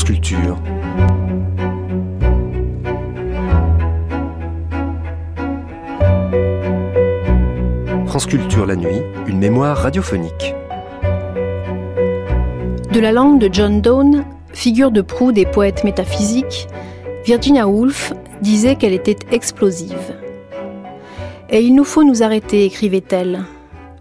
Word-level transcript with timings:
France 0.00 0.08
Culture. 8.26 8.66
La 8.66 8.76
nuit, 8.76 9.02
une 9.26 9.38
mémoire 9.38 9.76
radiophonique. 9.76 10.54
De 12.92 13.00
la 13.00 13.12
langue 13.12 13.38
de 13.38 13.52
John 13.52 13.80
Donne, 13.80 14.24
figure 14.52 14.90
de 14.90 15.02
proue 15.02 15.32
des 15.32 15.44
poètes 15.44 15.84
métaphysiques, 15.84 16.66
Virginia 17.24 17.68
Woolf 17.68 18.14
disait 18.40 18.76
qu'elle 18.76 18.94
était 18.94 19.18
explosive. 19.30 20.16
Et 21.50 21.60
il 21.60 21.74
nous 21.74 21.84
faut 21.84 22.04
nous 22.04 22.22
arrêter, 22.22 22.64
écrivait-elle. 22.64 23.40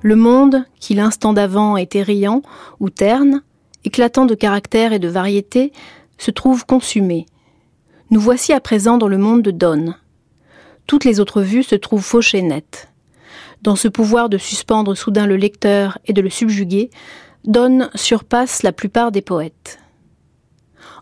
Le 0.01 0.15
monde, 0.15 0.63
qui 0.79 0.93
l'instant 0.93 1.33
d'avant 1.33 1.75
était 1.75 2.03
riant 2.03 2.41
ou 2.79 2.89
terne, 2.89 3.41
éclatant 3.85 4.25
de 4.25 4.35
caractère 4.35 4.93
et 4.93 4.99
de 4.99 5.07
variété, 5.07 5.71
se 6.17 6.31
trouve 6.31 6.65
consumé. 6.65 7.25
Nous 8.11 8.19
voici 8.19 8.53
à 8.53 8.59
présent 8.59 8.97
dans 8.97 9.07
le 9.07 9.17
monde 9.17 9.41
de 9.41 9.51
Donne. 9.51 9.95
Toutes 10.87 11.05
les 11.05 11.19
autres 11.19 11.41
vues 11.41 11.63
se 11.63 11.75
trouvent 11.75 12.03
fauchées 12.03 12.41
nettes. 12.41 12.89
Dans 13.61 13.75
ce 13.75 13.87
pouvoir 13.87 14.29
de 14.29 14.37
suspendre 14.37 14.95
soudain 14.95 15.27
le 15.27 15.35
lecteur 15.35 15.99
et 16.05 16.13
de 16.13 16.21
le 16.21 16.29
subjuguer, 16.29 16.89
Donne 17.45 17.89
surpasse 17.95 18.63
la 18.63 18.71
plupart 18.71 19.11
des 19.11 19.21
poètes. 19.21 19.79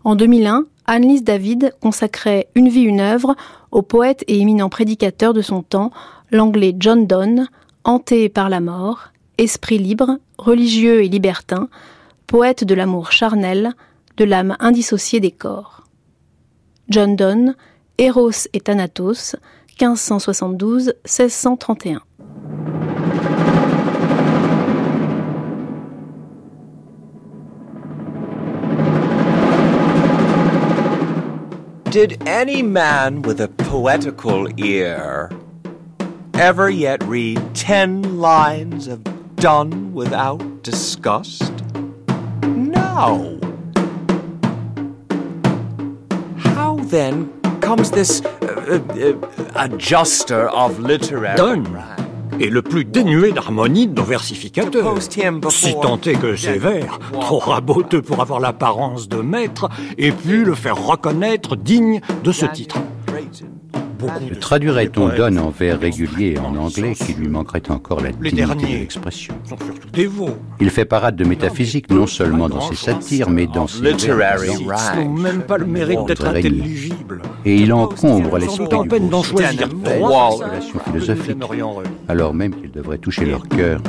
En 0.04 0.14
2001, 0.14 0.64
Annelise 0.86 1.24
David 1.24 1.74
consacrait 1.80 2.48
Une 2.54 2.68
vie, 2.68 2.82
une 2.82 3.00
œuvre 3.00 3.36
au 3.70 3.82
poète 3.82 4.24
et 4.28 4.38
éminent 4.38 4.68
prédicateur 4.68 5.34
de 5.34 5.42
son 5.42 5.62
temps, 5.62 5.90
l'anglais 6.30 6.74
John 6.78 7.06
Donne, 7.06 7.48
hanté 7.84 8.28
par 8.28 8.48
la 8.48 8.60
mort, 8.60 9.08
esprit 9.38 9.78
libre, 9.78 10.18
religieux 10.38 11.04
et 11.04 11.08
libertin, 11.08 11.68
poète 12.28 12.62
de 12.62 12.74
l'amour 12.74 13.10
charnel, 13.10 13.72
de 14.18 14.24
l'âme 14.24 14.56
indissociée 14.60 15.18
des 15.18 15.32
corps. 15.32 15.88
John 16.88 17.16
Donne, 17.16 17.56
Eros 17.96 18.46
et 18.52 18.60
Thanatos, 18.60 19.34
1572-1631. 19.80 22.00
Did 31.90 32.22
any 32.28 32.62
man 32.62 33.22
with 33.22 33.40
a 33.40 33.48
poetical 33.48 34.46
ear 34.60 35.30
ever 36.34 36.68
yet 36.68 37.02
read 37.04 37.40
ten 37.54 38.20
lines 38.20 38.86
of 38.86 39.02
Donne 39.36 39.94
without 39.94 40.62
disgust? 40.62 41.50
How 42.98 43.38
then 46.90 47.28
comes 47.60 47.92
this 47.92 48.22
uh, 48.42 48.80
uh, 48.90 49.14
adjuster 49.54 50.48
of 50.50 50.80
literary 50.80 51.36
Donne 51.36 51.78
est 52.40 52.50
le 52.50 52.60
plus 52.60 52.84
dénué 52.84 53.30
d'harmonie 53.30 53.86
de 53.86 53.94
nos 53.94 54.02
versificateurs. 54.02 55.00
Si 55.50 55.74
tant 55.80 56.00
est 56.00 56.20
que 56.20 56.34
ses 56.34 56.58
vers, 56.58 56.98
trop 57.12 57.38
raboteux 57.38 58.02
pour 58.02 58.20
avoir 58.20 58.40
l'apparence 58.40 59.08
de 59.08 59.18
maître, 59.18 59.68
aient 59.96 60.10
pu 60.10 60.44
le 60.44 60.56
faire 60.56 60.76
reconnaître 60.76 61.54
digne 61.54 62.00
de 62.24 62.32
ce 62.32 62.46
titre. 62.46 62.78
Traduirait-on 64.40 65.08
Donne 65.08 65.38
en 65.38 65.50
vers 65.50 65.80
réguliers 65.80 66.38
en 66.38 66.54
anglais 66.56 66.94
qui 66.94 67.14
lui 67.14 67.28
manquerait 67.28 67.70
encore 67.70 68.00
la 68.00 68.10
Les 68.20 68.30
dignité 68.30 68.66
de 68.66 68.78
l'expression. 68.78 69.34
Il 70.60 70.70
fait 70.70 70.84
parade 70.84 71.16
de 71.16 71.24
métaphysique 71.24 71.90
non 71.90 72.06
seulement 72.06 72.48
dans 72.48 72.60
ses 72.60 72.76
satires, 72.76 73.30
mais 73.30 73.46
dans 73.46 73.66
ses 73.66 73.82
Literary 73.82 74.50
même 75.08 75.42
pas 75.42 75.58
le 75.58 75.66
mérite 75.66 76.04
d'être 76.06 76.26
Régnier. 76.26 76.60
intelligibles. 76.60 77.22
Et 77.44 77.56
il 77.56 77.72
encombre 77.72 78.38
l'esprit 78.38 78.68
du 78.68 78.88
peine 78.88 79.08
d'en 79.08 79.22
choisir 79.22 79.68
philosophique, 80.84 81.36
alors 82.08 82.34
même 82.34 82.54
qu'il 82.54 82.70
devrait 82.70 82.98
toucher 82.98 83.24
leur 83.24 83.46
cœur 83.48 83.80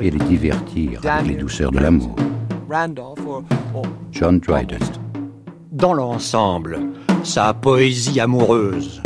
et 0.00 0.10
les 0.10 0.18
divertir 0.18 1.00
avec 1.04 1.28
les 1.28 1.34
douceurs 1.34 1.72
de 1.72 1.78
l'amour. 1.78 2.16
John 4.12 4.38
Dryden. 4.40 4.78
Dans 5.72 5.94
l'ensemble, 5.94 6.80
sa 7.22 7.54
poésie 7.54 8.20
amoureuse, 8.20 9.00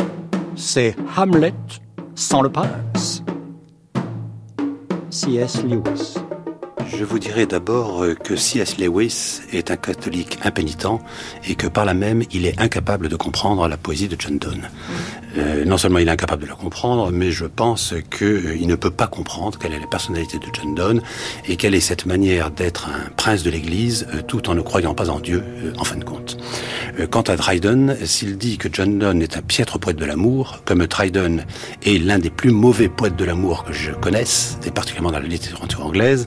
c'est 0.56 0.96
Hamlet 1.16 1.54
sans 2.14 2.42
le 2.42 2.50
prince. 2.50 3.22
C.S. 5.10 5.62
Lewis. 5.64 6.14
Je 6.86 7.04
vous 7.04 7.18
dirais 7.18 7.46
d'abord 7.46 8.02
euh, 8.02 8.14
que 8.14 8.36
C.S. 8.36 8.78
Lewis 8.78 9.40
est 9.52 9.70
un 9.70 9.76
catholique 9.76 10.38
impénitent 10.44 11.00
et 11.46 11.54
que 11.54 11.66
par 11.66 11.84
là 11.84 11.94
même, 11.94 12.22
il 12.32 12.46
est 12.46 12.60
incapable 12.60 13.08
de 13.08 13.16
comprendre 13.16 13.66
la 13.68 13.76
poésie 13.76 14.08
de 14.08 14.16
John 14.18 14.38
Donne. 14.38 14.68
Euh, 15.38 15.64
non 15.64 15.78
seulement 15.78 15.98
il 15.98 16.08
est 16.08 16.10
incapable 16.10 16.42
de 16.42 16.48
la 16.48 16.54
comprendre, 16.54 17.10
mais 17.10 17.30
je 17.30 17.46
pense 17.46 17.94
qu'il 18.10 18.66
ne 18.66 18.74
peut 18.74 18.90
pas 18.90 19.06
comprendre 19.06 19.58
quelle 19.58 19.72
est 19.72 19.80
la 19.80 19.86
personnalité 19.86 20.38
de 20.38 20.46
John 20.52 20.74
Donne 20.74 21.02
et 21.46 21.56
quelle 21.56 21.74
est 21.74 21.80
cette 21.80 22.06
manière 22.06 22.50
d'être 22.50 22.88
un 22.88 23.10
prince 23.16 23.42
de 23.42 23.50
l'Église 23.50 24.06
euh, 24.14 24.22
tout 24.22 24.50
en 24.50 24.54
ne 24.54 24.60
croyant 24.60 24.94
pas 24.94 25.10
en 25.10 25.20
Dieu, 25.20 25.42
euh, 25.64 25.72
en 25.78 25.84
fin 25.84 25.96
de 25.96 26.04
compte. 26.04 26.36
Quant 27.10 27.22
à 27.22 27.36
Dryden, 27.36 27.96
s'il 28.04 28.36
dit 28.36 28.58
que 28.58 28.68
John 28.70 28.98
Donne 28.98 29.22
est 29.22 29.38
un 29.38 29.42
piètre 29.42 29.78
poète 29.78 29.96
de 29.96 30.04
l'amour, 30.04 30.60
comme 30.66 30.86
Dryden 30.86 31.46
est 31.84 31.98
l'un 31.98 32.18
des 32.18 32.28
plus 32.28 32.50
mauvais 32.50 32.88
poètes 32.88 33.16
de 33.16 33.24
l'amour 33.24 33.64
que 33.64 33.72
je 33.72 33.92
connaisse, 33.92 34.58
et 34.66 34.70
particulièrement 34.70 35.12
dans 35.12 35.20
la 35.20 35.26
littérature 35.26 35.86
anglaise, 35.86 36.26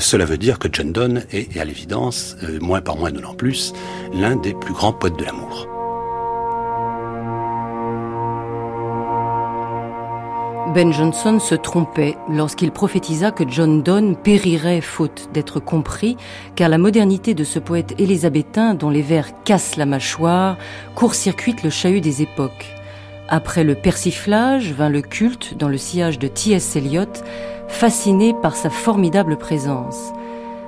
cela 0.00 0.24
veut 0.24 0.38
dire 0.38 0.58
que 0.58 0.68
John 0.72 0.92
Donne 0.92 1.24
est, 1.30 1.56
à 1.58 1.64
l'évidence, 1.64 2.36
moins 2.60 2.80
par 2.80 2.96
moins 2.96 3.12
non 3.12 3.34
plus, 3.34 3.72
l'un 4.12 4.34
des 4.34 4.52
plus 4.52 4.74
grands 4.74 4.92
poètes 4.92 5.16
de 5.16 5.24
l'amour. 5.24 5.79
Ben 10.74 10.92
Jonson 10.92 11.40
se 11.40 11.56
trompait 11.56 12.16
lorsqu'il 12.28 12.70
prophétisa 12.70 13.32
que 13.32 13.42
John 13.48 13.82
Donne 13.82 14.14
périrait 14.14 14.80
faute 14.80 15.28
d'être 15.34 15.58
compris, 15.58 16.16
car 16.54 16.68
la 16.68 16.78
modernité 16.78 17.34
de 17.34 17.42
ce 17.42 17.58
poète 17.58 17.94
élisabétain 17.98 18.74
dont 18.74 18.88
les 18.88 19.02
vers 19.02 19.42
cassent 19.42 19.76
la 19.76 19.84
mâchoire 19.84 20.56
court-circuite 20.94 21.64
le 21.64 21.70
chahut 21.70 22.00
des 22.00 22.22
époques. 22.22 22.76
Après 23.28 23.64
le 23.64 23.74
persiflage 23.74 24.70
vint 24.70 24.88
le 24.88 25.02
culte 25.02 25.56
dans 25.58 25.68
le 25.68 25.76
sillage 25.76 26.20
de 26.20 26.28
T.S. 26.28 26.76
Eliot, 26.76 27.04
fasciné 27.66 28.32
par 28.40 28.54
sa 28.54 28.70
formidable 28.70 29.38
présence. 29.38 30.12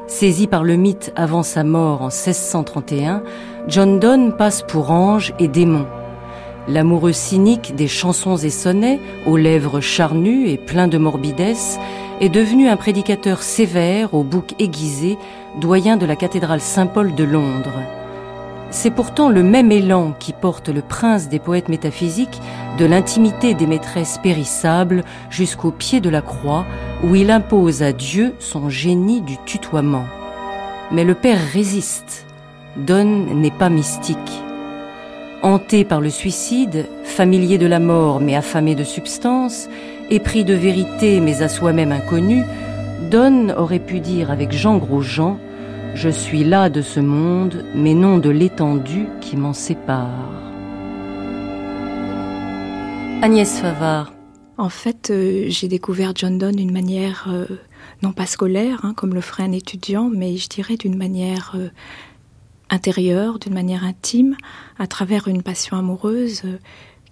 Saisi 0.08 0.48
par 0.48 0.64
le 0.64 0.74
mythe 0.74 1.12
avant 1.14 1.44
sa 1.44 1.62
mort 1.62 2.02
en 2.02 2.06
1631, 2.06 3.22
John 3.68 4.00
Donne 4.00 4.36
passe 4.36 4.64
pour 4.66 4.90
ange 4.90 5.32
et 5.38 5.46
démon. 5.46 5.86
L'amoureux 6.68 7.12
cynique 7.12 7.74
des 7.74 7.88
chansons 7.88 8.36
et 8.36 8.50
sonnets, 8.50 9.00
aux 9.26 9.36
lèvres 9.36 9.80
charnues 9.80 10.48
et 10.48 10.58
plein 10.58 10.86
de 10.86 10.96
morbidesse, 10.96 11.78
est 12.20 12.28
devenu 12.28 12.68
un 12.68 12.76
prédicateur 12.76 13.42
sévère 13.42 14.14
au 14.14 14.22
bouc 14.22 14.54
aiguisé, 14.60 15.18
doyen 15.60 15.96
de 15.96 16.06
la 16.06 16.14
cathédrale 16.14 16.60
Saint-Paul 16.60 17.16
de 17.16 17.24
Londres. 17.24 17.82
C'est 18.70 18.92
pourtant 18.92 19.28
le 19.28 19.42
même 19.42 19.72
élan 19.72 20.14
qui 20.18 20.32
porte 20.32 20.68
le 20.68 20.82
prince 20.82 21.28
des 21.28 21.40
poètes 21.40 21.68
métaphysiques 21.68 22.40
de 22.78 22.86
l'intimité 22.86 23.54
des 23.54 23.66
maîtresses 23.66 24.18
périssables 24.22 25.04
jusqu'au 25.30 25.72
pied 25.72 26.00
de 26.00 26.08
la 26.08 26.22
croix, 26.22 26.64
où 27.02 27.14
il 27.16 27.30
impose 27.30 27.82
à 27.82 27.92
Dieu 27.92 28.34
son 28.38 28.70
génie 28.70 29.20
du 29.20 29.36
tutoiement. 29.44 30.06
Mais 30.92 31.04
le 31.04 31.14
père 31.14 31.38
résiste. 31.52 32.24
Donne 32.76 33.40
n'est 33.40 33.50
pas 33.50 33.68
mystique. 33.68 34.41
Hanté 35.42 35.84
par 35.84 36.00
le 36.00 36.08
suicide, 36.08 36.86
familier 37.02 37.58
de 37.58 37.66
la 37.66 37.80
mort 37.80 38.20
mais 38.20 38.36
affamé 38.36 38.76
de 38.76 38.84
substance, 38.84 39.68
épris 40.08 40.44
de 40.44 40.54
vérité 40.54 41.20
mais 41.20 41.42
à 41.42 41.48
soi-même 41.48 41.90
inconnu, 41.90 42.44
Donne 43.10 43.52
aurait 43.56 43.80
pu 43.80 43.98
dire 43.98 44.30
avec 44.30 44.52
Jean 44.52 44.78
Grosjean 44.78 45.38
Je 45.94 46.08
suis 46.08 46.44
là 46.44 46.70
de 46.70 46.80
ce 46.80 47.00
monde, 47.00 47.64
mais 47.74 47.94
non 47.94 48.18
de 48.18 48.30
l'étendue 48.30 49.06
qui 49.20 49.36
m'en 49.36 49.52
sépare. 49.52 50.08
Agnès 53.20 53.60
Favard. 53.60 54.12
En 54.58 54.68
fait, 54.68 55.10
euh, 55.10 55.46
j'ai 55.48 55.66
découvert 55.66 56.12
John 56.14 56.38
Donne 56.38 56.56
d'une 56.56 56.72
manière 56.72 57.26
euh, 57.28 57.46
non 58.02 58.12
pas 58.12 58.26
scolaire, 58.26 58.80
hein, 58.84 58.94
comme 58.94 59.14
le 59.14 59.20
ferait 59.20 59.42
un 59.42 59.52
étudiant, 59.52 60.08
mais 60.08 60.36
je 60.36 60.48
dirais 60.48 60.76
d'une 60.76 60.96
manière 60.96 61.54
euh, 61.56 61.68
intérieure, 62.72 63.38
d'une 63.38 63.54
manière 63.54 63.84
intime, 63.84 64.36
à 64.78 64.86
travers 64.86 65.28
une 65.28 65.42
passion 65.42 65.76
amoureuse 65.76 66.42
euh, 66.44 66.58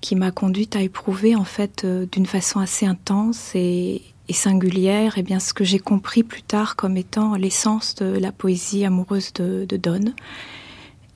qui 0.01 0.17
m'a 0.17 0.31
conduite 0.31 0.75
à 0.75 0.81
éprouver 0.81 1.37
en 1.37 1.45
fait 1.45 1.85
euh, 1.85 2.07
d'une 2.11 2.27
façon 2.27 2.59
assez 2.59 2.87
intense 2.87 3.53
et, 3.55 4.03
singulière, 4.33 5.19
et 5.19 5.25
bien 5.25 5.41
ce 5.41 5.53
que 5.53 5.65
j'ai 5.65 5.81
compris 5.81 6.23
plus 6.23 6.43
tard 6.43 6.77
comme 6.77 6.97
étant 6.97 7.35
l'essence 7.35 7.97
de 7.97 8.17
la 8.17 8.31
poésie 8.31 8.85
amoureuse 8.85 9.33
de, 9.33 9.67
Donne. 9.77 10.15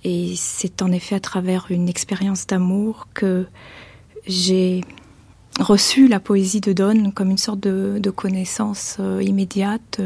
Et 0.02 0.35
c'est 0.37 0.82
en 0.82 0.91
effet 0.91 1.14
à 1.14 1.20
travers 1.20 1.67
une 1.70 1.88
expérience 1.88 2.44
d'amour 2.49 3.06
que 3.14 3.46
j'ai 4.26 4.81
reçu 5.61 6.08
la 6.08 6.19
poésie 6.19 6.61
de 6.61 6.73
Donne 6.73 7.12
comme 7.12 7.31
une 7.31 7.38
sorte 7.38 7.61
de, 7.61 8.11
connaissance 8.11 8.96
euh, 8.99 9.23
immédiate, 9.23 10.00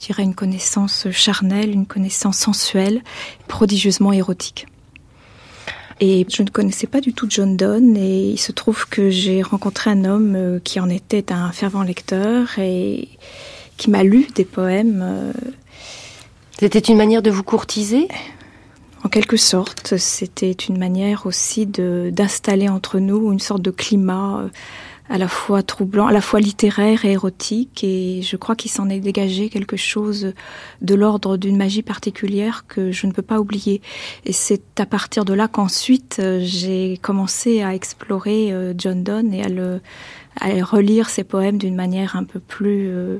je 0.00 0.06
dirais 0.06 0.22
une 0.22 0.34
connaissance 0.34 1.08
charnelle, 1.10 1.72
une 1.72 1.86
connaissance 1.86 2.38
sensuelle, 2.38 3.02
prodigieusement 3.48 4.12
érotique. 4.12 4.66
Et 6.00 6.26
je 6.30 6.42
ne 6.42 6.48
connaissais 6.48 6.86
pas 6.86 7.02
du 7.02 7.12
tout 7.12 7.26
John 7.28 7.58
Donne 7.58 7.98
et 7.98 8.30
il 8.30 8.38
se 8.38 8.52
trouve 8.52 8.88
que 8.88 9.10
j'ai 9.10 9.42
rencontré 9.42 9.90
un 9.90 10.06
homme 10.06 10.34
euh, 10.34 10.58
qui 10.58 10.80
en 10.80 10.88
était 10.88 11.30
un 11.30 11.52
fervent 11.52 11.82
lecteur 11.82 12.58
et 12.58 13.10
qui 13.76 13.90
m'a 13.90 14.02
lu 14.02 14.26
des 14.34 14.46
poèmes. 14.46 15.00
Euh, 15.02 15.32
C'était 16.58 16.78
une 16.78 16.96
manière 16.96 17.20
de 17.20 17.30
vous 17.30 17.42
courtiser? 17.42 18.08
En 19.04 19.10
quelque 19.10 19.36
sorte, 19.36 19.98
c'était 19.98 20.52
une 20.52 20.78
manière 20.78 21.26
aussi 21.26 21.66
d'installer 21.66 22.70
entre 22.70 22.98
nous 22.98 23.32
une 23.32 23.38
sorte 23.38 23.62
de 23.62 23.70
climat 23.70 24.40
euh, 24.40 24.48
à 25.10 25.18
la 25.18 25.26
fois 25.26 25.64
troublant, 25.64 26.06
à 26.06 26.12
la 26.12 26.20
fois 26.20 26.38
littéraire 26.38 27.04
et 27.04 27.10
érotique, 27.10 27.82
et 27.82 28.22
je 28.22 28.36
crois 28.36 28.54
qu'il 28.54 28.70
s'en 28.70 28.88
est 28.88 29.00
dégagé 29.00 29.48
quelque 29.48 29.76
chose 29.76 30.34
de 30.82 30.94
l'ordre 30.94 31.36
d'une 31.36 31.56
magie 31.56 31.82
particulière 31.82 32.64
que 32.68 32.92
je 32.92 33.08
ne 33.08 33.12
peux 33.12 33.20
pas 33.20 33.40
oublier. 33.40 33.82
Et 34.24 34.32
c'est 34.32 34.78
à 34.78 34.86
partir 34.86 35.24
de 35.24 35.34
là 35.34 35.48
qu'ensuite 35.48 36.18
euh, 36.20 36.38
j'ai 36.40 36.96
commencé 37.02 37.60
à 37.60 37.74
explorer 37.74 38.52
euh, 38.52 38.72
John 38.78 39.02
Donne 39.02 39.34
et 39.34 39.42
à 39.42 39.48
le 39.48 39.80
à 40.40 40.64
relire 40.64 41.10
ses 41.10 41.24
poèmes 41.24 41.58
d'une 41.58 41.74
manière 41.74 42.14
un 42.14 42.22
peu 42.22 42.38
plus 42.38 42.88
euh, 42.88 43.18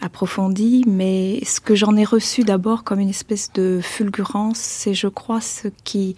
approfondie, 0.00 0.82
mais 0.84 1.38
ce 1.44 1.60
que 1.60 1.76
j'en 1.76 1.96
ai 1.96 2.04
reçu 2.04 2.42
d'abord 2.42 2.82
comme 2.82 2.98
une 2.98 3.08
espèce 3.08 3.52
de 3.52 3.78
fulgurance, 3.80 4.58
c'est 4.58 4.94
je 4.94 5.06
crois 5.06 5.40
ce 5.40 5.68
qui 5.84 6.16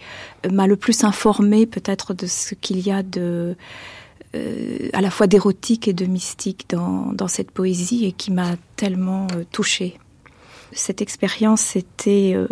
m'a 0.51 0.65
le 0.65 0.75
plus 0.75 1.03
informé 1.03 1.67
peut-être 1.67 2.15
de 2.15 2.25
ce 2.25 2.55
qu'il 2.55 2.79
y 2.79 2.91
a 2.91 3.03
de 3.03 3.55
euh, 4.35 4.89
à 4.91 5.01
la 5.01 5.09
fois 5.09 5.25
d'érotique 5.27 5.87
et 5.87 5.93
de 5.93 6.05
mystique 6.05 6.65
dans, 6.69 7.27
cette 7.27 7.51
poésie 7.51 8.05
et 8.05 8.11
qui 8.11 8.31
m'a 8.31 8.55
tellement 8.75 9.27
euh, 9.35 9.43
touchée. 9.51 9.97
Cette 10.73 11.01
expérience 11.01 11.77
était 11.77 12.33
euh, 12.35 12.47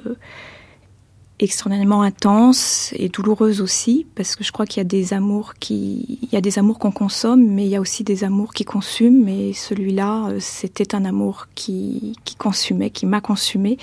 extraordinairement 1.40 2.02
intense 2.02 2.94
et 2.96 3.10
douloureuse 3.10 3.60
aussi 3.60 4.08
parce 4.16 4.38
que 4.38 4.46
je 4.46 4.54
crois 4.54 4.66
qu'il 4.66 4.78
y 4.80 4.86
a 4.86 4.88
des 4.88 5.14
amours 5.14 5.56
qui 5.56 6.20
il 6.22 6.30
y 6.32 6.38
a 6.38 6.42
des 6.42 6.60
amours 6.60 6.80
qu'on 6.80 6.94
consomme 6.94 7.46
mais 7.46 7.66
il 7.66 7.70
y 7.70 7.76
a 7.76 7.82
aussi 7.82 8.06
des 8.06 8.24
amours 8.24 8.54
qui 8.54 8.64
consument 8.64 9.28
et 9.28 9.52
celui-là 9.52 10.30
c'était 10.40 10.96
un 10.96 11.04
amour 11.04 11.48
qui, 11.54 12.16
qui 12.24 12.36
consumait 12.36 12.90
qui 12.90 13.06
m'a 13.06 13.20
consumé 13.20 13.78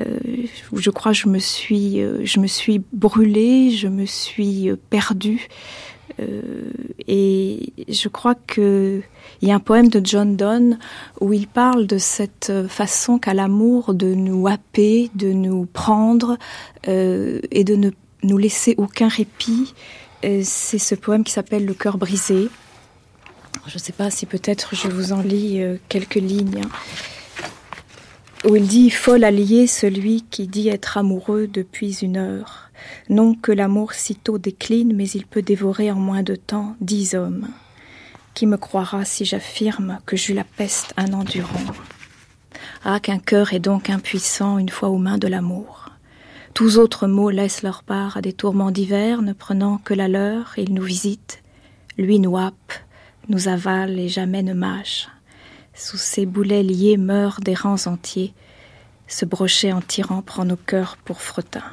euh, 0.00 0.18
je 0.72 0.90
crois 0.90 1.12
je 1.12 1.28
me 1.28 1.38
suis 1.38 2.02
je 2.24 2.40
me 2.40 2.48
suis 2.48 2.82
brûlée 2.92 3.70
je 3.70 3.86
me 3.86 4.04
suis 4.04 4.72
perdue 4.90 5.48
et 6.18 7.72
je 7.88 8.08
crois 8.08 8.34
que 8.34 9.02
il 9.42 9.48
y 9.48 9.52
a 9.52 9.54
un 9.54 9.60
poème 9.60 9.88
de 9.88 10.00
John 10.04 10.36
Donne 10.36 10.78
où 11.20 11.32
il 11.32 11.46
parle 11.46 11.86
de 11.86 11.98
cette 11.98 12.52
façon 12.68 13.18
qu'a 13.18 13.34
l'amour 13.34 13.94
de 13.94 14.14
nous 14.14 14.46
happer, 14.46 15.10
de 15.14 15.32
nous 15.32 15.66
prendre 15.66 16.36
euh, 16.88 17.40
et 17.50 17.64
de 17.64 17.74
ne 17.74 17.90
nous 18.22 18.38
laisser 18.38 18.74
aucun 18.76 19.08
répit. 19.08 19.74
Euh, 20.24 20.42
c'est 20.44 20.78
ce 20.78 20.94
poème 20.94 21.24
qui 21.24 21.32
s'appelle 21.32 21.64
Le 21.64 21.74
cœur 21.74 21.96
brisé. 21.96 22.48
Je 23.66 23.74
ne 23.74 23.78
sais 23.78 23.92
pas 23.92 24.10
si 24.10 24.26
peut-être 24.26 24.74
je 24.74 24.88
vous 24.88 25.12
en 25.12 25.22
lis 25.22 25.62
quelques 25.88 26.14
lignes. 26.14 26.62
Où 28.48 28.56
il 28.56 28.66
dit 28.66 28.88
Folle 28.88 29.24
allié 29.24 29.66
celui 29.66 30.22
qui 30.22 30.46
dit 30.46 30.70
être 30.70 30.96
amoureux 30.96 31.46
depuis 31.46 31.98
une 32.00 32.16
heure. 32.16 32.70
Non 33.10 33.34
que 33.34 33.52
l'amour 33.52 33.92
sitôt 33.92 34.38
décline, 34.38 34.94
mais 34.96 35.06
il 35.10 35.26
peut 35.26 35.42
dévorer 35.42 35.90
en 35.90 35.96
moins 35.96 36.22
de 36.22 36.36
temps 36.36 36.74
dix 36.80 37.14
hommes. 37.14 37.48
Qui 38.32 38.46
me 38.46 38.56
croira 38.56 39.04
si 39.04 39.26
j'affirme 39.26 39.98
que 40.06 40.16
j'eus 40.16 40.32
la 40.32 40.44
peste 40.44 40.94
un 40.96 41.12
an 41.12 41.22
durant? 41.22 41.60
Ah, 42.82 42.98
qu'un 42.98 43.18
cœur 43.18 43.52
est 43.52 43.60
donc 43.60 43.90
impuissant 43.90 44.56
une 44.56 44.70
fois 44.70 44.88
aux 44.88 44.96
mains 44.96 45.18
de 45.18 45.28
l'amour. 45.28 45.90
Tous 46.54 46.78
autres 46.78 47.06
mots 47.06 47.28
laissent 47.28 47.62
leur 47.62 47.82
part 47.82 48.16
à 48.16 48.22
des 48.22 48.32
tourments 48.32 48.70
divers, 48.70 49.20
ne 49.20 49.34
prenant 49.34 49.76
que 49.76 49.92
la 49.92 50.08
leur, 50.08 50.54
il 50.56 50.72
nous 50.72 50.82
visite, 50.82 51.42
lui 51.98 52.18
nous 52.18 52.38
happe, 52.38 52.72
nous 53.28 53.48
avale 53.48 53.98
et 53.98 54.08
jamais 54.08 54.42
ne 54.42 54.54
mâche. 54.54 55.08
Sous 55.74 55.96
ses 55.96 56.26
boulets 56.26 56.62
liés 56.62 56.96
meurent 56.96 57.40
des 57.40 57.54
rangs 57.54 57.86
entiers, 57.86 58.34
ce 59.06 59.24
brochet 59.24 59.72
en 59.72 59.80
tirant 59.80 60.22
prend 60.22 60.44
nos 60.44 60.56
cœurs 60.56 60.96
pour 60.96 61.22
fretin 61.22 61.64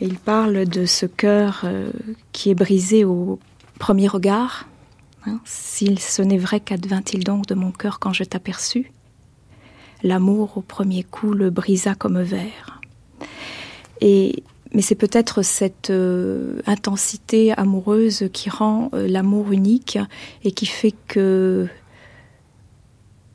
il 0.00 0.18
parle 0.18 0.66
de 0.66 0.86
ce 0.86 1.06
cœur 1.06 1.62
euh, 1.64 1.90
qui 2.32 2.50
est 2.50 2.54
brisé 2.54 3.04
au 3.04 3.38
premier 3.78 4.08
regard. 4.08 4.66
Hein. 5.26 5.40
S'il 5.44 5.98
ce 5.98 6.22
n'est 6.22 6.38
vrai, 6.38 6.60
qu'advint-il 6.60 7.24
donc 7.24 7.46
de 7.46 7.54
mon 7.54 7.70
cœur 7.70 7.98
quand 7.98 8.12
je 8.12 8.24
t'aperçus? 8.24 8.90
L'amour 10.02 10.56
au 10.56 10.62
premier 10.62 11.02
coup 11.02 11.34
le 11.34 11.50
brisa 11.50 11.94
comme 11.94 12.22
verre. 12.22 12.80
Et 14.00 14.42
mais 14.72 14.82
c'est 14.82 14.94
peut-être 14.94 15.42
cette 15.42 15.90
euh, 15.90 16.60
intensité 16.64 17.52
amoureuse 17.52 18.30
qui 18.32 18.48
rend 18.48 18.88
euh, 18.94 19.08
l'amour 19.08 19.50
unique 19.50 19.98
et 20.44 20.52
qui 20.52 20.64
fait 20.64 20.94
que 21.08 21.66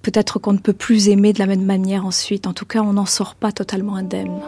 peut-être 0.05 0.37
qu'on 0.37 0.53
ne 0.53 0.59
peut 0.59 0.73
plus 0.73 1.09
aimer 1.09 1.33
de 1.33 1.39
la 1.39 1.47
même 1.47 1.65
manière 1.65 2.05
ensuite. 2.05 2.45
En 2.45 2.53
tout 2.53 2.65
cas, 2.65 2.81
on 2.81 2.93
n'en 2.93 3.07
sort 3.07 3.33
pas 3.33 3.51
totalement 3.51 3.95
indemne. 3.95 4.39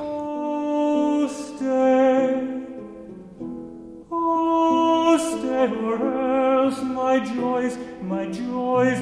my 8.07 8.29
joys, 8.33 9.01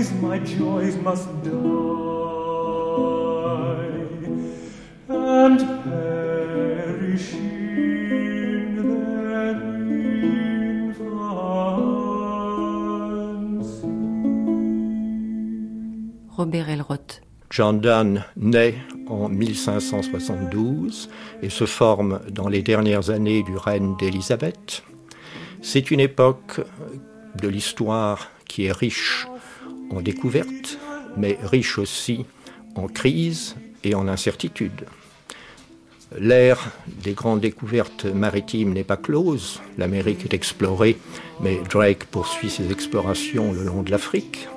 joys, 0.00 0.12
my 0.22 0.38
joys 0.38 0.96
must 0.96 1.28
die 1.42 1.50
and 5.08 5.58
perish 5.84 7.34
in 7.34 8.76
their 8.76 9.60
infancy. 9.92 11.20
Robert 16.36 16.68
Elroth. 16.68 17.20
John 17.50 17.80
Donne 17.80 18.24
naît 18.36 18.76
en 19.08 19.28
1572 19.28 21.10
et 21.42 21.50
se 21.50 21.66
forme 21.66 22.20
dans 22.30 22.48
les 22.48 22.62
dernières 22.62 23.10
années 23.10 23.42
du 23.42 23.56
règne 23.56 23.96
d'Élisabeth. 23.98 24.84
C'est 25.60 25.90
une 25.90 25.98
époque 25.98 26.60
de 27.42 27.48
l'histoire 27.48 28.30
qui 28.46 28.66
est 28.66 28.72
riche 28.72 29.26
en 29.90 30.00
découvertes, 30.00 30.78
mais 31.16 31.38
riche 31.42 31.78
aussi 31.78 32.24
en 32.74 32.86
crise 32.86 33.56
et 33.84 33.94
en 33.94 34.08
incertitude. 34.08 34.84
L'ère 36.18 36.72
des 37.04 37.12
grandes 37.12 37.40
découvertes 37.40 38.04
maritimes 38.04 38.72
n'est 38.72 38.84
pas 38.84 38.96
close, 38.96 39.60
l'Amérique 39.78 40.24
est 40.24 40.34
explorée, 40.34 40.98
mais 41.40 41.60
Drake 41.70 42.06
poursuit 42.06 42.50
ses 42.50 42.72
explorations 42.72 43.52
le 43.52 43.62
long 43.62 43.82
de 43.82 43.92
l'Afrique. 43.92 44.48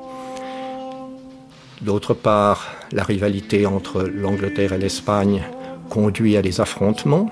D'autre 1.81 2.13
part, 2.15 2.73
la 2.91 3.03
rivalité 3.03 3.65
entre 3.67 4.01
l'Angleterre 4.03 4.73
et 4.73 4.79
l'Espagne 4.79 5.43
conduit 5.89 6.37
à 6.37 6.41
des 6.41 6.59
affrontements, 6.59 7.29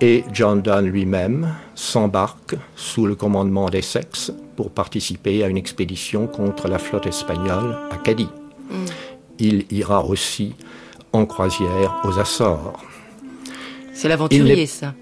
et 0.00 0.24
John 0.32 0.62
Donne 0.62 0.86
lui-même 0.86 1.54
s'embarque 1.74 2.56
sous 2.76 3.04
le 3.04 3.14
commandement 3.14 3.68
d'Essex 3.68 4.32
pour 4.60 4.70
participer 4.70 5.42
à 5.42 5.48
une 5.48 5.56
expédition 5.56 6.26
contre 6.26 6.68
la 6.68 6.78
flotte 6.78 7.06
espagnole 7.06 7.78
à 7.90 7.96
Cadiz. 7.96 8.28
Mm. 8.68 8.84
Il 9.38 9.64
ira 9.70 10.04
aussi 10.04 10.52
en 11.14 11.24
croisière 11.24 11.98
aux 12.04 12.18
Açores. 12.18 12.78
C'est 13.94 14.10
l'aventurier, 14.10 14.66
ça. 14.66 14.92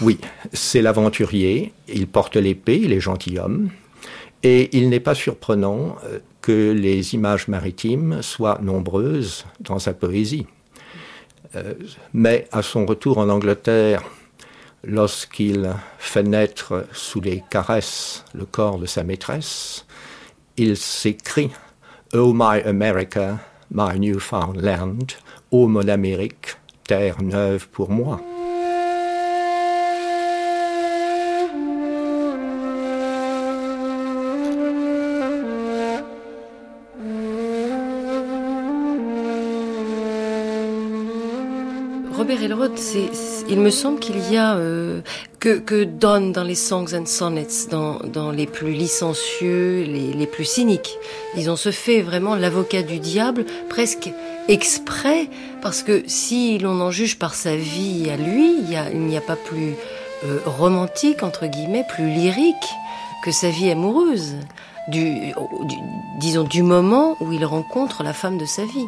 Oui, 0.00 0.20
c'est 0.52 0.80
l'aventurier. 0.80 1.72
Il 1.88 2.06
porte 2.06 2.36
l'épée, 2.36 2.78
il 2.84 2.92
est 2.92 3.00
gentilhomme. 3.00 3.70
Et 4.44 4.76
il 4.78 4.88
n'est 4.90 5.00
pas 5.00 5.16
surprenant 5.16 5.96
euh, 6.04 6.20
que 6.40 6.70
les 6.70 7.12
images 7.14 7.48
maritimes 7.48 8.22
soient 8.22 8.60
nombreuses 8.62 9.44
dans 9.58 9.80
sa 9.80 9.92
poésie. 9.92 10.46
Euh, 11.56 11.74
mais 12.14 12.46
à 12.52 12.62
son 12.62 12.86
retour 12.86 13.18
en 13.18 13.28
Angleterre, 13.28 14.04
lorsqu'il 14.84 15.72
fait 15.98 16.22
naître 16.22 16.86
sous 16.92 17.20
les 17.20 17.42
caresses 17.50 18.24
le 18.34 18.46
corps 18.46 18.78
de 18.78 18.86
sa 18.86 19.04
maîtresse, 19.04 19.86
il 20.56 20.76
s'écrie 20.76 21.50
Oh 22.12 22.32
my 22.34 22.60
America, 22.62 23.38
my 23.70 23.98
newfound 23.98 24.60
land, 24.60 25.14
ô 25.50 25.68
mon 25.68 25.88
Amérique, 25.88 26.56
terre 26.84 27.22
neuve 27.22 27.68
pour 27.68 27.90
moi. 27.90 28.20
Il 42.32 43.60
me 43.60 43.70
semble 43.70 43.98
qu'il 43.98 44.18
y 44.30 44.36
a 44.36 44.54
euh, 44.54 45.00
que, 45.40 45.82
Donne 45.82 46.30
dans 46.30 46.44
les 46.44 46.54
Songs 46.54 46.94
and 46.94 47.06
Sonnets, 47.06 47.66
dans, 47.70 48.30
les 48.30 48.46
plus 48.46 48.72
licencieux, 48.72 49.82
les, 49.82 50.26
plus 50.26 50.44
cyniques. 50.44 50.96
Ils 51.36 51.50
ont 51.50 51.56
se 51.56 51.72
fait 51.72 52.02
vraiment 52.02 52.36
l'avocat 52.36 52.82
du 52.82 53.00
diable, 53.00 53.44
presque 53.68 54.12
exprès, 54.48 55.28
parce 55.60 55.82
que 55.82 56.04
si 56.06 56.58
l'on 56.58 56.80
en 56.80 56.92
juge 56.92 57.18
par 57.18 57.34
sa 57.34 57.56
vie 57.56 58.08
à 58.10 58.16
lui, 58.16 58.58
il 58.92 59.00
n'y 59.00 59.16
a, 59.16 59.20
pas 59.20 59.36
plus 59.36 59.74
euh, 60.24 60.38
romantique, 60.44 61.24
entre 61.24 61.46
guillemets, 61.46 61.84
plus 61.88 62.06
lyrique 62.06 62.54
que 63.24 63.32
sa 63.32 63.50
vie 63.50 63.70
amoureuse, 63.70 64.36
du, 64.88 65.32
disons 66.20 66.44
du 66.44 66.62
moment 66.62 67.16
où 67.20 67.32
il 67.32 67.44
rencontre 67.44 68.04
la 68.04 68.12
femme 68.12 68.38
de 68.38 68.46
sa 68.46 68.64
vie. 68.64 68.86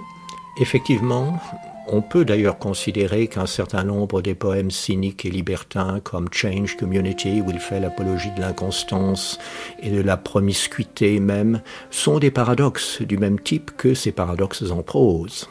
Effectivement, 0.58 1.38
on 1.86 2.00
peut 2.00 2.24
d'ailleurs 2.24 2.58
considérer 2.58 3.26
qu'un 3.26 3.46
certain 3.46 3.82
nombre 3.82 4.22
des 4.22 4.34
poèmes 4.34 4.70
cyniques 4.70 5.24
et 5.24 5.30
libertins, 5.30 6.00
comme 6.00 6.28
Change 6.32 6.76
Community, 6.76 7.40
où 7.40 7.50
il 7.50 7.58
fait 7.58 7.80
l'apologie 7.80 8.30
de 8.36 8.40
l'inconstance 8.40 9.38
et 9.80 9.90
de 9.90 10.00
la 10.00 10.16
promiscuité 10.16 11.18
même, 11.18 11.60
sont 11.90 12.18
des 12.18 12.30
paradoxes 12.30 13.02
du 13.02 13.18
même 13.18 13.40
type 13.40 13.72
que 13.76 13.94
ces 13.94 14.12
paradoxes 14.12 14.70
en 14.70 14.82
prose. 14.82 15.48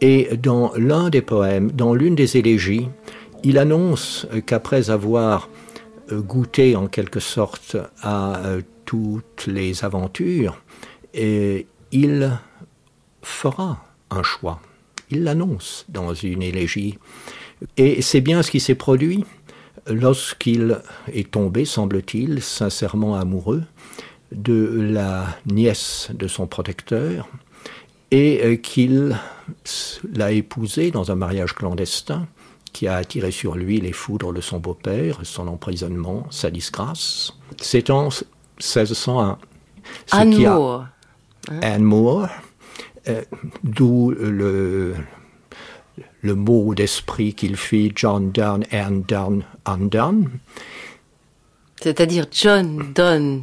Et 0.00 0.36
dans 0.36 0.72
l'un 0.76 1.10
des 1.10 1.22
poèmes, 1.22 1.70
dans 1.72 1.94
l'une 1.94 2.14
des 2.14 2.36
élégies, 2.36 2.88
il 3.44 3.58
annonce 3.58 4.26
qu'après 4.46 4.90
avoir 4.90 5.48
euh, 6.10 6.20
goûté 6.20 6.74
en 6.76 6.86
quelque 6.86 7.20
sorte 7.20 7.76
à 8.02 8.38
euh, 8.38 8.62
toutes 8.84 9.46
les 9.46 9.84
aventures, 9.84 10.62
il 11.92 12.38
fera 13.22 13.84
un 14.10 14.22
choix 14.22 14.60
il 15.10 15.24
l'annonce 15.24 15.84
dans 15.88 16.14
une 16.14 16.42
élégie. 16.42 16.98
Et 17.76 18.02
c'est 18.02 18.20
bien 18.20 18.42
ce 18.42 18.50
qui 18.50 18.60
s'est 18.60 18.74
produit 18.74 19.24
lorsqu'il 19.86 20.78
est 21.12 21.30
tombé, 21.30 21.64
semble-t-il, 21.64 22.42
sincèrement 22.42 23.14
amoureux 23.14 23.62
de 24.32 24.80
la 24.80 25.26
nièce 25.46 26.10
de 26.12 26.26
son 26.26 26.46
protecteur 26.46 27.28
et 28.10 28.60
qu'il 28.62 29.16
l'a 30.14 30.32
épousée 30.32 30.90
dans 30.90 31.10
un 31.10 31.14
mariage 31.14 31.54
clandestin 31.54 32.26
qui 32.72 32.86
a 32.88 32.96
attiré 32.96 33.30
sur 33.30 33.54
lui 33.54 33.80
les 33.80 33.92
foudres 33.92 34.32
de 34.32 34.40
son 34.40 34.58
beau-père, 34.58 35.20
son 35.22 35.48
emprisonnement, 35.48 36.26
sa 36.30 36.50
disgrâce. 36.50 37.32
C'est 37.60 37.90
en 37.90 38.10
1601. 38.58 39.38
Anne 40.10 40.36
Moore. 40.36 40.86
Anne 41.62 41.82
Moore, 41.82 42.28
euh, 43.08 43.22
d'où 43.64 44.10
le, 44.10 44.94
le 46.22 46.34
mot 46.34 46.74
d'esprit 46.74 47.34
qu'il 47.34 47.56
fit 47.56 47.92
John 47.94 48.30
Donne 48.32 48.64
and 48.72 49.02
Donne 49.08 49.44
Undone. 49.64 50.30
C'est-à-dire 51.80 52.26
John 52.30 52.92
Donne. 52.94 53.42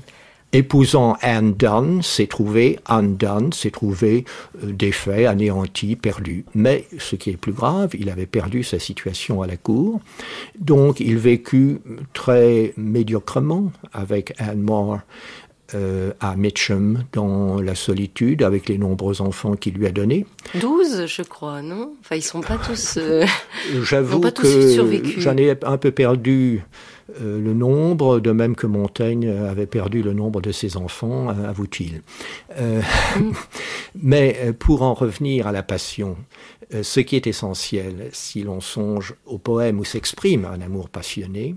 Épousant 0.56 1.18
Anne 1.22 1.56
Donne, 1.56 2.04
s'est 2.04 2.28
trouvé 2.28 2.78
Undone, 2.88 3.52
s'est 3.54 3.72
trouvé 3.72 4.24
euh, 4.64 4.72
défait, 4.72 5.26
anéanti, 5.26 5.96
perdu. 5.96 6.46
Mais 6.54 6.86
ce 7.00 7.16
qui 7.16 7.32
est 7.32 7.38
plus 7.38 7.54
grave, 7.54 7.96
il 7.98 8.08
avait 8.12 8.28
perdu 8.28 8.64
sa 8.64 8.78
situation 8.78 9.42
à 9.42 9.48
la 9.48 9.58
cour. 9.58 10.00
Donc 10.60 11.00
il 11.00 11.18
vécut 11.18 11.80
très 12.14 12.74
médiocrement 12.78 13.72
avec 13.94 14.36
Anne 14.38 14.62
Moore 14.62 15.00
euh, 15.76 16.12
à 16.20 16.36
Mitcham 16.36 17.04
dans 17.14 17.60
la 17.60 17.74
solitude 17.74 18.44
avec 18.44 18.70
les 18.70 18.78
nombreux 18.78 19.22
enfants 19.22 19.56
qu'il 19.56 19.74
lui 19.74 19.88
a 19.88 19.92
donnés. 19.92 20.26
Douze, 20.56 21.06
je 21.08 21.22
crois, 21.24 21.62
non? 21.62 21.94
Enfin, 22.02 22.16
ils 22.16 22.22
sont 22.22 22.42
pas 22.42 22.58
tous. 22.58 22.98
Euh, 22.98 23.26
J'avoue 23.82 24.20
que 24.20 24.70
j'en 25.18 25.36
ai 25.38 25.56
un 25.64 25.78
peu 25.78 25.92
perdu 25.92 26.64
euh, 27.22 27.42
le 27.42 27.54
nombre, 27.54 28.20
de 28.20 28.32
même 28.32 28.56
que 28.56 28.68
Montaigne 28.68 29.30
avait 29.30 29.66
perdu 29.66 30.04
le 30.04 30.14
nombre 30.14 30.42
de 30.42 30.52
ses 30.52 30.78
enfants, 30.78 31.30
avoue-t-il. 31.30 32.02
Mm. 32.60 33.32
Mais 34.02 34.54
pour 34.60 34.84
en 34.84 34.94
revenir 34.94 35.48
à 35.48 35.52
la 35.52 35.64
passion, 35.64 36.18
ce 36.82 37.00
qui 37.00 37.16
est 37.16 37.28
essentiel, 37.28 38.10
si 38.12 38.44
l'on 38.44 38.62
songe 38.62 39.16
au 39.26 39.38
poème 39.38 39.80
où 39.80 39.86
s'exprime 39.86 40.46
un 40.46 40.62
amour 40.62 40.90
passionné, 40.90 41.56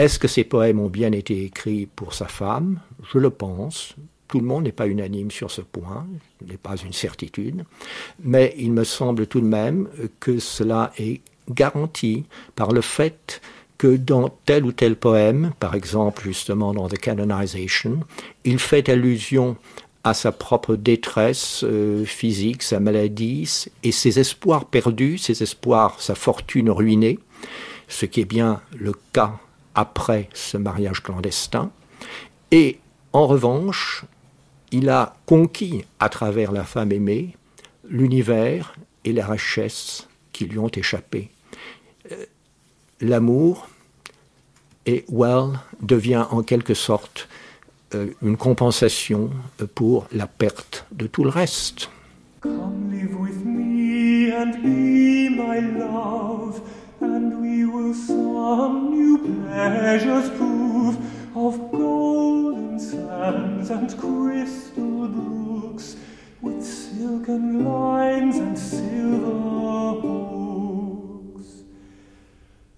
est-ce 0.00 0.18
que 0.18 0.28
ces 0.28 0.44
poèmes 0.44 0.80
ont 0.80 0.88
bien 0.88 1.12
été 1.12 1.44
écrits 1.44 1.86
pour 1.94 2.14
sa 2.14 2.26
femme? 2.26 2.80
Je 3.12 3.18
le 3.18 3.30
pense. 3.30 3.94
Tout 4.28 4.40
le 4.40 4.46
monde 4.46 4.64
n'est 4.64 4.72
pas 4.72 4.86
unanime 4.86 5.30
sur 5.30 5.50
ce 5.50 5.60
point, 5.60 6.06
ce 6.38 6.46
n'est 6.46 6.56
pas 6.56 6.76
une 6.76 6.92
certitude, 6.92 7.64
mais 8.22 8.54
il 8.58 8.70
me 8.72 8.84
semble 8.84 9.26
tout 9.26 9.40
de 9.40 9.46
même 9.46 9.88
que 10.20 10.38
cela 10.38 10.92
est 10.98 11.20
garanti 11.48 12.26
par 12.54 12.70
le 12.70 12.80
fait 12.80 13.40
que 13.76 13.96
dans 13.96 14.28
tel 14.44 14.64
ou 14.64 14.72
tel 14.72 14.94
poème, 14.94 15.52
par 15.58 15.74
exemple 15.74 16.22
justement 16.22 16.74
dans 16.74 16.88
The 16.88 16.98
Canonization, 16.98 18.00
il 18.44 18.58
fait 18.58 18.88
allusion 18.88 19.56
à 20.04 20.14
sa 20.14 20.32
propre 20.32 20.76
détresse 20.76 21.64
euh, 21.64 22.04
physique, 22.04 22.62
sa 22.62 22.80
maladie 22.80 23.66
et 23.82 23.92
ses 23.92 24.18
espoirs 24.18 24.66
perdus, 24.66 25.18
ses 25.18 25.42
espoirs, 25.42 26.00
sa 26.00 26.14
fortune 26.14 26.70
ruinée, 26.70 27.18
ce 27.88 28.06
qui 28.06 28.20
est 28.20 28.26
bien 28.26 28.60
le 28.78 28.92
cas 29.12 29.38
après 29.74 30.28
ce 30.32 30.56
mariage 30.56 31.02
clandestin. 31.02 31.70
Et 32.50 32.78
en 33.12 33.26
revanche, 33.26 34.04
il 34.72 34.88
a 34.88 35.16
conquis 35.26 35.84
à 35.98 36.08
travers 36.08 36.52
la 36.52 36.64
femme 36.64 36.92
aimée 36.92 37.36
l'univers 37.88 38.74
et 39.04 39.12
la 39.12 39.26
richesse 39.26 40.06
qui 40.32 40.44
lui 40.44 40.58
ont 40.58 40.68
échappé. 40.68 41.30
Euh, 42.12 42.24
l'amour, 43.00 43.68
et 44.86 45.04
Well 45.08 45.58
devient 45.82 46.24
en 46.30 46.42
quelque 46.42 46.74
sorte 46.74 47.28
euh, 47.94 48.08
une 48.22 48.36
compensation 48.36 49.30
pour 49.74 50.06
la 50.12 50.26
perte 50.26 50.86
de 50.92 51.06
tout 51.06 51.24
le 51.24 51.30
reste. 51.30 51.90
Come 52.40 52.90
live 52.90 53.14
with 53.20 53.44
me 53.44 54.32
and 54.32 54.52
be 54.62 55.28
my 55.28 55.60
love. 55.78 56.60
and 57.00 57.40
we 57.40 57.64
will 57.64 57.94
some 57.94 58.90
new 58.90 59.18
pleasures 59.18 60.28
prove 60.36 60.96
of 61.34 61.70
golden 61.72 62.78
sands 62.78 63.70
and 63.70 63.88
crystal 63.98 65.08
brooks, 65.08 65.96
with 66.40 66.64
silken 66.64 67.64
lines 67.64 68.36
and 68.36 68.58
silver 68.58 70.00
hooks. 70.00 71.48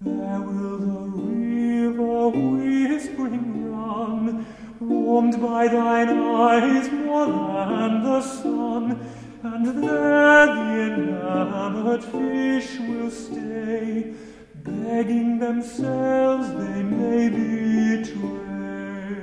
There 0.00 0.40
will 0.40 0.78
the 0.78 1.00
river 1.30 2.28
whispering 2.28 3.72
run, 3.72 4.46
warmed 4.80 5.40
by 5.40 5.68
thine 5.68 6.08
eyes 6.10 6.90
more 6.92 7.26
than 7.26 8.02
the 8.02 8.20
sun 8.20 9.00
and 9.42 9.66
there 9.82 10.46
the 10.46 10.94
enamored 10.94 12.04
fish 12.04 12.78
will 12.78 13.10
stay, 13.10 14.14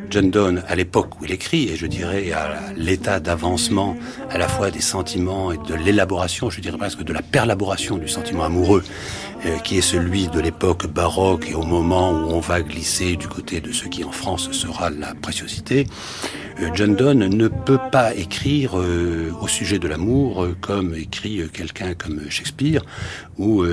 John 0.10 0.32
Donne, 0.32 0.64
à 0.68 0.76
l'époque 0.76 1.22
où 1.22 1.26
il 1.26 1.32
écrit, 1.32 1.70
et 1.70 1.76
je 1.76 1.86
dirais 1.86 2.32
à 2.32 2.74
l'état 2.76 3.20
d'avancement 3.20 3.96
à 4.32 4.40
la 4.40 4.48
fois 4.48 4.72
des 4.72 4.82
sentiments 4.82 5.52
et 5.52 5.58
de 5.58 5.76
l'élaboration, 5.76 6.50
je 6.50 6.62
dirais 6.62 6.78
presque 6.78 7.04
de 7.04 7.14
la 7.14 7.22
perlaboration 7.22 7.98
du 7.98 8.08
sentiment 8.08 8.44
amoureux, 8.44 8.84
euh, 9.46 9.58
qui 9.60 9.78
est 9.78 9.82
celui 9.82 10.28
de 10.28 10.40
l'époque 10.40 10.88
baroque 10.88 11.48
et 11.50 11.54
au 11.54 11.62
moment 11.62 12.12
où 12.12 12.32
on 12.32 12.40
va 12.40 12.62
glisser 12.62 13.16
du 13.18 13.28
côté 13.28 13.62
de 13.62 13.72
ce 13.72 13.88
qui 13.88 14.04
en 14.04 14.12
France 14.12 14.52
sera 14.52 14.90
la 14.90 15.14
préciosité, 15.14 15.86
euh, 16.60 16.70
John 16.74 16.96
Donne 16.96 17.28
ne 17.28 17.48
peut 17.48 17.80
pas 17.92 18.16
écrire 18.16 18.80
euh, 18.80 19.32
au 19.40 19.48
sujet 19.48 19.78
de 19.78 19.88
l'amour 19.88 20.48
comme 20.60 20.96
écrit 20.96 21.42
quelqu'un 21.54 21.94
comme 21.94 22.30
Shakespeare 22.30 22.82
ou 23.40 23.66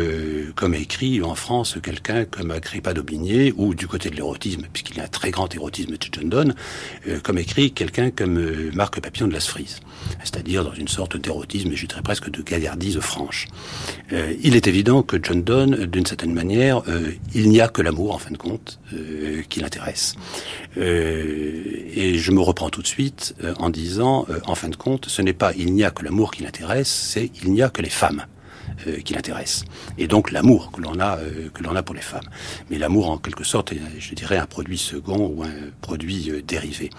comme 0.55 0.75
écrit 0.75 1.23
en 1.23 1.35
France 1.35 1.77
quelqu'un 1.83 2.25
comme 2.25 2.51
Agrippa 2.51 2.95
d'Aubigné 2.95 3.53
ou 3.57 3.75
du 3.75 3.87
côté 3.87 4.11
de 4.11 4.15
l'érotisme, 4.15 4.63
puisqu'il 4.73 4.97
y 4.97 5.01
a 5.01 5.05
un 5.05 5.09
très 5.09 5.31
grand 5.31 5.53
érotisme 5.55 5.93
de 5.93 6.07
John 6.11 6.29
Donne, 6.29 6.55
comme 7.23 7.39
écrit 7.39 7.73
quelqu'un 7.73 8.11
comme 8.11 8.71
Marc 8.75 9.01
Papillon 9.01 9.27
de 9.27 9.33
Las 9.33 9.47
Frises, 9.47 9.81
c'est-à-dire 10.23 10.65
dans 10.65 10.73
une 10.73 10.89
sorte 10.89 11.17
d'érotisme, 11.17 11.73
je 11.75 11.87
dirais 11.87 12.03
presque 12.03 12.31
de 12.31 12.43
gaillardise 12.43 13.01
franche. 13.01 13.49
il 14.13 14.55
est 14.55 14.69
évident 14.69 15.03
que 15.03 15.17
John 15.23 15.43
Donne, 15.43 15.87
d'une 15.87 16.07
certaine 16.07 16.33
manière, 16.33 16.83
il 17.35 17.49
n'y 17.49 17.61
a 17.61 17.69
que 17.69 17.83
l'amour 17.83 18.15
en 18.15 18.19
fin 18.19 18.31
de 18.31 18.39
compte 18.39 18.79
qui 19.49 19.61
l'intéresse. 19.61 20.15
et 20.77 22.19
je 22.19 22.31
me 22.31 22.41
reprends 22.41 22.71
tout 22.71 22.83
de 22.83 22.87
suite 22.87 23.35
euh, 23.43 23.55
en 23.59 23.71
disant, 23.71 24.27
euh, 24.31 24.41
en 24.47 24.55
fin 24.55 24.69
de 24.69 24.77
compte, 24.77 25.07
ce 25.09 25.23
n'est 25.23 25.33
pas 25.33 25.53
il 25.57 25.73
n'y 25.73 25.85
a 25.85 25.91
que 25.91 26.05
l'amour 26.05 26.31
qui 26.31 26.43
l'intéresse, 26.43 26.89
c'est 26.89 27.31
il 27.43 27.53
n'y 27.53 27.63
a 27.63 27.69
que 27.69 27.83
les 27.83 27.91
femmes 27.91 28.27
euh, 28.87 29.01
qui 29.01 29.15
l'intéressent. 29.15 29.65
Et 29.99 30.07
donc 30.07 30.31
l'amour 30.31 30.71
que 30.73 30.81
l'on 30.81 30.99
a, 31.01 31.19
que 31.55 31.63
l'on 31.63 31.77
a 31.77 31.83
pour 31.83 31.95
les 31.95 32.03
femmes. 32.03 32.29
Mais 32.71 32.79
l'amour, 32.79 33.11
en 33.11 33.19
quelque 33.19 33.45
sorte, 33.45 33.73
est, 33.73 33.81
je 33.99 34.15
dirais, 34.15 34.37
un 34.37 34.47
produit 34.47 34.79
second 34.79 35.33
ou 35.35 35.43
un 35.43 35.71
produit 35.81 36.43
dérivé. 36.47 36.91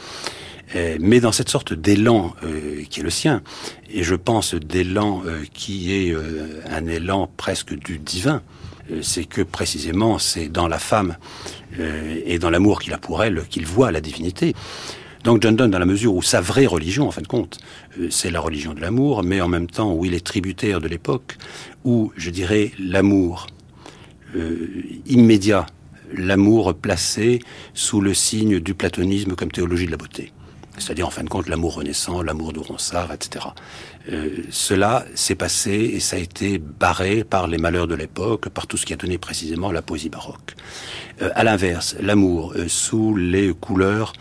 mais 1.00 1.20
dans 1.20 1.32
cette 1.32 1.50
sorte 1.50 1.74
d'élan 1.74 2.34
qui 2.90 3.00
est 3.00 3.04
le 3.04 3.10
sien, 3.10 3.42
et 3.90 4.04
je 4.04 4.16
pense 4.16 4.54
d'élan 4.54 5.24
qui 5.54 5.94
est 5.94 6.16
un 6.70 6.86
élan 6.88 7.30
presque 7.38 7.74
du 7.74 8.00
divin, 8.00 8.42
c'est 9.02 9.26
que 9.26 9.42
précisément 9.42 10.20
c'est 10.20 10.50
dans 10.50 10.68
la 10.68 10.80
femme 10.80 11.16
et 11.80 12.38
dans 12.40 12.50
l'amour 12.50 12.82
qu'il 12.82 12.94
a 12.94 12.98
pour 12.98 13.24
elle 13.24 13.46
qu'il 13.50 13.66
voit 13.66 13.92
la 13.92 14.02
divinité. 14.02 14.54
Donc 15.28 15.42
John 15.42 15.58
Donne, 15.58 15.72
dans 15.72 15.78
la 15.78 15.86
mesure 15.86 16.16
où 16.16 16.22
sa 16.22 16.40
vraie 16.40 16.68
religion, 16.68 17.06
en 17.06 17.12
fin 17.12 17.22
de 17.22 17.28
compte, 17.28 17.58
c'est 18.10 18.32
la 18.32 18.40
religion 18.40 18.74
de 18.74 18.80
l'amour, 18.80 19.24
mais 19.24 19.42
en 19.42 19.50
même 19.50 19.68
temps 19.68 19.94
où 19.94 20.06
il 20.06 20.14
est 20.14 20.26
tributaire 20.26 20.80
de 20.80 20.88
l'époque, 20.88 21.36
où, 21.84 22.14
je 22.16 22.30
dirais, 22.30 22.72
l'amour 22.80 23.48
immédiat 25.06 25.66
l'amour 26.14 26.74
placé 26.74 27.40
sous 27.74 28.00
le 28.00 28.14
signe 28.14 28.62
du 28.62 28.74
platonisme 28.74 29.36
comme 29.36 29.52
théologie 29.52 29.86
de 29.88 29.92
la 29.92 29.98
beauté. 29.98 30.32
C'est-à-dire, 30.78 31.08
en 31.08 31.10
fin 31.10 31.24
de 31.24 31.30
compte, 31.30 31.50
l'amour 31.50 31.76
renaissant, 31.76 32.22
l'amour 32.22 32.54
de 32.54 32.60
Ronsard, 32.60 33.12
etc. 33.12 33.48
Euh, 34.12 34.30
cela 34.52 35.06
s'est 35.16 35.36
passé 35.36 35.72
et 35.72 36.00
ça 36.00 36.16
a 36.16 36.20
été 36.20 36.60
barré 36.60 37.24
par 37.24 37.48
les 37.48 37.58
malheurs 37.58 37.88
de 37.88 37.96
l'époque, 37.96 38.50
par 38.50 38.68
tout 38.68 38.78
ce 38.78 38.86
qui 38.86 38.94
a 38.94 38.96
donné 38.96 39.18
précisément 39.18 39.72
la 39.72 39.82
poésie 39.82 40.10
baroque. 40.10 40.56
Euh, 41.22 41.32
à 41.34 41.44
l'inverse, 41.44 41.96
l'amour 42.00 42.54
euh, 42.56 42.68
sous 42.68 43.16
les 43.16 43.54
couleurs 43.54 44.14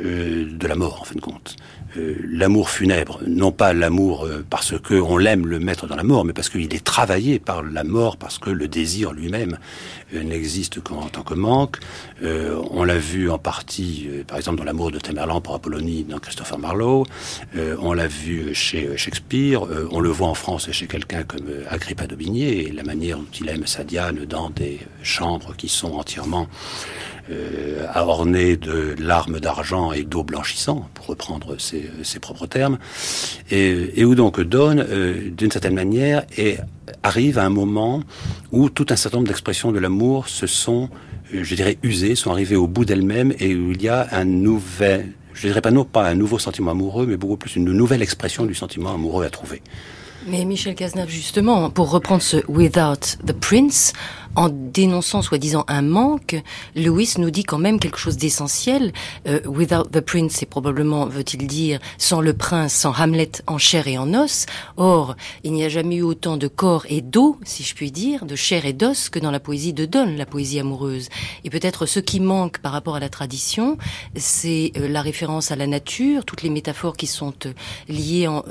de 0.00 0.66
la 0.66 0.74
mort, 0.74 1.00
en 1.02 1.04
fin 1.04 1.14
de 1.14 1.20
compte. 1.20 1.56
Euh, 1.96 2.14
l'amour 2.28 2.68
funèbre, 2.68 3.20
non 3.26 3.52
pas 3.52 3.72
l'amour 3.72 4.24
euh, 4.24 4.44
parce 4.48 4.74
qu'on 4.78 5.16
l'aime 5.16 5.46
le 5.46 5.58
mettre 5.58 5.86
dans 5.86 5.96
la 5.96 6.02
mort, 6.02 6.24
mais 6.24 6.32
parce 6.32 6.48
qu'il 6.48 6.74
est 6.74 6.84
travaillé 6.84 7.38
par 7.38 7.62
la 7.62 7.84
mort, 7.84 8.16
parce 8.16 8.38
que 8.38 8.50
le 8.50 8.68
désir 8.68 9.12
lui-même 9.12 9.56
euh, 10.05 10.05
n'existe 10.12 10.80
qu'en 10.80 11.08
tant 11.08 11.22
que 11.22 11.34
manque. 11.34 11.78
on 12.22 12.84
l'a 12.84 12.98
vu 12.98 13.30
en 13.30 13.38
partie, 13.38 14.08
par 14.26 14.36
exemple, 14.36 14.58
dans 14.58 14.64
l'amour 14.64 14.90
de 14.90 14.98
Tamerlan 14.98 15.40
pour 15.40 15.54
Apollonie 15.54 16.04
dans 16.04 16.18
Christopher 16.18 16.58
Marlowe. 16.58 17.04
on 17.56 17.92
l'a 17.92 18.06
vu 18.06 18.54
chez 18.54 18.96
Shakespeare. 18.96 19.62
on 19.90 20.00
le 20.00 20.08
voit 20.10 20.28
en 20.28 20.34
France 20.34 20.70
chez 20.70 20.86
quelqu'un 20.86 21.22
comme 21.22 21.46
Agrippa 21.68 22.06
d'Aubigné, 22.06 22.68
et 22.68 22.72
la 22.72 22.82
manière 22.82 23.18
dont 23.18 23.26
il 23.40 23.48
aime 23.48 23.66
sa 23.66 23.84
Diane 23.84 24.24
dans 24.24 24.50
des 24.50 24.80
chambres 25.02 25.54
qui 25.56 25.68
sont 25.68 25.94
entièrement 25.94 26.48
euh, 27.28 27.84
orné 27.96 28.56
de 28.56 28.94
larmes 29.00 29.40
d'argent 29.40 29.90
et 29.90 30.04
d'eau 30.04 30.22
blanchissant, 30.22 30.88
pour 30.94 31.06
reprendre 31.06 31.56
ses, 31.58 32.20
propres 32.20 32.46
termes, 32.46 32.78
et, 33.50 34.04
où 34.04 34.14
donc 34.14 34.40
Donne, 34.40 34.78
euh, 34.88 35.30
d'une 35.30 35.50
certaine 35.50 35.74
manière, 35.74 36.24
et 36.38 36.58
arrive 37.02 37.38
à 37.38 37.44
un 37.44 37.50
moment 37.50 38.04
où 38.56 38.70
tout 38.70 38.86
un 38.88 38.96
certain 38.96 39.18
nombre 39.18 39.28
d'expressions 39.28 39.70
de 39.70 39.78
l'amour 39.78 40.28
se 40.28 40.46
sont, 40.46 40.88
euh, 41.34 41.44
je 41.44 41.54
dirais, 41.54 41.76
usées, 41.82 42.14
sont 42.14 42.30
arrivées 42.30 42.56
au 42.56 42.66
bout 42.66 42.86
d'elles-mêmes, 42.86 43.34
et 43.38 43.54
où 43.54 43.72
il 43.72 43.82
y 43.82 43.88
a 43.88 44.08
un 44.12 44.24
nouvel, 44.24 45.12
je 45.34 45.46
dirais 45.46 45.60
pas 45.60 45.70
non 45.70 45.84
pas 45.84 46.08
un 46.08 46.14
nouveau 46.14 46.38
sentiment 46.38 46.70
amoureux, 46.70 47.06
mais 47.06 47.18
beaucoup 47.18 47.36
plus 47.36 47.56
une 47.56 47.70
nouvelle 47.70 48.00
expression 48.00 48.46
du 48.46 48.54
sentiment 48.54 48.94
amoureux 48.94 49.26
à 49.26 49.30
trouver. 49.30 49.60
Mais 50.24 50.44
Michel 50.44 50.74
Cazenave, 50.74 51.08
justement, 51.08 51.70
pour 51.70 51.90
reprendre 51.90 52.22
ce 52.22 52.38
Without 52.48 53.18
the 53.26 53.32
Prince, 53.32 53.92
en 54.36 54.50
dénonçant 54.50 55.22
soi-disant 55.22 55.64
un 55.66 55.82
manque, 55.82 56.36
Lewis 56.74 57.14
nous 57.18 57.30
dit 57.30 57.42
quand 57.42 57.58
même 57.58 57.80
quelque 57.80 57.98
chose 57.98 58.18
d'essentiel. 58.18 58.92
Euh, 59.26 59.40
without 59.46 59.88
the 59.90 60.00
prince, 60.00 60.34
c'est 60.34 60.46
probablement, 60.46 61.06
veut-il 61.06 61.46
dire, 61.46 61.80
sans 61.96 62.20
le 62.20 62.34
prince, 62.34 62.74
sans 62.74 62.92
Hamlet 63.00 63.32
en 63.46 63.56
chair 63.56 63.88
et 63.88 63.96
en 63.96 64.12
os. 64.12 64.44
Or, 64.76 65.16
il 65.42 65.52
n'y 65.52 65.64
a 65.64 65.70
jamais 65.70 65.96
eu 65.96 66.02
autant 66.02 66.36
de 66.36 66.48
corps 66.48 66.84
et 66.90 67.00
d'eau, 67.00 67.38
si 67.44 67.62
je 67.62 67.74
puis 67.74 67.90
dire, 67.90 68.26
de 68.26 68.36
chair 68.36 68.66
et 68.66 68.74
d'os 68.74 69.08
que 69.08 69.18
dans 69.18 69.30
la 69.30 69.40
poésie 69.40 69.72
de 69.72 69.86
Donne, 69.86 70.16
la 70.16 70.26
poésie 70.26 70.60
amoureuse. 70.60 71.08
Et 71.44 71.50
peut-être 71.50 71.86
ce 71.86 71.98
qui 71.98 72.20
manque 72.20 72.58
par 72.58 72.72
rapport 72.72 72.96
à 72.96 73.00
la 73.00 73.08
tradition, 73.08 73.78
c'est 74.16 74.72
euh, 74.76 74.86
la 74.86 75.00
référence 75.00 75.50
à 75.50 75.56
la 75.56 75.66
nature, 75.66 76.26
toutes 76.26 76.42
les 76.42 76.50
métaphores 76.50 76.98
qui 76.98 77.06
sont 77.06 77.34
euh, 77.46 77.52
liées, 77.88 78.28
en, 78.28 78.44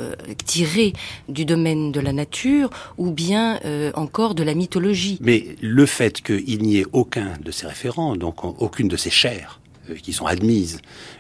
tirées 0.45 0.93
du 1.29 1.45
domaine 1.45 1.54
de 1.55 1.99
la 1.99 2.13
nature, 2.13 2.69
ou 2.97 3.11
bien 3.11 3.59
encore 3.95 4.35
de 4.35 4.43
la 4.43 4.53
mythologie. 4.53 5.17
Mais 5.21 5.55
le 5.61 5.85
fait 5.85 6.21
qu'il 6.21 6.61
n'y 6.61 6.77
ait 6.77 6.85
aucun 6.93 7.33
de 7.41 7.51
ces 7.51 7.67
référents, 7.67 8.15
donc 8.15 8.43
aucune 8.43 8.87
de 8.87 8.97
ces 8.97 9.09
chaires 9.09 9.59
euh, 9.89 9.95
qui 9.95 10.13
sont 10.13 10.25
admises 10.25 10.79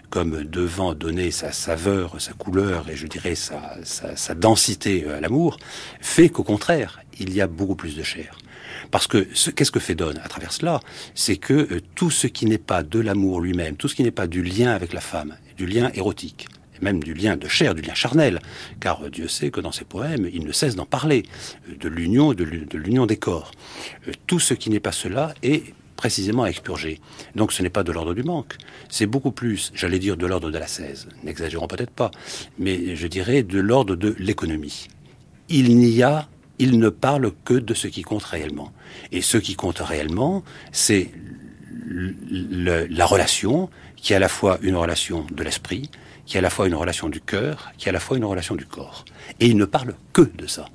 comme 0.09 0.43
devant 0.43 0.93
donner 0.93 1.31
sa 1.31 1.51
saveur, 1.51 2.21
sa 2.21 2.33
couleur 2.33 2.89
et 2.89 2.95
je 2.95 3.07
dirais 3.07 3.35
sa, 3.35 4.35
densité 4.35 5.05
à 5.09 5.19
l'amour, 5.19 5.57
fait 5.99 6.29
qu'au 6.29 6.43
contraire, 6.43 7.01
il 7.19 7.33
y 7.33 7.41
a 7.41 7.47
beaucoup 7.47 7.75
plus 7.75 7.97
de 7.97 8.03
chair. 8.03 8.37
Parce 8.91 9.07
que 9.07 9.27
qu'est-ce 9.51 9.71
que 9.71 9.79
fait 9.79 9.95
Donne 9.95 10.19
à 10.23 10.29
travers 10.29 10.53
cela? 10.53 10.79
C'est 11.15 11.37
que 11.37 11.53
euh, 11.53 11.81
tout 11.95 12.11
ce 12.11 12.27
qui 12.27 12.45
n'est 12.45 12.57
pas 12.57 12.83
de 12.83 12.99
l'amour 12.99 13.41
lui-même, 13.41 13.75
tout 13.75 13.87
ce 13.87 13.95
qui 13.95 14.03
n'est 14.03 14.11
pas 14.11 14.27
du 14.27 14.41
lien 14.41 14.71
avec 14.71 14.93
la 14.93 15.01
femme, 15.01 15.35
du 15.57 15.65
lien 15.65 15.91
érotique, 15.93 16.47
et 16.75 16.83
même 16.83 17.03
du 17.03 17.13
lien 17.13 17.37
de 17.37 17.47
chair, 17.47 17.75
du 17.75 17.81
lien 17.81 17.93
charnel, 17.93 18.39
car 18.79 19.09
Dieu 19.09 19.27
sait 19.27 19.51
que 19.51 19.61
dans 19.61 19.71
ses 19.71 19.85
poèmes, 19.85 20.29
il 20.33 20.45
ne 20.45 20.51
cesse 20.51 20.75
d'en 20.75 20.85
parler, 20.85 21.23
de 21.79 21.89
l'union, 21.89 22.33
de 22.33 22.43
l'union 22.77 23.05
des 23.05 23.17
corps. 23.17 23.51
Euh, 24.07 24.11
tout 24.27 24.39
ce 24.39 24.53
qui 24.53 24.69
n'est 24.69 24.79
pas 24.79 24.91
cela 24.91 25.33
est 25.43 25.73
précisément 25.95 26.45
expurgé. 26.45 26.99
Donc 27.35 27.53
ce 27.53 27.63
n'est 27.63 27.69
pas 27.69 27.83
de 27.83 27.91
l'ordre 27.91 28.13
du 28.13 28.23
manque, 28.23 28.55
c'est 28.89 29.05
beaucoup 29.05 29.31
plus, 29.31 29.71
j'allais 29.73 29.99
dire, 29.99 30.17
de 30.17 30.25
l'ordre 30.25 30.51
de 30.51 30.57
la 30.57 30.67
16, 30.67 31.07
n'exagérons 31.23 31.67
peut-être 31.67 31.91
pas, 31.91 32.11
mais 32.59 32.95
je 32.95 33.07
dirais 33.07 33.43
de 33.43 33.59
l'ordre 33.59 33.95
de 33.95 34.15
l'économie. 34.19 34.87
Il 35.49 35.77
n'y 35.77 36.03
a, 36.03 36.27
il 36.59 36.79
ne 36.79 36.89
parle 36.89 37.31
que 37.43 37.53
de 37.53 37.73
ce 37.73 37.87
qui 37.87 38.01
compte 38.01 38.23
réellement. 38.23 38.71
Et 39.11 39.21
ce 39.21 39.37
qui 39.37 39.55
compte 39.55 39.79
réellement, 39.79 40.43
c'est 40.71 41.11
la 41.87 43.05
relation 43.05 43.69
qui 43.95 44.13
est 44.13 44.15
à 44.15 44.19
la 44.19 44.29
fois 44.29 44.59
une 44.61 44.75
relation 44.75 45.25
de 45.31 45.43
l'esprit, 45.43 45.89
qui 46.25 46.37
est 46.37 46.39
à 46.39 46.41
la 46.41 46.49
fois 46.49 46.67
une 46.67 46.75
relation 46.75 47.09
du 47.09 47.21
cœur, 47.21 47.71
qui 47.77 47.87
est 47.87 47.89
à 47.89 47.93
la 47.93 47.99
fois 47.99 48.17
une 48.17 48.25
relation 48.25 48.55
du 48.55 48.65
corps. 48.65 49.05
Et 49.39 49.47
il 49.47 49.57
ne 49.57 49.65
parle 49.65 49.95
que 50.13 50.21
de 50.21 50.47
ça. 50.47 50.65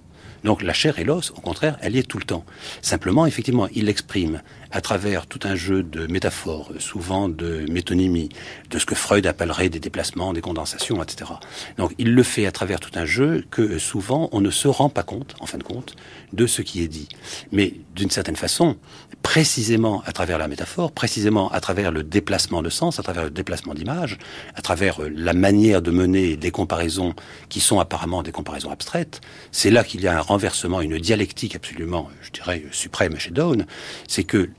Donc 0.45 0.63
la 0.63 0.73
chair 0.73 0.99
et 0.99 1.05
l'os, 1.05 1.31
au 1.31 1.41
contraire, 1.41 1.77
elle 1.83 1.95
y 1.95 1.99
est 1.99 2.09
tout 2.09 2.19
le 2.19 2.25
temps. 2.25 2.45
Simplement, 2.81 3.27
effectivement, 3.27 3.69
il 3.75 3.87
l'exprime 3.87 4.43
à 4.71 4.81
travers 4.81 5.27
tout 5.27 5.41
un 5.45 5.55
jeu 5.55 5.83
de 5.83 6.07
métaphores, 6.07 6.73
souvent 6.79 7.29
de 7.29 7.67
métonymie, 7.71 8.31
de 8.71 8.79
ce 8.79 8.87
que 8.87 8.95
Freud 8.95 9.27
appellerait 9.27 9.69
des 9.69 9.81
déplacements, 9.81 10.33
des 10.33 10.41
condensations, 10.41 11.03
etc. 11.03 11.33
Donc 11.77 11.93
il 11.99 12.15
le 12.15 12.23
fait 12.23 12.47
à 12.47 12.53
travers 12.53 12.81
tout 12.81 12.93
un 12.95 13.05
jeu 13.05 13.45
que 13.51 13.79
souvent 13.79 14.29
on 14.33 14.41
ne 14.41 14.51
se 14.51 14.69
rend 14.69 14.89
pas 14.89 15.03
compte, 15.03 15.35
en 15.41 15.47
fin 15.47 15.59
de 15.59 15.65
compte, 15.65 15.97
de 16.33 16.47
ce 16.47 16.63
qui 16.63 16.83
est 16.83 16.89
dit. 16.89 17.09
Mais 17.53 17.75
d'une 17.95 18.11
certaine 18.11 18.37
façon, 18.37 18.77
précisément 19.23 20.03
à 20.07 20.13
travers 20.13 20.39
la 20.39 20.49
métaphore, 20.49 20.93
précisément 20.93 21.51
à 21.51 21.61
travers 21.61 21.93
le 21.93 22.03
déplacement 22.03 22.63
de 22.63 22.71
sens, 22.71 22.99
à 22.99 23.03
travers 23.03 23.25
le 23.25 23.31
déplacement 23.31 23.75
d'image, 23.75 24.19
à 24.55 24.63
travers 24.63 25.03
euh, 25.03 25.11
la 25.15 25.33
manière 25.33 25.83
de 25.83 25.91
mener 25.91 26.37
des 26.37 26.51
comparaisons 26.51 27.15
qui 27.49 27.61
sont 27.61 27.81
apparemment 27.81 28.23
des 28.23 28.33
comparaisons 28.33 28.71
abstraites, 28.71 29.21
c'est 29.53 29.71
là 29.71 29.85
qu'il 29.85 30.01
y 30.01 30.09
a 30.09 30.17
un 30.17 30.21
renversement, 30.21 30.81
une 30.81 30.99
dialectique 30.99 31.55
absolument, 31.57 32.09
je 32.23 32.31
dirais, 32.31 32.65
suprême 32.71 33.19
chez 33.19 33.31
Dawn, 33.31 33.67
c'est 34.09 34.25
que 34.25 34.51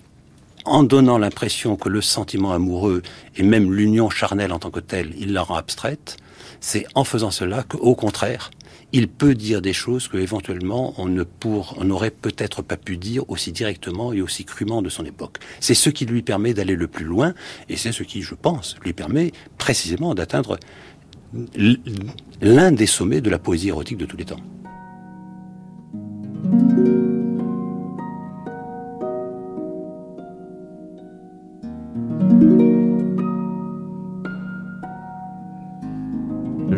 en 0.64 0.84
donnant 0.84 1.18
l'impression 1.18 1.76
que 1.76 1.90
le 1.90 2.02
sentiment 2.02 2.52
amoureux 2.52 3.02
et 3.36 3.42
même 3.42 3.74
l'union 3.74 4.12
charnelle 4.12 4.54
en 4.54 4.60
tant 4.60 4.70
que 4.70 4.80
telle, 4.80 5.14
il 5.18 5.34
la 5.34 5.42
rend 5.42 5.56
abstraite, 5.56 6.18
c'est 6.60 6.86
en 6.94 7.04
faisant 7.04 7.32
cela 7.32 7.64
qu'au 7.64 7.96
contraire, 7.96 8.52
il 8.94 9.08
peut 9.08 9.36
dire 9.36 9.62
des 9.62 9.74
choses 9.74 10.08
que 10.08 10.18
éventuellement 10.18 10.94
on 10.98 11.08
ne 11.08 11.24
pour, 11.24 11.76
on 11.80 11.86
n'aurait 11.86 12.12
peut-être 12.12 12.62
pas 12.62 12.78
pu 12.78 12.98
dire 12.98 13.30
aussi 13.30 13.52
directement 13.52 14.14
et 14.14 14.22
aussi 14.22 14.46
crûment 14.46 14.82
de 14.82 14.90
son 14.90 15.06
époque. 15.06 15.38
C'est 15.60 15.74
ce 15.74 15.90
qui 15.90 16.06
lui 16.06 16.22
permet 16.22 16.54
d'aller 16.54 16.76
le 16.76 16.88
plus 16.88 17.06
loin 17.06 17.34
et 17.70 17.78
c'est 17.78 17.92
ce 17.92 18.04
qui, 18.04 18.22
je 18.22 18.36
pense, 18.36 18.76
lui 18.84 18.94
permet 18.94 19.32
précisément 19.58 20.14
d'atteindre 20.16 20.58
l'un 22.42 22.72
des 22.72 22.86
sommets 22.86 23.22
de 23.22 23.30
la 23.30 23.40
poésie 23.40 23.70
érotique 23.70 23.98
de 23.98 24.06
tous 24.06 24.18
les 24.18 24.26
temps. 24.26 24.42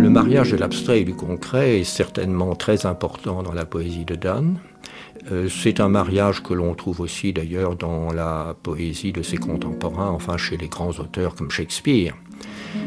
Le 0.03 0.09
mariage 0.09 0.51
de 0.51 0.57
l'abstrait 0.57 0.99
et 0.99 1.03
du 1.05 1.13
concret 1.13 1.79
est 1.79 1.85
certainement 1.85 2.55
très 2.55 2.85
important 2.85 3.41
dans 3.41 3.53
la 3.53 3.63
poésie 3.63 4.03
de 4.03 4.15
Donne. 4.15 4.59
Euh, 5.31 5.47
c'est 5.47 5.79
un 5.79 5.87
mariage 5.87 6.43
que 6.43 6.53
l'on 6.53 6.75
trouve 6.75 6.99
aussi 6.99 7.31
d'ailleurs 7.31 7.77
dans 7.77 8.11
la 8.11 8.53
poésie 8.63 9.13
de 9.13 9.21
ses 9.21 9.37
contemporains, 9.37 10.09
enfin 10.09 10.35
chez 10.35 10.57
les 10.57 10.67
grands 10.67 10.91
auteurs 10.99 11.35
comme 11.35 11.49
Shakespeare. 11.49 12.17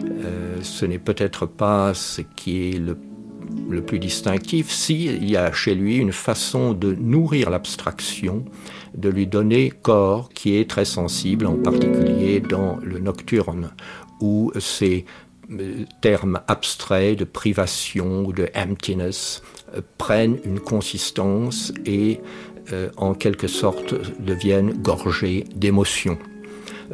Euh, 0.04 0.58
ce 0.60 0.84
n'est 0.84 0.98
peut-être 0.98 1.46
pas 1.46 1.94
ce 1.94 2.20
qui 2.20 2.68
est 2.68 2.78
le, 2.78 2.98
le 3.70 3.80
plus 3.80 3.98
distinctif 3.98 4.70
s'il 4.70 5.26
y 5.26 5.38
a 5.38 5.52
chez 5.52 5.74
lui 5.74 5.96
une 5.96 6.12
façon 6.12 6.74
de 6.74 6.92
nourrir 6.92 7.48
l'abstraction, 7.48 8.44
de 8.94 9.08
lui 9.08 9.26
donner 9.26 9.70
corps 9.70 10.28
qui 10.34 10.58
est 10.58 10.68
très 10.68 10.84
sensible, 10.84 11.46
en 11.46 11.56
particulier 11.56 12.40
dans 12.40 12.76
le 12.82 12.98
nocturne, 12.98 13.70
où 14.20 14.52
c'est 14.58 15.06
termes 16.00 16.40
abstraits 16.48 17.18
de 17.18 17.24
privation 17.24 18.24
ou 18.24 18.32
de 18.32 18.48
emptiness 18.54 19.42
euh, 19.74 19.80
prennent 19.98 20.38
une 20.44 20.60
consistance 20.60 21.72
et 21.84 22.20
euh, 22.72 22.90
en 22.96 23.14
quelque 23.14 23.46
sorte 23.46 23.94
deviennent 24.20 24.72
gorgés 24.72 25.44
d'émotions. 25.54 26.18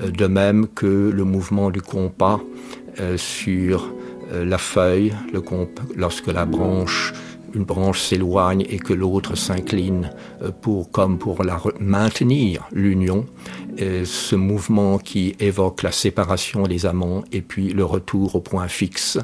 Euh, 0.01 0.11
de 0.11 0.27
même 0.27 0.69
que 0.69 1.11
le 1.11 1.25
mouvement 1.25 1.71
du 1.71 1.83
compas 1.83 2.41
sur 3.17 3.91
la 4.31 4.59
feuille, 4.59 5.15
le 5.33 5.43
lorsque 5.97 6.29
une 7.55 7.65
branche 7.65 8.01
s'éloigne 8.01 8.65
et 8.69 8.79
que 8.79 8.93
l'autre 8.93 9.37
s'incline 9.37 10.11
euh, 10.43 10.51
pour, 10.51 10.91
comme 10.91 11.19
pour 11.19 11.43
maintenir 11.81 12.69
l'union. 12.73 13.27
Ce 13.79 14.37
mouvement 14.37 14.99
qui 14.99 15.35
évoque 15.41 15.83
la 15.83 15.93
séparation 15.93 16.65
des 16.65 16.87
amants 16.87 17.25
et 17.33 17.41
puis 17.41 17.73
le 17.73 17.85
retour 17.85 18.35
au 18.35 18.41
point 18.41 18.69
fixe. 18.69 19.19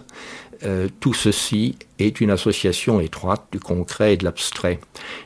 Euh, 0.65 0.89
tout 0.99 1.15
ceci 1.15 1.77
est 2.01 2.21
une 2.21 2.31
association 2.31 3.01
étroite 3.01 3.47
du 3.53 3.61
concret 3.61 4.15
et 4.15 4.17
de 4.17 4.25
l'abstrait. 4.25 4.81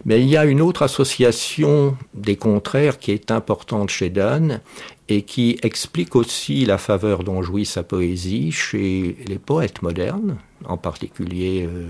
Mais 0.05 0.21
il 0.21 0.29
y 0.29 0.37
a 0.37 0.45
une 0.45 0.61
autre 0.61 0.83
association 0.83 1.97
des 2.13 2.37
contraires 2.37 2.99
qui 2.99 3.13
est 3.13 3.31
importante 3.31 3.89
chez 3.89 4.11
Donne 4.11 4.61
et 5.09 5.23
qui 5.23 5.59
explique 5.63 6.17
aussi 6.17 6.67
la 6.67 6.77
faveur 6.77 7.25
dont 7.25 7.43
jouit 7.43 7.65
sa 7.65 7.83
poésie 7.83 8.53
chez 8.53 9.17
les 9.27 9.39
poètes 9.39 9.81
modernes, 9.81 10.37
en 10.67 10.77
particulier 10.77 11.67
euh, 11.67 11.89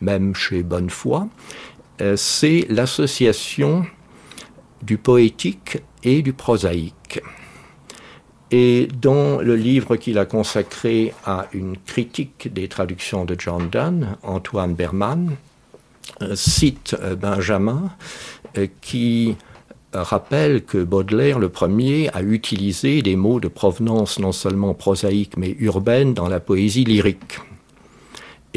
même 0.00 0.36
chez 0.36 0.62
Bonnefoy. 0.62 1.26
Euh, 2.00 2.16
c'est 2.16 2.66
l'association 2.68 3.84
du 4.82 4.96
poétique 4.96 5.78
et 6.06 6.22
du 6.22 6.32
prosaïque. 6.32 7.20
Et 8.50 8.88
dans 9.02 9.38
le 9.38 9.56
livre 9.56 9.96
qu'il 9.96 10.18
a 10.18 10.24
consacré 10.24 11.12
à 11.24 11.48
une 11.52 11.76
critique 11.76 12.52
des 12.52 12.68
traductions 12.68 13.24
de 13.24 13.34
John 13.38 13.68
Donne, 13.68 14.16
Antoine 14.22 14.74
Berman 14.74 15.36
euh, 16.22 16.36
cite 16.36 16.96
euh, 17.00 17.16
Benjamin 17.16 17.90
euh, 18.56 18.68
qui 18.80 19.36
rappelle 19.92 20.62
que 20.64 20.78
Baudelaire, 20.78 21.38
le 21.38 21.48
premier, 21.48 22.10
a 22.14 22.22
utilisé 22.22 23.02
des 23.02 23.16
mots 23.16 23.40
de 23.40 23.48
provenance 23.48 24.18
non 24.18 24.32
seulement 24.32 24.74
prosaïque 24.74 25.36
mais 25.36 25.56
urbaine 25.58 26.14
dans 26.14 26.28
la 26.28 26.38
poésie 26.38 26.84
lyrique. 26.84 27.40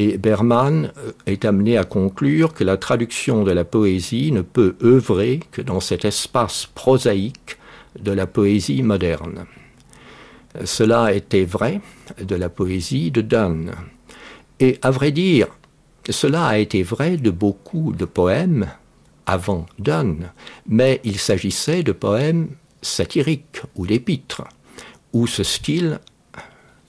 Et 0.01 0.17
Berman 0.17 0.93
est 1.25 1.43
amené 1.43 1.77
à 1.77 1.83
conclure 1.83 2.53
que 2.53 2.63
la 2.63 2.77
traduction 2.77 3.43
de 3.43 3.51
la 3.51 3.65
poésie 3.65 4.31
ne 4.31 4.39
peut 4.39 4.77
œuvrer 4.81 5.41
que 5.51 5.61
dans 5.61 5.81
cet 5.81 6.05
espace 6.05 6.67
prosaïque 6.73 7.57
de 8.01 8.13
la 8.13 8.25
poésie 8.25 8.81
moderne. 8.81 9.43
Cela 10.63 11.13
était 11.13 11.43
vrai 11.43 11.81
de 12.17 12.35
la 12.35 12.47
poésie 12.47 13.11
de 13.11 13.19
Donne. 13.19 13.73
Et 14.61 14.79
à 14.83 14.89
vrai 14.89 15.11
dire, 15.11 15.47
cela 16.09 16.45
a 16.45 16.57
été 16.59 16.81
vrai 16.81 17.17
de 17.17 17.29
beaucoup 17.29 17.91
de 17.91 18.05
poèmes 18.05 18.69
avant 19.25 19.65
Donne, 19.79 20.31
mais 20.65 21.01
il 21.03 21.19
s'agissait 21.19 21.83
de 21.83 21.91
poèmes 21.91 22.47
satiriques 22.81 23.63
ou 23.75 23.85
d'épîtres, 23.85 24.45
où 25.11 25.27
ce 25.27 25.43
style, 25.43 25.99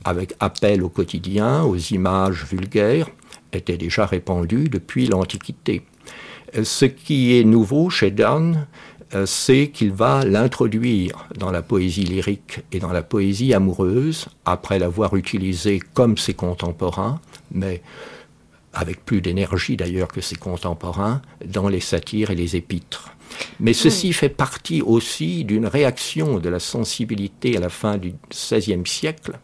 avec 0.04 0.34
appel 0.40 0.82
au 0.82 0.88
quotidien, 0.88 1.62
aux 1.62 1.76
images 1.76 2.44
vulgaires, 2.44 3.08
était 3.52 3.76
déjà 3.76 4.06
répandu 4.06 4.68
depuis 4.68 5.06
l'Antiquité. 5.06 5.82
Ce 6.62 6.84
qui 6.84 7.38
est 7.38 7.44
nouveau 7.44 7.90
chez 7.90 8.10
Donne, 8.10 8.66
euh, 9.14 9.26
c'est 9.26 9.68
qu'il 9.68 9.92
va 9.92 10.24
l'introduire 10.24 11.26
dans 11.36 11.50
la 11.50 11.62
poésie 11.62 12.04
lyrique 12.04 12.60
et 12.70 12.78
dans 12.78 12.92
la 12.92 13.02
poésie 13.02 13.52
amoureuse, 13.54 14.26
après 14.44 14.78
l'avoir 14.78 15.16
utilisé 15.16 15.80
comme 15.94 16.16
ses 16.16 16.34
contemporains, 16.34 17.20
mais 17.50 17.82
avec 18.72 19.04
plus 19.04 19.20
d'énergie 19.20 19.76
d'ailleurs 19.76 20.08
que 20.08 20.20
ses 20.20 20.36
contemporains, 20.36 21.22
dans 21.44 21.68
les 21.68 21.80
satires 21.80 22.30
et 22.30 22.36
les 22.36 22.54
épîtres. 22.54 23.10
Mais 23.58 23.72
ceci 23.72 24.12
fait 24.12 24.28
partie 24.28 24.80
aussi 24.82 25.44
d'une 25.44 25.66
réaction 25.66 26.38
de 26.38 26.48
la 26.48 26.60
sensibilité 26.60 27.56
à 27.56 27.60
la 27.60 27.68
fin 27.68 27.96
du 27.98 28.14
XVIe 28.30 28.86
siècle, 28.86 29.38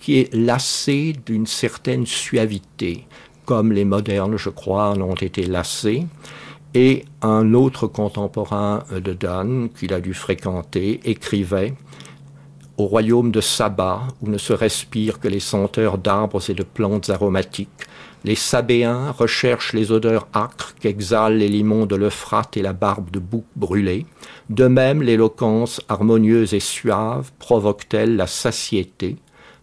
qui 0.00 0.18
est 0.18 0.34
lassée 0.34 1.14
d'une 1.26 1.46
certaine 1.46 2.06
suavité, 2.06 3.06
comme 3.44 3.72
les 3.72 3.84
modernes, 3.84 4.36
je 4.36 4.50
crois, 4.50 4.90
en 4.90 5.00
ont 5.00 5.14
été 5.14 5.44
lassés 5.44 6.06
et 6.74 7.04
un 7.22 7.52
autre 7.54 7.86
contemporain 7.86 8.84
de 8.92 9.12
Donne, 9.12 9.70
qu'il 9.70 9.92
a 9.92 10.00
dû 10.00 10.14
fréquenter, 10.14 11.00
écrivait 11.04 11.74
Au 12.76 12.86
royaume 12.86 13.32
de 13.32 13.40
Saba, 13.40 14.02
où 14.22 14.28
ne 14.28 14.38
se 14.38 14.52
respire 14.52 15.18
que 15.18 15.28
les 15.28 15.40
senteurs 15.40 15.98
d'arbres 15.98 16.48
et 16.48 16.54
de 16.54 16.62
plantes 16.62 17.10
aromatiques, 17.10 17.68
les 18.22 18.34
Sabéens 18.34 19.12
recherchent 19.12 19.72
les 19.72 19.92
odeurs 19.92 20.28
âcres 20.34 20.74
qu'exhalent 20.78 21.38
les 21.38 21.48
limons 21.48 21.86
de 21.86 21.96
l'Euphrate 21.96 22.56
et 22.56 22.62
la 22.62 22.74
barbe 22.74 23.10
de 23.10 23.18
bouc 23.18 23.44
brûlé. 23.56 24.06
De 24.50 24.66
même, 24.66 25.02
l'éloquence 25.02 25.80
harmonieuse 25.88 26.52
et 26.52 26.60
suave 26.60 27.32
provoque-t-elle 27.38 28.16
la 28.16 28.26
satiété? 28.26 29.16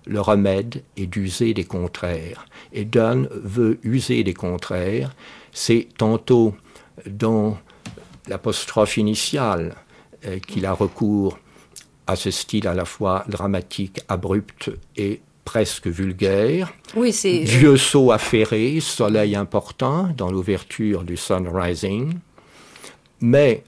Le 0.08 0.22
remède 0.22 0.84
est 0.96 1.06
d'user 1.06 1.54
des 1.54 1.65
contraires. 1.65 2.46
Et 2.72 2.86
Donne 2.86 3.28
veut 3.32 3.80
user 3.84 4.24
des 4.24 4.34
contraires. 4.34 5.13
C'est 5.52 5.88
tantôt 5.98 6.56
dans 7.06 7.58
l'apostrophe 8.28 8.98
initiale 8.98 9.76
euh, 10.26 10.39
qu'il 10.39 10.65
a 10.65 10.72
recours 10.72 11.38
à 12.08 12.15
ce 12.15 12.32
style 12.32 12.67
à 12.67 12.74
la 12.74 12.86
fois 12.86 13.26
dramatique, 13.28 14.00
abrupt 14.08 14.72
et 14.96 15.22
presque 15.43 15.88
vulgaire. 15.88 16.74
Oui, 16.96 17.12
c'est... 17.12 17.39
Vieux 17.39 17.78
saut 17.78 18.12
affairé, 18.12 18.80
soleil 18.80 19.36
important 19.36 20.10
dans 20.15 20.32
l'ouverture 20.32 21.04
du 21.04 21.17
Sunrising. 21.17 22.13
Mais, 23.20 23.63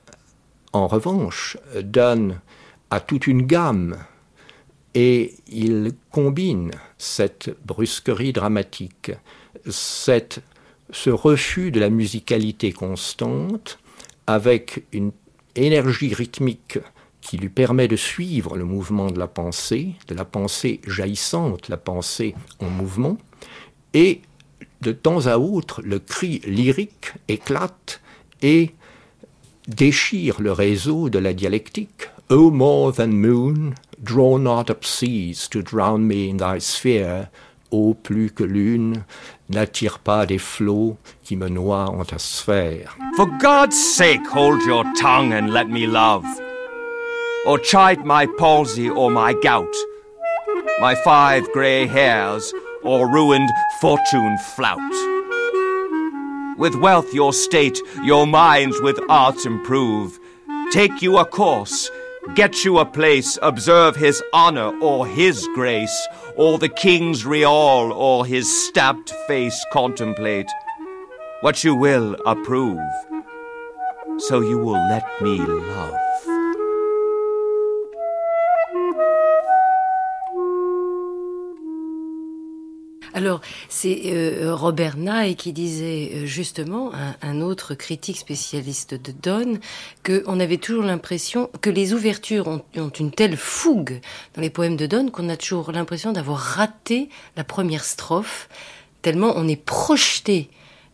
en 0.71 0.87
revanche, 0.87 1.57
donne 1.83 2.39
à 2.91 2.99
toute 2.99 3.27
une 3.27 3.45
gamme 3.45 3.97
et 5.01 5.35
il 5.47 5.93
combine 6.11 6.71
cette 6.97 7.55
brusquerie 7.65 8.33
dramatique, 8.33 9.13
cette 9.69 10.41
ce 10.91 11.09
refus 11.09 11.71
de 11.71 11.79
la 11.79 11.89
musicalité 11.89 12.73
constante 12.73 13.79
avec 14.27 14.83
une 14.91 15.13
énergie 15.55 16.13
rythmique 16.13 16.79
qui 17.21 17.37
lui 17.37 17.47
permet 17.47 17.87
de 17.87 17.95
suivre 17.95 18.57
le 18.57 18.65
mouvement 18.65 19.09
de 19.09 19.19
la 19.19 19.27
pensée, 19.27 19.93
de 20.09 20.15
la 20.15 20.25
pensée 20.25 20.81
jaillissante, 20.85 21.69
la 21.69 21.77
pensée 21.77 22.35
en 22.59 22.69
mouvement, 22.69 23.17
et 23.93 24.19
de 24.81 24.91
temps 24.91 25.27
à 25.27 25.37
autre, 25.37 25.81
le 25.81 25.99
cri 25.99 26.41
lyrique 26.45 27.13
éclate 27.29 28.01
et 28.41 28.71
déchire 29.69 30.41
le 30.41 30.51
réseau 30.51 31.09
de 31.09 31.19
la 31.19 31.31
dialectique. 31.31 32.09
O 32.29 32.51
more 32.51 32.93
than 32.93 33.07
moon, 33.07 33.73
draw 34.03 34.37
not 34.37 34.69
up 34.69 34.85
seas 34.85 35.47
to 35.49 35.61
drown 35.61 36.07
me 36.07 36.29
in 36.29 36.37
thy 36.37 36.59
sphere, 36.59 37.29
ô 37.71 37.93
plus 37.93 38.29
que 38.31 38.45
lune, 38.45 39.05
n'attire 39.49 39.99
pas 39.99 40.25
des 40.25 40.39
flots 40.39 40.97
qui 41.23 41.35
me 41.35 41.49
noient 41.49 41.89
en 41.89 42.03
ta 42.03 42.17
sphère. 42.17 42.95
For 43.15 43.27
God's 43.39 43.77
sake, 43.77 44.25
hold 44.27 44.61
your 44.63 44.83
tongue 44.95 45.33
and 45.33 45.51
let 45.51 45.69
me 45.69 45.85
love, 45.87 46.25
or 47.45 47.59
chide 47.59 48.05
my 48.05 48.25
palsy 48.37 48.89
or 48.89 49.11
my 49.11 49.33
gout, 49.33 49.73
my 50.79 50.95
five 50.95 51.47
grey 51.51 51.85
hairs 51.85 52.53
or 52.83 53.07
ruined 53.07 53.49
fortune 53.81 54.37
flout. 54.55 54.79
With 56.57 56.75
wealth 56.75 57.13
your 57.13 57.33
state, 57.33 57.79
your 58.03 58.27
minds 58.27 58.81
with 58.81 58.99
arts 59.09 59.45
improve. 59.45 60.19
Take 60.71 61.01
you 61.01 61.17
a 61.17 61.25
course, 61.25 61.89
get 62.35 62.63
you 62.63 62.79
a 62.79 62.85
place, 62.85 63.37
observe 63.41 63.95
his 63.95 64.21
honor 64.33 64.77
or 64.79 65.07
his 65.07 65.47
grace, 65.55 66.07
or 66.35 66.57
the 66.57 66.69
king's 66.69 67.25
real, 67.25 67.49
or 67.49 68.25
his 68.25 68.47
stabbed 68.67 69.11
face 69.27 69.65
contemplate. 69.71 70.49
What 71.41 71.63
you 71.63 71.75
will 71.75 72.15
approve, 72.25 72.79
so 74.17 74.41
you 74.41 74.57
will 74.57 74.81
let 74.89 75.05
me 75.21 75.37
love. 75.39 76.08
Alors, 83.13 83.41
c'est 83.69 84.01
euh, 84.05 84.53
Robert 84.53 84.97
Nye 84.97 85.35
qui 85.35 85.53
disait 85.53 86.11
euh, 86.13 86.25
justement, 86.25 86.91
un, 87.21 87.41
autre 87.41 87.75
critique 87.75 88.17
spécialiste 88.17 88.93
de 88.93 89.11
Donne, 89.11 89.59
qu'on 90.05 90.39
avait 90.39 90.57
toujours 90.57 90.83
l'impression 90.83 91.49
que 91.61 91.69
les 91.69 91.93
ouvertures 91.93 92.47
ont, 92.47 92.89
une 92.99 93.11
telle 93.11 93.37
fougue 93.37 94.01
dans 94.35 94.41
les 94.41 94.49
poèmes 94.49 94.75
de 94.75 94.85
Donne 94.85 95.11
qu'on 95.11 95.29
a 95.29 95.37
toujours 95.37 95.71
l'impression 95.71 96.11
d'avoir 96.11 96.39
raté 96.39 97.09
la 97.37 97.43
première 97.43 97.83
strophe, 97.83 98.49
tellement 99.01 99.33
on 99.35 99.47
est 99.47 99.61
projeté 99.61 100.49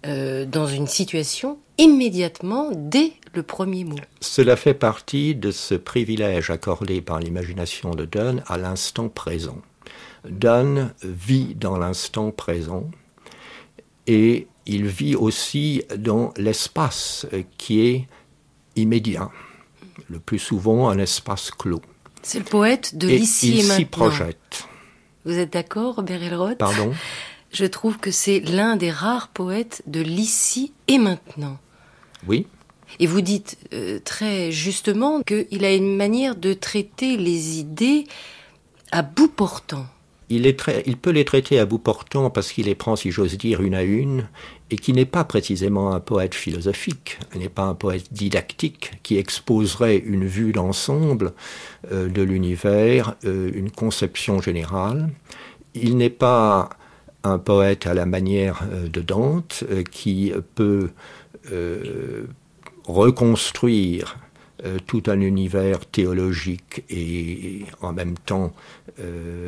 euh, 0.05 0.45
dans 0.45 0.67
une 0.67 0.87
situation 0.87 1.57
immédiatement 1.77 2.69
dès 2.73 3.13
le 3.33 3.43
premier 3.43 3.83
mot. 3.83 3.97
Cela 4.21 4.55
fait 4.55 4.73
partie 4.73 5.35
de 5.35 5.51
ce 5.51 5.75
privilège 5.75 6.49
accordé 6.49 7.01
par 7.01 7.19
l'imagination 7.19 7.91
de 7.91 8.05
Donne 8.05 8.43
à 8.47 8.57
l'instant 8.57 9.09
présent. 9.09 9.57
Donne 10.29 10.93
vit 11.03 11.55
dans 11.55 11.77
l'instant 11.77 12.31
présent 12.31 12.89
et 14.07 14.47
il 14.65 14.87
vit 14.87 15.15
aussi 15.15 15.83
dans 15.97 16.33
l'espace 16.37 17.27
qui 17.57 17.81
est 17.81 18.07
immédiat, 18.75 19.29
le 20.09 20.19
plus 20.19 20.39
souvent 20.39 20.89
un 20.89 20.97
espace 20.97 21.51
clos. 21.51 21.81
C'est 22.21 22.39
le 22.39 22.45
poète 22.45 22.97
de 22.97 23.07
l'ici 23.07 23.53
et, 23.53 23.59
il 23.59 23.63
s'y 23.63 23.85
projette. 23.85 24.67
Vous 25.25 25.37
êtes 25.37 25.53
d'accord, 25.53 25.95
Robert 25.95 26.23
Elroth 26.23 26.57
Pardon? 26.57 26.93
Je 27.51 27.65
trouve 27.65 27.97
que 27.99 28.11
c'est 28.11 28.39
l'un 28.41 28.75
des 28.75 28.91
rares 28.91 29.29
poètes 29.29 29.81
de 29.87 30.01
l'ici 30.01 30.73
et 30.87 30.97
maintenant. 30.97 31.57
Oui. 32.27 32.47
Et 32.99 33.07
vous 33.07 33.21
dites 33.21 33.57
euh, 33.73 33.99
très 34.03 34.51
justement 34.51 35.21
qu'il 35.21 35.65
a 35.65 35.73
une 35.73 35.95
manière 35.95 36.35
de 36.35 36.53
traiter 36.53 37.17
les 37.17 37.59
idées 37.59 38.05
à 38.91 39.01
bout 39.03 39.27
portant. 39.27 39.85
Il, 40.29 40.55
peut 40.55 41.11
les 41.11 41.23
traiter 41.25 41.59
à 41.59 41.65
bout 41.65 41.77
portant 41.77 42.31
parce 42.31 42.51
qu'il 42.51 42.65
les 42.65 42.73
prend, 42.73 42.95
si 42.95 43.11
j'ose 43.11 43.37
dire, 43.37 43.61
une 43.61 43.75
à 43.75 43.83
une, 43.83 44.27
et 44.71 44.75
qui 44.75 44.91
n'est 44.91 45.05
pas 45.05 45.23
précisément 45.23 45.93
un 45.93 45.99
poète 45.99 46.33
philosophique, 46.33 47.19
n'est 47.35 47.49
pas 47.49 47.63
un 47.63 47.75
poète 47.75 48.11
didactique 48.11 48.93
qui 49.03 49.17
exposerait 49.17 49.97
une 49.97 50.25
vue 50.25 50.51
d'ensemble 50.51 51.33
euh, 51.91 52.09
de 52.09 52.23
l'univers, 52.23 53.15
euh, 53.25 53.51
une 53.53 53.69
conception 53.69 54.41
générale. 54.41 55.09
Il 55.75 55.97
n'est 55.97 56.09
pas 56.09 56.69
un 57.23 57.37
poète 57.37 57.85
à 57.85 57.93
la 57.93 58.07
manière 58.07 58.63
euh, 58.71 58.87
de 58.87 59.01
Dante 59.01 59.63
qui 59.91 60.33
peut 60.55 60.89
reconstruire 62.87 64.17
tout 64.87 65.03
un 65.07 65.19
univers 65.21 65.85
théologique 65.85 66.83
et 66.89 67.65
en 67.81 67.93
même 67.93 68.15
temps 68.17 68.53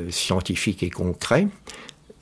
scientifique 0.10 0.84
et 0.84 0.90
concret. 0.90 1.48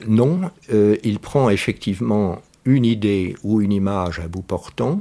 Non, 0.06 0.50
il 0.70 1.18
prend 1.18 1.50
effectivement 1.50 2.40
une 2.64 2.84
idée 2.84 3.34
ou 3.42 3.60
une 3.62 3.72
image 3.72 4.18
à 4.18 4.28
bout 4.28 4.42
portant 4.42 5.00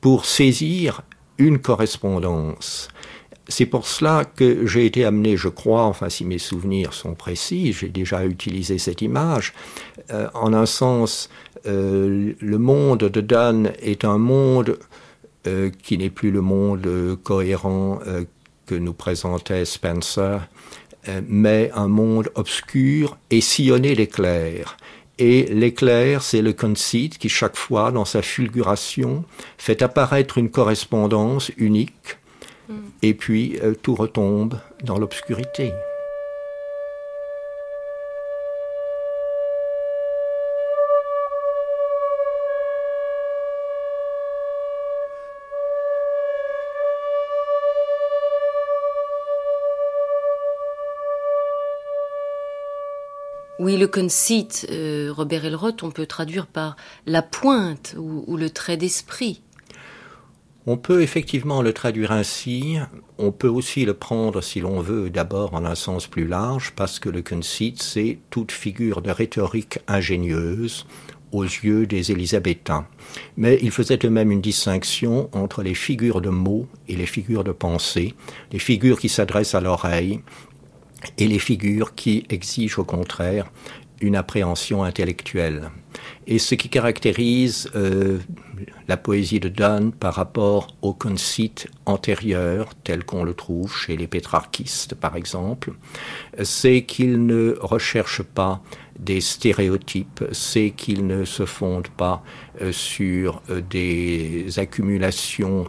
pour 0.00 0.24
saisir 0.24 1.02
une 1.38 1.58
correspondance. 1.58 2.88
C'est 3.50 3.66
pour 3.66 3.86
cela 3.86 4.26
que 4.26 4.66
j'ai 4.66 4.84
été 4.84 5.06
amené, 5.06 5.38
je 5.38 5.48
crois, 5.48 5.84
enfin 5.84 6.10
si 6.10 6.26
mes 6.26 6.38
souvenirs 6.38 6.92
sont 6.92 7.14
précis, 7.14 7.72
j'ai 7.72 7.88
déjà 7.88 8.26
utilisé 8.26 8.76
cette 8.76 9.00
image, 9.00 9.54
euh, 10.10 10.28
en 10.34 10.52
un 10.52 10.66
sens, 10.66 11.30
euh, 11.66 12.34
le 12.38 12.58
monde 12.58 12.98
de 12.98 13.20
Donne 13.22 13.72
est 13.80 14.04
un 14.04 14.18
monde 14.18 14.70
euh, 14.70 14.78
qui 15.82 15.98
n'est 15.98 16.10
plus 16.10 16.30
le 16.30 16.40
monde 16.40 17.18
cohérent 17.22 18.00
que 18.66 18.74
nous 18.74 18.92
présentait 18.92 19.64
Spencer, 19.64 20.48
mais 21.26 21.70
un 21.74 21.88
monde 21.88 22.30
obscur 22.34 23.16
et 23.30 23.40
sillonné 23.40 23.94
d'éclairs. 23.94 24.76
Et 25.18 25.46
l'éclair, 25.46 26.22
c'est 26.22 26.42
le 26.42 26.52
conceit 26.52 27.10
qui, 27.18 27.28
chaque 27.28 27.56
fois, 27.56 27.90
dans 27.90 28.04
sa 28.04 28.22
fulguration, 28.22 29.24
fait 29.58 29.82
apparaître 29.82 30.38
une 30.38 30.50
correspondance 30.50 31.50
unique, 31.56 32.18
mm. 32.68 32.74
et 33.02 33.14
puis 33.14 33.58
euh, 33.62 33.74
tout 33.74 33.96
retombe 33.96 34.58
dans 34.84 34.98
l'obscurité. 34.98 35.72
Oui, 53.58 53.76
le 53.76 53.88
conceit, 53.88 54.46
euh, 54.70 55.12
Robert 55.12 55.44
Elroth, 55.44 55.82
on 55.82 55.90
peut 55.90 56.06
traduire 56.06 56.46
par 56.46 56.76
la 57.06 57.22
pointe 57.22 57.96
ou, 57.98 58.36
le 58.36 58.50
trait 58.50 58.76
d'esprit. 58.76 59.42
On 60.66 60.76
peut 60.76 61.02
effectivement 61.02 61.60
le 61.60 61.72
traduire 61.72 62.12
ainsi. 62.12 62.76
On 63.18 63.32
peut 63.32 63.48
aussi 63.48 63.84
le 63.84 63.94
prendre, 63.94 64.42
si 64.42 64.60
l'on 64.60 64.80
veut, 64.80 65.10
d'abord 65.10 65.54
en 65.54 65.64
un 65.64 65.74
sens 65.74 66.06
plus 66.06 66.28
large, 66.28 66.72
parce 66.76 67.00
que 67.00 67.08
le 67.08 67.22
conceit, 67.22 67.74
c'est 67.76 68.18
toute 68.30 68.52
figure 68.52 69.02
de 69.02 69.10
rhétorique 69.10 69.80
ingénieuse 69.88 70.86
aux 71.32 71.42
yeux 71.42 71.86
des 71.86 72.12
Élisabétains. 72.12 72.86
Mais 73.36 73.58
il 73.60 73.70
faisait 73.70 73.98
eux-mêmes 74.04 74.30
une 74.30 74.40
distinction 74.40 75.28
entre 75.32 75.62
les 75.62 75.74
figures 75.74 76.20
de 76.20 76.30
mots 76.30 76.66
et 76.86 76.96
les 76.96 77.06
figures 77.06 77.44
de 77.44 77.52
pensée, 77.52 78.14
les 78.52 78.58
figures 78.58 79.00
qui 79.00 79.08
s'adressent 79.08 79.54
à 79.54 79.60
l'oreille 79.60 80.20
et 81.16 81.26
les 81.26 81.38
figures 81.38 81.94
qui 81.94 82.24
exigent 82.28 82.78
au 82.78 82.84
contraire 82.84 83.50
une 84.00 84.16
appréhension 84.16 84.84
intellectuelle. 84.84 85.70
Et 86.26 86.38
ce 86.38 86.54
qui 86.54 86.68
caractérise 86.68 87.70
euh, 87.74 88.18
la 88.86 88.96
poésie 88.96 89.40
de 89.40 89.48
Donne 89.48 89.92
par 89.92 90.14
rapport 90.14 90.68
au 90.82 90.92
conceit 90.92 91.66
antérieur, 91.86 92.68
tel 92.84 93.04
qu'on 93.04 93.24
le 93.24 93.34
trouve 93.34 93.74
chez 93.74 93.96
les 93.96 94.06
pétrarchistes 94.06 94.94
par 94.94 95.16
exemple, 95.16 95.72
c'est 96.42 96.82
qu'il 96.82 97.26
ne 97.26 97.56
recherche 97.60 98.22
pas 98.22 98.62
des 98.98 99.20
stéréotypes, 99.20 100.24
c'est 100.32 100.70
qu'il 100.70 101.06
ne 101.06 101.24
se 101.24 101.46
fonde 101.46 101.88
pas 101.88 102.22
euh, 102.60 102.72
sur 102.72 103.42
euh, 103.48 103.60
des 103.60 104.58
accumulations 104.58 105.66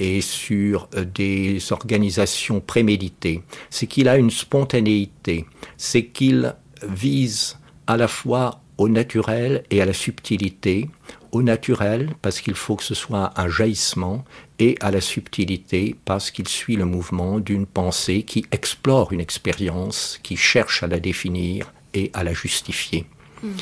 et 0.00 0.22
sur 0.22 0.88
euh, 0.96 1.04
des 1.04 1.72
organisations 1.72 2.60
préméditées, 2.60 3.42
c'est 3.68 3.86
qu'il 3.86 4.08
a 4.08 4.16
une 4.16 4.30
spontanéité, 4.30 5.44
c'est 5.76 6.06
qu'il 6.06 6.56
vise 6.82 7.58
à 7.86 7.96
la 7.96 8.08
fois 8.08 8.62
au 8.78 8.88
naturel 8.88 9.62
et 9.70 9.82
à 9.82 9.84
la 9.84 9.92
subtilité, 9.92 10.88
au 11.32 11.42
naturel 11.42 12.08
parce 12.22 12.40
qu'il 12.40 12.54
faut 12.54 12.76
que 12.76 12.82
ce 12.82 12.94
soit 12.94 13.32
un 13.36 13.48
jaillissement 13.48 14.24
et 14.58 14.76
à 14.80 14.90
la 14.90 15.02
subtilité 15.02 15.94
parce 16.06 16.30
qu'il 16.30 16.48
suit 16.48 16.76
le 16.76 16.86
mouvement 16.86 17.38
d'une 17.38 17.66
pensée 17.66 18.22
qui 18.22 18.46
explore 18.50 19.12
une 19.12 19.20
expérience, 19.20 20.18
qui 20.22 20.36
cherche 20.36 20.82
à 20.82 20.86
la 20.86 20.98
définir 20.98 21.72
et 21.92 22.10
à 22.14 22.24
la 22.24 22.32
justifier. 22.32 23.04
Hmm. 23.42 23.52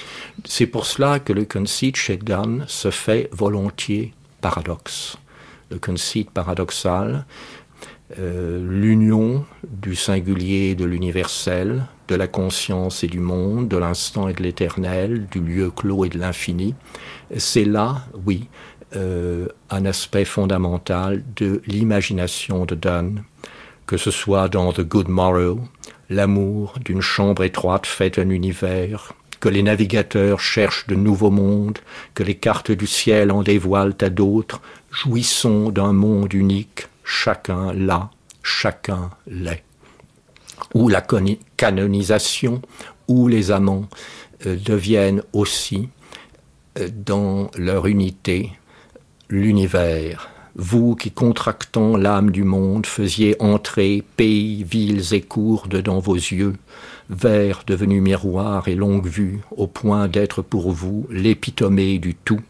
C'est 0.45 0.67
pour 0.67 0.87
cela 0.87 1.19
que 1.19 1.33
le 1.33 1.45
conceit 1.45 1.93
chez 1.95 2.17
Donne 2.17 2.65
se 2.69 2.91
fait 2.91 3.29
volontiers 3.33 4.15
paradoxe 4.41 5.19
le 5.71 5.79
conceit 5.79 6.27
paradoxal, 6.33 7.27
euh, 8.19 8.67
l'union 8.67 9.45
du 9.69 9.95
singulier 9.95 10.71
et 10.71 10.75
de 10.75 10.87
l'universel, 10.87 11.85
de 12.09 12.15
la 12.15 12.27
conscience 12.27 13.05
et 13.05 13.07
du 13.07 13.21
monde, 13.21 13.69
de 13.69 13.77
l'instant 13.77 14.29
et 14.29 14.33
de 14.33 14.43
l'éternel, 14.43 15.27
du 15.31 15.41
lieu 15.41 15.71
clos 15.71 16.07
et 16.07 16.09
de 16.09 16.19
l'infini, 16.19 16.75
c'est 17.37 17.67
là, 17.67 18.07
oui, 18.25 18.49
euh, 18.97 19.47
un 19.69 19.85
aspect 19.85 20.25
fondamental 20.25 21.23
de 21.37 21.61
l'imagination 21.67 22.65
de 22.65 22.75
Donne, 22.75 23.25
que 23.87 23.99
ce 23.99 24.11
soit 24.11 24.49
dans 24.49 24.73
The 24.73 24.81
Good 24.81 25.09
Morrow, 25.09 25.61
l'amour 26.09 26.75
d'une 26.83 27.03
chambre 27.03 27.45
étroite 27.45 27.87
faite 27.87 28.19
un 28.19 28.31
univers, 28.31 29.13
que 29.41 29.49
les 29.51 29.63
navigateurs 29.63 30.41
cherchent 30.41 30.87
de 30.87 30.95
nouveaux 30.95 31.31
mondes, 31.31 31.79
que 32.15 32.23
les 32.23 32.35
cartes 32.35 32.71
du 32.71 32.87
ciel 32.87 33.31
en 33.31 33.43
dévoilent 33.43 33.97
à 34.01 34.09
d'autres, 34.09 34.63
jouissons 34.91 35.71
d'un 35.71 35.93
monde 35.93 36.33
unique, 36.35 36.89
chacun 37.05 37.73
là, 37.73 38.11
chacun 38.43 39.11
l'est. 39.27 39.65
Où 40.75 40.89
la 40.89 41.05
canonisation, 41.57 42.61
où 43.07 43.29
les 43.29 43.51
amants 43.51 43.89
euh, 44.47 44.57
deviennent 44.57 45.23
aussi, 45.33 45.89
euh, 46.79 46.89
dans 46.93 47.51
leur 47.57 47.87
unité, 47.87 48.53
l'univers. 49.31 50.31
Vous 50.57 50.97
qui 50.97 51.13
contractant 51.13 51.97
l'âme 51.97 52.31
du 52.33 52.43
monde 52.43 52.85
faisiez 52.85 53.37
entrer 53.41 54.03
pays, 54.17 54.65
villes 54.65 55.15
et 55.15 55.21
cours 55.21 55.69
dedans 55.69 56.01
vos 56.01 56.17
yeux, 56.17 56.55
verre 57.11 57.63
devenu 57.67 58.01
miroir 58.01 58.69
et 58.69 58.75
longue 58.75 59.07
vue, 59.07 59.41
au 59.57 59.67
point 59.67 60.09
d'être 60.09 60.43
pour 60.43 60.73
vous 60.73 61.07
l'épitomée 61.11 61.99
du 61.99 62.15
tout, 62.15 62.41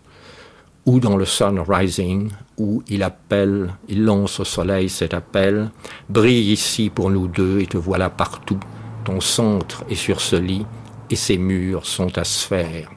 ou 0.89 1.01
dans 1.01 1.19
le 1.19 1.27
Sun 1.27 1.61
Rising, 1.61 2.31
où 2.57 2.83
il 2.89 3.03
appelle, 3.03 3.75
il 3.91 4.05
lance 4.05 4.41
au 4.41 4.45
soleil 4.45 4.89
cet 4.89 5.13
appel, 5.13 5.71
brille 6.09 6.51
ici 6.51 6.89
pour 6.89 7.11
nous 7.11 7.29
deux 7.29 7.61
et 7.61 7.67
te 7.67 7.77
voilà 7.77 8.09
partout, 8.09 8.59
ton 9.05 9.21
centre 9.21 9.85
est 9.91 9.97
sur 9.97 10.23
ce 10.23 10.37
lit 10.37 10.65
et 11.11 11.15
ses 11.15 11.37
murs 11.37 11.85
sont 11.85 12.17
à 12.17 12.25
sphère. 12.25 12.91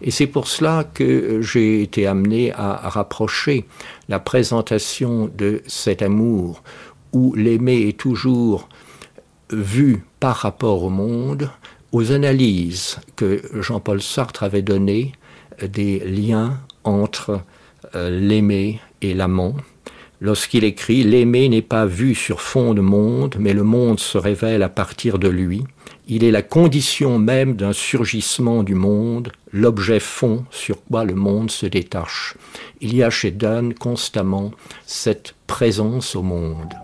Et 0.00 0.12
c'est 0.12 0.28
pour 0.28 0.46
cela 0.46 0.84
que 0.84 1.42
j'ai 1.42 1.82
été 1.82 2.06
amené 2.06 2.52
à 2.52 2.88
rapprocher 2.88 3.66
la 4.08 4.20
présentation 4.20 5.28
de 5.36 5.62
cet 5.66 6.02
amour, 6.02 6.62
où 7.12 7.34
l'aimer 7.34 7.88
est 7.88 7.98
toujours 7.98 8.68
vu 9.50 10.04
par 10.20 10.36
rapport 10.36 10.84
au 10.84 10.90
monde, 10.90 11.50
aux 11.90 12.12
analyses 12.12 13.00
que 13.16 13.42
Jean-Paul 13.52 14.00
Sartre 14.00 14.44
avait 14.44 14.62
données 14.62 15.10
des 15.60 15.98
liens 15.98 16.60
entre 16.88 17.40
euh, 17.94 18.10
l'aimé 18.10 18.80
et 19.02 19.14
l'amant. 19.14 19.54
Lorsqu'il 20.20 20.64
écrit 20.64 21.02
L'aimé 21.02 21.48
n'est 21.48 21.62
pas 21.62 21.84
vu 21.84 22.14
sur 22.14 22.40
fond 22.40 22.72
de 22.72 22.80
monde, 22.80 23.36
mais 23.38 23.52
le 23.52 23.64
monde 23.64 24.00
se 24.00 24.16
révèle 24.16 24.62
à 24.62 24.70
partir 24.70 25.18
de 25.18 25.28
lui. 25.28 25.62
Il 26.08 26.24
est 26.24 26.30
la 26.30 26.42
condition 26.42 27.18
même 27.18 27.54
d'un 27.54 27.72
surgissement 27.72 28.62
du 28.62 28.74
monde, 28.74 29.32
l'objet 29.52 30.00
fond 30.00 30.44
sur 30.50 30.82
quoi 30.84 31.04
le 31.04 31.14
monde 31.14 31.50
se 31.50 31.66
détache. 31.66 32.34
Il 32.80 32.94
y 32.94 33.02
a 33.02 33.10
chez 33.10 33.30
Donne 33.30 33.74
constamment 33.74 34.52
cette 34.86 35.34
présence 35.46 36.16
au 36.16 36.22
monde. 36.22 36.74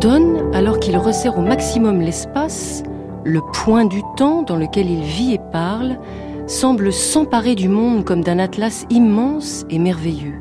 Donne, 0.00 0.54
alors 0.54 0.80
qu'il 0.80 0.96
resserre 0.96 1.36
au 1.36 1.42
maximum 1.42 2.00
l'espace, 2.00 2.82
le 3.22 3.42
point 3.52 3.84
du 3.84 4.00
temps 4.16 4.40
dans 4.40 4.56
lequel 4.56 4.88
il 4.88 5.02
vit 5.02 5.34
et 5.34 5.40
parle, 5.52 5.98
semble 6.46 6.90
s'emparer 6.90 7.54
du 7.54 7.68
monde 7.68 8.06
comme 8.06 8.22
d'un 8.22 8.38
atlas 8.38 8.86
immense 8.88 9.66
et 9.68 9.78
merveilleux. 9.78 10.38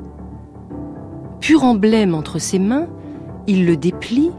Pur 1.42 1.66
emblème 1.66 2.16
entre 2.16 2.40
ses 2.40 2.58
mains, 2.58 2.88
il 3.48 3.66
le 3.66 3.76
déplie, 3.76 4.32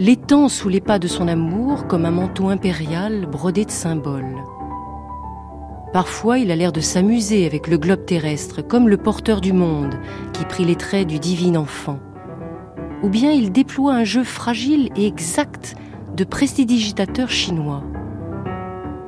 l'étend 0.00 0.48
sous 0.48 0.68
les 0.68 0.80
pas 0.80 0.98
de 0.98 1.06
son 1.06 1.28
amour 1.28 1.86
comme 1.86 2.04
un 2.04 2.10
manteau 2.10 2.48
impérial 2.48 3.26
brodé 3.26 3.64
de 3.64 3.70
symboles. 3.70 4.42
Parfois, 5.92 6.38
il 6.38 6.50
a 6.50 6.56
l'air 6.56 6.72
de 6.72 6.80
s'amuser 6.80 7.46
avec 7.46 7.68
le 7.68 7.78
globe 7.78 8.04
terrestre, 8.04 8.62
comme 8.62 8.88
le 8.88 8.96
porteur 8.96 9.40
du 9.40 9.52
monde 9.52 9.94
qui 10.32 10.44
prit 10.44 10.64
les 10.64 10.76
traits 10.76 11.06
du 11.06 11.20
divin 11.20 11.54
enfant. 11.54 12.00
Ou 13.02 13.08
bien 13.08 13.32
il 13.32 13.52
déploie 13.52 13.94
un 13.94 14.04
jeu 14.04 14.24
fragile 14.24 14.90
et 14.96 15.06
exact 15.06 15.74
de 16.16 16.24
prestidigitateur 16.24 17.30
chinois. 17.30 17.82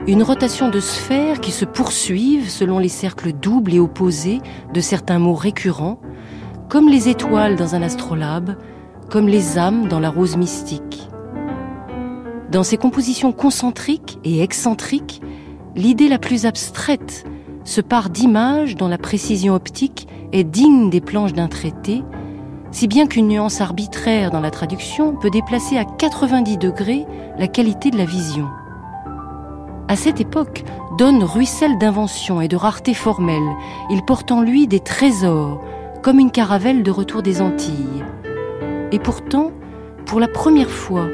Une 0.07 0.23
rotation 0.23 0.69
de 0.69 0.81
sphères 0.81 1.41
qui 1.41 1.53
se 1.53 1.65
poursuivent 1.65 2.49
selon 2.49 2.79
les 2.79 2.89
cercles 2.89 3.33
doubles 3.33 3.75
et 3.75 3.79
opposés 3.79 4.41
de 4.73 4.81
certains 4.81 5.19
mots 5.19 5.35
récurrents, 5.35 6.01
comme 6.69 6.89
les 6.89 7.09
étoiles 7.09 7.55
dans 7.55 7.75
un 7.75 7.83
astrolabe, 7.83 8.57
comme 9.11 9.29
les 9.29 9.59
âmes 9.59 9.89
dans 9.89 10.01
la 10.01 10.11
rose 10.11 10.37
mystique. 10.37 11.09
Dans 12.51 12.65
ces 12.65 12.79
compositions 12.79 13.33
concentriques 13.33 14.19
et 14.25 14.43
excentriques, 14.43 15.23
l'idée 15.77 16.09
la 16.09 16.19
plus 16.19 16.47
abstraite 16.47 17.25
se 17.65 17.81
part 17.81 18.11
d'images 18.11 18.77
dont 18.77 18.89
la 18.89 18.99
précision 18.99 19.55
optique 19.55 20.09
est 20.33 20.45
digne 20.45 20.91
des 20.91 21.01
planches 21.01 21.33
d'un 21.33 21.49
traité, 21.49 22.03
si 22.73 22.89
bien 22.89 23.07
qu'une 23.07 23.29
nuance 23.29 23.61
arbitraire 23.61 24.31
dans 24.31 24.41
la 24.41 24.51
traduction 24.51 25.15
peut 25.15 25.31
déplacer 25.31 25.79
à 25.79 25.85
90 25.85 26.59
degrés 26.59 27.07
la 27.39 27.47
qualité 27.47 27.91
de 27.91 27.99
la 27.99 28.05
vision. 28.05 28.49
À 29.89 29.97
cette 29.97 30.21
époque, 30.21 30.65
Donne 30.99 31.25
ruisselle 31.25 31.79
d'invention 31.79 32.43
et 32.43 32.49
de 32.49 32.57
rareté 32.57 32.93
formelle. 32.93 33.49
Il 33.89 34.05
porte 34.05 34.31
en 34.31 34.43
lui 34.43 34.67
des 34.67 34.81
trésors, 34.81 35.65
comme 36.03 36.19
une 36.19 36.31
caravelle 36.31 36.83
de 36.83 36.91
retour 36.91 37.23
des 37.23 37.41
Antilles. 37.41 38.05
Et 38.91 38.99
pourtant, 38.99 39.53
pour 40.05 40.21
la 40.21 40.29
première 40.29 40.71
fois, 40.71 41.09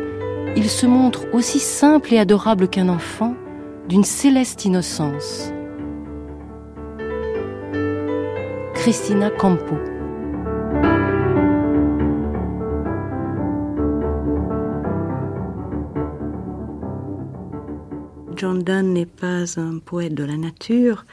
il 0.56 0.68
se 0.68 0.86
montre 0.86 1.26
aussi 1.32 1.60
simple 1.60 2.12
et 2.12 2.18
adorable 2.18 2.68
qu'un 2.68 2.88
enfant, 2.88 3.34
d'une 3.88 4.02
céleste 4.02 4.64
innocence. 4.64 5.52
Christina 8.74 9.30
Campo 9.30 9.76
John 18.38 18.62
n'est 18.92 19.04
pas 19.04 19.58
un 19.58 19.78
poète 19.78 20.14
de 20.14 20.22
la 20.22 20.36
nature 20.36 21.04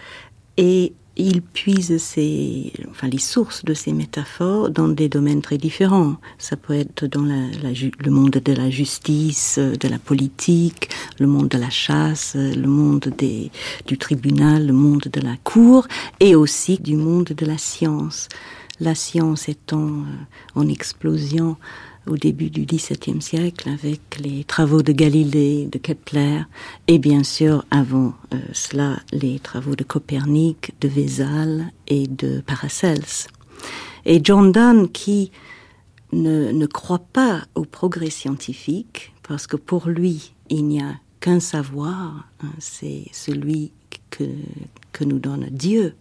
et 0.57 0.93
il 1.17 1.41
puise 1.41 1.97
ses, 1.97 2.71
les 3.01 3.17
sources 3.17 3.65
de 3.65 3.73
ses 3.73 3.93
métaphores 3.93 4.69
dans 4.69 4.89
des 4.89 5.09
domaines 5.09 5.41
très 5.41 5.57
différents. 5.57 6.17
Ça 6.37 6.55
peut 6.55 6.75
être 6.75 7.07
dans 7.07 7.23
le 7.23 8.11
monde 8.11 8.31
de 8.31 8.53
la 8.53 8.69
justice, 8.69 9.57
de 9.57 9.87
la 9.87 9.97
politique, 9.97 10.89
le 11.19 11.25
monde 11.25 11.47
de 11.47 11.57
la 11.57 11.71
chasse, 11.71 12.35
le 12.35 12.67
monde 12.67 13.11
des, 13.17 13.49
du 13.87 13.97
tribunal, 13.97 14.67
le 14.67 14.73
monde 14.73 15.07
de 15.11 15.21
la 15.21 15.35
cour, 15.43 15.87
et 16.19 16.35
aussi 16.35 16.77
du 16.77 16.95
monde 16.95 17.33
de 17.35 17.45
la 17.45 17.57
science. 17.57 18.29
La 18.81 18.93
science 18.93 19.47
étant 19.47 19.87
euh, 19.87 20.03
en 20.53 20.67
explosion 20.67 21.55
au 22.07 22.17
début 22.17 22.49
du 22.49 22.65
XVIIe 22.65 23.21
siècle 23.21 23.69
avec 23.69 24.19
les 24.19 24.43
travaux 24.43 24.81
de 24.81 24.91
Galilée, 24.91 25.67
de 25.71 25.77
Kepler 25.77 26.41
et 26.87 26.99
bien 26.99 27.23
sûr 27.23 27.65
avant 27.71 28.13
euh, 28.33 28.37
cela 28.53 28.97
les 29.11 29.39
travaux 29.39 29.75
de 29.75 29.83
Copernic, 29.83 30.71
de 30.81 30.87
Vézal 30.87 31.71
et 31.87 32.07
de 32.07 32.41
Paracelse. 32.41 33.27
Et 34.05 34.21
John 34.23 34.51
Donne 34.51 34.89
qui 34.89 35.31
ne, 36.11 36.65
croit 36.65 37.05
pas 37.11 37.43
au 37.55 37.65
progrès 37.65 38.09
scientifique 38.09 39.13
parce 39.27 39.47
que 39.47 39.57
pour 39.57 39.87
lui 39.87 40.33
il 40.49 40.65
n'y 40.67 40.81
a 40.81 40.95
qu'un 41.19 41.39
savoir, 41.39 42.29
hein, 42.43 42.51
c'est 42.59 43.05
celui 43.11 43.71
que, 44.11 44.23
que 44.91 45.03
nous 45.03 45.19
donne 45.19 45.47
Dieu. 45.51 45.95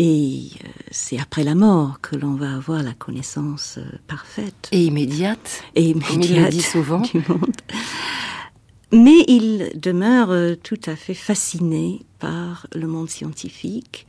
Et 0.00 0.50
euh, 0.64 0.68
c'est 0.92 1.18
après 1.18 1.42
la 1.42 1.56
mort 1.56 2.00
que 2.00 2.14
l'on 2.14 2.36
va 2.36 2.54
avoir 2.54 2.84
la 2.84 2.92
connaissance 2.92 3.78
euh, 3.78 3.98
parfaite. 4.06 4.68
Et 4.70 4.84
immédiate. 4.84 5.64
Et 5.74 5.90
immédiate. 5.90 6.50
dit 6.50 6.62
souvent. 6.62 7.00
Du 7.00 7.18
monde. 7.28 7.50
Mais 8.92 9.24
il 9.26 9.72
demeure 9.74 10.30
euh, 10.30 10.54
tout 10.54 10.78
à 10.86 10.94
fait 10.94 11.14
fasciné 11.14 12.06
par 12.20 12.68
le 12.76 12.86
monde 12.86 13.10
scientifique. 13.10 14.06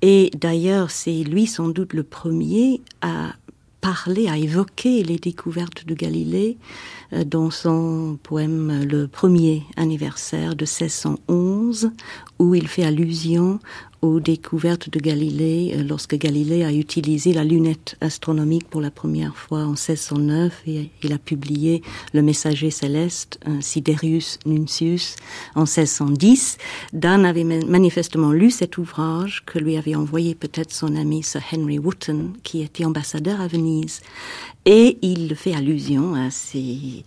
Et 0.00 0.30
d'ailleurs, 0.34 0.90
c'est 0.90 1.24
lui 1.24 1.46
sans 1.46 1.68
doute 1.68 1.92
le 1.92 2.04
premier 2.04 2.80
à 3.02 3.34
parler, 3.82 4.28
à 4.28 4.38
évoquer 4.38 5.02
les 5.02 5.18
découvertes 5.18 5.84
de 5.84 5.94
Galilée 5.94 6.56
dans 7.26 7.50
son 7.50 8.18
poème 8.22 8.84
Le 8.84 9.06
premier 9.06 9.62
anniversaire 9.76 10.56
de 10.56 10.64
1611, 10.64 11.92
où 12.38 12.54
il 12.54 12.66
fait 12.66 12.84
allusion 12.84 13.60
aux 14.02 14.20
découvertes 14.20 14.90
de 14.90 15.00
Galilée 15.00 15.74
euh, 15.76 15.82
lorsque 15.82 16.16
Galilée 16.16 16.64
a 16.64 16.72
utilisé 16.72 17.32
la 17.32 17.44
lunette 17.44 17.96
astronomique 18.00 18.68
pour 18.68 18.80
la 18.80 18.90
première 18.90 19.36
fois 19.36 19.60
en 19.60 19.70
1609 19.70 20.62
et 20.66 20.90
il 21.02 21.12
a 21.12 21.18
publié 21.18 21.82
Le 22.12 22.22
Messager 22.22 22.70
céleste, 22.70 23.40
Siderius 23.60 24.38
Nuncius 24.46 25.16
en 25.54 25.62
1610. 25.62 26.58
Dan 26.92 27.24
avait 27.24 27.44
manifestement 27.44 28.32
lu 28.32 28.50
cet 28.50 28.78
ouvrage 28.78 29.42
que 29.46 29.58
lui 29.58 29.76
avait 29.76 29.94
envoyé 29.94 30.34
peut-être 30.34 30.72
son 30.72 30.96
ami 30.96 31.22
Sir 31.22 31.42
Henry 31.52 31.78
Wotton 31.78 32.32
qui 32.42 32.62
était 32.62 32.84
ambassadeur 32.84 33.40
à 33.40 33.48
Venise 33.48 34.00
et 34.70 34.98
il 35.00 35.34
fait 35.34 35.54
allusion 35.54 36.14
à 36.14 36.30
ces 36.30 37.02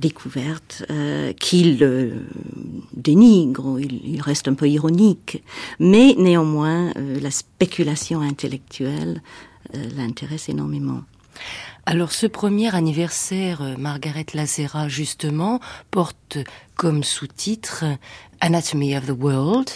découverte 0.00 0.84
euh, 0.90 1.32
qu'il 1.34 1.82
euh, 1.82 2.26
dénigre, 2.94 3.78
il, 3.78 4.20
reste 4.20 4.48
un 4.48 4.54
peu 4.54 4.68
ironique, 4.68 5.42
mais 5.78 6.14
néanmoins 6.18 6.90
euh, 6.96 7.20
la 7.20 7.30
spéculation 7.30 8.20
intellectuelle 8.20 9.22
l'intéresse 9.96 10.48
énormément. 10.48 11.02
Alors 11.86 12.12
ce 12.12 12.26
premier 12.26 12.74
anniversaire, 12.74 13.76
Margaret 13.78 14.26
Lazera 14.34 14.88
justement, 14.88 15.60
porte 15.90 16.38
comme 16.74 17.04
sous-titre 17.04 17.84
Anatomy 18.40 18.96
of 18.96 19.06
the 19.06 19.16
World, 19.18 19.70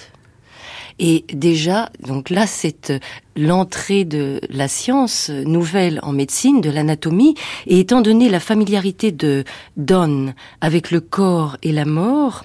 et 0.98 1.24
déjà, 1.32 1.90
donc 2.00 2.30
là, 2.30 2.46
c'est 2.46 2.92
l'entrée 3.36 4.04
de 4.04 4.40
la 4.48 4.68
science 4.68 5.30
nouvelle 5.30 6.00
en 6.02 6.12
médecine, 6.12 6.60
de 6.60 6.70
l'anatomie, 6.70 7.34
et 7.66 7.80
étant 7.80 8.00
donné 8.00 8.28
la 8.28 8.40
familiarité 8.40 9.12
de 9.12 9.44
Donne 9.76 10.34
avec 10.60 10.90
le 10.90 11.00
corps 11.00 11.56
et 11.62 11.72
la 11.72 11.84
mort, 11.84 12.44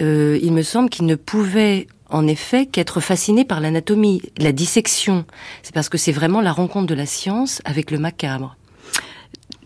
euh, 0.00 0.38
il 0.42 0.52
me 0.52 0.62
semble 0.62 0.90
qu'il 0.90 1.06
ne 1.06 1.16
pouvait 1.16 1.86
en 2.08 2.26
effet 2.26 2.66
qu'être 2.66 3.00
fasciné 3.00 3.44
par 3.44 3.60
l'anatomie, 3.60 4.22
la 4.38 4.52
dissection. 4.52 5.24
C'est 5.62 5.74
parce 5.74 5.88
que 5.88 5.98
c'est 5.98 6.12
vraiment 6.12 6.40
la 6.40 6.52
rencontre 6.52 6.86
de 6.86 6.94
la 6.94 7.06
science 7.06 7.62
avec 7.64 7.90
le 7.90 7.98
macabre. 7.98 8.56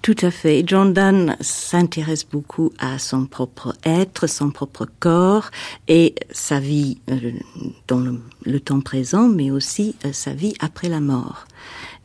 Tout 0.07 0.15
à 0.23 0.31
fait. 0.31 0.63
John 0.65 0.93
Donne 0.93 1.37
s'intéresse 1.41 2.25
beaucoup 2.25 2.73
à 2.79 3.01
son 3.01 3.27
propre 3.27 3.75
être, 3.83 4.29
son 4.29 4.53
propre 4.53 4.87
corps 5.01 5.51
et 5.89 6.15
sa 6.31 6.61
vie 6.61 6.99
euh, 7.11 7.33
dans 7.89 7.99
le, 8.45 8.61
temps 8.61 8.81
présent, 8.83 9.27
mais 9.27 9.51
aussi 9.51 9.97
euh, 10.05 10.13
sa 10.13 10.33
vie 10.33 10.55
après 10.61 10.89
la 10.89 11.01
mort. 11.01 11.47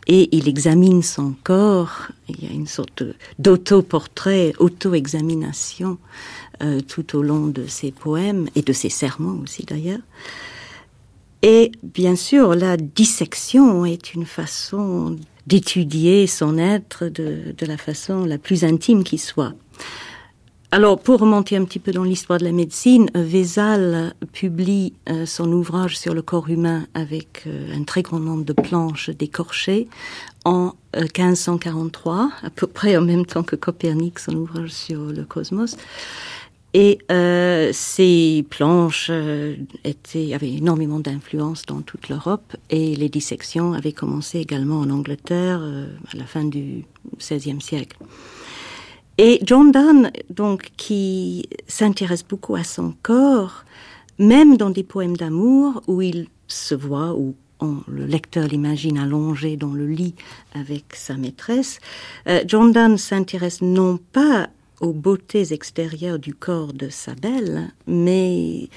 Et 0.08 0.36
il 0.36 0.49
examine 0.49 1.04
son 1.04 1.36
corps. 1.43 2.08
Il 2.28 2.43
y 2.43 2.47
a 2.47 2.52
une 2.52 2.66
sorte 2.66 3.04
d'auto-portrait, 3.38 4.54
auto-examination 4.58 5.99
euh, 6.64 6.80
tout 6.80 7.16
au 7.16 7.22
long 7.22 7.45
de 7.45 7.68
ses 7.68 7.91
poèmes 7.91 8.47
et 8.56 8.64
de 8.64 8.74
ses 8.74 8.89
sermons 8.89 9.43
aussi 9.43 9.64
d'ailleurs. 9.64 10.02
Et 11.43 11.72
bien 11.84 12.16
sûr, 12.16 12.56
la 12.56 12.78
dissection 12.78 13.86
est 13.86 14.16
une 14.16 14.26
façon 14.26 15.18
d'étudier 15.47 16.27
son 16.27 16.57
être 16.57 17.05
de, 17.05 17.53
de, 17.57 17.65
la 17.65 17.77
façon 17.77 18.25
la 18.25 18.37
plus 18.37 18.63
intime 18.63 19.03
qui 19.03 19.17
soit. 19.17 19.53
Alors, 20.73 20.99
pour 20.99 21.19
remonter 21.19 21.57
un 21.57 21.65
petit 21.65 21.79
peu 21.79 21.91
dans 21.91 22.05
l'histoire 22.05 22.39
de 22.39 22.45
la 22.45 22.53
médecine, 22.53 23.09
Vézal 23.13 24.13
publie 24.31 24.93
euh, 25.09 25.25
son 25.25 25.51
ouvrage 25.51 25.99
sur 25.99 26.13
le 26.13 26.21
corps 26.21 26.47
humain 26.47 26.87
avec 26.93 27.43
euh, 27.45 27.75
un 27.75 27.83
très 27.83 28.03
grand 28.03 28.21
nombre 28.21 28.45
de 28.45 28.53
planches 28.53 29.09
décorchées 29.09 29.89
en 30.45 30.73
1543, 30.95 32.15
euh, 32.15 32.47
à 32.47 32.49
peu 32.49 32.67
près 32.67 32.95
en 32.95 33.01
même 33.01 33.25
temps 33.25 33.43
que 33.43 33.57
Copernic, 33.57 34.17
son 34.17 34.33
ouvrage 34.35 34.69
sur 34.69 35.01
le 35.01 35.25
cosmos. 35.25 35.75
Et 36.74 36.99
euh, 37.11 37.72
ces 37.74 38.45
planches 38.49 39.09
euh, 39.09 39.55
avaient 40.34 40.53
énormément 40.53 40.99
d'influence 40.99 41.65
dans 41.65 41.82
toute 41.82 42.07
l'Europe 42.07 42.55
et 42.69 42.95
les 42.95 43.09
dissections 43.09 43.74
avaient 43.74 43.91
commencé 43.91 44.39
également 44.39 44.80
en 44.80 44.89
Angleterre 44.89 45.59
euh, 45.61 45.88
à 46.13 46.17
la 46.17 46.26
fin 46.26 46.45
du 46.45 46.86
XVIe 47.17 47.59
siècle. 47.59 47.97
Et 49.17 49.39
John 49.43 49.72
Donne, 49.72 50.11
donc, 50.30 50.72
qui 50.78 51.49
s'intéresse 51.67 52.24
beaucoup 52.24 52.55
à 52.55 52.63
son 52.63 52.95
corps, 53.03 53.65
même 54.17 54.55
dans 54.55 54.69
des 54.69 54.84
poèmes 54.84 55.17
d'amour 55.17 55.84
où 55.88 56.01
il 56.01 56.28
se 56.47 56.74
voit, 56.74 57.13
ou 57.13 57.36
le 57.88 58.05
lecteur 58.05 58.47
l'imagine 58.47 58.97
allongé 58.97 59.57
dans 59.57 59.74
le 59.74 59.86
lit 59.86 60.15
avec 60.55 60.95
sa 60.95 61.15
maîtresse, 61.15 61.80
John 62.47 62.72
Donne 62.72 62.97
s'intéresse 62.97 63.61
non 63.61 63.99
pas 64.11 64.49
aux 64.82 64.93
beautés 64.93 65.53
extérieures 65.53 66.19
du 66.19 66.34
corps 66.34 66.73
de 66.73 66.89
sa 66.89 67.13
belle, 67.13 67.71
mais 67.88 68.67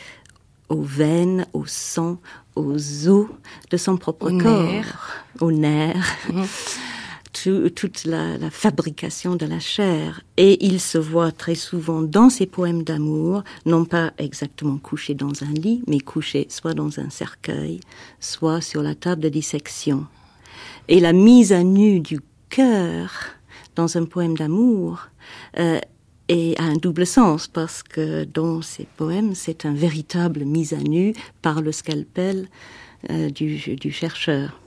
aux 0.68 0.82
veines, 0.82 1.46
au 1.52 1.66
sang, 1.66 2.18
aux 2.54 3.08
os 3.08 3.26
de 3.70 3.76
son 3.76 3.96
propre 3.96 4.30
corps, 4.30 5.10
aux 5.40 5.50
nerfs. 5.50 6.16
Mmh. 6.30 7.68
toute 7.74 8.04
la, 8.04 8.38
la, 8.38 8.50
fabrication 8.50 9.34
de 9.36 9.44
la 9.44 9.60
chair. 9.60 10.22
Et 10.36 10.64
il 10.64 10.80
se 10.80 10.98
voit 10.98 11.32
très 11.32 11.54
souvent 11.54 12.00
dans 12.00 12.30
ses 12.30 12.46
poèmes 12.46 12.84
d'amour, 12.84 13.42
non 13.66 13.84
pas 13.84 14.12
exactement 14.18 14.78
couché 14.78 15.14
dans 15.14 15.42
un 15.42 15.52
lit, 15.52 15.82
mais 15.86 16.00
couché 16.00 16.46
soit 16.48 16.74
dans 16.74 17.00
un 17.00 17.10
cercueil, 17.10 17.80
soit 18.20 18.60
sur 18.60 18.82
la 18.82 18.94
table 18.94 19.22
de 19.22 19.28
dissection. 19.28 20.06
Et 20.88 21.00
la 21.00 21.12
mise 21.12 21.52
à 21.52 21.62
nu 21.64 22.00
du 22.00 22.20
cœur 22.50 23.10
dans 23.74 23.96
un 23.96 24.04
poème 24.04 24.36
d'amour 24.36 25.08
euh, 25.58 25.80
et 26.28 26.54
a 26.58 26.64
un 26.64 26.76
double 26.76 27.06
sens 27.06 27.46
parce 27.48 27.82
que 27.82 28.24
dans 28.24 28.62
ces 28.62 28.86
poèmes, 28.96 29.34
c'est 29.34 29.66
un 29.66 29.74
véritable 29.74 30.44
mise 30.44 30.72
à 30.72 30.78
nu 30.78 31.14
par 31.42 31.60
le 31.60 31.72
scalpel 31.72 32.48
euh, 33.10 33.30
du 33.30 33.92
chercheur. 33.92 34.60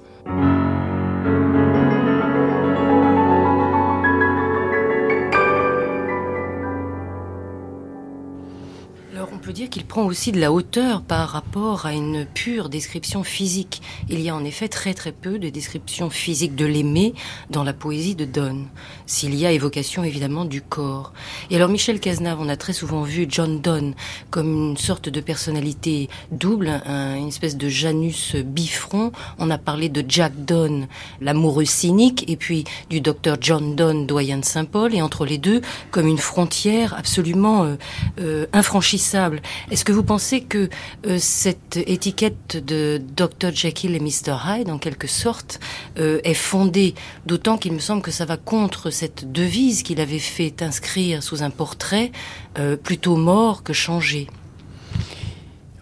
Peut 9.47 9.53
dire 9.53 9.69
qu'il 9.69 9.85
prend 9.85 10.03
aussi 10.03 10.33
de 10.33 10.41
la 10.41 10.51
hauteur 10.51 11.01
par 11.01 11.29
rapport 11.29 11.85
à 11.85 11.93
une 11.93 12.25
pure 12.25 12.67
description 12.67 13.23
physique. 13.23 13.81
Il 14.09 14.19
y 14.19 14.27
a 14.27 14.35
en 14.35 14.43
effet 14.43 14.67
très 14.67 14.93
très 14.93 15.13
peu 15.13 15.39
de 15.39 15.47
descriptions 15.47 16.09
physiques 16.09 16.53
de 16.53 16.65
l'aimer 16.65 17.13
dans 17.49 17.63
la 17.63 17.71
poésie 17.71 18.13
de 18.13 18.25
Donne, 18.25 18.67
s'il 19.05 19.33
y 19.35 19.45
a 19.45 19.53
évocation 19.53 20.03
évidemment 20.03 20.43
du 20.43 20.61
corps. 20.61 21.13
Et 21.49 21.55
alors 21.55 21.69
Michel 21.69 22.01
Cazenave, 22.01 22.41
on 22.41 22.49
a 22.49 22.57
très 22.57 22.73
souvent 22.73 23.03
vu 23.03 23.25
John 23.29 23.61
Donne 23.61 23.93
comme 24.31 24.71
une 24.71 24.75
sorte 24.75 25.07
de 25.07 25.21
personnalité 25.21 26.09
double, 26.29 26.67
une 26.85 27.29
espèce 27.29 27.55
de 27.55 27.69
Janus 27.69 28.35
bifront. 28.35 29.13
On 29.39 29.49
a 29.49 29.57
parlé 29.57 29.87
de 29.87 30.03
Jack 30.05 30.33
Donne, 30.43 30.89
l'amoureux 31.21 31.63
cynique, 31.63 32.29
et 32.29 32.35
puis 32.35 32.65
du 32.89 32.99
docteur 32.99 33.37
John 33.39 33.77
Donne, 33.77 34.07
doyen 34.07 34.39
de 34.39 34.45
Saint-Paul, 34.45 34.93
et 34.93 35.01
entre 35.01 35.25
les 35.25 35.37
deux, 35.37 35.61
comme 35.91 36.07
une 36.07 36.17
frontière 36.17 36.93
absolument 36.97 37.63
euh, 37.63 37.75
euh, 38.19 38.45
infranchissable 38.51 39.36
est-ce 39.71 39.85
que 39.85 39.91
vous 39.91 40.03
pensez 40.03 40.41
que 40.41 40.69
euh, 41.05 41.17
cette 41.19 41.77
étiquette 41.77 42.63
de 42.63 43.01
Dr 43.15 43.53
Jekyll 43.53 43.95
et 43.95 43.99
Mr 43.99 44.38
Hyde, 44.45 44.69
en 44.69 44.77
quelque 44.77 45.07
sorte, 45.07 45.59
euh, 45.99 46.19
est 46.23 46.33
fondée, 46.33 46.95
d'autant 47.25 47.57
qu'il 47.57 47.73
me 47.73 47.79
semble 47.79 48.01
que 48.01 48.11
ça 48.11 48.25
va 48.25 48.38
contre 48.38 48.89
cette 48.89 49.31
devise 49.31 49.83
qu'il 49.83 49.99
avait 49.99 50.19
fait 50.19 50.61
inscrire 50.61 51.23
sous 51.23 51.43
un 51.43 51.49
portrait, 51.49 52.11
euh, 52.59 52.75
plutôt 52.75 53.15
mort 53.15 53.63
que 53.63 53.73
changé. 53.73 54.27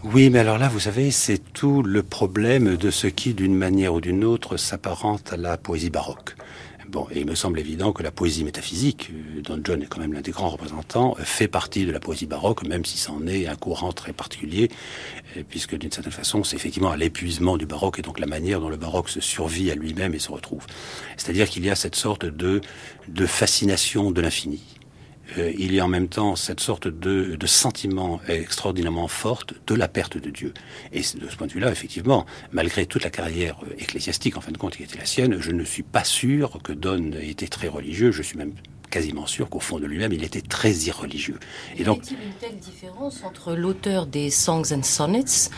Oui, 0.03 0.29
mais 0.29 0.39
alors 0.39 0.59
là, 0.59 0.67
vous 0.67 0.81
savez, 0.81 1.09
c'est 1.09 1.41
tout 1.53 1.81
le 1.81 2.03
problème 2.03 2.77
de 2.77 2.91
ce 2.91 3.07
qui, 3.07 3.33
d'une 3.33 3.55
manière 3.55 3.95
ou 3.95 4.01
d'une 4.01 4.23
autre, 4.23 4.55
s'apparente 4.55 5.33
à 5.33 5.37
la 5.37 5.57
poésie 5.57 5.89
baroque. 5.89 6.35
Bon, 6.89 7.07
et 7.11 7.21
il 7.21 7.25
me 7.25 7.35
semble 7.35 7.59
évident 7.59 7.93
que 7.93 8.03
la 8.03 8.11
poésie 8.11 8.43
métaphysique, 8.43 9.09
euh, 9.11 9.41
dont 9.41 9.59
John 9.63 9.81
est 9.81 9.87
quand 9.87 9.99
même 9.99 10.13
l'un 10.13 10.21
des 10.21 10.31
grands 10.31 10.49
représentants, 10.49 11.15
euh, 11.19 11.23
fait 11.23 11.47
partie 11.47 11.85
de 11.85 11.91
la 11.91 11.99
poésie 11.99 12.27
baroque, 12.27 12.65
même 12.65 12.85
si 12.85 12.97
c'en 12.97 13.25
est 13.27 13.47
un 13.47 13.55
courant 13.55 13.91
très 13.91 14.13
particulier, 14.13 14.69
euh, 15.35 15.43
puisque 15.47 15.75
d'une 15.75 15.91
certaine 15.91 16.11
façon, 16.11 16.43
c'est 16.43 16.55
effectivement 16.55 16.91
à 16.91 16.97
l'épuisement 16.97 17.57
du 17.57 17.65
baroque 17.65 17.99
et 17.99 18.01
donc 18.01 18.19
la 18.19 18.27
manière 18.27 18.59
dont 18.59 18.69
le 18.69 18.77
baroque 18.77 19.09
se 19.09 19.19
survit 19.19 19.71
à 19.71 19.75
lui-même 19.75 20.13
et 20.13 20.19
se 20.19 20.31
retrouve. 20.31 20.65
C'est-à-dire 21.17 21.49
qu'il 21.49 21.65
y 21.65 21.69
a 21.69 21.75
cette 21.75 21.95
sorte 21.95 22.25
de, 22.25 22.61
de 23.07 23.25
fascination 23.25 24.11
de 24.11 24.21
l'infini 24.21 24.61
euh, 25.37 25.51
il 25.57 25.73
y 25.73 25.79
a 25.79 25.85
en 25.85 25.87
même 25.87 26.07
temps 26.07 26.35
cette 26.35 26.59
sorte 26.59 26.87
de, 26.87 27.37
sentiment 27.45 28.19
extraordinairement 28.27 29.07
forte 29.07 29.53
de 29.67 29.75
la 29.75 29.87
perte 29.87 30.17
de 30.17 30.29
Dieu. 30.29 30.53
Et 30.91 30.99
de 30.99 31.29
ce 31.29 31.35
point 31.35 31.47
de 31.47 31.51
vue-là, 31.51 31.71
effectivement, 31.71 32.25
malgré 32.51 32.85
toute 32.85 33.03
la 33.03 33.09
carrière 33.09 33.57
euh, 33.63 33.75
ecclésiastique, 33.77 34.37
en 34.37 34.41
fin 34.41 34.51
de 34.51 34.57
compte, 34.57 34.75
qui 34.75 34.83
était 34.83 34.97
la 34.97 35.05
sienne, 35.05 35.37
je 35.39 35.51
ne 35.51 35.63
suis 35.63 35.83
pas 35.83 36.03
sûr 36.03 36.59
que 36.63 36.73
Donne 36.73 37.15
était 37.21 37.47
très 37.47 37.67
religieux. 37.67 38.11
Je 38.11 38.21
suis 38.21 38.37
même 38.37 38.53
quasiment 38.89 39.25
sûr 39.25 39.49
qu'au 39.49 39.59
fond 39.59 39.79
de 39.79 39.85
lui-même, 39.85 40.13
il 40.13 40.23
était 40.23 40.41
très 40.41 40.71
irreligieux. 40.71 41.39
Et 41.77 41.83
donc, 41.83 42.09
y 42.09 42.15
a 42.15 42.17
une 42.23 42.33
telle 42.39 42.57
différence 42.57 43.23
entre 43.23 43.53
l'auteur 43.53 44.05
des 44.05 44.29
Songs 44.29 44.73
and 44.73 44.83
Sonnets, 44.83 45.49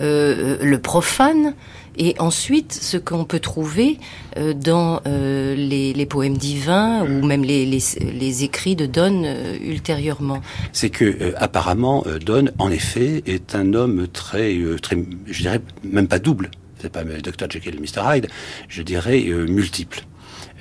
euh, 0.00 0.58
le 0.62 0.78
profane, 0.78 1.54
et 1.98 2.14
ensuite 2.18 2.72
ce 2.72 2.96
qu'on 2.96 3.24
peut 3.24 3.40
trouver 3.40 3.98
euh, 4.36 4.54
dans 4.54 5.00
euh, 5.06 5.54
les, 5.54 6.06
poèmes 6.06 6.36
divins 6.36 7.04
ou 7.04 7.24
même 7.24 7.42
les, 7.42 8.44
écrits 8.44 8.76
de 8.76 8.86
Donne 8.86 9.24
euh, 9.24 9.56
ultérieurement. 9.60 10.40
C'est 10.72 10.90
que 10.90 11.34
apparemment 11.36 12.04
Donne, 12.24 12.52
en 12.58 12.70
effet, 12.70 13.22
est 13.26 13.54
un 13.54 13.74
homme 13.74 14.06
très, 14.08 14.56
très, 14.82 14.96
je 15.26 15.42
dirais 15.42 15.60
même 15.84 16.08
pas 16.08 16.18
double. 16.18 16.50
C'est 16.80 16.92
pas 16.92 17.04
Dr 17.04 17.50
Jekyll 17.50 17.76
et 17.76 17.80
Mr 17.80 18.02
Hyde, 18.04 18.28
je 18.68 18.82
dirais 18.82 19.24
multiple. 19.48 20.02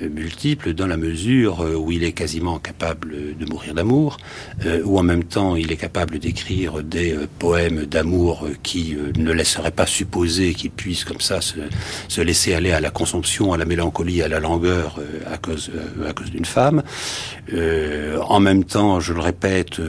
Euh, 0.02 0.10
multiple 0.10 0.74
dans 0.74 0.88
la 0.88 0.98
mesure 0.98 1.62
euh, 1.62 1.76
où 1.76 1.90
il 1.90 2.04
est 2.04 2.12
quasiment 2.12 2.60
capable 2.60 3.38
de 3.38 3.46
mourir 3.46 3.74
d'amour, 3.74 4.18
euh, 4.66 4.82
où 4.84 5.00
en 5.00 5.04
même 5.04 5.24
temps 5.24 5.56
il 5.56 5.72
est 5.72 5.78
capable 5.78 6.20
d'écrire 6.20 6.84
des 6.84 7.16
poèmes 7.40 7.86
d'amour 7.86 8.46
qui 8.62 8.98
ne 9.18 9.32
laisseraient 9.32 9.72
pas 9.72 9.86
supposer 9.86 10.54
qu'il 10.54 10.72
puisse 10.72 11.06
comme 11.06 11.22
ça 11.22 11.40
se, 11.40 12.22
laisser 12.22 12.54
aller 12.54 12.72
à 12.72 12.82
la 12.82 12.90
consomption, 12.90 13.54
à 13.54 13.58
la 13.58 13.66
mélancolie, 13.66 14.22
à 14.22 14.28
la 14.28 14.40
langueur 14.40 15.00
à 15.32 15.38
cause, 15.38 15.72
à 16.08 16.12
cause 16.14 16.32
d'une 16.32 16.46
femme. 16.46 16.84
en 17.54 18.40
même 18.40 18.64
temps, 18.64 19.00
je 19.00 19.14
le 19.14 19.20
répète, 19.20 19.80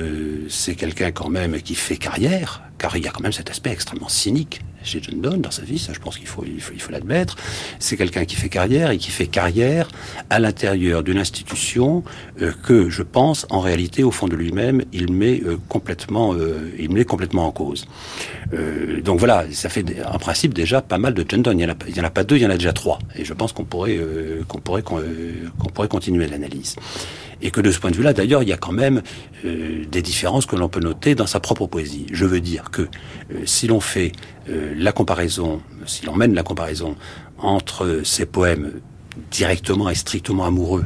c'est 0.49 0.75
quelqu'un 0.75 1.11
quand 1.11 1.29
même 1.29 1.61
qui 1.61 1.75
fait 1.75 1.97
carrière, 1.97 2.66
car 2.79 2.97
il 2.97 3.05
y 3.05 3.09
a 3.09 3.11
quand 3.11 3.23
même 3.23 3.33
cet 3.33 3.51
aspect 3.51 3.71
extrêmement 3.71 4.09
cynique 4.09 4.61
chez 4.83 5.03
John 5.03 5.21
Donne 5.21 5.41
dans 5.41 5.51
sa 5.51 5.63
vie, 5.63 5.79
ça 5.79 5.93
je 5.93 5.99
pense 5.99 6.17
qu'il 6.17 6.29
faut 6.29 6.45
il 6.47 6.61
faut, 6.61 6.73
il 6.75 6.93
l'admettre. 6.93 7.37
C'est 7.81 7.97
quelqu'un 7.97 8.25
qui 8.25 8.37
fait 8.37 8.49
carrière 8.49 8.91
et 8.91 8.99
qui 8.99 9.11
fait 9.11 9.27
carrière 9.27 9.89
à 10.31 10.39
l'intérieur 10.39 11.03
d'une 11.03 11.19
institution 11.19 12.05
euh, 12.41 12.53
que 12.63 12.89
je 12.89 13.03
pense 13.03 13.47
en 13.51 13.61
réalité 13.61 14.05
au 14.05 14.13
fond 14.13 14.29
de 14.29 14.37
lui-même 14.37 14.83
il 14.93 15.13
met 15.13 15.43
euh, 15.45 15.59
complètement 15.69 16.35
euh, 16.35 16.71
il 16.79 16.93
met 16.93 17.05
complètement 17.05 17.47
en 17.47 17.51
cause. 17.51 17.87
donc 19.05 19.19
voilà, 19.19 19.45
ça 19.51 19.69
fait 19.69 19.85
en 20.07 20.19
principe 20.19 20.55
déjà 20.55 20.81
pas 20.81 20.99
mal 20.99 21.15
de 21.15 21.25
John 21.29 21.43
Donne. 21.43 21.59
Il 21.59 21.69
a, 21.69 21.75
en 21.75 22.05
a 22.05 22.11
pas 22.11 22.25
deux, 22.25 22.37
il 22.37 22.43
y 22.43 22.47
en 22.47 22.51
a 22.51 22.57
déjà 22.57 22.73
trois. 22.73 22.99
Et 23.17 23.25
je 23.25 23.35
pense 23.35 23.53
qu'on 23.53 23.65
pourrait 23.65 23.99
qu'on 24.47 24.59
pourrait 24.61 24.83
qu'on 24.83 25.03
pourrait 25.75 25.89
continuer 25.89 26.27
l'analyse 26.29 26.77
et 27.43 27.51
que 27.51 27.61
de 27.61 27.71
ce 27.71 27.79
point 27.79 27.91
de 27.91 27.97
vue-là, 27.97 28.13
d'ailleurs, 28.13 28.43
il 28.43 28.49
y 28.49 28.53
a 28.53 28.57
quand 28.57 28.73
même 28.73 29.03
euh, 29.45 29.85
des 29.91 30.03
différences 30.03 30.47
que 30.47 30.57
l'on 30.57 30.69
peut 30.69 30.81
noter 30.81 31.15
dans 31.15 31.27
sa 31.27 31.41
propre 31.41 31.67
poésie. 31.67 32.07
Je 32.13 32.25
veux 32.25 32.41
dire 32.41 32.71
que 32.71 32.83
euh, 32.83 33.43
si 33.45 33.67
l'on 33.67 33.81
fait 33.81 34.13
euh, 34.49 34.75
la 34.77 34.93
comparaison, 34.93 35.61
si 35.87 36.07
l'on 36.07 36.15
mène 36.15 36.35
la 36.35 36.43
comparaison 36.43 36.97
entre 37.39 38.01
ces 38.05 38.27
poèmes 38.27 38.81
directement 39.31 39.91
et 39.91 39.95
strictement 39.95 40.45
amoureux 40.45 40.85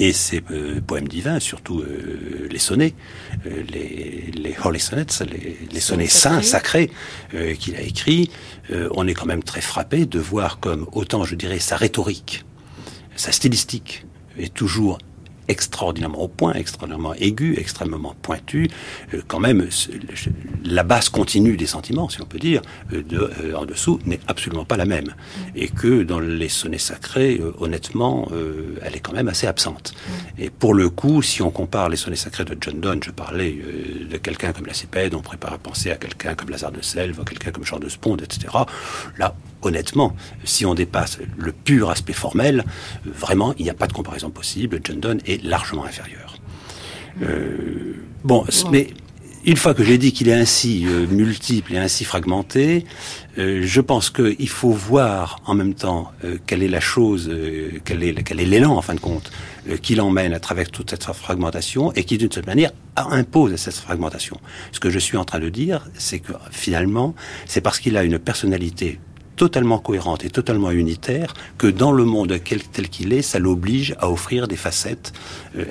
et 0.00 0.12
ces 0.12 0.40
poèmes 0.86 1.08
divins, 1.08 1.40
surtout 1.40 1.82
les 2.48 2.58
sonnets, 2.60 2.94
les, 3.44 4.30
les, 4.32 4.56
holy 4.62 4.78
sonnets, 4.78 5.06
les, 5.20 5.58
les 5.72 5.80
sonnets 5.80 6.06
saints, 6.06 6.40
sacrés 6.42 6.90
qu'il 7.58 7.74
a 7.74 7.80
écrits, 7.80 8.30
on 8.92 9.08
est 9.08 9.14
quand 9.14 9.26
même 9.26 9.42
très 9.42 9.60
frappé 9.60 10.06
de 10.06 10.20
voir 10.20 10.60
comme 10.60 10.86
autant, 10.92 11.24
je 11.24 11.34
dirais, 11.34 11.58
sa 11.58 11.76
rhétorique, 11.76 12.44
sa 13.16 13.32
stylistique 13.32 14.06
est 14.38 14.54
toujours 14.54 14.98
extraordinairement 15.48 16.20
au 16.20 16.28
point, 16.28 16.52
extraordinairement 16.54 17.14
aigu, 17.14 17.54
extrêmement 17.58 18.14
pointu, 18.22 18.70
euh, 19.14 19.22
quand 19.26 19.40
même 19.40 19.66
la 20.64 20.82
base 20.82 21.08
continue 21.08 21.56
des 21.56 21.66
sentiments, 21.66 22.08
si 22.08 22.20
on 22.20 22.26
peut 22.26 22.38
dire, 22.38 22.62
euh, 22.92 23.02
de, 23.02 23.18
euh, 23.18 23.54
en 23.54 23.64
dessous 23.64 23.98
n'est 24.04 24.20
absolument 24.28 24.64
pas 24.64 24.76
la 24.76 24.84
même, 24.84 25.06
mm. 25.06 25.40
et 25.56 25.68
que 25.68 26.02
dans 26.02 26.20
les 26.20 26.48
sonnets 26.48 26.78
sacrés, 26.78 27.40
honnêtement, 27.58 28.28
elle 28.82 28.94
est 28.94 29.00
quand 29.00 29.12
même 29.12 29.28
assez 29.28 29.46
absente. 29.46 29.94
Mm. 29.94 30.42
Et 30.42 30.50
pour 30.50 30.74
le 30.74 30.90
coup, 30.90 31.22
si 31.22 31.42
on 31.42 31.50
compare 31.50 31.88
les 31.88 31.96
sonnets 31.96 32.16
sacrés 32.16 32.44
de 32.44 32.56
John 32.60 32.80
Donne, 32.80 33.02
je 33.02 33.10
parlais 33.10 33.58
de 34.10 34.16
quelqu'un 34.18 34.52
comme 34.52 34.66
la 34.66 34.74
Cépède, 34.74 35.14
on 35.14 35.22
prépare 35.22 35.54
à 35.54 35.58
penser 35.58 35.90
à 35.90 35.96
quelqu'un 35.96 36.34
comme 36.34 36.50
Lazare 36.50 36.72
de 36.72 36.82
Selve, 36.82 37.20
à 37.20 37.24
quelqu'un 37.24 37.50
comme 37.50 37.64
Jean 37.64 37.78
de 37.78 37.88
Sponde, 37.88 38.22
etc. 38.22 38.48
Là, 39.16 39.34
honnêtement, 39.62 40.14
si 40.44 40.64
on 40.66 40.74
dépasse 40.74 41.18
le 41.36 41.52
pur 41.52 41.90
aspect 41.90 42.12
formel, 42.12 42.64
vraiment, 43.04 43.54
il 43.58 43.64
n'y 43.64 43.70
a 43.70 43.74
pas 43.74 43.86
de 43.86 43.92
comparaison 43.92 44.30
possible. 44.30 44.80
John 44.84 45.00
Donne 45.00 45.20
est 45.26 45.42
largement 45.42 45.84
inférieur. 45.84 46.36
Euh, 47.22 47.94
bon, 48.24 48.44
mais 48.70 48.88
une 49.44 49.56
fois 49.56 49.72
que 49.72 49.84
j'ai 49.84 49.98
dit 49.98 50.12
qu'il 50.12 50.28
est 50.28 50.34
ainsi 50.34 50.84
euh, 50.86 51.06
multiple 51.06 51.74
et 51.74 51.78
ainsi 51.78 52.04
fragmenté, 52.04 52.84
euh, 53.38 53.62
je 53.64 53.80
pense 53.80 54.10
qu'il 54.10 54.48
faut 54.48 54.72
voir 54.72 55.40
en 55.46 55.54
même 55.54 55.74
temps 55.74 56.12
euh, 56.24 56.36
quelle 56.46 56.62
est 56.62 56.68
la 56.68 56.80
chose, 56.80 57.30
quel 57.84 58.02
est 58.02 58.22
quel 58.22 58.40
est 58.40 58.44
l'élan 58.44 58.76
en 58.76 58.82
fin 58.82 58.94
de 58.94 59.00
compte 59.00 59.30
qui 59.82 59.94
l'emmène 59.94 60.32
à 60.32 60.40
travers 60.40 60.70
toute 60.70 60.90
cette 60.90 61.04
fragmentation 61.04 61.92
et 61.92 62.04
qui 62.04 62.16
d'une 62.16 62.32
certaine 62.32 62.54
manière 62.54 62.72
impose 62.96 63.54
cette 63.56 63.74
fragmentation. 63.74 64.40
Ce 64.72 64.80
que 64.80 64.90
je 64.90 64.98
suis 64.98 65.16
en 65.16 65.24
train 65.24 65.40
de 65.40 65.48
dire, 65.50 65.86
c'est 65.94 66.18
que 66.18 66.32
finalement, 66.50 67.14
c'est 67.46 67.60
parce 67.60 67.78
qu'il 67.78 67.96
a 67.96 68.02
une 68.02 68.18
personnalité 68.18 68.98
totalement 69.38 69.78
cohérente 69.78 70.24
et 70.24 70.30
totalement 70.30 70.70
unitaire 70.70 71.32
que 71.56 71.66
dans 71.66 71.92
le 71.92 72.04
monde 72.04 72.38
tel 72.72 72.88
qu'il 72.90 73.12
est, 73.14 73.22
ça 73.22 73.38
l'oblige 73.38 73.94
à 73.98 74.10
offrir 74.10 74.48
des 74.48 74.56
facettes 74.56 75.12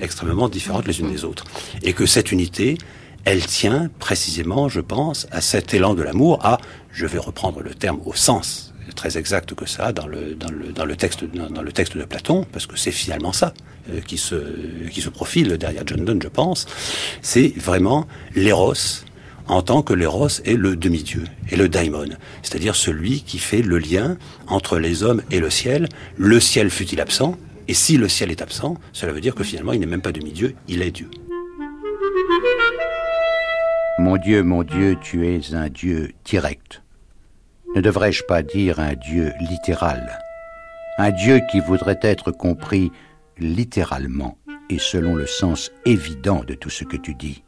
extrêmement 0.02 0.50
différentes 0.50 0.88
les 0.88 1.00
unes 1.00 1.12
des 1.12 1.24
autres. 1.24 1.44
Et 1.84 1.94
que 1.94 2.06
cette 2.08 2.32
unité, 2.32 2.78
elle 3.26 3.46
tient 3.46 3.92
précisément, 4.00 4.70
je 4.70 4.80
pense, 4.80 5.28
à 5.32 5.42
cet 5.42 5.74
élan 5.74 5.94
de 5.94 6.02
l'amour, 6.02 6.44
à, 6.44 6.60
je 6.92 7.06
vais 7.06 7.20
reprendre 7.20 7.62
le 7.62 7.76
terme 7.76 8.00
au 8.06 8.14
sens 8.14 8.74
très 8.96 9.18
exact 9.18 9.54
que 9.54 9.66
ça 9.66 9.94
dans 9.94 10.08
le, 10.08 10.36
dans 10.36 10.50
le, 10.50 10.72
dans 10.74 10.86
le, 10.86 10.96
texte, 10.96 11.24
dans, 11.24 11.62
le 11.62 11.72
texte 11.72 11.98
de 11.98 12.04
Platon, 12.04 12.46
parce 12.52 12.66
que 12.66 12.78
c'est 12.78 12.92
finalement 12.92 13.32
ça 13.32 13.54
euh, 13.92 14.02
qui, 14.02 14.18
se, 14.18 14.36
qui 14.90 15.02
se 15.02 15.10
profile 15.10 15.58
derrière 15.58 15.84
John 15.86 16.04
Donne, 16.04 16.22
je 16.22 16.28
pense, 16.28 16.66
c'est 17.22 17.54
vraiment 17.58 18.08
l'éros, 18.36 18.74
en 19.48 19.62
tant 19.62 19.82
que 19.82 19.94
l'éros 19.94 20.28
est 20.46 20.58
le 20.58 20.76
demi-dieu, 20.76 21.24
et 21.50 21.56
le 21.56 21.70
daimon, 21.70 22.10
c'est-à-dire 22.44 22.76
celui 22.76 23.22
qui 23.22 23.40
fait 23.40 23.62
le 23.62 23.78
lien 23.78 24.18
entre 24.48 24.78
les 24.80 25.04
hommes 25.04 25.22
et 25.32 25.40
le 25.40 25.50
ciel, 25.50 25.88
le 26.18 26.40
ciel 26.40 26.70
fut-il 26.70 27.00
absent, 27.00 27.38
et 27.68 27.74
si 27.74 27.98
le 27.98 28.08
ciel 28.08 28.32
est 28.32 28.42
absent, 28.42 28.76
cela 28.94 29.12
veut 29.12 29.22
dire 29.22 29.36
que 29.36 29.44
finalement 29.44 29.74
il 29.74 29.80
n'est 29.80 29.86
même 29.86 30.02
pas 30.02 30.12
demi-dieu, 30.12 30.56
il 30.68 30.82
est 30.82 30.92
Dieu. 30.92 31.10
Mon 34.00 34.18
Dieu, 34.18 34.44
mon 34.44 34.64
Dieu, 34.64 34.96
tu 35.02 35.28
es 35.28 35.56
un 35.56 35.70
Dieu 35.70 36.12
direct. 36.24 36.84
Ne 37.76 37.82
devrais-je 37.82 38.24
pas 38.24 38.44
dire 38.44 38.80
un 38.80 38.94
Dieu 38.94 39.34
littéral? 39.40 40.20
Un 41.00 41.12
Dieu 41.12 41.42
qui 41.52 41.60
voudrait 41.60 42.00
être 42.02 42.32
compris 42.32 42.92
littéralement 43.40 44.38
et 44.70 44.80
selon 44.80 45.16
le 45.16 45.26
sens 45.26 45.72
évident 45.86 46.44
de 46.46 46.54
tout 46.54 46.70
ce 46.70 46.84
que 46.84 46.98
tu 46.98 47.16
dis. 47.16 47.44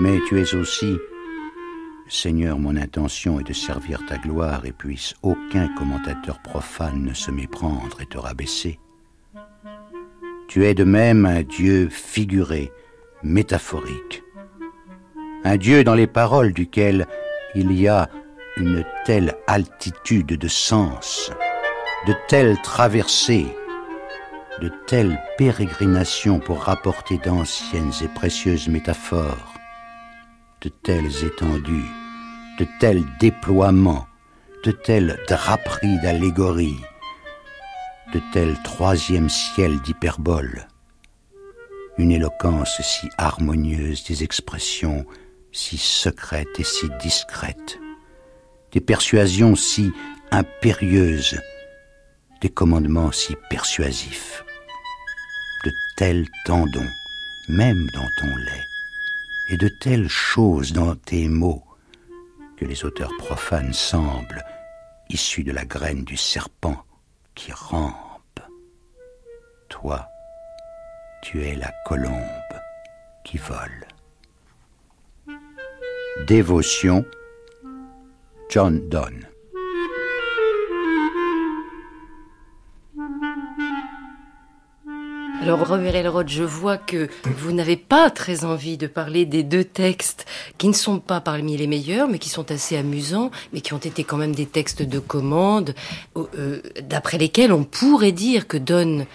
Mais 0.00 0.20
tu 0.28 0.40
es 0.40 0.54
aussi, 0.54 0.96
Seigneur, 2.06 2.58
mon 2.58 2.76
intention 2.76 3.40
est 3.40 3.48
de 3.48 3.52
servir 3.52 4.00
ta 4.06 4.16
gloire 4.16 4.64
et 4.64 4.72
puisse 4.72 5.14
aucun 5.22 5.68
commentateur 5.76 6.40
profane 6.40 7.02
ne 7.02 7.14
se 7.14 7.32
méprendre 7.32 8.00
et 8.00 8.06
te 8.06 8.16
rabaisser. 8.16 8.78
Tu 10.46 10.64
es 10.66 10.74
de 10.74 10.84
même 10.84 11.26
un 11.26 11.42
Dieu 11.42 11.88
figuré, 11.90 12.72
métaphorique, 13.24 14.22
un 15.44 15.56
Dieu 15.56 15.82
dans 15.82 15.94
les 15.94 16.06
paroles 16.06 16.52
duquel 16.52 17.06
il 17.54 17.72
y 17.72 17.88
a 17.88 18.08
une 18.56 18.84
telle 19.04 19.34
altitude 19.46 20.38
de 20.38 20.48
sens, 20.48 21.32
de 22.06 22.14
telles 22.28 22.56
traversées, 22.62 23.46
de 24.62 24.70
telles 24.86 25.20
pérégrinations 25.36 26.38
pour 26.38 26.62
rapporter 26.62 27.18
d'anciennes 27.18 27.92
et 28.02 28.08
précieuses 28.08 28.68
métaphores, 28.68 29.57
de 30.60 30.68
telles 30.68 31.24
étendues, 31.24 31.90
de 32.58 32.66
tels 32.80 33.04
déploiements, 33.20 34.06
de 34.64 34.72
telles 34.72 35.18
draperies 35.28 36.00
d'allégories, 36.00 36.80
de 38.12 38.20
tels 38.32 38.60
troisième 38.62 39.28
ciel 39.28 39.80
d'hyperbole, 39.82 40.66
une 41.96 42.10
éloquence 42.10 42.80
si 42.80 43.08
harmonieuse 43.18 44.04
des 44.04 44.24
expressions 44.24 45.06
si 45.52 45.78
secrète 45.78 46.58
et 46.58 46.64
si 46.64 46.88
discrète, 47.00 47.78
des 48.72 48.80
persuasions 48.80 49.54
si 49.54 49.92
impérieuses, 50.30 51.38
des 52.40 52.50
commandements 52.50 53.12
si 53.12 53.34
persuasifs, 53.48 54.44
de 55.64 55.70
tels 55.96 56.26
tendons, 56.44 56.90
même 57.48 57.86
dans 57.94 58.08
ton 58.20 58.36
lait, 58.36 58.64
et 59.48 59.56
de 59.56 59.68
telles 59.80 60.08
choses 60.08 60.72
dans 60.72 60.94
tes 60.94 61.28
mots, 61.28 61.64
que 62.56 62.64
les 62.64 62.84
auteurs 62.84 63.12
profanes 63.18 63.72
semblent 63.72 64.44
issus 65.08 65.44
de 65.44 65.52
la 65.52 65.64
graine 65.64 66.04
du 66.04 66.16
serpent 66.16 66.84
qui 67.34 67.52
rampe. 67.52 68.40
Toi, 69.68 70.06
tu 71.22 71.42
es 71.42 71.54
la 71.54 71.72
colombe 71.86 72.12
qui 73.24 73.38
vole. 73.38 73.86
Dévotion, 76.26 77.04
John 78.50 78.88
Donne. 78.88 79.26
Alors, 85.40 85.66
Robert 85.66 85.94
Elrod, 85.94 86.28
je 86.28 86.42
vois 86.42 86.76
que 86.76 87.08
vous 87.24 87.52
n'avez 87.52 87.76
pas 87.76 88.10
très 88.10 88.44
envie 88.44 88.76
de 88.76 88.88
parler 88.88 89.24
des 89.24 89.44
deux 89.44 89.64
textes 89.64 90.26
qui 90.58 90.66
ne 90.66 90.72
sont 90.72 90.98
pas 90.98 91.20
parmi 91.20 91.56
les 91.56 91.68
meilleurs, 91.68 92.08
mais 92.08 92.18
qui 92.18 92.28
sont 92.28 92.50
assez 92.50 92.76
amusants, 92.76 93.30
mais 93.52 93.60
qui 93.60 93.72
ont 93.72 93.78
été 93.78 94.02
quand 94.02 94.16
même 94.16 94.34
des 94.34 94.46
textes 94.46 94.82
de 94.82 94.98
commande, 94.98 95.74
euh, 96.16 96.60
d'après 96.82 97.18
lesquels 97.18 97.52
on 97.52 97.62
pourrait 97.64 98.12
dire 98.12 98.48
que 98.48 98.56
Donne 98.56 99.06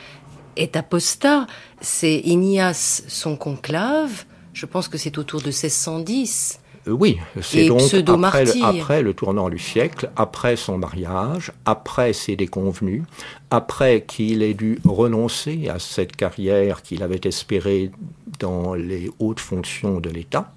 est 0.55 0.77
apostat. 0.77 1.45
C'est 1.81 2.19
Ignace 2.19 3.03
son 3.09 3.35
conclave. 3.35 4.23
Je 4.53 4.65
pense 4.65 4.87
que 4.87 4.97
c'est 4.97 5.17
autour 5.17 5.41
de 5.41 5.47
1610. 5.47 6.59
Euh, 6.87 6.91
oui, 6.91 7.17
c'est 7.41 7.67
donc 7.67 7.81
après 8.23 8.45
le, 8.45 8.63
après 8.63 9.01
le, 9.01 9.13
tournant 9.13 9.49
du 9.49 9.59
siècle, 9.59 10.09
après 10.15 10.55
son 10.55 10.77
mariage, 10.77 11.51
après 11.65 12.13
ses 12.13 12.35
déconvenus, 12.35 13.03
après 13.51 14.03
qu'il 14.05 14.43
ait 14.43 14.53
dû 14.53 14.79
renoncer 14.85 15.69
à 15.69 15.79
cette 15.79 16.15
carrière 16.15 16.81
qu'il 16.81 17.03
avait 17.03 17.21
espérée 17.23 17.91
dans 18.39 18.73
les 18.73 19.09
hautes 19.19 19.39
fonctions 19.39 19.99
de 19.99 20.09
l'État, 20.09 20.53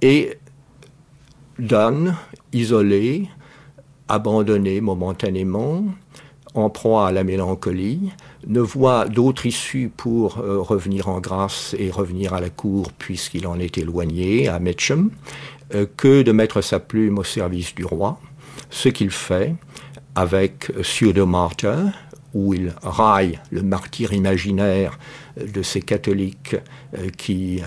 et 0.00 0.38
donne, 1.58 2.16
isolé, 2.52 3.28
abandonné 4.08 4.80
momentanément, 4.80 5.84
en 6.54 6.70
proie 6.70 7.08
à 7.08 7.12
la 7.12 7.24
mélancolie, 7.24 8.10
ne 8.46 8.60
voit 8.60 9.06
d'autre 9.06 9.46
issue 9.46 9.90
pour 9.94 10.38
euh, 10.38 10.58
revenir 10.60 11.08
en 11.08 11.20
grâce 11.20 11.74
et 11.78 11.90
revenir 11.90 12.34
à 12.34 12.40
la 12.40 12.50
cour 12.50 12.92
puisqu'il 12.92 13.46
en 13.46 13.58
est 13.58 13.78
éloigné 13.78 14.48
à 14.48 14.58
Metchem, 14.58 15.10
euh, 15.74 15.86
que 15.96 16.22
de 16.22 16.32
mettre 16.32 16.60
sa 16.60 16.80
plume 16.80 17.18
au 17.18 17.24
service 17.24 17.74
du 17.74 17.84
roi, 17.84 18.18
ce 18.70 18.88
qu'il 18.88 19.10
fait 19.10 19.54
avec 20.14 20.72
Pseudo 20.82 21.26
Martyr, 21.26 21.92
où 22.34 22.54
il 22.54 22.74
raille 22.82 23.38
le 23.50 23.62
martyr 23.62 24.12
imaginaire 24.12 24.98
de 25.36 25.62
ces 25.62 25.82
catholiques 25.82 26.56
euh, 26.96 27.08
qui, 27.16 27.60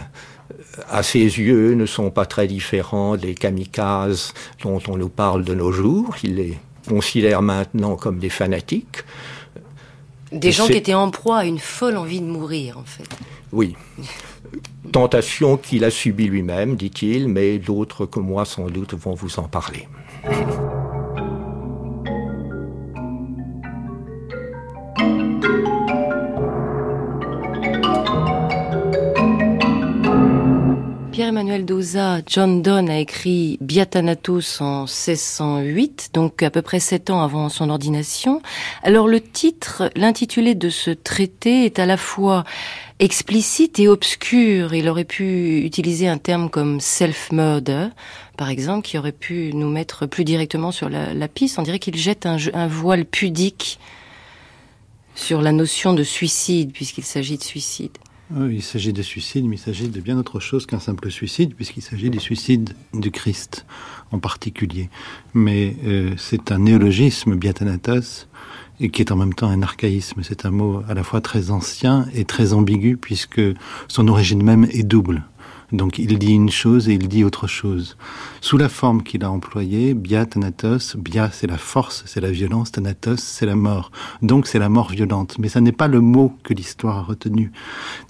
à 0.89 1.03
ses 1.03 1.19
yeux, 1.19 1.73
ne 1.73 1.85
sont 1.85 2.09
pas 2.09 2.25
très 2.25 2.47
différents 2.47 3.15
des 3.15 3.35
kamikazes 3.35 4.33
dont 4.63 4.81
on 4.87 4.97
nous 4.97 5.09
parle 5.09 5.43
de 5.43 5.53
nos 5.53 5.71
jours. 5.71 6.15
Il 6.23 6.35
les 6.35 6.57
considère 6.87 7.41
maintenant 7.41 7.95
comme 7.95 8.19
des 8.19 8.29
fanatiques. 8.29 9.03
Des 10.35 10.51
gens 10.51 10.67
qui 10.67 10.73
étaient 10.73 10.93
en 10.93 11.09
proie 11.11 11.37
à 11.37 11.45
une 11.45 11.59
folle 11.59 11.97
envie 11.97 12.21
de 12.21 12.25
mourir, 12.25 12.77
en 12.77 12.83
fait. 12.83 13.07
Oui. 13.51 13.75
Tentation 14.91 15.57
qu'il 15.57 15.83
a 15.83 15.89
subie 15.89 16.27
lui-même, 16.27 16.75
dit-il, 16.75 17.27
mais 17.27 17.57
d'autres 17.57 18.05
que 18.05 18.19
moi, 18.19 18.45
sans 18.45 18.67
doute, 18.67 18.93
vont 18.93 19.13
vous 19.13 19.39
en 19.39 19.43
parler. 19.43 19.87
Pierre-Emmanuel 31.15 31.63
Doza, 31.63 32.19
John 32.27 32.61
Donne 32.61 32.89
a 32.89 32.99
écrit 32.99 33.57
Biathanatos 33.61 34.59
en 34.59 34.81
1608, 34.81 36.09
donc 36.11 36.43
à 36.43 36.49
peu 36.49 36.61
près 36.61 36.81
sept 36.81 37.09
ans 37.09 37.21
avant 37.21 37.47
son 37.47 37.69
ordination. 37.69 38.41
Alors 38.83 39.07
le 39.07 39.21
titre, 39.21 39.89
l'intitulé 39.95 40.55
de 40.55 40.67
ce 40.67 40.91
traité 40.91 41.63
est 41.63 41.79
à 41.79 41.85
la 41.85 41.95
fois 41.95 42.43
explicite 42.99 43.79
et 43.79 43.87
obscur. 43.87 44.73
Il 44.73 44.89
aurait 44.89 45.05
pu 45.05 45.61
utiliser 45.61 46.09
un 46.09 46.17
terme 46.17 46.49
comme 46.49 46.81
self-murder, 46.81 47.87
par 48.35 48.49
exemple, 48.49 48.85
qui 48.85 48.97
aurait 48.97 49.13
pu 49.13 49.51
nous 49.53 49.69
mettre 49.69 50.07
plus 50.07 50.25
directement 50.25 50.73
sur 50.73 50.89
la, 50.89 51.27
piste. 51.29 51.59
On 51.59 51.63
dirait 51.63 51.79
qu'il 51.79 51.95
jette 51.95 52.25
un 52.25 52.67
voile 52.67 53.05
pudique 53.05 53.79
sur 55.15 55.41
la 55.41 55.53
notion 55.53 55.93
de 55.93 56.03
suicide, 56.03 56.73
puisqu'il 56.73 57.05
s'agit 57.05 57.37
de 57.37 57.43
suicide. 57.43 57.97
Il 58.33 58.63
s'agit 58.63 58.91
de 58.91 59.03
suicide, 59.03 59.45
mais 59.45 59.55
il 59.55 59.59
s'agit 59.59 59.87
de 59.87 60.01
bien 60.01 60.17
autre 60.17 60.39
chose 60.39 60.65
qu'un 60.65 60.79
simple 60.79 61.11
suicide, 61.11 61.53
puisqu'il 61.53 61.81
s'agit 61.81 62.09
du 62.09 62.19
suicide 62.19 62.71
du 62.93 63.11
Christ 63.11 63.67
en 64.11 64.17
particulier. 64.17 64.89
Mais 65.35 65.75
euh, 65.85 66.15
c'est 66.17 66.51
un 66.51 66.57
néologisme, 66.57 67.35
biathanatos, 67.35 68.27
et 68.79 68.89
qui 68.89 69.03
est 69.03 69.11
en 69.11 69.15
même 69.15 69.35
temps 69.35 69.49
un 69.49 69.61
archaïsme. 69.61 70.23
C'est 70.23 70.45
un 70.45 70.51
mot 70.51 70.81
à 70.89 70.95
la 70.95 71.03
fois 71.03 71.21
très 71.21 71.51
ancien 71.51 72.07
et 72.13 72.25
très 72.25 72.53
ambigu, 72.53 72.97
puisque 72.97 73.41
son 73.87 74.07
origine 74.07 74.41
même 74.41 74.67
est 74.71 74.83
double. 74.83 75.23
Donc 75.71 75.97
il 75.99 76.17
dit 76.19 76.33
une 76.33 76.49
chose 76.49 76.89
et 76.89 76.93
il 76.93 77.07
dit 77.07 77.23
autre 77.23 77.47
chose. 77.47 77.97
Sous 78.41 78.57
la 78.57 78.69
forme 78.69 79.03
qu'il 79.03 79.23
a 79.23 79.31
employée, 79.31 79.93
bia 79.93 80.25
thanatos, 80.25 80.95
bia 80.95 81.29
c'est 81.31 81.47
la 81.47 81.57
force, 81.57 82.03
c'est 82.05 82.21
la 82.21 82.31
violence, 82.31 82.71
thanatos 82.71 83.21
c'est 83.21 83.45
la 83.45 83.55
mort. 83.55 83.91
Donc 84.21 84.47
c'est 84.47 84.59
la 84.59 84.69
mort 84.69 84.89
violente. 84.89 85.37
Mais 85.39 85.49
ça 85.49 85.61
n'est 85.61 85.71
pas 85.71 85.87
le 85.87 86.01
mot 86.01 86.33
que 86.43 86.53
l'histoire 86.53 86.97
a 86.97 87.03
retenu. 87.03 87.51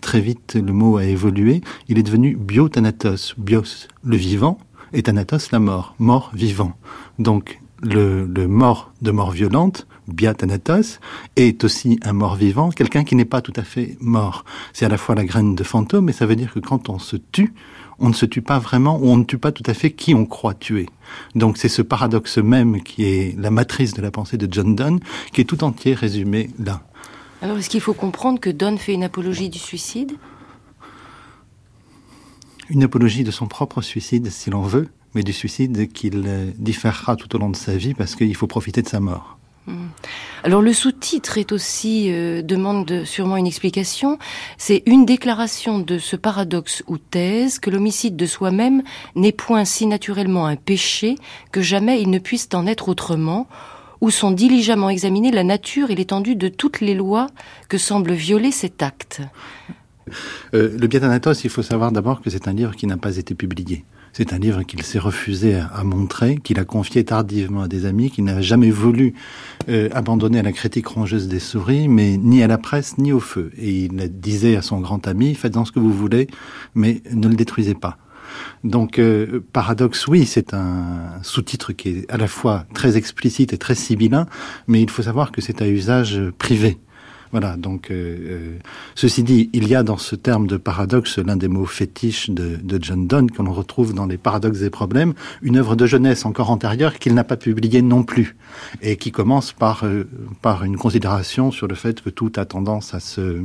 Très 0.01 0.21
vite, 0.21 0.55
le 0.55 0.73
mot 0.73 0.97
a 0.97 1.05
évolué. 1.05 1.61
Il 1.87 1.97
est 1.97 2.03
devenu 2.03 2.35
biothanatos, 2.35 3.35
bios, 3.37 3.87
le 4.03 4.17
vivant, 4.17 4.57
et 4.93 5.03
thanatos, 5.03 5.51
la 5.51 5.59
mort, 5.59 5.95
mort 5.99 6.31
vivant. 6.33 6.73
Donc 7.19 7.59
le, 7.82 8.26
le 8.26 8.47
mort 8.47 8.91
de 9.01 9.11
mort 9.11 9.32
violente, 9.32 9.88
biathanatos, 10.07 10.99
est 11.36 11.63
aussi 11.63 11.99
un 12.03 12.13
mort 12.13 12.36
vivant, 12.36 12.69
quelqu'un 12.69 13.03
qui 13.03 13.15
n'est 13.15 13.26
pas 13.26 13.41
tout 13.41 13.53
à 13.55 13.63
fait 13.63 13.97
mort. 13.99 14.45
C'est 14.73 14.86
à 14.86 14.89
la 14.89 14.97
fois 14.97 15.15
la 15.15 15.26
graine 15.26 15.55
de 15.55 15.63
fantôme, 15.63 16.05
mais 16.05 16.13
ça 16.13 16.26
veut 16.26 16.36
dire 16.36 16.53
que 16.53 16.59
quand 16.59 16.89
on 16.89 16.99
se 16.99 17.15
tue, 17.15 17.53
on 17.99 18.09
ne 18.09 18.13
se 18.13 18.26
tue 18.26 18.41
pas 18.41 18.59
vraiment 18.59 18.97
ou 18.97 19.07
on 19.07 19.17
ne 19.17 19.23
tue 19.23 19.38
pas 19.38 19.51
tout 19.51 19.63
à 19.65 19.73
fait 19.73 19.91
qui 19.91 20.13
on 20.13 20.26
croit 20.26 20.53
tuer. 20.53 20.88
Donc 21.34 21.57
c'est 21.57 21.69
ce 21.69 21.82
paradoxe 21.82 22.38
même 22.38 22.82
qui 22.82 23.05
est 23.05 23.39
la 23.39 23.51
matrice 23.51 23.93
de 23.93 24.01
la 24.01 24.11
pensée 24.11 24.38
de 24.38 24.51
John 24.51 24.76
Donne, 24.76 24.99
qui 25.34 25.41
est 25.41 25.45
tout 25.45 25.63
entier 25.63 25.93
résumé 25.93 26.49
là. 26.59 26.82
Alors 27.41 27.57
est-ce 27.57 27.69
qu'il 27.69 27.82
faut 27.82 27.93
comprendre 27.93 28.39
que 28.39 28.49
Donne 28.49 28.78
fait 28.78 28.93
une 28.93 29.03
apologie 29.03 29.49
du 29.49 29.59
suicide? 29.59 30.13
Une 32.69 32.84
apologie 32.84 33.23
de 33.23 33.32
son 33.32 33.47
propre 33.47 33.82
suicide, 33.82 34.30
si 34.32 34.49
l'on 34.49 34.63
veut, 34.63 34.89
mais 35.16 35.24
du 35.24 35.34
suicide 35.34 35.91
qu'il 35.91 36.24
euh, 36.28 36.51
différera 36.57 37.16
tout 37.16 37.34
au 37.36 37.39
long 37.39 37.49
de 37.49 37.55
sa 37.55 37.76
vie 37.76 37.93
parce 37.93 38.16
qu'il 38.16 38.36
faut 38.36 38.47
profiter 38.47 38.82
de 38.82 38.88
sa 38.88 38.99
mort. 38.99 39.38
Hmm. 39.68 39.88
Alors 40.43 40.61
le 40.61 40.74
sous-titre 40.74 41.39
est 41.39 41.51
aussi 41.51 42.11
euh, 42.11 42.43
demande 42.43 43.03
sûrement 43.05 43.38
une 43.38 43.47
explication. 43.47 44.20
C'est 44.59 44.84
une 44.86 45.05
déclaration 45.05 45.80
de 45.80 45.97
ce 45.97 46.16
paradoxe 46.16 46.84
ou 46.86 46.99
thèse 46.99 47.57
que 47.57 47.72
l'homicide 47.72 48.16
de 48.16 48.28
soi-même 48.28 48.84
n'est 49.16 49.32
point 49.32 49.66
si 49.66 49.88
naturellement 49.88 50.45
un 50.45 50.55
péché 50.55 51.16
que 51.51 51.61
jamais 51.61 51.99
il 52.01 52.11
ne 52.11 52.20
puisse 52.20 52.47
en 52.53 52.68
être 52.68 52.89
autrement, 52.89 53.47
où 54.01 54.11
sont 54.11 54.32
diligemment 54.32 54.89
examinées 54.89 55.32
la 55.32 55.43
nature 55.43 55.89
et 55.89 55.95
l'étendue 55.95 56.36
de 56.36 56.47
toutes 56.47 56.82
les 56.82 56.93
lois 56.93 57.28
que 57.70 57.80
semble 57.80 58.13
violer 58.13 58.51
cet 58.51 58.84
acte. 58.84 59.22
Euh, 60.53 60.78
le 60.78 60.88
Biathanatos, 60.88 61.43
il 61.43 61.49
faut 61.49 61.63
savoir 61.63 61.91
d'abord 61.91 62.22
que 62.22 62.30
c'est 62.30 62.47
un 62.47 62.53
livre 62.53 62.76
qui 62.76 62.86
n'a 62.86 62.97
pas 62.97 63.18
été 63.18 63.34
publié. 63.34 63.84
C'est 64.18 64.32
un 64.32 64.39
livre 64.39 64.63
qu'il 64.63 64.82
s'est 64.82 64.97
refusé 64.97 65.55
à, 65.55 65.84
montrer, 65.84 66.38
qu'il 66.38 66.57
a 66.57 66.63
confié 66.63 67.03
tardivement 67.03 67.63
à 67.63 67.68
des 67.68 67.86
amis, 67.86 68.09
qu'il 68.09 68.24
n'a 68.24 68.41
jamais 68.41 68.72
voulu 68.72 69.13
euh, 69.68 69.89
abandonner 69.91 70.39
à 70.39 70.41
la 70.41 70.53
critique 70.53 70.88
rongeuse 70.88 71.28
des 71.28 71.41
souris, 71.41 71.89
mais 71.89 72.16
ni 72.16 72.41
à 72.41 72.47
la 72.47 72.57
presse 72.57 72.97
ni 72.97 73.11
au 73.11 73.20
feu. 73.20 73.51
Et 73.57 73.88
il 73.88 73.91
disait 74.22 74.55
à 74.55 74.61
son 74.61 74.80
grand 74.80 75.05
ami, 75.05 75.36
faites-en 75.36 75.66
ce 75.66 75.74
que 75.74 75.80
vous 75.80 75.91
voulez, 75.91 76.28
mais 76.76 77.01
ne 77.11 77.28
le 77.28 77.36
détruisez 77.36 77.74
pas. 77.74 77.97
Donc, 78.63 78.99
euh, 78.99 79.43
paradoxe, 79.51 80.07
oui, 80.07 80.26
c'est 80.26 80.53
un 80.53 81.22
sous-titre 81.22 81.74
qui 81.74 81.89
est 81.89 82.09
à 82.09 82.16
la 82.16 82.30
fois 82.30 82.63
très 82.74 82.95
explicite 82.95 83.51
et 83.51 83.57
très 83.57 83.76
sibyllin, 83.76 84.28
mais 84.70 84.82
il 84.82 84.89
faut 84.89 85.03
savoir 85.03 85.34
que 85.34 85.41
c'est 85.41 85.61
à 85.61 85.68
usage 85.68 86.22
privé. 86.38 86.78
Voilà, 87.36 87.57
donc 87.57 87.91
euh, 87.91 88.17
euh, 88.29 88.59
ceci 88.95 89.21
dit, 89.21 89.49
il 89.51 89.67
y 89.67 89.75
a 89.75 89.83
dans 89.83 89.97
ce 89.97 90.15
terme 90.15 90.47
de 90.47 90.55
paradoxe 90.55 91.19
l'un 91.19 91.36
des 91.36 91.49
mots 91.49 91.65
fétiches 91.65 92.29
de, 92.29 92.79
John 92.81 93.07
Donne 93.07 93.29
qu'on 93.29 93.51
retrouve 93.51 93.93
dans 93.93 94.05
les 94.05 94.17
paradoxes 94.17 94.61
et 94.61 94.69
problèmes, 94.69 95.13
une 95.41 95.57
œuvre 95.57 95.75
de 95.75 95.86
jeunesse 95.86 96.25
encore 96.25 96.49
antérieure 96.49 96.97
qu'il 96.97 97.13
n'a 97.13 97.25
pas 97.25 97.36
publiée 97.36 97.81
non 97.81 98.03
plus 98.03 98.38
et 98.81 98.95
qui 98.95 99.11
commence 99.11 99.51
par 99.51 99.83
euh, 99.83 100.07
par 100.41 100.63
une 100.63 100.77
considération 100.77 101.51
sur 101.51 101.67
le 101.67 101.75
fait 101.75 101.99
que 101.99 102.09
tout 102.09 102.31
a 102.38 102.45
tendance 102.45 102.93
à 102.93 103.01
se 103.01 103.43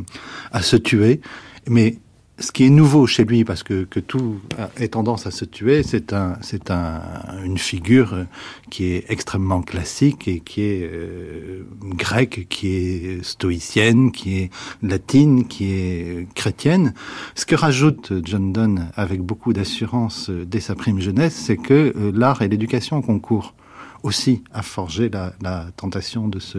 à 0.52 0.62
se 0.62 0.76
tuer, 0.76 1.20
mais 1.66 1.98
ce 2.40 2.52
qui 2.52 2.64
est 2.64 2.70
nouveau 2.70 3.06
chez 3.06 3.24
lui, 3.24 3.44
parce 3.44 3.62
que, 3.62 3.84
que 3.84 4.00
tout 4.00 4.40
est 4.78 4.94
tendance 4.94 5.26
à 5.26 5.30
se 5.30 5.44
tuer, 5.44 5.82
c'est 5.82 6.12
un, 6.14 6.38
c'est 6.40 6.70
un, 6.70 7.02
une 7.44 7.58
figure 7.58 8.26
qui 8.70 8.86
est 8.86 9.04
extrêmement 9.10 9.60
classique 9.60 10.26
et 10.26 10.40
qui 10.40 10.62
est 10.62 10.90
euh, 10.90 11.64
grecque, 11.82 12.46
qui 12.48 12.68
est 12.68 13.22
stoïcienne, 13.22 14.10
qui 14.10 14.38
est 14.38 14.50
latine, 14.82 15.46
qui 15.46 15.72
est 15.72 16.26
chrétienne. 16.34 16.94
Ce 17.34 17.44
que 17.44 17.54
rajoute 17.54 18.12
John 18.24 18.52
Donne 18.52 18.90
avec 18.96 19.20
beaucoup 19.20 19.52
d'assurance 19.52 20.30
dès 20.30 20.60
sa 20.60 20.74
prime 20.74 21.00
jeunesse, 21.00 21.34
c'est 21.34 21.58
que 21.58 21.92
euh, 21.94 22.10
l'art 22.14 22.40
et 22.40 22.48
l'éducation 22.48 23.02
concourent 23.02 23.54
aussi 24.02 24.42
à 24.50 24.62
forger 24.62 25.10
la, 25.10 25.34
la 25.42 25.66
tentation 25.76 26.26
de 26.26 26.38
se, 26.38 26.58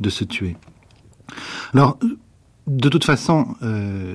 de 0.00 0.10
se 0.10 0.24
tuer. 0.24 0.56
Alors, 1.72 1.98
de 2.66 2.88
toute 2.88 3.04
façon, 3.04 3.56
euh, 3.62 4.14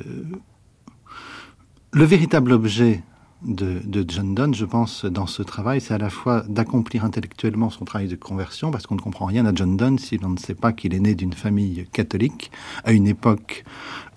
le 1.91 2.03
véritable 2.05 2.51
objet 2.51 3.03
de, 3.41 4.05
John 4.07 4.35
Donne, 4.35 4.53
je 4.53 4.65
pense, 4.65 5.05
dans 5.05 5.25
ce 5.25 5.41
travail, 5.41 5.79
c'est 5.79 5.93
à 5.93 5.97
la 5.97 6.09
fois 6.09 6.43
d'accomplir 6.49 7.05
intellectuellement 7.05 7.69
son 7.69 7.85
travail 7.85 8.07
de 8.07 8.15
conversion, 8.15 8.69
parce 8.69 8.85
qu'on 8.85 8.95
ne 8.95 9.01
comprend 9.01 9.25
rien 9.25 9.45
à 9.45 9.55
John 9.55 9.77
Donne 9.77 9.97
si 9.97 10.17
l'on 10.17 10.29
ne 10.29 10.37
sait 10.37 10.55
pas 10.55 10.73
qu'il 10.73 10.93
est 10.93 10.99
né 10.99 11.15
d'une 11.15 11.33
famille 11.33 11.87
catholique, 11.93 12.51
à 12.83 12.91
une 12.91 13.07
époque 13.07 13.63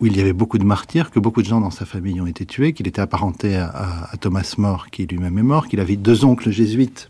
où 0.01 0.07
il 0.07 0.16
y 0.16 0.20
avait 0.20 0.33
beaucoup 0.33 0.59
de 0.59 0.64
martyrs, 0.64 1.11
que 1.11 1.20
beaucoup 1.20 1.41
de 1.41 1.47
gens 1.47 1.61
dans 1.61 1.70
sa 1.70 1.87
famille 1.87 2.20
ont 2.20 2.27
été 2.27 2.47
tués, 2.47 2.73
qu'il 2.73 2.89
était 2.89 3.01
apparenté 3.01 3.57
à 3.57 4.11
Thomas 4.20 4.55
More, 4.59 4.89
qui 4.91 5.07
lui-même 5.07 5.39
est 5.39 5.45
mort, 5.45 5.68
qu'il 5.68 5.79
avait 5.79 5.97
deux 5.97 6.25
oncles 6.25 6.51
jésuites 6.51 7.09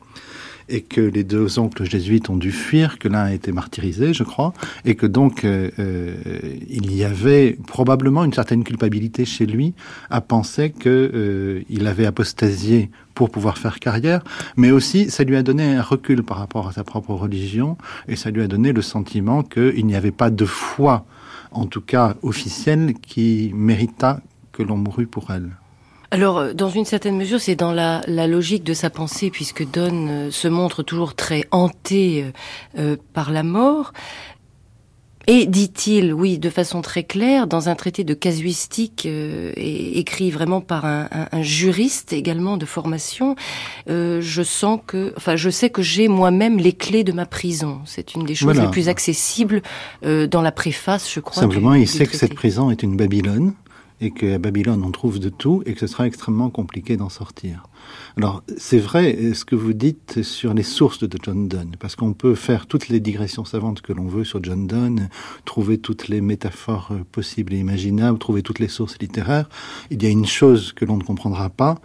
et 0.68 0.80
que 0.80 1.00
les 1.00 1.24
deux 1.24 1.58
oncles 1.58 1.84
jésuites 1.84 2.30
ont 2.30 2.36
dû 2.36 2.52
fuir, 2.52 2.98
que 2.98 3.08
l'un 3.08 3.24
a 3.24 3.32
été 3.32 3.52
martyrisé, 3.52 4.14
je 4.14 4.24
crois, 4.24 4.52
et 4.84 4.94
que 4.94 5.06
donc 5.06 5.44
euh, 5.44 5.70
euh, 5.78 6.14
il 6.68 6.94
y 6.94 7.04
avait 7.04 7.58
probablement 7.66 8.24
une 8.24 8.32
certaine 8.32 8.64
culpabilité 8.64 9.24
chez 9.24 9.46
lui 9.46 9.74
à 10.10 10.20
penser 10.20 10.70
que 10.70 11.10
euh, 11.14 11.62
avait 11.86 12.06
apostasié 12.06 12.90
pour 13.12 13.28
pouvoir 13.28 13.58
faire 13.58 13.78
carrière, 13.78 14.22
mais 14.56 14.70
aussi 14.70 15.10
ça 15.10 15.24
lui 15.24 15.36
a 15.36 15.42
donné 15.42 15.74
un 15.74 15.82
recul 15.82 16.22
par 16.22 16.38
rapport 16.38 16.68
à 16.68 16.72
sa 16.72 16.84
propre 16.84 17.12
religion 17.12 17.76
et 18.08 18.16
ça 18.16 18.30
lui 18.30 18.40
a 18.40 18.46
donné 18.46 18.72
le 18.72 18.80
sentiment 18.82 19.42
qu'il 19.42 19.84
n'y 19.84 19.94
avait 19.94 20.12
pas 20.12 20.30
de 20.30 20.46
foi, 20.46 21.04
en 21.50 21.66
tout 21.66 21.82
cas 21.82 22.14
officielle, 22.22 22.94
qui 23.02 23.50
mérita 23.54 24.20
que 24.52 24.62
l'on 24.62 24.76
mourût 24.78 25.06
pour 25.06 25.30
elle. 25.30 25.50
Alors, 26.12 26.38
euh, 26.38 26.52
dans 26.52 26.68
une 26.68 26.84
certaine 26.84 27.16
mesure, 27.16 27.40
c'est 27.40 27.56
dans 27.56 27.72
la, 27.72 28.02
logique 28.06 28.64
de 28.64 28.74
sa 28.74 28.90
pensée, 28.90 29.30
puisque 29.30 29.68
Donne 29.68 30.08
euh, 30.10 30.30
se 30.30 30.46
montre 30.46 30.82
toujours 30.82 31.14
très 31.14 31.46
hanté 31.50 32.26
euh, 32.78 32.96
par 33.14 33.32
la 33.32 33.42
mort. 33.42 33.94
Et 35.26 35.46
dit-il, 35.46 36.12
oui, 36.12 36.38
de 36.38 36.50
façon 36.50 36.82
très 36.82 37.04
claire, 37.04 37.46
dans 37.46 37.70
un 37.70 37.76
traité 37.76 38.04
de 38.04 38.12
casuistique 38.12 39.06
écrit 39.56 40.32
vraiment 40.32 40.60
par 40.60 40.84
un, 40.84 41.06
juriste 41.42 42.12
également 42.12 42.56
de 42.56 42.66
formation, 42.66 43.36
je 43.86 44.42
sens 44.42 44.80
que, 44.84 45.14
enfin, 45.16 45.36
je 45.36 45.48
sais 45.48 45.70
que 45.70 45.80
j'ai 45.80 46.08
moi-même 46.08 46.58
les 46.58 46.72
clés 46.72 47.04
de 47.04 47.12
ma 47.12 47.24
prison. 47.24 47.82
C'est 47.84 48.16
une 48.16 48.24
des 48.24 48.34
choses 48.34 48.58
les 48.58 48.66
plus 48.66 48.88
accessibles 48.88 49.62
dans 50.02 50.42
la 50.42 50.50
préface, 50.50 51.08
je 51.08 51.20
crois. 51.20 51.40
Simplement, 51.40 51.74
il 51.74 51.86
sait 51.86 52.06
que 52.06 52.16
cette 52.16 52.34
prison 52.34 52.72
est 52.72 52.82
une 52.82 52.96
Babylone 52.96 53.54
et 54.02 54.10
qu'à 54.10 54.38
Babylone 54.38 54.82
on 54.84 54.90
trouve 54.90 55.20
de 55.20 55.28
tout 55.28 55.62
et 55.64 55.74
que 55.74 55.80
ce 55.80 55.86
sera 55.86 56.06
extrêmement 56.06 56.50
compliqué 56.50 56.96
d'en 56.96 57.08
sortir. 57.08 57.68
Alors 58.16 58.42
c'est 58.58 58.78
vrai 58.78 59.32
ce 59.32 59.44
que 59.44 59.54
vous 59.54 59.72
dites 59.72 60.22
sur 60.22 60.52
les 60.52 60.64
sources 60.64 61.08
de 61.08 61.18
John 61.22 61.48
Donne, 61.48 61.76
parce 61.78 61.96
qu'on 61.96 62.12
peut 62.12 62.34
faire 62.34 62.66
toutes 62.66 62.88
les 62.88 63.00
digressions 63.00 63.44
savantes 63.44 63.80
que 63.80 63.92
l'on 63.92 64.08
veut 64.08 64.24
sur 64.24 64.42
John 64.42 64.66
Donne, 64.66 65.08
trouver 65.44 65.78
toutes 65.78 66.08
les 66.08 66.20
métaphores 66.20 66.92
possibles 67.12 67.54
et 67.54 67.58
imaginables, 67.58 68.18
trouver 68.18 68.42
toutes 68.42 68.58
les 68.58 68.68
sources 68.68 68.98
littéraires. 68.98 69.48
Il 69.90 70.02
y 70.02 70.06
a 70.06 70.10
une 70.10 70.26
chose 70.26 70.72
que 70.72 70.84
l'on 70.84 70.96
ne 70.96 71.04
comprendra 71.04 71.48
pas 71.48 71.76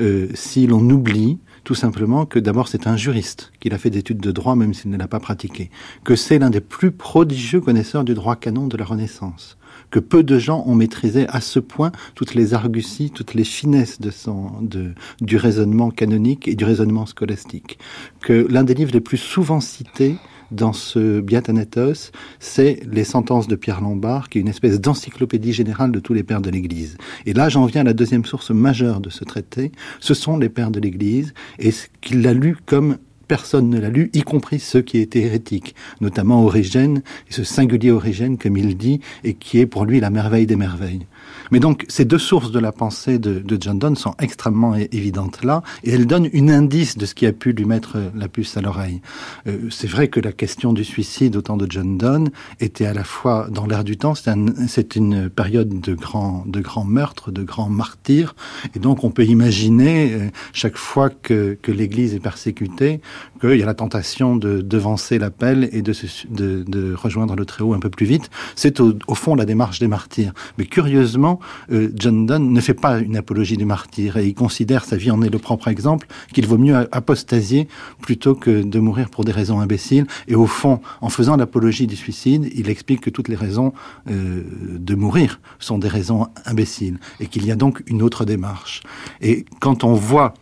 euh, 0.00 0.28
si 0.34 0.66
l'on 0.66 0.88
oublie 0.90 1.38
tout 1.64 1.74
simplement 1.74 2.26
que 2.26 2.38
d'abord 2.38 2.68
c'est 2.68 2.86
un 2.86 2.96
juriste, 2.96 3.52
qu'il 3.60 3.72
a 3.72 3.78
fait 3.78 3.90
d'études 3.90 4.20
de 4.20 4.32
droit 4.32 4.56
même 4.56 4.74
s'il 4.74 4.90
ne 4.90 4.96
l'a 4.98 5.08
pas 5.08 5.20
pratiqué, 5.20 5.70
que 6.04 6.16
c'est 6.16 6.38
l'un 6.38 6.50
des 6.50 6.60
plus 6.60 6.90
prodigieux 6.90 7.60
connaisseurs 7.60 8.04
du 8.04 8.14
droit 8.14 8.36
canon 8.36 8.66
de 8.66 8.76
la 8.76 8.84
Renaissance, 8.84 9.56
que 9.92 10.00
peu 10.00 10.24
de 10.24 10.38
gens 10.38 10.64
ont 10.66 10.74
maîtrisé 10.74 11.26
à 11.28 11.40
ce 11.40 11.60
point 11.60 11.92
toutes 12.16 12.34
les 12.34 12.54
arguties, 12.54 13.12
toutes 13.12 13.34
les 13.34 13.44
finesses 13.44 14.00
du 14.00 15.36
raisonnement 15.36 15.90
canonique 15.90 16.48
et 16.48 16.56
du 16.56 16.64
raisonnement 16.64 17.06
scolastique. 17.06 17.78
Que 18.20 18.46
l'un 18.50 18.64
des 18.64 18.74
livres 18.74 18.92
les 18.92 19.00
plus 19.00 19.18
souvent 19.18 19.60
cités 19.60 20.16
dans 20.50 20.72
ce 20.72 21.20
Biathanatos, 21.20 22.10
c'est 22.40 22.80
les 22.90 23.04
sentences 23.04 23.48
de 23.48 23.56
Pierre 23.56 23.80
Lombard, 23.80 24.28
qui 24.28 24.38
est 24.38 24.40
une 24.40 24.48
espèce 24.48 24.80
d'encyclopédie 24.80 25.52
générale 25.52 25.92
de 25.92 26.00
tous 26.00 26.14
les 26.14 26.22
pères 26.22 26.42
de 26.42 26.50
l'Église. 26.50 26.96
Et 27.24 27.32
là, 27.32 27.48
j'en 27.48 27.66
viens 27.66 27.82
à 27.82 27.84
la 27.84 27.94
deuxième 27.94 28.24
source 28.24 28.50
majeure 28.50 29.00
de 29.00 29.10
ce 29.10 29.24
traité, 29.24 29.72
ce 30.00 30.14
sont 30.14 30.36
les 30.36 30.48
pères 30.48 30.70
de 30.70 30.80
l'Église, 30.80 31.32
et 31.58 31.70
qu'il 32.00 32.22
l'a 32.22 32.34
lu 32.34 32.56
comme 32.66 32.96
personne 33.32 33.70
ne 33.70 33.80
l'a 33.80 33.88
lu, 33.88 34.10
y 34.12 34.20
compris 34.20 34.60
ceux 34.60 34.82
qui 34.82 34.98
étaient 34.98 35.22
hérétiques, 35.22 35.74
notamment 36.02 36.44
Origène, 36.44 37.00
et 37.30 37.32
ce 37.32 37.44
singulier 37.44 37.90
Origène, 37.90 38.36
comme 38.36 38.58
il 38.58 38.76
dit, 38.76 39.00
et 39.24 39.32
qui 39.32 39.58
est 39.58 39.64
pour 39.64 39.86
lui 39.86 40.00
la 40.00 40.10
merveille 40.10 40.44
des 40.44 40.54
merveilles. 40.54 41.06
Mais 41.50 41.60
donc, 41.60 41.84
ces 41.88 42.04
deux 42.04 42.18
sources 42.18 42.50
de 42.50 42.58
la 42.58 42.72
pensée 42.72 43.18
de, 43.18 43.42
John 43.60 43.78
Donne 43.78 43.96
sont 43.96 44.14
extrêmement 44.18 44.74
évidentes 44.74 45.44
là, 45.44 45.62
et 45.84 45.90
elles 45.90 46.06
donnent 46.06 46.28
une 46.32 46.50
indice 46.50 46.96
de 46.96 47.06
ce 47.06 47.14
qui 47.14 47.26
a 47.26 47.32
pu 47.32 47.52
lui 47.52 47.64
mettre 47.64 47.98
la 48.14 48.28
puce 48.28 48.56
à 48.56 48.60
l'oreille. 48.60 49.00
Euh, 49.46 49.68
c'est 49.70 49.86
vrai 49.86 50.08
que 50.08 50.20
la 50.20 50.32
question 50.32 50.72
du 50.72 50.84
suicide 50.84 51.36
au 51.36 51.42
temps 51.42 51.56
de 51.56 51.66
John 51.68 51.98
Donne 51.98 52.30
était 52.60 52.86
à 52.86 52.94
la 52.94 53.04
fois 53.04 53.48
dans 53.50 53.66
l'air 53.66 53.84
du 53.84 53.96
temps, 53.96 54.14
c'est 54.14 54.96
une 54.96 55.28
période 55.28 55.80
de 55.80 55.94
grands 55.94 56.84
meurtres, 56.84 57.30
de 57.30 57.42
grands 57.42 57.68
martyrs, 57.68 58.34
et 58.74 58.78
donc 58.78 59.04
on 59.04 59.10
peut 59.10 59.24
imaginer 59.24 60.12
euh, 60.12 60.28
chaque 60.52 60.76
fois 60.76 61.10
que, 61.10 61.58
l'Église 61.68 62.14
est 62.14 62.20
persécutée 62.20 63.00
qu'il 63.40 63.56
y 63.56 63.62
a 63.62 63.66
la 63.66 63.74
tentation 63.74 64.36
de 64.36 64.60
devancer 64.60 65.18
l'appel 65.18 65.70
et 65.72 65.80
de, 65.80 66.94
rejoindre 66.94 67.34
le 67.34 67.46
Très-Haut 67.46 67.72
un 67.72 67.80
peu 67.80 67.88
plus 67.88 68.04
vite. 68.04 68.30
C'est 68.56 68.80
au 68.80 69.14
fond 69.14 69.34
la 69.34 69.46
démarche 69.46 69.78
des 69.78 69.88
martyrs. 69.88 70.32
Mais 70.58 70.66
curieusement, 70.66 71.40
euh, 71.70 71.90
John 71.94 72.26
Donne 72.26 72.52
ne 72.52 72.60
fait 72.60 72.74
pas 72.74 72.98
une 72.98 73.16
apologie 73.16 73.56
du 73.56 73.64
martyr 73.64 74.16
et 74.16 74.26
il 74.26 74.34
considère, 74.34 74.84
sa 74.84 74.96
vie 74.96 75.10
en 75.10 75.22
est 75.22 75.30
le 75.30 75.38
propre 75.38 75.68
exemple, 75.68 76.06
qu'il 76.32 76.46
vaut 76.46 76.58
mieux 76.58 76.88
apostasier 76.92 77.68
plutôt 78.00 78.34
que 78.34 78.62
de 78.62 78.78
mourir 78.78 79.10
pour 79.10 79.24
des 79.24 79.32
raisons 79.32 79.60
imbéciles. 79.60 80.06
Et 80.28 80.34
au 80.34 80.46
fond, 80.46 80.80
en 81.00 81.08
faisant 81.08 81.36
l'apologie 81.36 81.86
du 81.86 81.96
suicide, 81.96 82.50
il 82.54 82.68
explique 82.68 83.00
que 83.00 83.10
toutes 83.10 83.28
les 83.28 83.36
raisons 83.36 83.72
euh, 84.10 84.42
de 84.78 84.94
mourir 84.94 85.40
sont 85.58 85.78
des 85.78 85.88
raisons 85.88 86.28
imbéciles 86.44 86.98
et 87.20 87.26
qu'il 87.26 87.46
y 87.46 87.50
a 87.50 87.56
donc 87.56 87.82
une 87.86 88.02
autre 88.02 88.24
démarche. 88.24 88.82
Et 89.20 89.44
quand 89.60 89.84
on 89.84 89.94
voit 89.94 90.34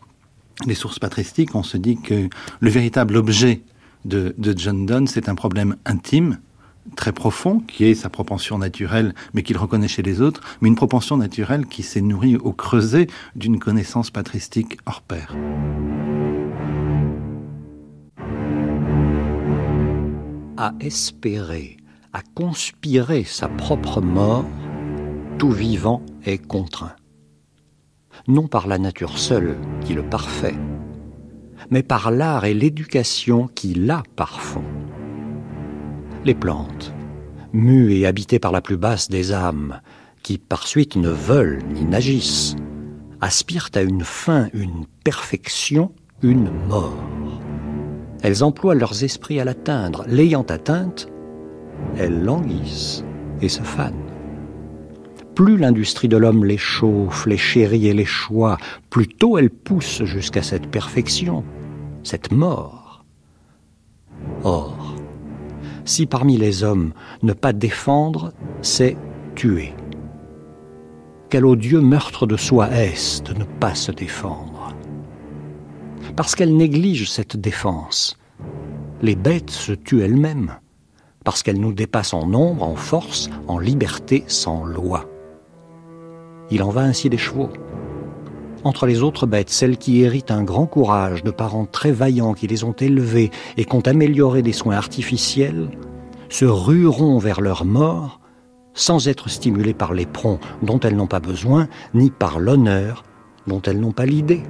les 0.66 0.74
sources 0.74 0.98
patristiques, 0.98 1.55
on 1.55 1.62
se 1.62 1.76
dit 1.76 1.96
que 1.96 2.28
le 2.61 2.70
véritable 2.70 3.16
objet 3.16 3.62
de, 4.05 4.34
de 4.38 4.57
John 4.57 4.86
Donne, 4.86 5.07
c'est 5.07 5.28
un 5.28 5.34
problème 5.34 5.76
intime, 5.84 6.38
très 6.97 7.12
profond, 7.12 7.61
qui 7.61 7.84
est 7.84 7.95
sa 7.95 8.09
propension 8.09 8.59
naturelle, 8.59 9.14
mais 9.34 9.43
qu'il 9.43 9.57
reconnaît 9.57 9.88
chez 9.88 10.03
les 10.03 10.20
autres, 10.20 10.41
mais 10.61 10.68
une 10.68 10.74
propension 10.74 11.16
naturelle 11.16 11.66
qui 11.66 11.82
s'est 11.82 12.01
nourrie 12.01 12.36
au 12.36 12.53
creuset 12.53 13.07
d'une 13.36 13.59
connaissance 13.59 14.11
patristique 14.11 14.78
hors 14.86 15.03
pair. 15.03 15.34
À 20.57 20.74
espérer, 20.80 21.78
à 22.12 22.20
conspirer 22.34 23.24
sa 23.24 23.49
propre 23.49 24.01
mort, 24.01 24.45
tout 25.38 25.51
vivant 25.53 26.03
est 26.24 26.38
contraint. 26.38 26.97
Non 28.28 28.47
par 28.47 28.66
la 28.66 28.78
nature 28.78 29.18
seule, 29.18 29.57
qui 29.80 29.95
le 29.95 30.03
parfait, 30.03 30.57
mais 31.70 31.82
par 31.82 32.11
l'art 32.11 32.45
et 32.45 32.53
l'éducation 32.53 33.49
qui 33.49 33.72
la 33.74 34.03
parfont 34.16 34.64
les 36.24 36.34
plantes, 36.34 36.92
mues 37.52 37.92
et 37.92 38.06
habitées 38.06 38.38
par 38.38 38.52
la 38.52 38.60
plus 38.60 38.76
basse 38.76 39.08
des 39.08 39.32
âmes, 39.32 39.80
qui 40.22 40.38
par 40.38 40.66
suite 40.66 40.96
ne 40.96 41.08
veulent 41.08 41.62
ni 41.72 41.84
n'agissent, 41.84 42.56
aspirent 43.20 43.70
à 43.74 43.82
une 43.82 44.04
fin, 44.04 44.48
une 44.52 44.86
perfection, 45.04 45.92
une 46.22 46.50
mort. 46.68 47.02
Elles 48.22 48.44
emploient 48.44 48.74
leurs 48.74 49.02
esprits 49.02 49.40
à 49.40 49.44
l'atteindre, 49.44 50.04
l'ayant 50.06 50.42
atteinte, 50.42 51.08
elles 51.96 52.22
languissent 52.22 53.04
et 53.40 53.48
se 53.48 53.62
fanent. 53.62 53.94
Plus 55.34 55.56
l'industrie 55.56 56.08
de 56.08 56.18
l'homme 56.18 56.44
les 56.44 56.58
chauffe, 56.58 57.24
les 57.26 57.38
chérit 57.38 57.86
et 57.86 57.94
les 57.94 58.04
choix, 58.04 58.58
plus 58.90 59.08
tôt 59.08 59.38
elle 59.38 59.48
pousse 59.48 60.04
jusqu'à 60.04 60.42
cette 60.42 60.66
perfection, 60.66 61.44
cette 62.02 62.30
mort. 62.30 63.04
Or, 64.44 64.79
si 65.91 66.07
parmi 66.07 66.38
les 66.38 66.62
hommes 66.62 66.93
ne 67.24 67.32
pas 67.32 67.53
défendre, 67.53 68.32
c'est 68.62 68.97
tuer. 69.34 69.74
Quel 71.28 71.45
odieux 71.45 71.80
meurtre 71.80 72.26
de 72.26 72.36
soi 72.36 72.70
est-ce 72.70 73.22
de 73.24 73.34
ne 73.34 73.43
pas 73.45 73.74
se 73.74 73.91
défendre? 73.91 74.72
Parce 76.14 76.36
qu'elles 76.36 76.57
négligent 76.57 77.11
cette 77.11 77.36
défense. 77.36 78.16
Les 79.03 79.16
bêtes 79.16 79.51
se 79.51 79.72
tuent 79.72 80.03
elles-mêmes, 80.03 80.55
parce 81.24 81.43
qu'elles 81.43 81.61
nous 81.61 81.72
dépassent 81.72 82.14
en 82.14 82.26
nombre, 82.26 82.62
en 82.62 82.76
force, 82.76 83.28
en 83.49 83.59
liberté, 83.59 84.22
sans 84.28 84.64
loi. 84.64 85.09
Il 86.53 86.62
en 86.62 86.70
va 86.70 86.82
ainsi 86.82 87.11
des 87.11 87.18
chevaux. 87.18 87.51
Entre 88.62 88.86
les 88.86 89.02
autres 89.02 89.26
bêtes, 89.26 89.48
celles 89.48 89.78
qui 89.78 90.02
héritent 90.02 90.30
un 90.30 90.42
grand 90.42 90.66
courage 90.66 91.22
de 91.24 91.30
parents 91.30 91.64
très 91.64 91.92
vaillants 91.92 92.34
qui 92.34 92.46
les 92.46 92.62
ont 92.62 92.72
élevées 92.72 93.30
et 93.56 93.64
qui 93.64 93.74
ont 93.74 93.80
amélioré 93.80 94.42
des 94.42 94.52
soins 94.52 94.76
artificiels, 94.76 95.70
se 96.28 96.44
rueront 96.44 97.18
vers 97.18 97.40
leur 97.40 97.64
mort 97.64 98.20
sans 98.74 99.08
être 99.08 99.28
stimulées 99.28 99.74
par 99.74 99.94
l'éperon 99.94 100.38
dont 100.62 100.78
elles 100.80 100.94
n'ont 100.94 101.06
pas 101.06 101.20
besoin, 101.20 101.68
ni 101.94 102.11
par 102.11 102.38
l'honneur 102.38 103.02
dont 103.46 103.62
elles 103.62 103.80
n'ont 103.80 103.92
pas 103.92 104.06
l'idée. 104.06 104.42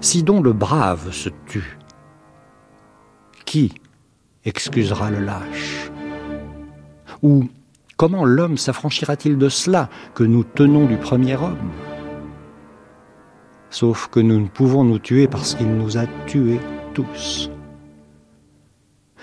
Si 0.00 0.22
donc 0.22 0.44
le 0.44 0.52
brave 0.52 1.12
se 1.12 1.28
tue, 1.46 1.78
qui 3.44 3.72
excusera 4.44 5.10
le 5.10 5.20
lâche? 5.20 5.90
Ou 7.22 7.44
comment 7.96 8.24
l'homme 8.24 8.58
s'affranchira-t-il 8.58 9.38
de 9.38 9.48
cela 9.48 9.88
que 10.14 10.24
nous 10.24 10.44
tenons 10.44 10.86
du 10.86 10.96
premier 10.96 11.36
homme? 11.36 11.70
Sauf 13.74 14.06
que 14.06 14.20
nous 14.20 14.38
ne 14.38 14.46
pouvons 14.46 14.84
nous 14.84 15.00
tuer 15.00 15.26
parce 15.26 15.56
qu'il 15.56 15.66
nous 15.66 15.98
a 15.98 16.06
tués 16.26 16.60
tous. 16.94 17.50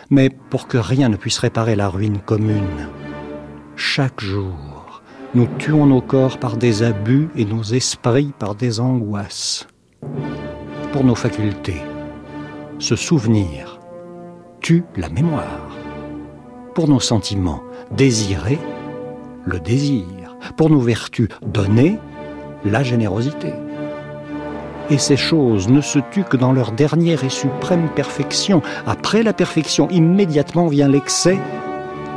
Mais 0.09 0.29
pour 0.29 0.67
que 0.67 0.77
rien 0.77 1.07
ne 1.07 1.15
puisse 1.15 1.37
réparer 1.37 1.77
la 1.77 1.87
ruine 1.87 2.19
commune, 2.19 2.89
chaque 3.77 4.19
jour, 4.19 5.01
nous 5.35 5.47
tuons 5.57 5.85
nos 5.85 6.01
corps 6.01 6.37
par 6.37 6.57
des 6.57 6.83
abus 6.83 7.29
et 7.37 7.45
nos 7.45 7.63
esprits 7.63 8.33
par 8.37 8.55
des 8.55 8.81
angoisses. 8.81 9.67
Pour 10.91 11.05
nos 11.05 11.15
facultés, 11.15 11.81
se 12.77 12.97
souvenir 12.97 13.79
tue 14.59 14.83
la 14.97 15.07
mémoire. 15.07 15.69
Pour 16.75 16.89
nos 16.89 16.99
sentiments, 16.99 17.63
désirer 17.91 18.59
le 19.45 19.61
désir. 19.61 20.35
Pour 20.57 20.69
nos 20.69 20.81
vertus, 20.81 21.29
donner 21.41 21.97
la 22.65 22.83
générosité 22.83 23.53
et 24.91 24.97
ces 24.97 25.15
choses 25.15 25.69
ne 25.69 25.79
se 25.79 25.99
tuent 25.99 26.25
que 26.25 26.35
dans 26.35 26.51
leur 26.51 26.73
dernière 26.73 27.23
et 27.23 27.29
suprême 27.29 27.87
perfection. 27.95 28.61
Après 28.85 29.23
la 29.23 29.31
perfection, 29.31 29.89
immédiatement 29.89 30.67
vient 30.67 30.89
l'excès 30.89 31.39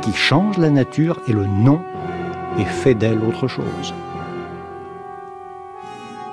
qui 0.01 0.13
change 0.13 0.57
la 0.57 0.69
nature 0.69 1.19
et 1.27 1.31
le 1.31 1.45
nom 1.45 1.79
et 2.59 2.65
fait 2.65 2.93
d'elle 2.93 3.23
autre 3.23 3.47
chose. 3.47 3.93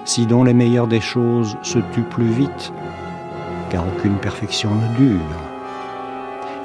Si 0.05 0.27
donc 0.27 0.47
les 0.47 0.53
meilleures 0.53 0.89
des 0.89 1.01
choses 1.01 1.57
se 1.63 1.79
tuent 1.79 2.03
plus 2.03 2.29
vite, 2.29 2.73
car 3.71 3.85
aucune 3.87 4.17
perfection 4.17 4.71
ne 4.75 4.97
dure, 4.97 5.21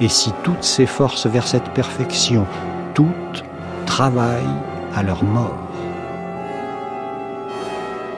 et 0.02 0.10
si 0.10 0.34
toutes 0.44 0.64
ces 0.64 0.88
forces 0.88 1.28
vers 1.28 1.48
cette 1.48 1.70
perfection, 1.70 2.48
toutes 2.96 3.46
travaillent 3.86 4.44
à 4.96 5.04
leur 5.04 5.24
mort. 5.24 5.54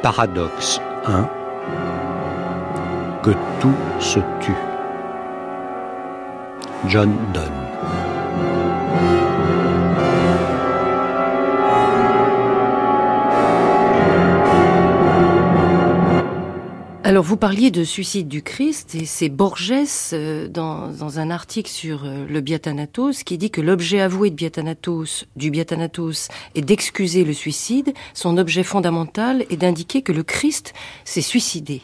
Paradoxe 0.01 0.79
1 1.05 1.38
que 3.23 3.31
tout 3.59 3.75
se 3.99 4.19
tue. 4.39 4.55
John 6.87 7.11
Donne. 7.33 7.68
Alors 17.09 17.23
vous 17.23 17.37
parliez 17.37 17.71
de 17.71 17.83
suicide 17.83 18.27
du 18.27 18.43
Christ 18.43 18.93
et 18.93 19.05
c'est 19.05 19.29
Borges 19.29 19.73
euh, 20.13 20.47
dans, 20.47 21.17
un 21.17 21.31
article 21.31 21.71
sur 21.71 22.05
euh, 22.05 22.27
le 22.29 22.39
Biathanatos 22.39 23.23
qui 23.23 23.39
dit 23.39 23.49
que 23.49 23.61
l'objet 23.61 23.99
avoué 23.99 24.29
de 24.29 24.35
Biathanatos, 24.35 25.25
du 25.35 25.49
Biathanatos 25.49 26.27
est 26.53 26.61
d'excuser 26.61 27.23
le 27.23 27.33
suicide. 27.33 27.95
Son 28.13 28.37
objet 28.37 28.61
fondamental 28.61 29.43
est 29.49 29.57
d'indiquer 29.57 30.03
que 30.03 30.11
le 30.11 30.21
Christ 30.21 30.75
s'est 31.03 31.21
suicidé. 31.21 31.81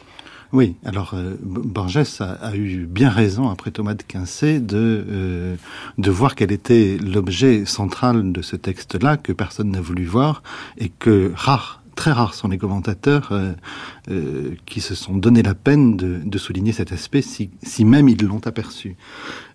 Oui, 0.52 0.76
alors 0.84 1.14
euh, 1.14 1.34
Borges 1.42 2.20
a, 2.20 2.54
eu 2.54 2.86
bien 2.86 3.10
raison, 3.10 3.48
après 3.48 3.72
Thomas 3.72 3.94
de 3.94 4.04
Quincey, 4.04 4.60
de, 4.60 5.56
de 5.98 6.10
voir 6.12 6.36
quel 6.36 6.52
était 6.52 6.98
l'objet 6.98 7.64
central 7.66 8.30
de 8.30 8.42
ce 8.42 8.54
texte-là, 8.54 9.16
que 9.16 9.32
personne 9.32 9.72
n'a 9.72 9.80
voulu 9.80 10.04
voir, 10.04 10.44
et 10.78 10.88
que 10.88 11.32
rare 11.34 11.82
très 11.96 12.12
rares 12.12 12.34
sont 12.34 12.46
les 12.46 12.58
commentateurs 12.58 13.30
euh, 13.32 13.52
euh, 14.10 14.54
qui 14.66 14.80
se 14.80 14.94
sont 14.94 15.16
donné 15.16 15.42
la 15.42 15.54
peine 15.54 15.96
de, 15.96 16.38
souligner 16.38 16.72
cet 16.72 16.92
aspect, 16.92 17.22
si, 17.22 17.50
même 17.84 18.08
ils 18.08 18.22
l'ont 18.22 18.46
aperçu. 18.46 18.94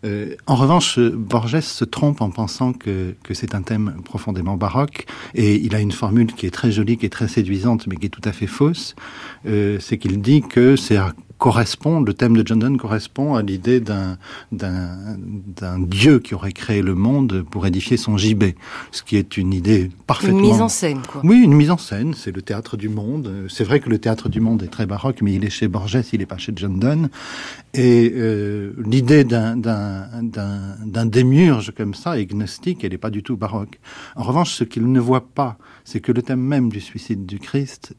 Euh, 0.04 0.36
en 0.48 0.56
revanche, 0.56 1.00
Borges 1.00 1.62
se 1.62 1.86
trompe 1.86 2.22
en 2.22 2.32
pensant 2.32 2.74
que, 2.74 3.16
c'est 3.32 3.56
un 3.56 3.62
thème 3.62 4.02
profondément 4.04 4.58
baroque, 4.58 5.06
et 5.36 5.56
il 5.56 5.76
a 5.76 5.80
une 5.80 5.92
formule 5.92 6.34
qui 6.34 6.48
est 6.48 6.52
très 6.52 6.72
jolie, 6.72 6.98
qui 6.98 7.06
est 7.06 7.10
très 7.10 7.28
séduisante, 7.28 7.88
mais 7.88 7.96
qui 7.96 8.08
est 8.08 8.10
tout 8.10 8.28
à 8.28 8.34
fait 8.34 8.48
fausse. 8.48 8.96
C'est 9.46 9.98
qu'il 10.00 10.20
dit 10.20 10.42
que 10.42 10.76
c'est 10.76 10.98
correspond, 11.42 12.02
le 12.02 12.14
thème 12.14 12.38
de 12.38 12.46
John 12.46 12.60
Donne 12.60 12.78
correspond 12.78 13.34
à 13.34 13.42
l'idée 13.42 13.80
d'un, 13.80 14.20
d'un, 14.52 15.18
d'un 15.18 15.80
dieu 15.80 16.20
qui 16.20 16.36
aurait 16.36 16.52
créé 16.52 16.84
le 16.84 16.94
monde 16.94 17.44
pour 17.50 17.66
édifier 17.66 17.98
son 17.98 18.16
gibet, 18.16 18.56
ce 18.92 19.02
qui 19.02 19.18
est 19.18 19.38
une 19.38 19.52
idée 19.52 19.90
parfaitement... 20.06 20.38
Une 20.38 20.46
mise 20.46 20.62
en 20.62 20.70
scène, 20.70 21.02
quoi. 21.12 21.22
Oui, 21.24 21.42
une 21.42 21.56
mise 21.56 21.72
en 21.72 21.80
scène, 21.80 22.14
c'est 22.14 22.32
le 22.32 22.44
théâtre 22.44 22.78
du 22.78 22.90
monde. 22.90 23.48
C'est 23.50 23.64
vrai 23.64 23.80
que 23.80 23.90
le 23.90 23.98
théâtre 23.98 24.30
du 24.30 24.40
monde 24.40 24.62
est 24.62 24.68
très 24.68 24.86
baroque, 24.86 25.24
mais 25.24 25.34
il 25.34 25.44
est 25.44 25.50
chez 25.50 25.68
Borges, 25.68 26.04
il 26.14 26.20
n'est 26.20 26.28
pas 26.28 26.38
chez 26.38 26.54
John 26.56 26.78
Donne. 26.78 27.10
Et 27.74 28.14
euh, 28.14 28.74
l'idée 28.86 29.24
d'un, 29.24 29.58
d'un, 29.58 30.10
d'un, 30.22 30.76
d'un 30.86 31.06
démiurge 31.08 31.74
comme 31.76 31.96
ça, 31.96 32.12
agnostique, 32.12 32.84
elle 32.84 32.92
n'est 32.92 33.00
pas 33.00 33.10
du 33.10 33.24
tout 33.24 33.36
baroque. 33.36 33.80
En 34.16 34.22
revanche, 34.22 34.54
ce 34.54 34.64
qu'il 34.64 34.92
ne 34.92 35.00
voit 35.00 35.28
pas, 35.34 35.58
c'est 35.86 36.02
que 36.02 36.12
le 36.12 36.22
thème 36.22 36.42
même 36.42 36.70
du 36.70 36.82
suicide 36.82 37.26
du 37.26 37.40
Christ 37.40 37.96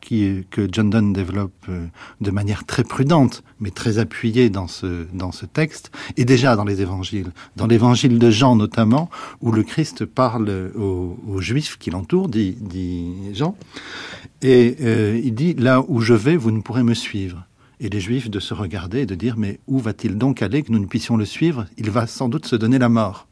que 0.00 0.68
John 0.70 0.90
Donne 0.90 1.12
développe 1.12 1.66
euh, 1.68 1.86
de 2.20 2.30
manière 2.30 2.64
très 2.64 2.84
prudente, 2.84 3.42
mais 3.60 3.70
très 3.70 3.98
appuyée 3.98 4.50
dans 4.50 4.66
ce, 4.66 5.06
dans 5.12 5.32
ce 5.32 5.46
texte, 5.46 5.90
et 6.16 6.24
déjà 6.24 6.56
dans 6.56 6.64
les 6.64 6.80
évangiles. 6.80 7.32
Dans 7.56 7.66
l'évangile 7.66 8.18
de 8.18 8.30
Jean 8.30 8.56
notamment, 8.56 9.10
où 9.40 9.52
le 9.52 9.62
Christ 9.62 10.04
parle 10.04 10.72
aux, 10.76 11.40
Juifs 11.40 11.78
qui 11.78 11.90
l'entourent, 11.90 12.28
dit, 12.28 12.56
dit 12.60 13.12
Jean, 13.32 13.56
et 14.42 14.76
euh, 14.80 15.20
il 15.22 15.34
dit, 15.34 15.54
là 15.54 15.82
où 15.88 16.00
je 16.00 16.14
vais, 16.14 16.36
vous 16.36 16.50
ne 16.50 16.60
pourrez 16.60 16.82
me 16.82 16.94
suivre. 16.94 17.44
Et 17.78 17.88
les 17.88 18.00
Juifs 18.00 18.28
de 18.28 18.40
se 18.40 18.52
regarder 18.52 19.00
et 19.00 19.06
de 19.06 19.14
dire, 19.14 19.36
mais 19.38 19.58
où 19.66 19.78
va-t-il 19.78 20.18
donc 20.18 20.42
aller 20.42 20.62
que 20.62 20.72
nous 20.72 20.78
ne 20.78 20.86
puissions 20.86 21.16
le 21.16 21.24
suivre? 21.24 21.66
Il 21.78 21.90
va 21.90 22.06
sans 22.06 22.28
doute 22.28 22.46
se 22.46 22.56
donner 22.56 22.78
la 22.78 22.90
mort 22.90 23.26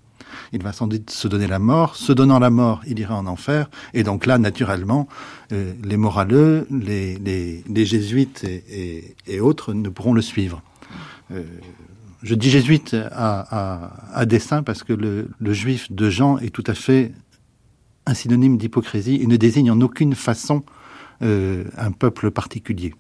il 0.53 0.63
va 0.63 0.73
sans 0.73 0.87
doute 0.87 1.11
se 1.11 1.29
donner 1.29 1.47
la 1.47 1.59
mort. 1.59 1.97
Se 1.97 2.13
donnant 2.13 2.39
la 2.39 2.51
mort, 2.51 2.81
il 2.87 2.99
ira 2.99 3.17
en 3.17 3.27
enfer. 3.27 3.71
Et 3.95 4.03
donc 4.03 4.27
là, 4.27 4.39
naturellement, 4.39 5.09
euh, 5.53 5.73
les 5.83 5.97
moraleux, 5.97 6.67
les, 6.71 7.85
jésuites 7.85 8.45
et, 8.45 9.41
autres 9.41 9.75
ne 9.75 9.89
pourront 9.89 10.13
le 10.13 10.23
suivre. 10.23 10.63
Euh, 11.31 11.43
je 12.23 12.35
dis 12.35 12.51
jésuite 12.51 12.97
à, 13.13 14.25
dessein 14.27 14.63
parce 14.63 14.83
que 14.83 14.93
le, 14.93 15.31
le 15.39 15.53
juif 15.53 15.93
de 15.93 16.11
Jean 16.11 16.39
est 16.39 16.51
tout 16.51 16.65
à 16.67 16.75
fait 16.75 17.13
un 18.07 18.15
synonyme 18.15 18.57
d'hypocrisie 18.57 19.21
et 19.23 19.27
ne 19.27 19.37
désigne 19.37 19.71
en 19.71 19.81
aucune 19.81 20.15
façon 20.15 20.65
euh, 21.23 21.65
un 21.77 21.91
peuple 21.91 22.31
particulier. 22.31 22.95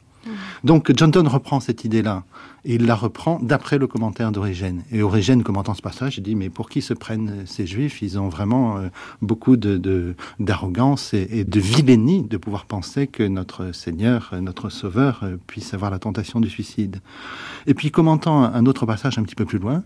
Donc 0.64 0.92
John 0.94 1.10
Donne 1.10 1.28
reprend 1.28 1.60
cette 1.60 1.84
idée-là 1.84 2.24
et 2.64 2.74
il 2.74 2.86
la 2.86 2.94
reprend 2.94 3.38
d'après 3.40 3.78
le 3.78 3.86
commentaire 3.86 4.32
d'Origène. 4.32 4.82
Et 4.92 5.02
Origène, 5.02 5.42
commentant 5.42 5.74
ce 5.74 5.82
passage, 5.82 6.18
dit 6.20 6.34
mais 6.34 6.50
pour 6.50 6.68
qui 6.68 6.82
se 6.82 6.94
prennent 6.94 7.44
ces 7.46 7.66
Juifs? 7.66 8.02
Ils 8.02 8.18
ont 8.18 8.28
vraiment 8.28 8.78
euh, 8.78 8.88
beaucoup 9.22 9.56
de 9.56 10.14
d'arrogance 10.38 11.14
et, 11.14 11.28
et, 11.30 11.44
de 11.44 11.60
de 12.28 12.36
pouvoir 12.36 12.64
penser 12.66 13.06
que 13.06 13.22
notre 13.22 13.72
Seigneur, 13.72 14.34
notre 14.40 14.68
Sauveur, 14.68 15.20
euh, 15.22 15.36
puisse 15.46 15.74
avoir 15.74 15.90
la 15.90 15.98
tentation 15.98 16.40
du 16.40 16.50
suicide. 16.50 17.00
Et 17.66 17.74
puis 17.74 17.90
commentant 17.90 18.42
un 18.42 18.66
autre 18.66 18.86
passage 18.86 19.18
un 19.18 19.22
petit 19.22 19.34
peu 19.34 19.44
plus 19.44 19.58
loin, 19.58 19.82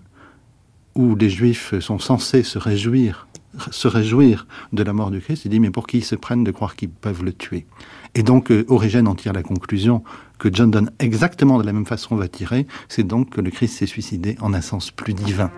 où 0.95 1.15
les 1.15 1.31
Juifs 1.31 1.79
sont 1.81 1.99
censés 1.99 2.43
se 2.43 2.59
réjouir 2.59 3.27
se 3.71 3.89
réjouir 3.89 4.47
de 4.73 4.83
la 4.83 4.93
mort 4.93 5.11
du 5.11 5.21
Christ, 5.21 5.45
il 5.45 5.51
dit 5.51 5.61
mais 5.61 5.71
pour 5.71 5.87
qui 5.87 6.01
se 6.01 6.15
prennent 6.15 6.45
de 6.45 6.51
croire 6.51 6.75
qu'ils 6.75 6.89
peuvent 6.89 7.23
le 7.23 7.33
tuer? 7.33 7.67
Et 8.15 8.23
donc 8.23 8.51
euh, 8.51 8.65
Origène 8.69 9.09
en 9.09 9.15
tire 9.15 9.33
la 9.33 9.43
conclusion 9.43 10.03
que 10.43 10.49
John 10.53 10.73
Donne 10.73 10.91
exactement 10.99 11.57
de 11.59 11.65
la 11.65 11.73
même 11.73 11.87
façon 11.87 12.17
va 12.17 12.27
tirer, 12.27 12.67
c'est 12.89 13.05
donc 13.05 13.31
que 13.31 13.41
le 13.41 13.53
Christ 13.53 13.79
s'est 13.79 13.87
suicidé 13.87 14.37
en 14.41 14.53
un 14.55 14.61
sens 14.61 14.91
plus 14.91 15.15
divin. 15.15 15.53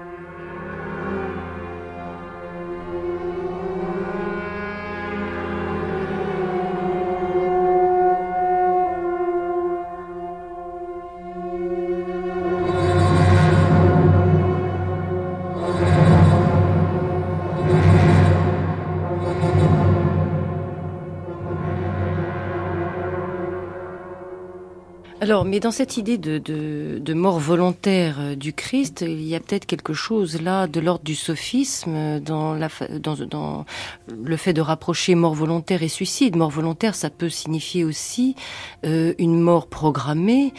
Alors, 25.25 25.47
mais 25.47 25.59
dans 25.59 25.71
cette 25.71 25.97
idée 25.97 26.19
de, 26.19 27.15
mort 27.15 27.39
volontaire 27.39 28.17
euh, 28.21 28.35
du 28.35 28.53
Christ, 28.53 29.01
il 29.01 29.23
y 29.23 29.35
a 29.35 29.41
peut-être 29.41 29.65
quelque 29.65 29.95
chose 29.95 30.43
là 30.43 30.67
de 30.67 30.81
l'ordre 30.81 31.03
du 31.03 31.15
sophisme 31.15 32.21
dans, 32.21 32.53
le 32.53 34.37
fait 34.37 34.53
de 34.53 34.61
rapprocher 34.61 35.15
mort 35.15 35.33
volontaire 35.33 35.83
et 35.83 35.89
suicide. 35.89 36.37
Mort 36.37 36.51
volontaire, 36.51 36.95
ça 36.95 37.09
peut 37.09 37.31
signifier 37.31 37.85
aussi 37.85 38.37
euh, 38.85 39.15
une 39.17 39.41
mort 39.41 39.67
programmée. 39.69 40.53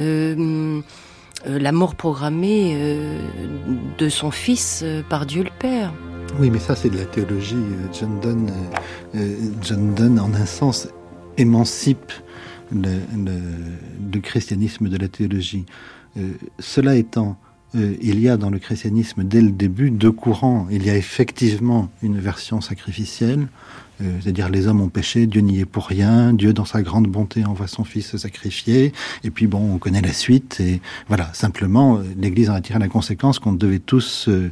Euh, 0.00 0.80
la 1.44 1.72
mort 1.72 1.94
programmée 1.94 2.74
de 3.98 4.08
son 4.08 4.30
fils 4.30 4.82
par 5.10 5.26
Dieu 5.26 5.42
le 5.42 5.50
Père. 5.58 5.92
Oui, 6.40 6.48
mais 6.48 6.58
ça 6.58 6.74
c'est 6.74 6.88
de 6.88 6.96
la 6.96 7.04
théologie. 7.04 7.54
John 7.92 8.18
Donne, 8.20 8.50
John 9.60 9.94
Donne 9.94 10.18
en 10.18 10.32
un 10.32 10.46
sens 10.46 10.88
émancipe 11.36 12.12
le, 12.72 12.98
le, 14.12 14.20
christianisme 14.20 14.88
de 14.88 14.96
la 14.96 15.08
théologie. 15.08 15.66
Euh, 16.16 16.32
cela 16.58 16.96
étant, 16.96 17.38
euh, 17.74 17.94
il 18.00 18.20
y 18.20 18.28
a 18.28 18.36
dans 18.36 18.50
le 18.50 18.58
christianisme 18.58 19.24
dès 19.24 19.40
le 19.40 19.50
début 19.50 19.90
deux 19.90 20.12
courants. 20.12 20.66
Il 20.70 20.84
y 20.84 20.90
a 20.90 20.96
effectivement 20.96 21.90
une 22.02 22.18
version 22.18 22.60
sacrificielle, 22.60 23.48
c'est-à-dire 24.20 24.48
les 24.48 24.66
hommes 24.66 24.80
ont 24.80 24.88
péché, 24.88 25.26
Dieu 25.26 25.40
n'y 25.40 25.60
est 25.60 25.64
pour 25.64 25.86
rien, 25.86 26.32
Dieu 26.32 26.52
dans 26.52 26.64
sa 26.64 26.82
grande 26.82 27.06
bonté 27.06 27.44
envoie 27.44 27.66
son 27.66 27.84
fils 27.84 28.10
se 28.10 28.18
sacrifier, 28.18 28.92
et 29.24 29.30
puis 29.30 29.46
bon, 29.46 29.74
on 29.74 29.78
connaît 29.78 30.02
la 30.02 30.12
suite, 30.12 30.60
et 30.60 30.80
voilà, 31.08 31.30
simplement, 31.32 32.00
l'Église 32.18 32.50
en 32.50 32.54
a 32.54 32.60
tiré 32.60 32.78
la 32.78 32.88
conséquence 32.88 33.38
qu'on 33.38 33.52
devait 33.52 33.78
tous, 33.78 34.28
euh, 34.28 34.50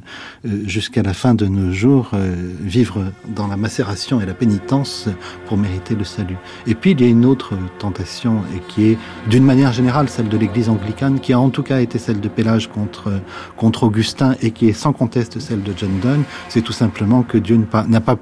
jusqu'à 0.64 1.02
la 1.02 1.14
fin 1.14 1.34
de 1.34 1.46
nos 1.46 1.72
jours, 1.72 2.10
euh, 2.14 2.52
vivre 2.60 3.12
dans 3.34 3.46
la 3.46 3.56
macération 3.56 4.20
et 4.20 4.26
la 4.26 4.34
pénitence 4.34 5.08
pour 5.46 5.56
mériter 5.56 5.94
le 5.94 6.04
salut. 6.04 6.36
Et 6.66 6.74
puis 6.74 6.92
il 6.92 7.00
y 7.00 7.04
a 7.04 7.08
une 7.08 7.24
autre 7.24 7.54
tentation, 7.78 8.42
et 8.54 8.60
qui 8.68 8.86
est, 8.86 8.98
d'une 9.28 9.44
manière 9.44 9.72
générale, 9.72 10.08
celle 10.08 10.28
de 10.28 10.36
l'Église 10.36 10.68
anglicane, 10.68 11.20
qui 11.20 11.32
a 11.32 11.40
en 11.40 11.50
tout 11.50 11.62
cas 11.62 11.80
été 11.80 11.98
celle 11.98 12.20
de 12.20 12.28
Pélage 12.28 12.68
contre, 12.68 13.20
contre 13.56 13.84
Augustin, 13.84 14.36
et 14.40 14.50
qui 14.50 14.68
est 14.68 14.72
sans 14.72 14.92
conteste 14.92 15.38
celle 15.38 15.62
de 15.62 15.72
John 15.76 16.00
Donne, 16.00 16.24
c'est 16.48 16.62
tout 16.62 16.72
simplement 16.72 17.22
que 17.22 17.38
Dieu 17.38 17.60
n'a 17.88 18.00
pas 18.00 18.18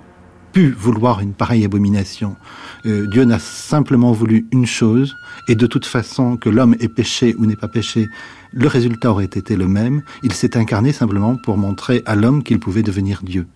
pu 0.53 0.71
vouloir 0.71 1.21
une 1.21 1.33
pareille 1.33 1.65
abomination. 1.65 2.37
Euh, 2.87 3.07
Dieu 3.07 3.25
n'a 3.25 3.39
simplement 3.39 4.13
voulu 4.13 4.47
une 4.53 4.67
chose, 4.67 5.15
et 5.49 5.55
de 5.55 5.67
toute 5.67 5.87
façon, 5.87 6.37
que 6.37 6.49
l'homme 6.49 6.77
ait 6.81 6.89
péché 6.89 7.35
ou 7.39 7.47
n'ait 7.47 7.57
pas 7.57 7.69
péché, 7.69 8.09
le 8.53 8.69
résultat 8.69 9.11
aurait 9.11 9.25
été 9.25 9.57
le 9.57 9.67
même. 9.67 10.03
Il 10.23 10.33
s'est 10.33 10.57
incarné 10.57 10.93
simplement 10.93 11.37
pour 11.37 11.57
montrer 11.57 12.03
à 12.07 12.15
l'homme 12.17 12.43
qu'il 12.43 12.61
pouvait 12.61 12.83
devenir 12.83 13.21
Dieu. 13.23 13.47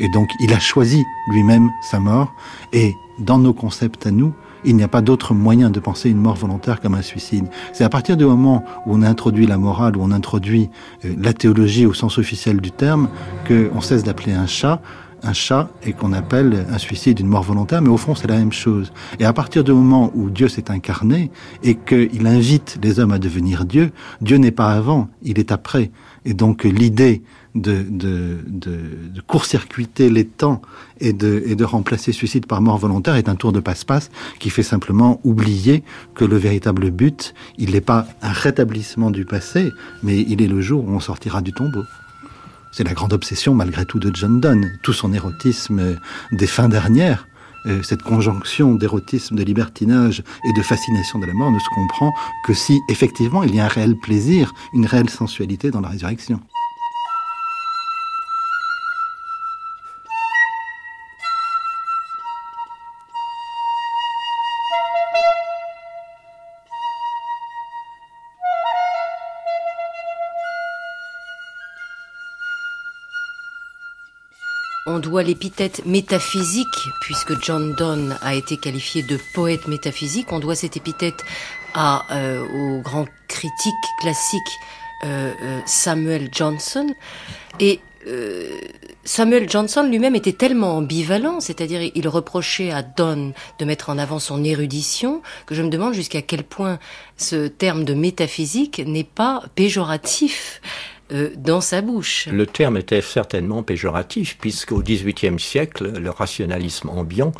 Et 0.00 0.08
donc, 0.08 0.28
il 0.40 0.52
a 0.52 0.58
choisi 0.58 1.02
lui-même 1.30 1.68
sa 1.90 2.00
mort, 2.00 2.34
et 2.72 2.94
dans 3.18 3.38
nos 3.38 3.52
concepts 3.52 4.06
à 4.06 4.10
nous, 4.10 4.34
il 4.64 4.74
n'y 4.74 4.82
a 4.82 4.88
pas 4.88 5.00
d'autre 5.00 5.32
moyen 5.32 5.70
de 5.70 5.78
penser 5.78 6.10
une 6.10 6.18
mort 6.18 6.34
volontaire 6.34 6.80
comme 6.80 6.94
un 6.94 7.02
suicide. 7.02 7.46
C'est 7.72 7.84
à 7.84 7.88
partir 7.88 8.16
du 8.16 8.24
moment 8.24 8.64
où 8.84 8.94
on 8.94 9.02
introduit 9.02 9.46
la 9.46 9.58
morale, 9.58 9.96
où 9.96 10.00
on 10.02 10.10
introduit 10.10 10.68
euh, 11.04 11.14
la 11.18 11.32
théologie 11.32 11.86
au 11.86 11.94
sens 11.94 12.18
officiel 12.18 12.60
du 12.60 12.72
terme, 12.72 13.08
qu'on 13.46 13.80
cesse 13.80 14.02
d'appeler 14.02 14.32
un 14.32 14.46
chat 14.46 14.80
un 15.26 15.32
chat 15.32 15.68
et 15.82 15.92
qu'on 15.92 16.12
appelle 16.12 16.66
un 16.70 16.78
suicide 16.78 17.20
une 17.20 17.26
mort 17.26 17.42
volontaire, 17.42 17.82
mais 17.82 17.88
au 17.88 17.96
fond 17.96 18.14
c'est 18.14 18.28
la 18.28 18.36
même 18.36 18.52
chose. 18.52 18.92
Et 19.18 19.24
à 19.24 19.32
partir 19.32 19.64
du 19.64 19.72
moment 19.72 20.10
où 20.14 20.30
Dieu 20.30 20.48
s'est 20.48 20.70
incarné 20.70 21.30
et 21.62 21.74
qu'il 21.74 22.26
invite 22.26 22.78
les 22.82 23.00
hommes 23.00 23.12
à 23.12 23.18
devenir 23.18 23.64
Dieu, 23.64 23.92
Dieu 24.20 24.36
n'est 24.36 24.50
pas 24.50 24.72
avant, 24.72 25.08
il 25.22 25.38
est 25.38 25.52
après. 25.52 25.90
Et 26.24 26.34
donc 26.34 26.64
l'idée 26.64 27.22
de, 27.54 27.84
de, 27.88 28.38
de, 28.46 29.20
court-circuiter 29.26 30.10
les 30.10 30.26
temps 30.26 30.60
et 31.00 31.12
de, 31.12 31.42
et 31.46 31.56
de 31.56 31.64
remplacer 31.64 32.12
suicide 32.12 32.46
par 32.46 32.60
mort 32.60 32.78
volontaire 32.78 33.14
est 33.14 33.28
un 33.28 33.34
tour 33.34 33.52
de 33.52 33.60
passe-passe 33.60 34.10
qui 34.38 34.50
fait 34.50 34.62
simplement 34.62 35.20
oublier 35.24 35.82
que 36.14 36.24
le 36.24 36.36
véritable 36.36 36.90
but, 36.90 37.34
il 37.56 37.70
n'est 37.72 37.80
pas 37.80 38.06
un 38.20 38.32
rétablissement 38.32 39.10
du 39.10 39.24
passé, 39.24 39.72
mais 40.02 40.20
il 40.20 40.42
est 40.42 40.48
le 40.48 40.60
jour 40.60 40.84
où 40.86 40.90
on 40.90 41.00
sortira 41.00 41.40
du 41.40 41.52
tombeau. 41.52 41.82
C'est 42.76 42.84
la 42.84 42.92
grande 42.92 43.14
obsession 43.14 43.54
malgré 43.54 43.86
tout 43.86 43.98
de 43.98 44.14
John 44.14 44.38
Donne, 44.38 44.78
tout 44.82 44.92
son 44.92 45.14
érotisme 45.14 45.96
des 46.32 46.46
fins 46.46 46.68
dernières. 46.68 47.26
Cette 47.82 48.02
conjonction 48.02 48.74
d'érotisme, 48.74 49.34
de 49.34 49.42
libertinage 49.42 50.22
et 50.46 50.52
de 50.52 50.60
fascination 50.60 51.18
de 51.18 51.24
la 51.24 51.32
mort 51.32 51.50
ne 51.50 51.58
se 51.58 51.68
comprend 51.74 52.12
que 52.44 52.52
si 52.52 52.78
effectivement 52.90 53.42
il 53.44 53.54
y 53.54 53.60
a 53.60 53.64
un 53.64 53.68
réel 53.68 53.96
plaisir, 53.96 54.52
une 54.74 54.84
réelle 54.84 55.08
sensualité 55.08 55.70
dans 55.70 55.80
la 55.80 55.88
résurrection. 55.88 56.38
On 74.96 74.98
doit 74.98 75.22
l'épithète 75.22 75.84
métaphysique, 75.84 76.88
puisque 77.02 77.38
John 77.44 77.74
Donne 77.74 78.16
a 78.22 78.34
été 78.34 78.56
qualifié 78.56 79.02
de 79.02 79.18
poète 79.34 79.68
métaphysique, 79.68 80.32
on 80.32 80.38
doit 80.38 80.54
cette 80.54 80.78
épithète 80.78 81.22
à, 81.74 82.02
au 82.54 82.80
grand 82.80 83.04
critique 83.28 83.74
classique 84.00 84.58
Samuel 85.66 86.30
Johnson. 86.32 86.94
Et 87.60 87.80
Samuel 89.04 89.50
Johnson 89.50 89.86
lui-même 89.86 90.14
était 90.16 90.32
tellement 90.32 90.78
ambivalent, 90.78 91.40
c'est-à-dire 91.40 91.90
il 91.94 92.08
reprochait 92.08 92.70
à 92.70 92.82
Donne 92.82 93.34
de 93.58 93.66
mettre 93.66 93.90
en 93.90 93.98
avant 93.98 94.18
son 94.18 94.42
érudition, 94.44 95.20
que 95.44 95.54
je 95.54 95.62
me 95.62 95.68
demande 95.68 95.92
jusqu'à 95.92 96.22
quel 96.22 96.42
point 96.42 96.78
ce 97.18 97.48
terme 97.48 97.84
de 97.84 97.92
métaphysique 97.92 98.78
n'est 98.78 99.04
pas 99.04 99.42
péjoratif. 99.56 100.62
Euh, 101.12 101.30
dans 101.36 101.60
sa 101.60 101.82
bouche. 101.82 102.26
Le 102.26 102.46
terme 102.46 102.76
était 102.78 103.00
certainement 103.00 103.62
péjoratif, 103.62 104.38
puisqu'au 104.40 104.82
XVIIIe 104.82 105.38
siècle, 105.38 106.00
le 106.00 106.10
rationalisme 106.10 106.88
ambiant 106.88 107.30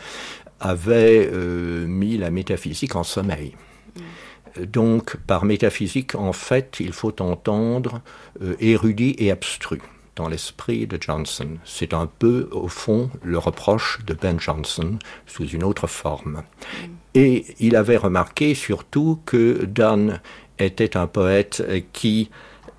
avait 0.60 1.28
euh, 1.32 1.84
mis 1.86 2.16
la 2.16 2.30
métaphysique 2.30 2.94
en 2.94 3.02
sommeil. 3.02 3.54
Mm. 3.96 4.64
Donc, 4.66 5.16
par 5.26 5.44
métaphysique, 5.44 6.14
en 6.14 6.32
fait, 6.32 6.76
il 6.78 6.92
faut 6.92 7.20
entendre 7.20 8.02
euh, 8.40 8.54
érudit 8.60 9.16
et 9.18 9.32
abstru 9.32 9.80
dans 10.14 10.28
l'esprit 10.28 10.86
de 10.86 10.96
Johnson. 11.00 11.58
C'est 11.64 11.92
un 11.92 12.06
peu, 12.06 12.48
au 12.52 12.68
fond, 12.68 13.10
le 13.24 13.36
reproche 13.36 13.98
de 14.06 14.14
Ben 14.14 14.38
Jonson 14.38 14.96
sous 15.26 15.46
une 15.48 15.64
autre 15.64 15.88
forme. 15.88 16.34
Mm. 16.34 16.86
Et 17.16 17.46
il 17.58 17.74
avait 17.74 17.96
remarqué 17.96 18.54
surtout 18.54 19.18
que 19.26 19.64
Donne 19.64 20.20
était 20.60 20.96
un 20.96 21.08
poète 21.08 21.64
qui 21.92 22.30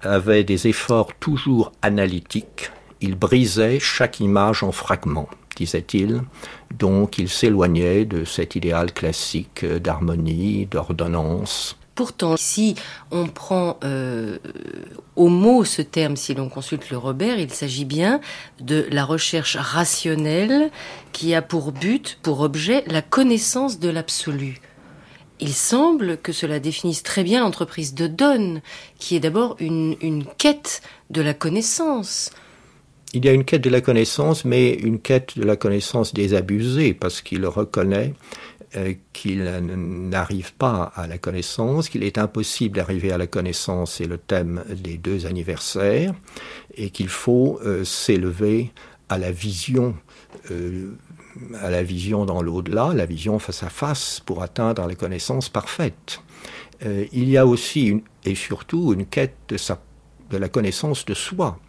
avait 0.01 0.43
des 0.43 0.67
efforts 0.67 1.13
toujours 1.19 1.71
analytiques. 1.81 2.71
Il 3.01 3.15
brisait 3.15 3.79
chaque 3.79 4.19
image 4.19 4.63
en 4.63 4.71
fragments, 4.71 5.29
disait-il. 5.55 6.21
Donc 6.77 7.17
il 7.17 7.29
s'éloignait 7.29 8.05
de 8.05 8.23
cet 8.25 8.55
idéal 8.55 8.93
classique 8.93 9.65
d'harmonie, 9.65 10.65
d'ordonnance. 10.65 11.77
Pourtant, 11.97 12.37
si 12.37 12.75
on 13.09 13.25
prend 13.25 13.79
euh, 13.83 14.37
au 15.15 15.29
mot 15.29 15.63
ce 15.63 15.81
terme, 15.81 16.15
si 16.15 16.35
l'on 16.35 16.47
consulte 16.47 16.91
le 16.91 16.97
Robert, 16.97 17.39
il 17.39 17.51
s'agit 17.51 17.85
bien 17.85 18.21
de 18.61 18.85
la 18.91 19.03
recherche 19.03 19.55
rationnelle 19.55 20.69
qui 21.11 21.33
a 21.33 21.41
pour 21.41 21.71
but, 21.71 22.19
pour 22.21 22.41
objet, 22.41 22.83
la 22.85 23.01
connaissance 23.01 23.79
de 23.79 23.89
l'absolu. 23.89 24.59
Il 25.39 25.53
semble 25.53 26.17
que 26.17 26.31
cela 26.31 26.59
définisse 26.59 27.03
très 27.03 27.23
bien 27.23 27.41
l'entreprise 27.41 27.93
de 27.93 28.07
Donne, 28.07 28.61
qui 28.97 29.15
est 29.15 29.19
d'abord 29.19 29.55
une, 29.59 30.25
quête 30.37 30.81
de 31.09 31.21
la 31.21 31.33
connaissance. 31.33 32.31
Il 33.13 33.23
y 33.23 33.29
a 33.29 33.33
une 33.33 33.45
quête 33.45 33.61
de 33.61 33.69
la 33.69 33.81
connaissance, 33.81 34.45
mais 34.45 34.73
une 34.73 34.99
quête 34.99 35.37
de 35.37 35.43
la 35.43 35.55
connaissance 35.55 36.13
désabusée, 36.13 36.93
parce 36.93 37.21
qu'il 37.21 37.45
reconnaît 37.45 38.13
euh, 38.75 38.95
qu'il 39.13 39.43
n'arrive 39.43 40.53
pas 40.55 40.91
à 40.95 41.07
la 41.07 41.17
connaissance, 41.17 41.87
qu'il 41.87 42.03
est 42.03 42.17
impossible 42.17 42.75
d'arriver 42.75 43.11
à 43.11 43.17
la 43.17 43.27
connaissance, 43.27 43.93
c'est 43.95 44.07
le 44.07 44.17
thème 44.17 44.63
des 44.69 44.97
deux 44.97 45.25
anniversaires, 45.25 46.13
et 46.75 46.89
qu'il 46.89 47.09
faut 47.09 47.59
euh, 47.63 47.83
s'élever 47.85 48.71
à 49.09 49.17
la 49.17 49.31
vision, 49.31 49.95
euh, 50.51 50.91
à 51.61 51.69
la 51.69 51.83
vision 51.83 52.25
dans 52.25 52.41
l'au-delà, 52.41 52.93
la 52.93 53.05
vision 53.05 53.39
face 53.39 53.63
à 53.63 53.69
face, 53.69 54.21
pour 54.25 54.41
atteindre 54.41 54.85
la 54.87 54.95
connaissance 54.95 55.49
parfaite. 55.49 56.21
il 56.83 57.29
y 57.29 57.37
a 57.37 57.45
aussi 57.45 58.03
et 58.25 58.35
surtout 58.35 58.93
une 58.93 59.05
quête 59.05 59.35
de, 60.29 60.37
la 60.37 60.49
connaissance 60.49 61.05
de 61.05 61.13
soi, 61.13 61.59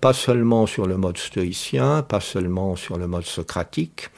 pas 0.00 0.12
seulement 0.12 0.66
sur 0.66 0.86
le 0.86 0.96
mode 0.96 1.18
stoïcien, 1.18 2.02
pas 2.02 2.20
seulement 2.20 2.76
sur 2.76 2.98
le 2.98 3.06
mode 3.06 3.24
socratique, 3.24 4.08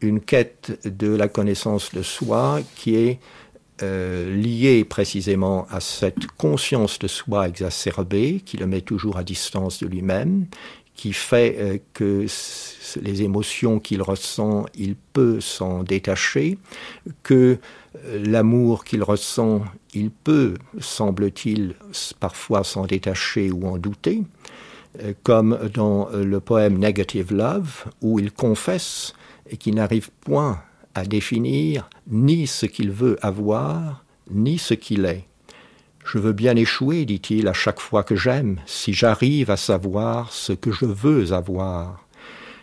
une 0.00 0.20
quête 0.20 0.78
de 0.84 1.08
la 1.08 1.28
connaissance 1.28 1.94
de 1.94 2.02
soi 2.02 2.60
qui 2.74 2.96
est 2.96 3.20
euh, 3.82 4.34
liée 4.34 4.84
précisément 4.84 5.66
à 5.70 5.80
cette 5.80 6.26
conscience 6.38 6.98
de 6.98 7.08
soi 7.08 7.46
exacerbée 7.46 8.40
qui 8.44 8.56
le 8.56 8.66
met 8.66 8.80
toujours 8.80 9.18
à 9.18 9.24
distance 9.24 9.82
de 9.82 9.86
lui-même, 9.86 10.46
qui 10.94 11.12
fait 11.12 11.56
euh, 11.58 11.78
que 11.92 12.26
les 13.00 13.22
émotions 13.22 13.80
qu'il 13.80 14.02
ressent, 14.02 14.66
il 14.74 14.96
peut 15.12 15.40
s'en 15.40 15.82
détacher, 15.82 16.58
que 17.22 17.58
euh, 18.06 18.24
l'amour 18.24 18.84
qu'il 18.84 19.02
ressent, 19.02 19.62
il 19.94 20.10
peut, 20.10 20.54
semble-t-il, 20.78 21.74
parfois 22.20 22.64
s'en 22.64 22.86
détacher 22.86 23.50
ou 23.50 23.66
en 23.66 23.78
douter, 23.78 24.22
comme 25.22 25.58
dans 25.74 26.08
le 26.08 26.40
poème 26.40 26.78
Negative 26.78 27.30
Love, 27.32 27.84
où 28.00 28.18
il 28.18 28.32
confesse 28.32 29.14
et 29.50 29.58
qui 29.58 29.72
n'arrive 29.72 30.10
point 30.22 30.62
à 30.94 31.04
définir 31.04 31.90
ni 32.10 32.46
ce 32.46 32.64
qu'il 32.64 32.90
veut 32.90 33.18
avoir, 33.20 34.04
ni 34.30 34.58
ce 34.58 34.74
qu'il 34.74 35.04
est. 35.04 35.24
Je 36.04 36.18
veux 36.18 36.32
bien 36.32 36.56
échouer, 36.56 37.04
dit-il, 37.04 37.48
à 37.48 37.52
chaque 37.52 37.80
fois 37.80 38.04
que 38.04 38.16
j'aime, 38.16 38.60
si 38.64 38.92
j'arrive 38.92 39.50
à 39.50 39.56
savoir 39.56 40.32
ce 40.32 40.52
que 40.52 40.70
je 40.70 40.86
veux 40.86 41.32
avoir. 41.32 42.05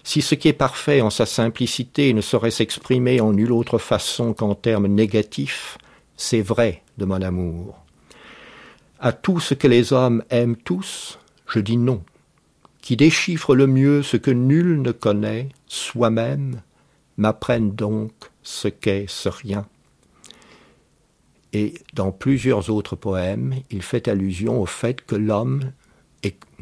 Si 0.03 0.21
ce 0.21 0.35
qui 0.35 0.49
est 0.49 0.53
parfait 0.53 1.01
en 1.01 1.09
sa 1.09 1.25
simplicité 1.25 2.13
ne 2.13 2.21
saurait 2.21 2.51
s'exprimer 2.51 3.21
en 3.21 3.31
nulle 3.31 3.53
autre 3.53 3.77
façon 3.77 4.33
qu'en 4.33 4.53
termes 4.53 4.87
négatifs, 4.87 5.77
c'est 6.17 6.41
vrai 6.41 6.83
de 6.97 7.05
mon 7.05 7.21
amour. 7.21 7.79
À 8.99 9.13
tout 9.13 9.39
ce 9.39 9.53
que 9.53 9.67
les 9.67 9.93
hommes 9.93 10.23
aiment 10.29 10.57
tous, 10.57 11.19
je 11.47 11.59
dis 11.59 11.77
non. 11.77 12.03
Qui 12.81 12.97
déchiffre 12.97 13.55
le 13.55 13.65
mieux 13.65 14.03
ce 14.03 14.17
que 14.17 14.31
nul 14.31 14.81
ne 14.81 14.91
connaît, 14.91 15.49
soi-même, 15.67 16.61
m'apprennent 17.15 17.71
donc 17.71 18.11
ce 18.43 18.67
qu'est 18.67 19.05
ce 19.07 19.29
rien. 19.29 19.65
Et 21.53 21.75
dans 21.93 22.11
plusieurs 22.11 22.69
autres 22.69 22.95
poèmes, 22.95 23.55
il 23.69 23.81
fait 23.81 24.07
allusion 24.07 24.59
au 24.61 24.65
fait 24.65 25.05
que 25.05 25.15
l'homme 25.15 25.71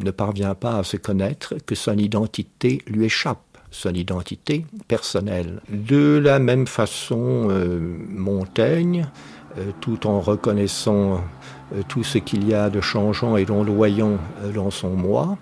ne 0.03 0.11
parvient 0.11 0.55
pas 0.55 0.77
à 0.77 0.83
se 0.83 0.97
connaître, 0.97 1.55
que 1.65 1.75
son 1.75 1.97
identité 1.97 2.81
lui 2.87 3.05
échappe, 3.05 3.57
son 3.71 3.93
identité 3.93 4.65
personnelle. 4.87 5.61
De 5.69 6.17
la 6.17 6.39
même 6.39 6.67
façon, 6.67 7.47
euh, 7.49 7.79
Montaigne, 8.09 9.07
euh, 9.57 9.71
tout 9.79 10.07
en 10.07 10.19
reconnaissant 10.19 11.21
euh, 11.73 11.81
tout 11.87 12.03
ce 12.03 12.17
qu'il 12.17 12.47
y 12.47 12.53
a 12.53 12.69
de 12.69 12.81
changeant 12.81 13.37
et 13.37 13.45
d'ondoyant 13.45 14.17
dans 14.53 14.71
son 14.71 14.91
moi, 14.91 15.37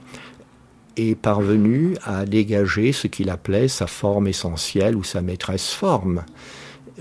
est 0.97 1.15
parvenu 1.15 1.95
à 2.03 2.25
dégager 2.25 2.91
ce 2.91 3.07
qu'il 3.07 3.29
appelait 3.29 3.67
sa 3.67 3.87
forme 3.87 4.27
essentielle 4.27 4.95
ou 4.95 5.03
sa 5.03 5.21
maîtresse 5.21 5.71
forme. 5.71 6.23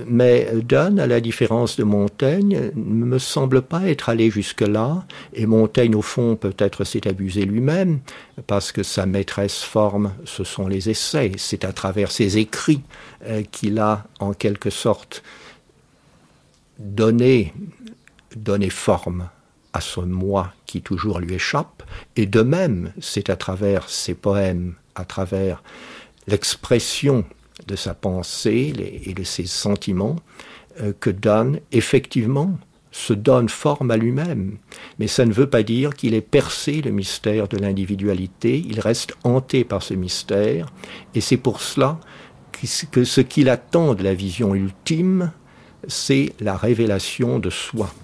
Mais 0.06 0.48
Donne, 0.62 1.00
à 1.00 1.06
la 1.06 1.20
différence 1.20 1.76
de 1.76 1.84
Montaigne, 1.84 2.70
ne 2.74 3.04
me 3.04 3.18
semble 3.18 3.62
pas 3.62 3.88
être 3.88 4.08
allé 4.08 4.30
jusque-là, 4.30 5.04
et 5.34 5.46
Montaigne, 5.46 5.96
au 5.96 6.02
fond, 6.02 6.36
peut-être 6.36 6.84
s'est 6.84 7.08
abusé 7.08 7.44
lui-même, 7.44 8.00
parce 8.46 8.70
que 8.70 8.82
sa 8.82 9.06
maîtresse 9.06 9.62
forme, 9.62 10.12
ce 10.24 10.44
sont 10.44 10.68
les 10.68 10.88
essais, 10.90 11.32
c'est 11.36 11.64
à 11.64 11.72
travers 11.72 12.12
ses 12.12 12.38
écrits 12.38 12.82
euh, 13.26 13.42
qu'il 13.50 13.78
a, 13.78 14.04
en 14.20 14.34
quelque 14.34 14.70
sorte, 14.70 15.22
donné, 16.78 17.52
donné 18.36 18.70
forme 18.70 19.28
à 19.72 19.80
ce 19.80 20.00
moi 20.00 20.52
qui 20.66 20.80
toujours 20.80 21.18
lui 21.18 21.34
échappe, 21.34 21.82
et 22.14 22.26
de 22.26 22.42
même, 22.42 22.92
c'est 23.00 23.30
à 23.30 23.36
travers 23.36 23.88
ses 23.88 24.14
poèmes, 24.14 24.74
à 24.94 25.04
travers 25.04 25.62
l'expression 26.26 27.24
de 27.68 27.76
sa 27.76 27.94
pensée 27.94 28.72
et 29.04 29.14
de 29.14 29.22
ses 29.22 29.46
sentiments, 29.46 30.16
euh, 30.80 30.92
que 30.98 31.10
Donne, 31.10 31.60
effectivement, 31.70 32.58
se 32.90 33.12
donne 33.12 33.48
forme 33.48 33.90
à 33.90 33.96
lui-même. 33.96 34.58
Mais 34.98 35.06
ça 35.06 35.24
ne 35.24 35.32
veut 35.32 35.48
pas 35.48 35.62
dire 35.62 35.94
qu'il 35.94 36.14
ait 36.14 36.20
percé 36.20 36.80
le 36.80 36.90
mystère 36.90 37.46
de 37.48 37.56
l'individualité, 37.56 38.64
il 38.66 38.80
reste 38.80 39.14
hanté 39.24 39.64
par 39.64 39.82
ce 39.82 39.94
mystère, 39.94 40.66
et 41.14 41.20
c'est 41.20 41.36
pour 41.36 41.60
cela 41.60 42.00
que 42.90 43.04
ce 43.04 43.20
qu'il 43.20 43.48
attend 43.50 43.94
de 43.94 44.02
la 44.02 44.14
vision 44.14 44.54
ultime, 44.54 45.30
c'est 45.86 46.32
la 46.40 46.56
révélation 46.56 47.38
de 47.38 47.50
soi. 47.50 47.94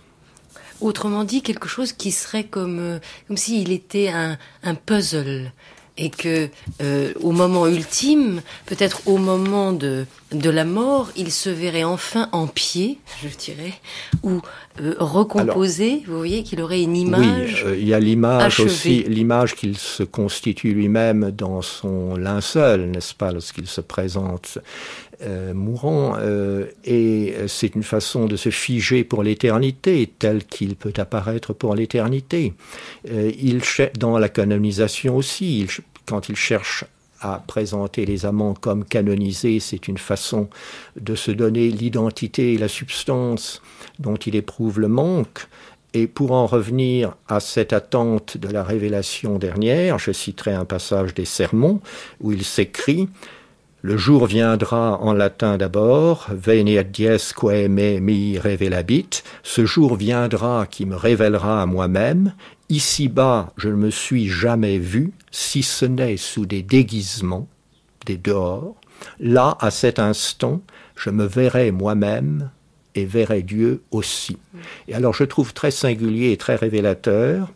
Autrement 0.81 1.25
dit, 1.25 1.43
quelque 1.43 1.67
chose 1.67 1.93
qui 1.93 2.13
serait 2.13 2.45
comme, 2.45 2.79
euh, 2.79 2.99
comme 3.27 3.37
s'il 3.37 3.73
était 3.73 4.09
un, 4.09 4.37
un 4.63 4.75
puzzle 4.75 5.53
et 5.97 6.11
que 6.11 6.49
euh, 6.83 7.13
au 7.21 7.31
moment 7.31 7.67
ultime, 7.69 8.43
peut-être 8.67 9.03
au 9.07 9.17
moment 9.17 9.73
de, 9.73 10.07
de 10.33 10.51
la 10.51 10.65
mort, 10.65 11.11
il 11.17 11.31
se 11.31 11.51
verrait 11.51 11.85
enfin 11.85 12.29
en 12.33 12.49
pied, 12.49 12.99
je 13.23 13.29
dirais, 13.29 13.75
ou 14.25 14.41
euh, 14.81 14.95
recomposé. 14.99 16.03
vous 16.09 16.17
voyez 16.17 16.43
qu'il 16.43 16.61
aurait 16.61 16.83
une 16.83 16.97
image. 16.97 17.65
Oui, 17.67 17.79
il 17.79 17.89
y 17.89 17.95
a 17.95 18.01
l'image 18.01 18.59
aussi, 18.59 19.05
l'image 19.05 19.55
qu'il 19.55 19.79
se 19.79 20.03
constitue 20.03 20.75
lui-même 20.75 21.31
dans 21.31 21.63
son 21.63 22.17
linceul, 22.17 22.87
n'est-ce 22.87 23.15
pas, 23.15 23.31
lorsqu'il 23.31 23.69
se 23.69 23.81
présente 23.81 24.59
euh, 25.23 25.55
mourant, 25.55 26.17
euh, 26.19 26.67
et 26.85 27.35
c'est 27.47 27.75
une 27.75 27.83
façon 27.83 28.27
de 28.27 28.37
se 28.37 28.51
figer 28.51 29.05
pour 29.05 29.23
l'éternité, 29.23 30.11
tel 30.19 30.45
qu'il 30.45 30.77
peut 30.77 30.93
apparaître 30.97 31.53
pour 31.53 31.75
l'éternité. 31.75 32.53
Euh, 33.11 33.31
dans 33.99 34.19
la 34.19 34.29
canonisation 34.29 35.17
aussi, 35.17 35.67
quand 36.07 36.29
il 36.29 36.37
cherche 36.37 36.85
à 37.21 37.43
présenter 37.47 38.05
les 38.05 38.27
amants 38.27 38.55
comme 38.55 38.85
canonisés, 38.85 39.61
c'est 39.61 39.89
une 39.89 39.99
façon 39.99 40.49
de 41.01 41.15
se 41.15 41.31
donner 41.31 41.71
l'identité 41.71 42.55
et 42.55 42.59
la 42.59 42.69
substance 42.69 43.63
dont 43.99 44.17
il 44.17 44.37
éprouve 44.37 44.81
le 44.81 44.89
manque. 44.89 45.47
Et 45.95 46.09
pour 46.09 46.33
en 46.33 46.47
revenir 46.47 47.17
à 47.29 47.39
cette 47.39 47.73
attente 47.73 48.37
de 48.37 48.49
la 48.49 48.65
révélation 48.65 49.39
dernière, 49.39 49.99
je 50.01 50.11
citerai 50.11 50.53
un 50.53 50.65
passage 50.65 51.15
des 51.15 51.25
sermons 51.25 51.81
où 52.21 52.33
il 52.33 52.45
s'écrit 52.45 53.09
le 53.85 53.99
jour 53.99 54.25
viendra 54.25 54.99
en 55.03 55.13
latin 55.13 55.59
d'abord, 55.59 56.29
veniat 56.31 56.85
dies 56.85 57.35
quae 57.37 57.69
me 57.69 57.99
mi 58.01 58.39
revelabit, 58.39 59.23
ce 59.43 59.67
jour 59.67 59.97
viendra 59.97 60.67
qui 60.67 60.87
me 60.87 60.97
révélera 60.97 61.61
à 61.61 61.67
moi-même, 61.67 62.33
ici-bas 62.71 63.53
je 63.59 63.69
ne 63.69 63.75
me 63.75 63.91
suis 63.91 64.27
jamais 64.27 64.79
vu, 64.79 65.13
si 65.31 65.63
ce 65.63 65.85
n'est 65.85 66.17
sous 66.17 66.47
des 66.47 66.63
déguisements, 66.63 67.47
des 68.07 68.17
dehors, 68.17 68.75
là, 69.21 69.59
à 69.61 69.71
cet 69.71 69.99
instant, 69.99 70.63
je 70.97 71.11
me 71.11 71.27
verrai 71.27 71.71
moi-même 71.71 72.51
et 72.95 73.05
verrai 73.05 73.43
Dieu 73.43 73.83
aussi. 73.91 74.39
Et 74.89 74.95
alors 74.95 75.13
je 75.13 75.25
trouve 75.25 75.53
très 75.53 75.71
singulier 75.71 76.33
et 76.33 76.39
très 76.39 76.57
révélateur 76.57 77.53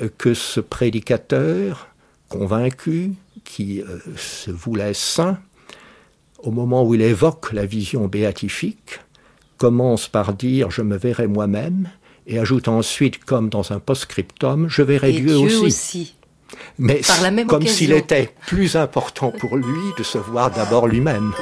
euh, 0.00 0.10
que 0.16 0.32
ce 0.32 0.60
prédicateur 0.60 1.88
convaincu, 2.28 3.14
qui 3.50 3.80
euh, 3.80 3.98
se 4.16 4.50
voulait 4.50 4.94
saint, 4.94 5.38
au 6.38 6.50
moment 6.50 6.84
où 6.84 6.94
il 6.94 7.02
évoque 7.02 7.52
la 7.52 7.66
vision 7.66 8.06
béatifique, 8.06 9.00
commence 9.58 10.08
par 10.08 10.34
dire 10.34 10.70
je 10.70 10.82
me 10.82 10.96
verrai 10.96 11.26
moi-même 11.26 11.90
et 12.26 12.38
ajoute 12.38 12.68
ensuite, 12.68 13.24
comme 13.24 13.48
dans 13.48 13.72
un 13.72 13.80
post-scriptum, 13.80 14.68
je 14.68 14.82
verrai 14.82 15.12
Dieu, 15.12 15.36
aussi. 15.36 16.14
Mais 16.78 17.00
comme 17.46 17.66
s'il 17.66 17.92
était 17.92 18.32
plus 18.46 18.76
important 18.76 19.32
pour 19.32 19.56
lui 19.56 19.94
de 19.98 20.02
se 20.02 20.18
voir 20.18 20.50
d'abord 20.50 20.86
lui-même. 20.86 21.32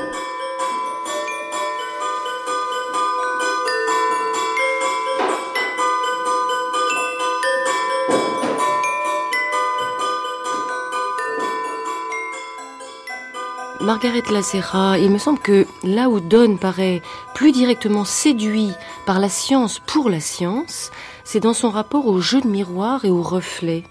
Margaret 13.89 14.25
Lacera, 14.31 14.99
il 14.99 15.11
me 15.11 15.17
semble 15.17 15.39
que 15.39 15.67
là 15.83 16.11
où 16.11 16.21
Donne 16.21 16.59
paraît 16.59 17.01
plus 17.35 17.53
directement 17.53 18.05
séduit 18.05 18.69
par 19.07 19.19
la 19.19 19.31
science 19.31 19.79
pour 19.79 20.11
la 20.11 20.21
science, 20.21 20.91
c'est 21.25 21.41
dans 21.41 21.55
son 21.55 21.71
rapport 21.71 22.07
au 22.07 22.21
jeu 22.21 22.43
de 22.43 22.49
miroir 22.49 23.07
et 23.07 23.11
au 23.11 23.23
reflet. 23.23 23.85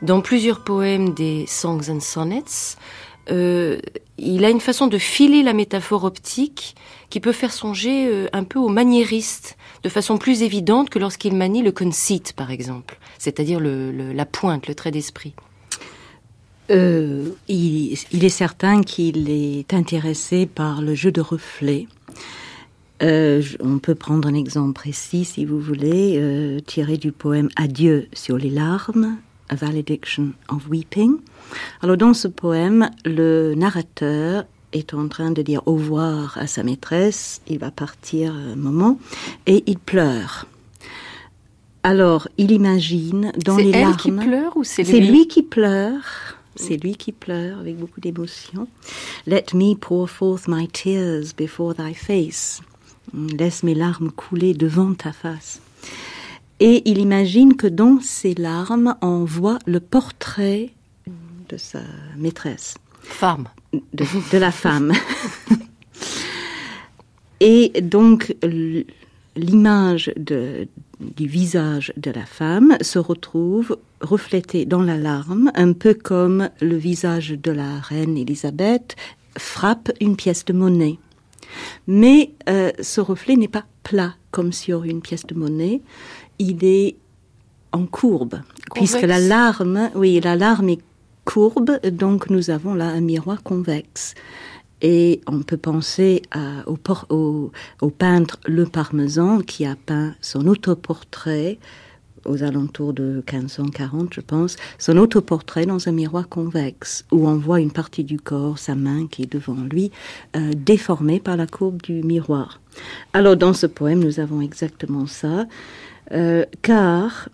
Dans 0.00 0.22
plusieurs 0.22 0.64
poèmes 0.64 1.12
des 1.12 1.44
Songs 1.46 1.90
and 1.90 2.00
Sonnets, 2.00 2.78
euh, 3.30 3.80
il 4.16 4.46
a 4.46 4.48
une 4.48 4.62
façon 4.62 4.86
de 4.86 4.96
filer 4.96 5.42
la 5.42 5.52
métaphore 5.52 6.04
optique 6.04 6.74
qui 7.10 7.20
peut 7.20 7.32
faire 7.32 7.52
songer 7.52 8.06
euh, 8.06 8.28
un 8.32 8.44
peu 8.44 8.58
au 8.58 8.68
maniériste, 8.68 9.58
de 9.82 9.90
façon 9.90 10.16
plus 10.16 10.42
évidente 10.42 10.88
que 10.88 10.98
lorsqu'il 10.98 11.36
manie 11.36 11.62
le 11.62 11.70
conceit, 11.70 12.32
par 12.34 12.50
exemple, 12.50 12.98
c'est-à-dire 13.18 13.60
la 13.60 14.24
pointe, 14.24 14.68
le 14.68 14.74
trait 14.74 14.90
d'esprit. 14.90 15.34
Euh, 16.70 17.28
il, 17.48 18.24
est 18.24 18.28
certain 18.28 18.82
qu'il 18.82 19.30
est 19.30 19.74
intéressé 19.74 20.46
par 20.46 20.80
le 20.80 20.94
jeu 20.94 21.12
de 21.12 21.20
reflets. 21.20 21.86
Euh, 23.02 23.42
on 23.60 23.78
peut 23.78 23.94
prendre 23.94 24.26
un 24.28 24.34
exemple 24.34 24.72
précis, 24.72 25.24
si 25.24 25.44
vous 25.44 25.60
voulez, 25.60 26.14
euh, 26.16 26.60
tiré 26.60 26.96
du 26.96 27.12
poème 27.12 27.48
Adieu 27.56 28.08
sur 28.12 28.38
les 28.38 28.50
larmes, 28.50 29.18
A 29.50 29.56
Valediction 29.56 30.30
of 30.48 30.66
Weeping. 30.70 31.16
Alors 31.82 31.96
dans 31.96 32.14
ce 32.14 32.28
poème, 32.28 32.90
le 33.04 33.54
narrateur 33.54 34.44
est 34.72 34.94
en 34.94 35.08
train 35.08 35.32
de 35.32 35.42
dire 35.42 35.60
au 35.66 35.74
revoir 35.74 36.38
à 36.38 36.46
sa 36.46 36.62
maîtresse, 36.62 37.42
il 37.46 37.58
va 37.58 37.70
partir 37.70 38.34
un 38.34 38.56
moment, 38.56 38.98
et 39.46 39.64
il 39.66 39.78
pleure. 39.78 40.46
Alors, 41.82 42.28
il 42.38 42.50
imagine 42.50 43.30
dans 43.44 43.58
les 43.58 43.70
larmes. 43.70 43.94
C'est 43.98 44.08
elle 44.08 44.18
qui 44.18 44.26
pleure 44.26 44.56
ou 44.56 44.64
c'est 44.64 44.82
lui 44.82 44.90
C'est 44.90 45.00
lui 45.00 45.28
qui 45.28 45.42
pleure. 45.42 46.33
C'est 46.56 46.76
lui 46.76 46.96
qui 46.96 47.12
pleure 47.12 47.58
avec 47.58 47.76
beaucoup 47.76 48.00
d'émotion. 48.00 48.68
Let 49.26 49.46
me 49.54 49.74
pour 49.74 50.08
forth 50.08 50.46
my 50.48 50.68
tears 50.68 51.34
before 51.36 51.74
thy 51.74 51.94
face. 51.94 52.60
Laisse 53.12 53.62
mes 53.62 53.74
larmes 53.74 54.10
couler 54.10 54.54
devant 54.54 54.94
ta 54.94 55.12
face. 55.12 55.60
Et 56.60 56.82
il 56.88 56.98
imagine 56.98 57.56
que 57.56 57.66
dans 57.66 58.00
ces 58.00 58.34
larmes, 58.34 58.96
on 59.02 59.24
voit 59.24 59.58
le 59.66 59.80
portrait 59.80 60.70
de 61.48 61.56
sa 61.56 61.80
maîtresse. 62.16 62.74
Femme. 63.00 63.48
De, 63.92 64.38
la 64.38 64.52
femme. 64.52 64.92
Et 67.40 67.80
donc, 67.82 68.34
l'image 69.36 70.12
du 71.16 71.26
visage 71.26 71.92
de 71.96 72.10
la 72.10 72.26
femme 72.26 72.76
se 72.80 72.98
retrouve 72.98 73.78
reflété 74.00 74.64
dans 74.64 74.82
la 74.82 74.96
larme, 74.96 75.50
un 75.54 75.72
peu 75.72 75.94
comme 75.94 76.50
le 76.60 76.76
visage 76.76 77.30
de 77.30 77.50
la 77.50 77.80
reine 77.80 78.16
Élisabeth 78.16 78.96
frappe 79.36 79.90
une 80.00 80.16
pièce 80.16 80.44
de 80.44 80.52
monnaie. 80.52 80.98
Mais 81.86 82.32
euh, 82.48 82.70
ce 82.80 83.00
reflet 83.00 83.36
n'est 83.36 83.48
pas 83.48 83.64
plat 83.82 84.14
comme 84.30 84.52
sur 84.52 84.84
une 84.84 85.00
pièce 85.00 85.26
de 85.26 85.34
monnaie, 85.34 85.80
il 86.38 86.64
est 86.64 86.96
en 87.72 87.86
courbe, 87.86 88.40
puisque 88.74 89.02
la 89.02 89.20
larme, 89.20 89.90
oui, 89.94 90.20
la 90.20 90.36
larme 90.36 90.68
est 90.70 90.80
courbe, 91.24 91.80
donc 91.88 92.30
nous 92.30 92.50
avons 92.50 92.74
là 92.74 92.88
un 92.88 93.00
miroir 93.00 93.42
convexe. 93.42 94.14
Et 94.86 95.22
on 95.26 95.40
peut 95.40 95.56
penser 95.56 96.20
au, 96.66 97.50
peintre 97.88 98.38
Le 98.46 98.66
Parmesan 98.66 99.40
qui 99.40 99.64
a 99.64 99.76
peint 99.76 100.14
son 100.20 100.46
autoportrait 100.46 101.58
aux 102.26 102.42
alentours 102.42 102.92
de 102.92 103.22
1540, 103.30 104.12
je 104.12 104.20
pense, 104.20 104.56
son 104.78 104.98
autoportrait 104.98 105.64
dans 105.64 105.88
un 105.88 105.92
miroir 105.92 106.28
convexe, 106.28 107.06
où 107.12 107.26
on 107.26 107.36
voit 107.36 107.60
une 107.60 107.70
partie 107.70 108.04
du 108.04 108.18
corps, 108.18 108.58
sa 108.58 108.74
main 108.74 109.06
qui 109.06 109.22
est 109.22 109.32
devant 109.32 109.62
lui, 109.70 109.90
euh, 110.36 110.52
déformée 110.54 111.18
par 111.18 111.38
la 111.38 111.46
courbe 111.46 111.80
du 111.82 112.02
miroir. 112.02 112.60
Alors 113.14 113.36
dans 113.36 113.54
ce 113.54 113.66
poème, 113.66 114.00
nous 114.04 114.20
avons 114.20 114.42
exactement 114.42 115.06
ça, 115.06 115.46
euh, 116.12 116.44
car 116.60 117.30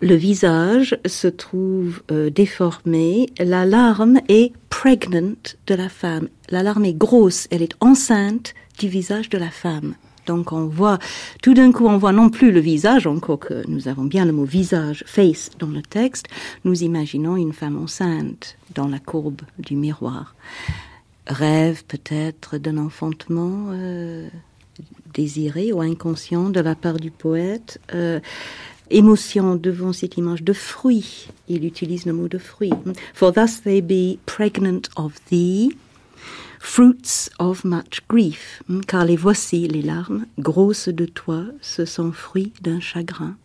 le 0.00 0.14
visage 0.14 0.96
se 1.06 1.28
trouve 1.28 2.02
euh, 2.10 2.30
déformé, 2.30 3.28
la 3.38 3.64
larme 3.66 4.20
est 4.28 4.52
pregnant 4.70 5.34
de 5.66 5.74
la 5.74 5.88
femme, 5.88 6.28
la 6.50 6.62
larme 6.62 6.84
est 6.84 6.96
grosse, 6.96 7.46
elle 7.50 7.62
est 7.62 7.74
enceinte 7.80 8.54
du 8.78 8.88
visage 8.88 9.28
de 9.28 9.38
la 9.38 9.50
femme. 9.50 9.94
Donc 10.26 10.52
on 10.52 10.66
voit, 10.66 10.98
tout 11.42 11.54
d'un 11.54 11.72
coup, 11.72 11.86
on 11.86 11.98
voit 11.98 12.12
non 12.12 12.30
plus 12.30 12.52
le 12.52 12.60
visage, 12.60 13.06
encore 13.06 13.40
que 13.40 13.66
nous 13.68 13.88
avons 13.88 14.04
bien 14.04 14.24
le 14.24 14.32
mot 14.32 14.44
visage, 14.44 15.04
face 15.06 15.50
dans 15.58 15.68
le 15.68 15.82
texte, 15.82 16.26
nous 16.64 16.82
imaginons 16.82 17.36
une 17.36 17.52
femme 17.52 17.76
enceinte 17.82 18.56
dans 18.74 18.88
la 18.88 18.98
courbe 18.98 19.42
du 19.58 19.74
miroir. 19.74 20.34
Rêve 21.26 21.84
peut-être 21.84 22.58
d'un 22.58 22.78
enfantement 22.78 23.68
euh, 23.70 24.28
désiré 25.12 25.72
ou 25.72 25.80
inconscient 25.80 26.50
de 26.50 26.60
la 26.60 26.74
part 26.74 26.98
du 26.98 27.10
poète. 27.10 27.80
Euh, 27.94 28.20
émotion 28.90 29.56
devant 29.56 29.92
cette 29.92 30.16
image 30.16 30.42
de 30.42 30.52
fruit. 30.52 31.28
Il 31.48 31.64
utilise 31.64 32.06
le 32.06 32.12
mot 32.12 32.28
de 32.28 32.38
fruit. 32.38 32.72
For 33.14 33.32
thus 33.32 33.62
they 33.62 33.80
be 33.80 34.18
pregnant 34.26 34.88
of 34.96 35.14
thee. 35.30 35.76
Fruits 36.60 37.28
of 37.40 37.64
much 37.64 38.06
grief, 38.08 38.62
car 38.86 39.04
les 39.04 39.16
voici, 39.16 39.66
les 39.66 39.82
larmes, 39.82 40.26
grosses 40.38 40.88
de 40.88 41.06
toi, 41.06 41.44
ce 41.60 41.84
sont 41.84 42.12
fruits 42.12 42.52
d'un 42.62 42.78
chagrin. 42.78 43.36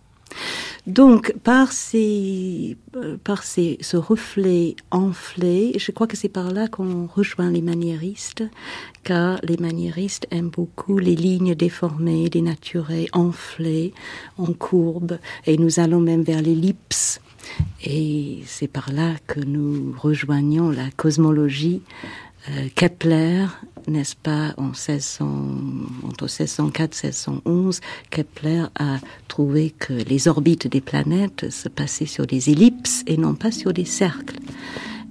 Donc, 0.86 1.34
par, 1.44 1.74
ces, 1.74 2.78
euh, 2.96 3.18
par 3.22 3.44
ces, 3.44 3.78
ce 3.82 3.98
reflet 3.98 4.76
enflé, 4.90 5.74
je 5.78 5.92
crois 5.92 6.08
que 6.08 6.16
c'est 6.16 6.30
par 6.30 6.52
là 6.52 6.68
qu'on 6.68 7.08
rejoint 7.08 7.52
les 7.52 7.62
maniéristes, 7.62 8.44
car 9.04 9.40
les 9.44 9.58
maniéristes 9.58 10.28
aiment 10.32 10.50
beaucoup 10.50 10.98
les 10.98 11.16
lignes 11.16 11.56
déformées, 11.56 12.30
dénaturées, 12.30 13.10
enflées, 13.12 13.94
en 14.38 14.54
courbe, 14.54 15.20
et 15.46 15.58
nous 15.58 15.80
allons 15.80 16.00
même 16.00 16.24
vers 16.24 16.42
l'ellipse. 16.42 17.20
Et 17.84 18.40
c'est 18.46 18.68
par 18.68 18.92
là 18.92 19.16
que 19.28 19.40
nous 19.40 19.94
rejoignons 19.98 20.70
la 20.70 20.90
cosmologie 20.92 21.82
euh, 22.50 22.68
Kepler, 22.76 23.46
n'est-ce 23.88 24.16
pas, 24.16 24.54
en 24.58 24.68
1600, 24.68 25.26
entre 26.04 26.26
1604 26.26 27.06
et 27.06 27.08
1611, 27.08 27.82
Kepler 28.10 28.66
a 28.78 28.98
trouvé 29.28 29.72
que 29.72 29.94
les 29.94 30.28
orbites 30.28 30.68
des 30.68 30.82
planètes 30.82 31.50
se 31.50 31.70
passaient 31.70 32.06
sur 32.06 32.28
des 32.28 32.50
ellipses 32.50 33.04
et 33.08 33.18
non 33.18 33.36
pas 33.36 33.52
sur 33.52 33.74
des 33.74 33.86
cercles. 33.86 34.40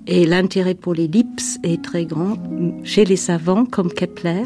Et 0.06 0.24
l'intérêt 0.24 0.74
pour 0.74 0.94
l'ellipse 0.94 1.58
est 1.64 1.82
très 1.82 2.04
grand 2.04 2.36
chez 2.84 3.04
les 3.04 3.16
savants 3.16 3.64
comme 3.64 3.92
Kepler, 3.92 4.44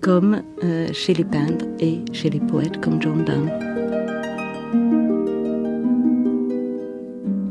comme 0.00 0.42
euh, 0.62 0.92
chez 0.92 1.12
les 1.12 1.24
peintres 1.24 1.64
et 1.80 2.00
chez 2.12 2.30
les 2.30 2.40
poètes 2.40 2.80
comme 2.80 3.02
John 3.02 3.24
Donne. 3.24 3.50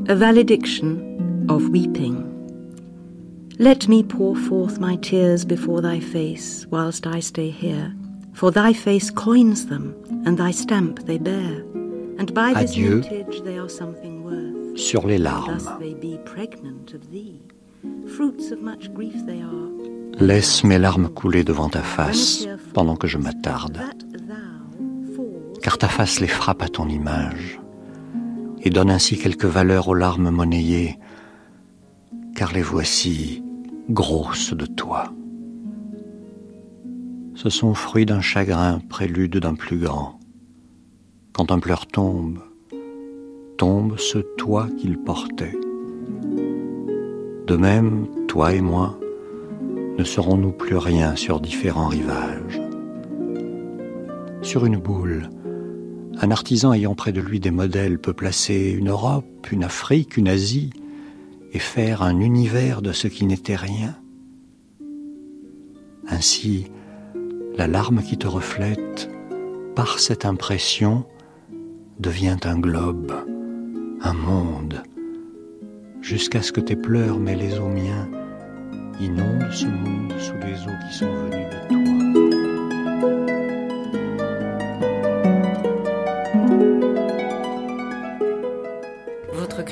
A 0.07 0.15
valediction 0.15 0.99
of 1.49 1.63
weeping. 1.69 2.34
Let 3.57 3.87
me 3.87 4.03
pour 4.03 4.35
forth 4.35 4.79
my 4.79 4.97
tears 4.97 5.45
before 5.45 5.81
thy 5.81 5.99
face, 6.01 6.67
whilst 6.71 7.07
I 7.07 7.21
stay 7.21 7.49
here. 7.49 7.93
For 8.33 8.51
thy 8.51 8.73
face 8.73 9.09
coins 9.11 9.67
them, 9.67 9.95
and 10.25 10.37
thy 10.37 10.51
stamp 10.51 11.05
they 11.05 11.17
bear. 11.17 11.63
And 12.19 12.33
by 12.33 12.53
this 12.53 12.71
Adieu. 12.71 13.01
vintage 13.01 13.41
they 13.43 13.57
are 13.57 13.69
something 13.69 14.23
worth. 14.23 14.77
sur 14.77 15.07
les 15.07 15.17
Thus 15.17 15.23
larmes. 15.23 15.69
they 15.79 15.93
be 15.93 16.17
pregnant 16.25 16.93
of 16.93 17.09
thee. 17.11 17.39
Fruits 18.17 18.51
of 18.51 18.61
much 18.61 18.93
grief 18.93 19.15
they 19.25 19.41
are. 19.41 19.69
Laisse 20.19 20.63
mes 20.65 20.77
larmes 20.77 21.09
couler 21.09 21.43
devant 21.45 21.69
ta 21.69 21.81
face 21.81 22.45
pendant 22.73 22.95
que 22.97 23.07
je 23.07 23.17
m'attarde, 23.17 23.79
car 25.61 25.77
ta 25.77 25.87
face 25.87 26.19
les 26.19 26.27
frappe 26.27 26.61
à 26.61 26.67
ton 26.69 26.87
image 26.89 27.59
et 28.61 28.69
donne 28.69 28.89
ainsi 28.91 29.17
quelque 29.17 29.47
valeur 29.47 29.87
aux 29.89 29.93
larmes 29.93 30.29
monnayées, 30.29 30.97
car 32.35 32.51
les 32.53 32.61
voici 32.61 33.43
grosses 33.89 34.53
de 34.53 34.65
toi. 34.65 35.13
Ce 37.35 37.49
sont 37.49 37.73
fruits 37.73 38.05
d'un 38.05 38.21
chagrin, 38.21 38.79
prélude 38.89 39.37
d'un 39.37 39.55
plus 39.55 39.77
grand. 39.77 40.19
Quand 41.33 41.51
un 41.51 41.59
pleur 41.59 41.85
tombe, 41.85 42.39
tombe 43.57 43.97
ce 43.97 44.19
toi 44.37 44.67
qu'il 44.77 44.97
portait. 44.97 45.57
De 47.45 47.55
même, 47.55 48.07
toi 48.27 48.53
et 48.53 48.61
moi, 48.61 48.97
ne 49.97 50.03
serons-nous 50.03 50.51
plus 50.51 50.77
rien 50.77 51.15
sur 51.15 51.39
différents 51.39 51.87
rivages? 51.87 52.61
Sur 54.41 54.65
une 54.65 54.77
boule, 54.77 55.29
un 56.21 56.31
artisan 56.31 56.73
ayant 56.73 56.95
près 56.95 57.11
de 57.11 57.21
lui 57.21 57.39
des 57.39 57.51
modèles 57.51 57.99
peut 57.99 58.13
placer 58.13 58.71
une 58.77 58.89
Europe, 58.89 59.47
une 59.51 59.63
Afrique, 59.63 60.17
une 60.17 60.27
Asie, 60.27 60.71
et 61.55 61.59
faire 61.59 62.03
un 62.03 62.19
univers 62.19 62.81
de 62.81 62.91
ce 62.91 63.07
qui 63.07 63.25
n'était 63.25 63.55
rien. 63.55 63.95
Ainsi, 66.05 66.67
la 67.55 67.65
larme 67.65 68.03
qui 68.03 68.17
te 68.17 68.27
reflète, 68.27 69.09
par 69.73 69.99
cette 69.99 70.25
impression, 70.25 71.05
devient 71.97 72.35
un 72.43 72.59
globe, 72.59 73.13
un 74.01 74.13
monde, 74.13 74.83
jusqu'à 76.01 76.41
ce 76.41 76.51
que 76.51 76.59
tes 76.59 76.75
pleurs 76.75 77.19
mêlés 77.19 77.57
aux 77.57 77.69
miens 77.69 78.09
inondent 78.99 79.53
ce 79.53 79.67
monde 79.67 80.13
sous 80.19 80.33
les 80.33 80.61
eaux 80.61 80.79
qui 80.89 80.97
sont 80.97 81.05
venues. 81.05 81.74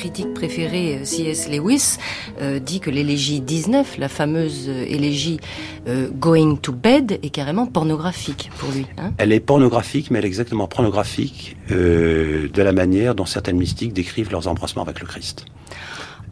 Critique 0.04 0.34
préférée, 0.34 0.98
euh, 1.00 1.06
C.S. 1.06 1.48
Lewis, 1.50 1.98
euh, 2.42 2.60
dit 2.60 2.82
que 2.82 2.90
l'élégie 2.90 3.40
19, 3.40 3.98
la 4.00 4.10
fameuse 4.10 4.66
euh, 4.68 4.84
élégie 4.86 5.40
euh, 5.88 6.10
Going 6.14 6.58
to 6.58 6.74
Bed, 6.74 7.20
est 7.24 7.30
carrément 7.30 7.68
pornographique 7.68 8.50
pour 8.60 8.70
lui. 8.72 8.86
hein. 8.98 9.12
Elle 9.18 9.32
est 9.32 9.40
pornographique, 9.40 10.12
mais 10.12 10.20
elle 10.20 10.26
est 10.26 10.28
exactement 10.28 10.68
pornographique 10.68 11.56
euh, 11.72 12.50
de 12.54 12.62
la 12.62 12.74
manière 12.74 13.16
dont 13.16 13.26
certaines 13.26 13.56
mystiques 13.58 13.94
décrivent 13.94 14.30
leurs 14.32 14.50
embrassements 14.50 14.84
avec 14.84 15.00
le 15.00 15.08
Christ. 15.08 15.46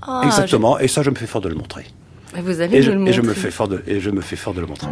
Ah, 0.02 0.24
exactement, 0.26 0.78
et 0.78 0.90
ça 0.90 1.02
je 1.02 1.10
me 1.10 1.16
fais 1.16 1.28
fort 1.28 1.42
de 1.42 1.48
le 1.48 1.56
montrer. 1.56 1.86
Vous 2.36 2.60
allez 2.60 2.78
Et 2.78 2.82
je, 2.82 2.92
le 2.92 3.08
et 3.08 3.14
je 3.14 3.22
me 3.22 3.28
montrer. 3.28 3.42
fais 3.42 3.52
fort 3.52 3.68
de, 3.70 3.84
et 3.88 4.02
je 4.02 4.10
me 4.10 4.20
fais 4.22 4.36
fort 4.36 4.54
de 4.54 4.60
le 4.62 4.68
montrer. 4.68 4.88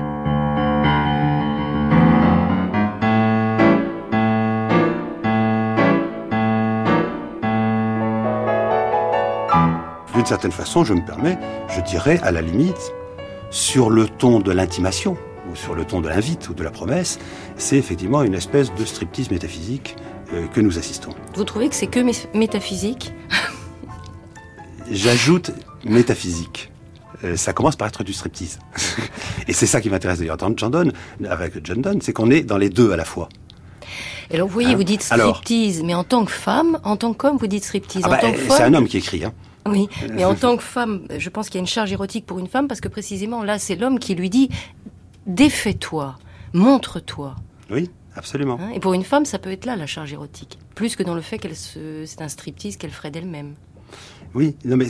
D'une 10.19 10.25
certaine 10.25 10.51
façon, 10.51 10.83
je 10.83 10.93
me 10.93 10.99
permets, 10.99 11.37
je 11.73 11.79
dirais 11.79 12.19
à 12.23 12.33
la 12.33 12.41
limite, 12.41 12.91
sur 13.51 13.89
le 13.89 14.05
ton 14.05 14.41
de 14.41 14.51
l'intimation, 14.51 15.15
ou 15.49 15.55
sur 15.55 15.75
le 15.75 15.85
ton 15.85 16.01
de 16.01 16.09
l'invite 16.09 16.49
ou 16.49 16.53
de 16.53 16.61
la 16.61 16.71
promesse, 16.71 17.19
c'est 17.55 17.77
effectivement 17.77 18.21
une 18.23 18.33
espèce 18.33 18.73
de 18.75 18.83
striptease 18.83 19.31
métaphysique 19.31 19.95
euh, 20.33 20.45
que 20.47 20.59
nous 20.59 20.77
assistons. 20.77 21.11
Vous 21.35 21.45
trouvez 21.45 21.69
que 21.69 21.75
c'est 21.75 21.87
que 21.87 22.01
mé- 22.01 22.27
métaphysique? 22.33 23.13
J'ajoute 24.91 25.51
métaphysique. 25.85 26.69
Euh, 27.23 27.37
ça 27.37 27.53
commence 27.53 27.77
par 27.77 27.87
être 27.87 28.03
du 28.03 28.11
striptease. 28.11 28.59
Et 29.47 29.53
c'est 29.53 29.67
ça 29.67 29.79
qui 29.79 29.89
m'intéresse 29.89 30.19
d'ailleurs 30.19 30.35
dans 30.35 30.51
John 30.53 30.69
Donne, 30.69 30.91
avec 31.29 31.65
John 31.65 31.81
Donne, 31.81 32.01
c'est 32.01 32.11
qu'on 32.11 32.29
est 32.29 32.41
dans 32.41 32.57
les 32.57 32.69
deux 32.69 32.91
à 32.91 32.97
la 32.97 33.05
fois. 33.05 33.29
Et 34.31 34.35
alors 34.35 34.49
vous 34.49 34.53
voyez, 34.53 34.73
Hein? 34.73 34.75
vous 34.75 34.83
dites 34.83 35.07
Alors 35.11 35.37
striptease, 35.37 35.81
mais 35.81 35.93
en 35.95 36.03
tant 36.03 36.25
que 36.25 36.31
femme, 36.33 36.77
en 36.83 36.97
tant 36.97 37.13
qu'homme, 37.13 37.37
vous 37.37 37.47
dites 37.47 37.63
striptease. 37.63 38.01
Ah 38.05 38.09
bah, 38.09 38.17
que 38.17 38.37
c'est 38.49 38.63
un 38.63 38.73
homme 38.73 38.85
qui 38.89 38.97
écrit. 38.97 39.23
Hein. 39.23 39.31
Oui, 39.68 39.88
mais 40.14 40.26
en 40.26 40.36
tant 40.36 40.57
que 40.57 40.64
femme, 40.64 41.06
je 41.18 41.30
pense 41.30 41.48
qu'il 41.49 41.56
y 41.56 41.60
a 41.60 41.61
une 41.61 41.68
charge 41.68 41.91
érotique 41.91 42.26
pour 42.26 42.40
une 42.40 42.48
femme 42.48 42.68
parce 42.68 42.81
que 42.81 42.88
précisément 42.88 43.44
là, 43.44 43.60
c'est 43.60 43.76
l'homme 43.76 43.99
qui 43.99 44.15
lui 44.15 44.30
dit 44.30 44.49
défais-toi, 45.27 46.15
montre-toi. 46.53 47.36
Oui, 47.69 47.90
absolument. 48.15 48.57
Hein, 48.60 48.72
et 48.73 48.80
pour 48.80 48.94
une 48.94 49.03
femme, 49.03 49.26
ça 49.26 49.38
peut 49.38 49.52
être 49.52 49.65
là 49.65 49.76
la 49.76 49.86
charge 49.86 50.14
érotique, 50.14 50.57
plus 50.76 50.95
que 50.95 51.03
dans 51.03 51.15
le 51.15 51.22
fait 51.22 51.38
qu'elle 51.38 51.56
se, 51.56 52.06
c'est 52.06 52.22
un 52.22 52.30
striptease 52.30 52.77
qu'elle 52.77 52.91
ferait 52.91 53.11
d'elle-même. 53.11 53.56
Oui, 54.35 54.56
non 54.64 54.77
mais, 54.77 54.88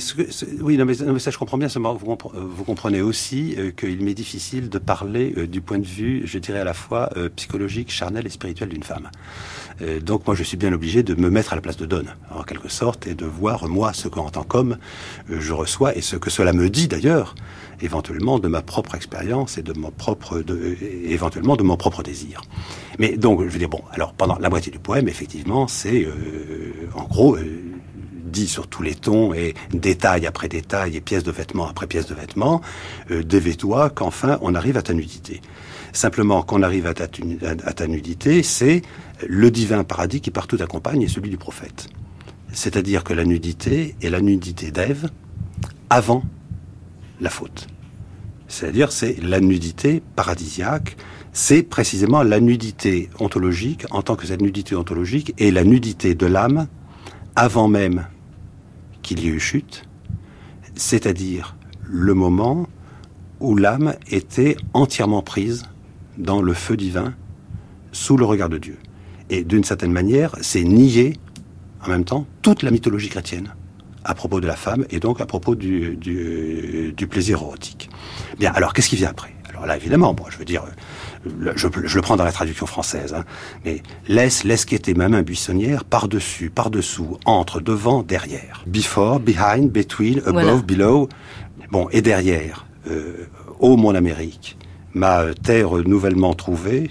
oui, 0.60 0.78
non 0.78 0.86
mais, 0.86 1.20
ça 1.20 1.32
je 1.32 1.38
comprends 1.38 1.58
bien. 1.58 1.70
seulement 1.70 1.94
Vous, 1.94 2.12
euh, 2.12 2.16
vous 2.34 2.64
comprenez 2.66 3.00
aussi 3.00 3.56
euh, 3.58 3.72
qu'il 3.72 4.04
m'est 4.04 4.14
difficile 4.14 4.70
de 4.70 4.78
parler 4.78 5.34
euh, 5.38 5.48
du 5.48 5.62
point 5.62 5.80
de 5.80 5.86
vue, 5.86 6.24
je 6.26 6.40
dirais 6.40 6.60
à 6.60 6.66
la 6.66 6.74
fois 6.74 7.10
psychologique, 7.36 7.90
charnel 7.90 8.26
et 8.26 8.30
spirituel 8.30 8.70
d'une 8.70 8.84
femme. 8.84 9.10
Donc 10.02 10.28
moi 10.28 10.36
je 10.36 10.44
suis 10.44 10.58
bien 10.58 10.74
obligé 10.74 11.04
de 11.04 11.16
me 11.16 11.30
mettre 11.30 11.54
à 11.54 11.56
la 11.56 11.62
place 11.62 11.78
de 11.78 11.86
Donne, 11.86 12.16
en 12.32 12.44
quelque 12.44 12.68
sorte, 12.68 13.08
et 13.08 13.14
de 13.14 13.26
voir 13.26 13.70
moi 13.70 13.94
ce 13.94 14.10
qu'en 14.10 14.30
tant 14.30 14.44
qu'homme 14.44 14.78
je 15.30 15.54
reçois 15.54 15.96
et 15.96 16.02
ce 16.02 16.18
que 16.18 16.30
cela 16.30 16.52
me 16.52 16.70
dit 16.70 16.90
d'ailleurs, 16.90 17.36
éventuellement 17.82 18.40
de 18.40 18.50
ma 18.50 18.62
propre 18.62 18.96
expérience 18.96 19.58
et 19.58 19.64
de 19.64 19.72
mon 19.74 19.92
propre, 19.92 20.44
éventuellement 21.06 21.56
de 21.56 21.64
mon 21.64 21.78
propre 21.78 22.04
désir. 22.04 22.42
Mais 23.00 23.16
donc 23.16 23.42
je 23.42 23.48
veux 23.48 23.60
dire 23.60 23.70
bon, 23.70 23.82
alors 23.92 24.14
pendant 24.14 24.38
la 24.38 24.50
moitié 24.50 24.72
du 24.72 24.80
poème, 24.80 25.08
effectivement, 25.08 25.68
c'est 25.68 26.08
en 26.94 27.06
gros. 27.06 27.38
Dit 28.30 28.48
sur 28.48 28.68
tous 28.68 28.84
les 28.84 28.96
tons 28.96 29.34
et 29.34 29.54
détail 29.74 30.26
après 30.26 30.48
détail 30.48 30.96
et 30.96 31.02
pièce 31.02 31.24
de 31.24 31.32
vêtement 31.32 31.68
après 31.68 31.88
pièce 31.88 32.08
de 32.08 32.16
vêtement, 32.16 32.62
euh, 33.12 33.24
dévais-toi 33.24 33.90
qu'enfin 33.90 34.38
on 34.42 34.56
arrive 34.56 34.78
à 34.78 34.82
ta 34.82 34.94
nudité. 34.94 35.42
Simplement, 35.92 36.44
qu'on 36.44 36.62
arrive 36.62 36.86
à 36.86 36.94
ta 36.94 37.88
nudité, 37.88 38.44
c'est 38.44 38.84
le 39.28 39.50
divin 39.50 39.84
paradis 39.84 40.22
qui 40.22 40.30
partout 40.30 40.58
accompagne 40.62 41.02
et 41.02 41.08
celui 41.08 41.32
du 41.32 41.38
prophète. 41.38 41.88
C'est-à-dire 42.52 43.04
que 43.04 43.14
la 43.14 43.26
nudité 43.26 43.96
est 44.02 44.10
la 44.10 44.22
nudité 44.22 44.72
d'Ève 44.72 45.10
avant 45.90 46.24
la 47.22 47.30
faute. 47.30 47.68
C'est-à-dire 48.48 48.92
c'est 48.92 49.18
la 49.22 49.40
nudité 49.40 50.02
paradisiaque, 50.16 50.98
c'est 51.34 51.64
précisément 51.64 52.24
la 52.24 52.40
nudité 52.40 53.10
ontologique 53.20 53.86
en 53.92 54.02
tant 54.02 54.16
que 54.16 54.26
cette 54.26 54.42
nudité 54.42 54.76
ontologique 54.76 55.34
est 55.38 55.52
la 55.52 55.64
nudité 55.64 56.16
de 56.16 56.26
l'âme 56.26 56.68
avant 57.36 57.68
même 57.68 58.08
qu'il 59.02 59.24
y 59.24 59.28
ait 59.28 59.32
eu 59.32 59.40
chute, 59.40 59.84
c'est-à-dire 60.76 61.56
le 61.84 62.14
moment 62.14 62.68
où 63.40 63.56
l'âme 63.56 63.96
était 64.10 64.58
entièrement 64.74 65.22
prise 65.22 65.64
dans 66.18 66.42
le 66.42 66.54
feu 66.54 66.76
divin, 66.76 67.14
sous 67.92 68.18
le 68.18 68.26
regard 68.26 68.50
de 68.50 68.58
Dieu. 68.58 68.78
Et 69.30 69.44
d'une 69.44 69.64
certaine 69.64 69.92
manière, 69.92 70.36
c'est 70.42 70.64
nier 70.64 71.18
en 71.86 71.90
même 71.90 72.04
temps 72.04 72.26
toute 72.42 72.64
la 72.64 72.72
mythologie 72.72 73.10
chrétienne 73.10 73.54
à 74.04 74.14
propos 74.14 74.40
de 74.40 74.48
la 74.48 74.56
femme 74.56 74.86
et 74.90 75.00
donc 75.00 75.22
à 75.22 75.26
propos 75.26 75.56
du, 75.56 75.98
plaisir 77.10 77.40
érotique. 77.40 77.90
Bien, 78.40 78.52
alors 78.54 78.74
qu'est-ce 78.74 78.90
qui 78.90 78.96
vient 78.96 79.10
après? 79.10 79.34
Alors 79.60 79.68
là, 79.68 79.76
évidemment, 79.76 80.14
bon, 80.14 80.24
je 80.30 80.38
veux 80.38 80.46
dire, 80.46 80.64
le- 81.26 81.52
je, 81.58 81.68
je 81.84 81.96
le 81.98 82.02
prends 82.02 82.16
dans 82.16 82.24
la 82.24 82.32
traduction 82.32 82.66
française, 82.66 83.14
hein, 83.14 83.26
mais 83.66 83.84
laisse, 84.08 84.46
laisse 84.46 84.64
quitter 84.64 84.94
ma 84.94 85.10
main 85.10 85.22
buissonnière 85.22 85.84
par-dessus, 85.84 86.50
par-dessous, 86.50 87.18
entre, 87.26 87.60
devant, 87.60 88.02
derrière. 88.02 88.64
Before, 88.68 89.20
behind, 89.20 89.70
between, 89.70 90.20
above, 90.20 90.32
Voilà. 90.32 90.56
below. 90.62 91.10
Bon, 91.72 91.90
et 91.92 92.02
derrière, 92.02 92.66
euh, 92.90 93.26
ô 93.60 93.76
mon 93.76 93.96
Amérique, 93.96 94.58
ma 94.94 95.34
terre 95.44 95.74
nouvellement 95.86 96.34
trouvée, 96.34 96.90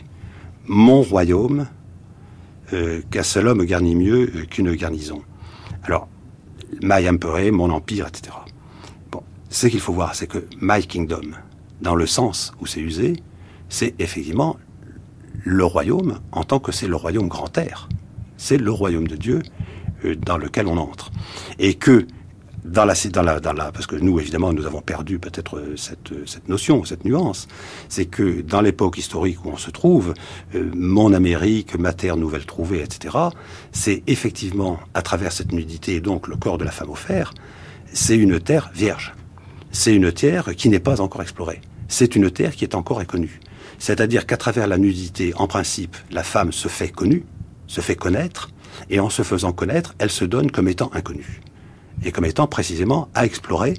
mon 0.67 1.01
royaume, 1.01 1.67
euh, 2.75 3.01
qu'un 3.11 3.23
seul 3.23 3.49
homme 3.49 3.65
garnit 3.65 3.97
mieux 3.97 4.31
euh, 4.37 4.45
qu'une 4.45 4.75
garnison. 4.75 5.23
Alors, 5.85 6.07
my 6.83 7.09
emperor, 7.09 7.51
mon 7.51 7.71
empire, 7.71 8.07
etc. 8.09 8.37
Bon, 9.11 9.23
ce 9.49 9.69
qu'il 9.69 9.81
faut 9.81 9.95
voir, 9.95 10.15
c'est 10.15 10.27
que 10.27 10.45
my 10.61 10.87
kingdom, 10.87 11.31
dans 11.81 11.95
le 11.95 12.07
sens 12.07 12.53
où 12.61 12.67
c'est 12.67 12.81
usé, 12.81 13.15
c'est 13.69 13.95
effectivement 13.99 14.57
le 15.45 15.65
royaume 15.65 16.21
en 16.33 16.45
tant 16.45 16.59
que 16.59 16.73
c'est 16.73 16.89
le 16.89 16.97
royaume 16.97 17.29
grand 17.29 17.57
air. 17.59 17.89
C'est 18.37 18.59
le 18.59 18.71
royaume 18.71 19.09
de 19.09 19.17
Dieu 19.17 19.43
euh, 20.05 20.15
dans 20.15 20.39
lequel 20.39 20.67
on 20.67 20.77
entre. 20.77 21.11
Et 21.59 21.75
que 21.75 22.07
dans 22.65 22.85
la, 22.85 22.95
dans 22.95 23.23
la, 23.23 23.41
dans 23.41 23.53
la, 23.53 23.73
parce 23.73 23.87
que 23.87 23.97
nous, 23.97 24.21
évidemment, 24.21 24.53
nous 24.53 24.67
avons 24.67 24.81
perdu 24.81 25.19
peut-être 25.19 25.59
euh, 25.59 25.77
cette, 25.77 26.13
euh, 26.13 26.25
cette 26.27 26.49
notion, 26.49 26.85
cette 26.85 27.05
nuance, 27.05 27.49
c'est 27.89 28.07
que 28.07 28.43
dans 28.43 28.61
l'époque 28.61 28.99
historique 28.99 29.45
où 29.45 29.49
on 29.49 29.57
se 29.57 29.71
trouve, 29.71 30.15
mon 30.55 31.13
Amérique, 31.13 31.79
ma 31.79 31.93
terre 31.93 32.17
nouvelle 32.17 32.47
trouvée, 32.47 32.83
etc., 32.83 33.17
c'est 33.73 34.03
effectivement, 34.07 34.79
à 34.95 35.03
travers 35.03 35.33
cette 35.33 35.53
nudité, 35.53 35.97
et 35.97 36.01
donc 36.01 36.29
le 36.29 36.37
corps 36.37 36.59
de 36.59 36.65
la 36.65 36.71
femme 36.71 36.91
offert, 36.91 37.33
c'est 37.93 38.17
une 38.17 38.39
terre 38.39 38.71
vierge. 38.75 39.15
C'est 39.71 39.95
une 39.95 40.13
terre 40.13 40.55
qui 40.57 40.69
n'est 40.69 40.81
pas 40.81 41.01
encore 41.01 41.23
explorée. 41.23 41.61
C'est 41.89 42.17
une 42.17 42.31
terre 42.31 42.55
qui 42.55 42.65
est 42.65 42.75
encore 42.75 43.01
inconnue. 43.01 43.41
C'est-à-dire 43.79 44.27
qu'à 44.27 44.37
travers 44.37 44.67
la 44.67 44.79
nudité, 44.79 45.33
en 45.37 45.47
principe, 45.47 45.97
la 46.11 46.23
femme 46.23 46.53
se 46.53 46.69
fait 46.69 46.89
connue, 46.89 47.25
se 47.67 47.81
fait 47.81 47.97
connaître, 47.97 48.51
et 48.91 49.01
en 49.01 49.11
se 49.11 49.23
faisant 49.23 49.53
connaître, 49.53 49.95
elle 49.99 50.11
se 50.11 50.25
donne 50.25 50.51
comme 50.51 50.69
étant 50.69 50.91
inconnue. 50.95 51.41
Et 52.05 52.13
comme 52.13 52.25
étant 52.25 52.47
précisément 52.47 53.09
à 53.15 53.25
explorer, 53.25 53.75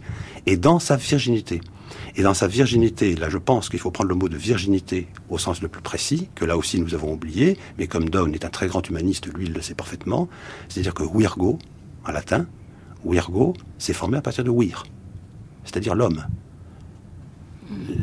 et 0.46 0.58
dans 0.58 0.80
sa 0.80 0.96
virginité. 0.96 1.62
Et 2.16 2.24
dans 2.24 2.34
sa 2.34 2.48
virginité, 2.48 3.16
là 3.16 3.30
je 3.30 3.38
pense 3.38 3.70
qu'il 3.70 3.80
faut 3.80 3.92
prendre 3.92 4.10
le 4.10 4.16
mot 4.16 4.30
de 4.30 4.38
virginité 4.38 5.08
au 5.30 5.38
sens 5.38 5.62
le 5.62 5.68
plus 5.68 5.82
précis, 5.82 6.30
que 6.36 6.46
là 6.46 6.58
aussi 6.58 6.80
nous 6.80 6.94
avons 6.94 7.14
oublié, 7.14 7.58
mais 7.78 7.88
comme 7.88 8.10
Donne 8.10 8.34
est 8.34 8.46
un 8.46 8.50
très 8.50 8.68
grand 8.68 8.88
humaniste, 8.88 9.28
lui 9.28 9.46
il 9.46 9.54
le 9.54 9.62
sait 9.62 9.76
parfaitement, 9.76 10.28
c'est-à-dire 10.68 10.94
que 10.94 11.04
virgo, 11.04 11.60
en 12.06 12.12
latin, 12.12 12.46
virgo, 13.06 13.54
c'est 13.78 13.94
formé 13.94 14.18
à 14.18 14.22
partir 14.22 14.44
de 14.44 14.52
vir, 14.52 14.84
c'est-à-dire 15.64 15.96
l'homme. 15.96 16.26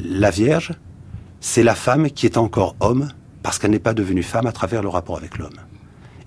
La 0.05 0.31
Vierge, 0.31 0.73
c'est 1.41 1.63
la 1.63 1.75
femme 1.75 2.11
qui 2.11 2.27
est 2.27 2.37
encore 2.37 2.77
homme 2.81 3.09
parce 3.43 3.59
qu'elle 3.59 3.71
n'est 3.71 3.79
pas 3.79 3.95
devenue 3.95 4.23
femme 4.23 4.47
à 4.47 4.53
travers 4.53 4.83
le 4.83 4.89
rapport 4.89 5.17
avec 5.17 5.39
l'homme. 5.39 5.59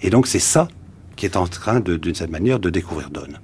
Et 0.02 0.10
donc 0.10 0.28
c'est 0.28 0.40
ça 0.40 0.68
qui 1.16 1.26
est 1.26 1.36
en 1.36 1.48
train, 1.48 1.82
d'une 1.82 2.16
certaine 2.16 2.32
manière, 2.32 2.60
de 2.60 2.70
découvrir 2.70 3.10
Donne. 3.10 3.40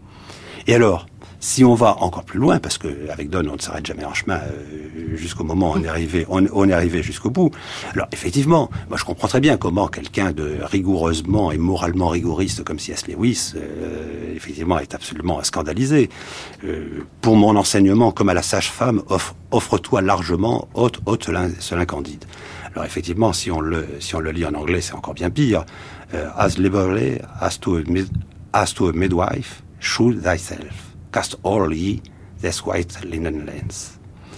Et 0.68 0.74
alors, 0.74 1.08
si 1.46 1.64
on 1.64 1.76
va 1.76 1.98
encore 2.02 2.24
plus 2.24 2.40
loin, 2.40 2.58
parce 2.58 2.80
que 2.80 2.88
avec 3.12 3.30
Don, 3.30 3.48
on 3.48 3.54
ne 3.54 3.62
s'arrête 3.62 3.86
jamais 3.86 4.04
en 4.04 4.16
chemin 4.16 4.40
euh, 4.40 5.16
jusqu'au 5.16 5.44
moment 5.44 5.74
où 5.74 5.76
on 5.76 5.84
est 5.84 5.88
arrivé, 5.88 6.26
on, 6.28 6.68
est 6.68 6.74
arrivé 6.74 7.04
jusqu'au 7.04 7.30
bout. 7.30 7.52
Alors 7.94 8.08
effectivement, 8.12 8.72
moi 8.90 8.98
je 8.98 9.06
comprends 9.06 9.28
très 9.28 9.42
bien 9.42 9.56
comment 9.56 9.88
quelqu'un 9.88 10.32
de 10.32 10.58
rigoureusement 10.64 11.52
et 11.52 11.60
moralement 11.60 12.08
rigoriste 12.08 12.64
comme 12.64 12.80
C.S. 12.80 13.08
Lewis, 13.08 13.54
euh, 13.56 14.36
effectivement, 14.36 14.80
est 14.80 14.96
absolument 14.96 15.44
scandalisé. 15.44 16.10
Euh, 16.64 17.06
pour 17.22 17.36
mon 17.36 17.56
enseignement, 17.56 18.12
comme 18.12 18.30
à 18.30 18.34
la 18.34 18.42
sage-femme, 18.42 19.04
offre, 19.10 19.36
offre-toi 19.52 20.02
largement, 20.02 20.68
ôte, 20.74 21.00
ôte 21.06 21.30
cela 21.60 21.86
candide. 21.86 22.26
Alors 22.74 22.86
effectivement, 22.86 23.34
si 23.34 23.52
on 23.52 23.60
le, 23.60 23.86
si 24.00 24.16
on 24.16 24.20
le 24.20 24.32
lit 24.32 24.46
en 24.46 24.56
anglais, 24.56 24.82
c'est 24.82 24.96
encore 24.96 25.14
bien 25.14 25.30
pire. 25.30 25.64
as 26.12 26.58
liberally 26.58 27.20
as 27.40 27.60
to, 27.60 27.84
as 28.52 28.74
to 28.74 28.88
a 28.88 28.94
midwife, 28.94 29.62
should 29.80 30.24
thyself 30.24 30.85
cast 31.16 31.38
all 31.46 31.74
ye 31.74 32.02
this 32.42 32.66
white 32.66 32.94
linen 33.06 33.46
lens. 33.46 33.98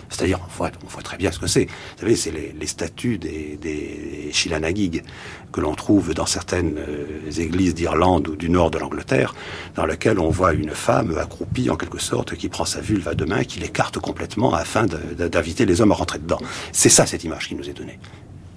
C'est-à-dire, 0.09 0.39
on 0.39 0.87
voit, 0.87 1.01
très 1.03 1.17
bien 1.17 1.31
ce 1.31 1.39
que 1.39 1.47
c'est. 1.47 1.65
Vous 1.65 2.01
savez, 2.01 2.15
c'est 2.15 2.31
les, 2.31 2.53
les, 2.53 2.67
statues 2.67 3.17
des, 3.17 3.57
des 3.57 4.29
Shilanagig 4.31 5.03
que 5.51 5.59
l'on 5.59 5.73
trouve 5.73 6.13
dans 6.13 6.27
certaines 6.27 6.77
euh, 6.77 7.31
églises 7.37 7.73
d'Irlande 7.75 8.27
ou 8.29 8.35
du 8.35 8.49
nord 8.49 8.71
de 8.71 8.77
l'Angleterre, 8.77 9.33
dans 9.75 9.85
lesquelles 9.85 10.19
on 10.19 10.29
voit 10.29 10.53
une 10.53 10.69
femme 10.69 11.17
accroupie 11.17 11.69
en 11.69 11.75
quelque 11.75 11.99
sorte 11.99 12.35
qui 12.35 12.47
prend 12.47 12.63
sa 12.63 12.79
vulve 12.79 13.07
à 13.07 13.15
deux 13.15 13.25
mains, 13.25 13.43
qui 13.43 13.59
l'écarte 13.59 13.99
complètement 13.99 14.53
afin 14.53 14.85
d'inviter 14.85 15.65
les 15.65 15.81
hommes 15.81 15.91
à 15.91 15.95
rentrer 15.95 16.19
dedans. 16.19 16.39
C'est 16.71 16.89
ça 16.89 17.05
cette 17.07 17.23
image 17.23 17.49
qui 17.49 17.55
nous 17.55 17.67
est 17.67 17.73
donnée. 17.73 17.99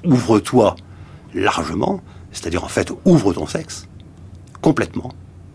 Ouvre-toi 0.05 0.76
largement, 1.34 2.01
c'est-à-dire 2.32 2.62
en 2.62 2.68
fait 2.68 2.92
ouvre 3.05 3.32
ton 3.32 3.47
sexe 3.47 3.88
complètement 4.60 5.12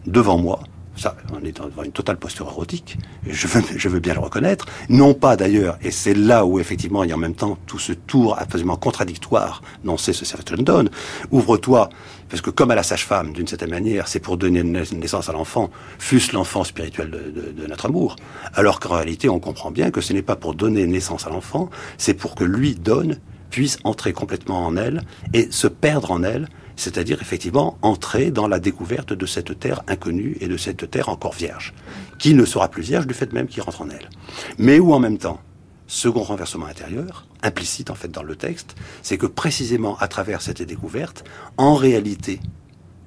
devant 0.08 0.40
moi 0.40 0.60
ça, 0.96 1.16
on 1.34 1.44
est 1.46 1.52
devant 1.52 1.84
une 1.84 1.92
totale 1.92 2.18
posture 2.18 2.48
érotique, 2.48 2.98
je 3.28 3.48
veux, 3.48 3.62
je 3.76 3.90
veux 3.90 4.00
bien 4.00 4.14
le 4.14 4.20
reconnaître. 4.20 4.66
Non 4.90 5.14
pas 5.14 5.36
d'ailleurs, 5.36 5.78
et 5.82 5.92
c'est 5.92 6.14
là 6.14 6.46
où 6.46 6.60
effectivement 6.60 7.04
il 7.04 7.10
y 7.10 7.14
a 7.14 7.16
en 7.16 7.20
même 7.20 7.36
temps 7.36 7.58
tout 7.66 7.80
ce 7.80 7.94
tour 7.94 8.38
absolument 8.40 8.78
contradictoire 8.78 9.62
dont 9.84 9.98
c'est 9.98 10.14
ce 10.14 10.26
London. 10.56 10.90
Ouvre-toi, 11.32 11.90
parce 12.30 12.42
que 12.42 12.50
comme 12.50 12.72
à 12.72 12.76
la 12.76 12.84
sage-femme, 12.84 13.34
d'une 13.34 13.48
certaine 13.48 13.70
manière, 13.70 14.08
c'est 14.08 14.20
pour 14.20 14.38
donner 14.38 14.64
naissance 14.64 15.30
à 15.30 15.34
l'enfant, 15.34 15.70
fût-ce 16.00 16.34
l'enfant 16.34 16.64
spirituel 16.64 17.10
de, 17.10 17.52
de, 17.52 17.68
notre 17.68 17.86
amour. 17.86 18.16
Alors 18.54 18.80
qu'en 18.80 18.96
réalité, 18.96 19.30
on 19.30 19.40
comprend 19.40 19.72
bien 19.72 19.92
que 19.92 20.02
ce 20.02 20.14
n'est 20.14 20.22
pas 20.22 20.36
pour 20.36 20.54
donner 20.54 20.86
naissance 20.86 21.28
à 21.28 21.30
l'enfant, 21.30 21.70
c'est 21.98 22.14
pour 22.14 22.36
que 22.36 22.44
lui 22.44 22.76
donne, 22.76 23.20
puisse 23.50 23.78
entrer 23.84 24.14
complètement 24.14 24.66
en 24.66 24.76
elle 24.76 25.04
et 25.34 25.48
se 25.52 25.68
perdre 25.68 26.12
en 26.12 26.24
elle 26.24 26.48
c'est-à-dire 26.76 27.22
effectivement 27.22 27.78
entrer 27.82 28.32
dans 28.32 28.48
la 28.48 28.60
découverte 28.60 29.14
de 29.14 29.26
cette 29.26 29.60
terre 29.60 29.84
inconnue 29.88 30.38
et 30.40 30.48
de 30.48 30.58
cette 30.58 30.90
terre 30.90 31.10
encore 31.10 31.34
vierge, 31.34 31.74
qui 32.20 32.34
ne 32.34 32.46
sera 32.46 32.70
plus 32.70 32.84
vierge 32.84 33.08
du 33.08 33.14
fait 33.14 33.34
même 33.34 33.48
qu'il 33.48 33.62
rentre 33.62 33.82
en 33.82 33.90
elle. 33.90 34.10
Mais 34.58 34.80
où 34.80 34.94
en 34.94 35.00
même 35.00 35.18
temps, 35.18 35.40
second 35.88 36.24
renversement 36.24 36.66
intérieur, 36.66 37.28
implicite 37.44 37.90
en 37.90 37.96
fait 37.96 38.10
dans 38.10 38.24
le 38.24 38.36
texte, 38.36 38.76
c'est 39.02 39.18
que 39.18 39.28
précisément 39.28 39.98
à 39.98 40.08
travers 40.08 40.42
cette 40.42 40.62
découverte, 40.62 41.24
en 41.58 41.76
réalité, 41.76 42.40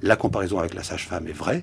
la 0.02 0.16
comparaison 0.16 0.58
avec 0.58 0.74
la 0.74 0.82
sage-femme 0.82 1.26
est 1.26 1.32
vraie, 1.32 1.62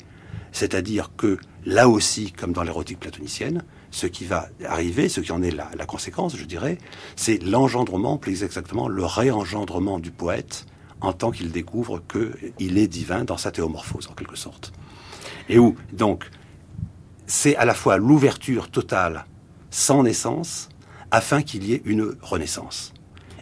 c'est-à-dire 0.52 1.12
que 1.18 1.38
là 1.66 1.90
aussi, 1.90 2.32
comme 2.32 2.54
dans 2.54 2.64
l'érotique 2.64 3.00
platonicienne, 3.00 3.64
ce 3.92 4.08
qui 4.08 4.26
va 4.26 4.50
arriver, 4.66 5.10
ce 5.10 5.22
qui 5.22 5.32
en 5.32 5.42
est 5.42 5.52
la, 5.52 5.86
conséquence, 5.86 6.36
je 6.36 6.46
dirais, 6.46 6.78
c'est 7.16 7.42
l'engendrement, 7.44 8.18
plus 8.18 8.44
exactement 8.44 8.88
le 8.88 9.06
réengendrement 9.06 10.00
du 10.00 10.12
poète 10.12 10.66
en 11.02 11.14
tant 11.14 11.32
qu'il 11.32 11.52
découvre 11.52 12.02
qu'il 12.08 12.78
est 12.78 12.88
divin 12.88 13.24
dans 13.24 13.38
sa 13.38 13.52
théomorphose, 13.52 14.08
en 14.08 14.14
quelque 14.14 14.36
sorte. 14.36 14.72
Et 15.50 15.60
où, 15.60 15.76
donc, 15.94 16.30
c'est 17.28 17.56
à 17.56 17.66
la 17.66 17.74
fois 17.74 17.98
l'ouverture 17.98 18.70
totale, 18.70 19.26
sans 19.70 20.04
naissance, 20.04 20.70
afin 21.12 21.42
qu'il 21.42 21.64
y 21.66 21.74
ait 21.74 21.82
une 21.86 22.16
renaissance. 22.22 22.94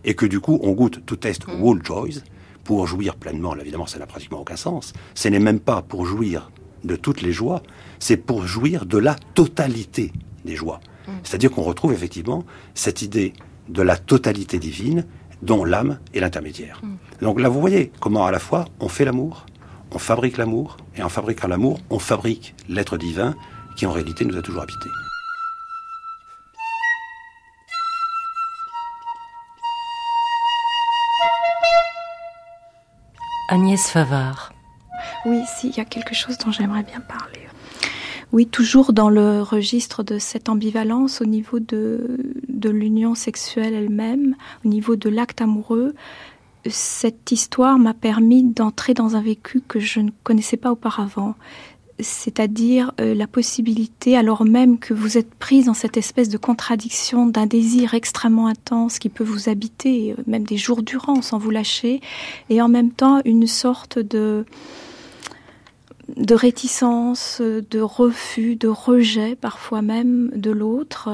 Et 0.04 0.16
que 0.16 0.26
du 0.26 0.40
coup, 0.40 0.60
on 0.62 0.72
goûte 0.72 1.06
tout 1.06 1.26
est 1.28 1.48
mm. 1.48 1.62
whole 1.62 1.86
joys, 1.86 2.22
pour 2.64 2.88
jouir 2.88 3.16
pleinement, 3.16 3.56
évidemment, 3.58 3.88
ça 3.88 4.00
n'a 4.00 4.06
pratiquement 4.06 4.40
aucun 4.40 4.56
sens. 4.56 4.94
Ce 5.16 5.28
n'est 5.28 5.40
même 5.40 5.60
pas 5.60 5.82
pour 5.82 6.06
jouir 6.06 6.50
de 6.84 6.96
toutes 6.96 7.22
les 7.22 7.34
joies, 7.34 7.62
c'est 8.00 8.18
pour 8.18 8.46
jouir 8.46 8.86
de 8.86 8.98
la 8.98 9.16
totalité 9.34 10.12
des 10.46 10.56
joies. 10.56 10.80
Mm. 11.08 11.12
C'est-à-dire 11.24 11.52
qu'on 11.52 11.64
retrouve 11.64 11.94
effectivement 11.94 12.46
cette 12.74 13.02
idée 13.02 13.34
de 13.70 13.82
la 13.82 13.98
totalité 13.98 14.60
divine 14.60 15.06
dont 15.44 15.66
l'âme 15.66 16.00
est 16.14 16.20
l'intermédiaire. 16.20 16.80
Mm. 16.84 16.96
Donc 17.22 17.40
là, 17.40 17.50
vous 17.50 17.60
voyez 17.60 17.92
comment 18.00 18.26
à 18.26 18.32
la 18.32 18.40
fois 18.40 18.66
on 18.80 18.88
fait 18.88 19.06
l'amour, 19.06 19.46
on 19.92 20.00
fabrique 20.00 20.38
l'amour, 20.38 20.78
et 20.96 21.04
en 21.04 21.10
fabriquant 21.10 21.48
l'amour, 21.48 21.80
on 21.90 22.00
fabrique 22.00 22.56
l'être 22.70 22.98
divin 22.98 23.36
qui 23.76 23.86
en 23.86 23.92
réalité 23.92 24.26
nous 24.26 24.38
a 24.38 24.42
toujours 24.42 24.64
habité. 24.64 24.90
Agnès 33.50 33.90
Favard. 33.92 34.54
Oui, 35.26 35.44
s'il 35.46 35.76
y 35.76 35.80
a 35.80 35.86
quelque 35.86 36.16
chose 36.16 36.38
dont 36.40 36.52
j'aimerais 36.52 36.84
bien 36.84 37.02
parler. 37.02 37.48
Oui, 38.34 38.48
toujours 38.48 38.94
dans 38.94 39.12
le 39.12 39.44
registre 39.44 40.02
de 40.02 40.18
cette 40.18 40.50
ambivalence 40.50 41.22
au 41.22 41.26
niveau 41.26 41.60
de, 41.60 42.18
l'union 42.50 43.14
sexuelle 43.14 43.76
elle-même, 43.76 44.36
au 44.66 44.70
niveau 44.70 44.96
de 44.96 45.08
l'acte 45.08 45.40
amoureux. 45.40 45.94
Cette 46.66 47.32
histoire 47.32 47.78
m'a 47.78 47.94
permis 47.94 48.44
d'entrer 48.44 48.96
dans 48.96 49.16
un 49.16 49.22
vécu 49.22 49.62
que 49.62 49.80
je 49.80 50.00
ne 50.00 50.10
connaissais 50.24 50.58
pas 50.58 50.72
auparavant, 50.72 51.36
c'est-à-dire 52.00 52.92
euh, 53.00 53.14
la 53.14 53.28
possibilité, 53.28 54.18
alors 54.18 54.46
même 54.46 54.80
que 54.80 54.96
vous 54.96 55.20
êtes 55.20 55.36
prise 55.36 55.68
dans 55.68 55.76
cette 55.76 55.98
espèce 55.98 56.30
de 56.30 56.38
contradiction 56.38 57.28
d'un 57.28 57.46
désir 57.46 57.94
extrêmement 57.94 58.48
intense 58.48 58.98
qui 58.98 59.10
peut 59.10 59.24
vous 59.24 59.48
habiter, 59.48 60.14
euh, 60.14 60.24
même 60.26 60.44
des 60.44 60.58
jours 60.58 60.82
durant 60.82 61.22
sans 61.22 61.38
vous 61.38 61.52
lâcher, 61.52 62.02
et 62.50 62.64
en 62.64 62.68
même 62.68 62.90
temps 62.90 63.22
une 63.26 63.46
sorte 63.46 64.00
de 64.00 64.44
de 66.16 66.36
réticence, 66.36 67.42
de 67.42 67.80
refus, 67.80 68.56
de 68.56 68.68
rejet 68.68 69.36
parfois 69.36 69.82
même 69.82 70.30
de 70.36 70.52
l'autre, 70.52 71.10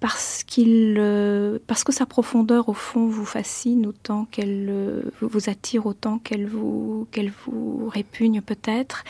parce 0.00 0.44
euh, 0.58 1.58
parce 1.66 1.84
que 1.84 1.92
sa 1.92 2.06
profondeur 2.06 2.68
au 2.68 2.74
fond 2.74 3.06
vous 3.06 3.24
fascine 3.24 3.86
autant 3.86 4.26
qu'elle 4.30 4.68
euh, 4.70 5.02
vous 5.20 5.48
attire 5.48 5.86
autant 5.86 6.18
qu'elle 6.18 6.46
vous 6.46 7.06
vous 7.46 7.88
répugne 7.88 8.40
peut-être. 8.40 9.04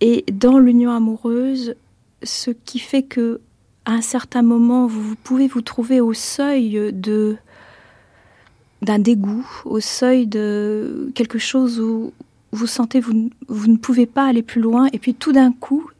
Et 0.00 0.24
dans 0.32 0.58
l'union 0.58 0.90
amoureuse, 0.90 1.74
ce 2.22 2.50
qui 2.50 2.78
fait 2.78 3.02
que 3.02 3.40
à 3.84 3.92
un 3.92 4.00
certain 4.00 4.42
moment 4.42 4.86
vous, 4.86 5.02
vous 5.02 5.16
pouvez 5.16 5.48
vous 5.48 5.62
trouver 5.62 6.00
au 6.00 6.12
seuil 6.12 6.92
de 6.92 7.36
d'un 8.82 8.98
dégoût, 8.98 9.46
au 9.64 9.80
seuil 9.80 10.26
de 10.26 11.10
quelque 11.14 11.38
chose 11.38 11.80
où, 11.80 12.12
vous 12.52 12.66
sentez, 12.66 13.00
vous, 13.00 13.30
vous 13.48 13.68
ne 13.68 13.76
pouvez 13.76 14.06
pas 14.06 14.26
aller 14.26 14.42
plus 14.42 14.60
loin, 14.60 14.88
et 14.92 14.98
puis 14.98 15.14
tout 15.14 15.32
d'un 15.32 15.52
coup, 15.52 15.90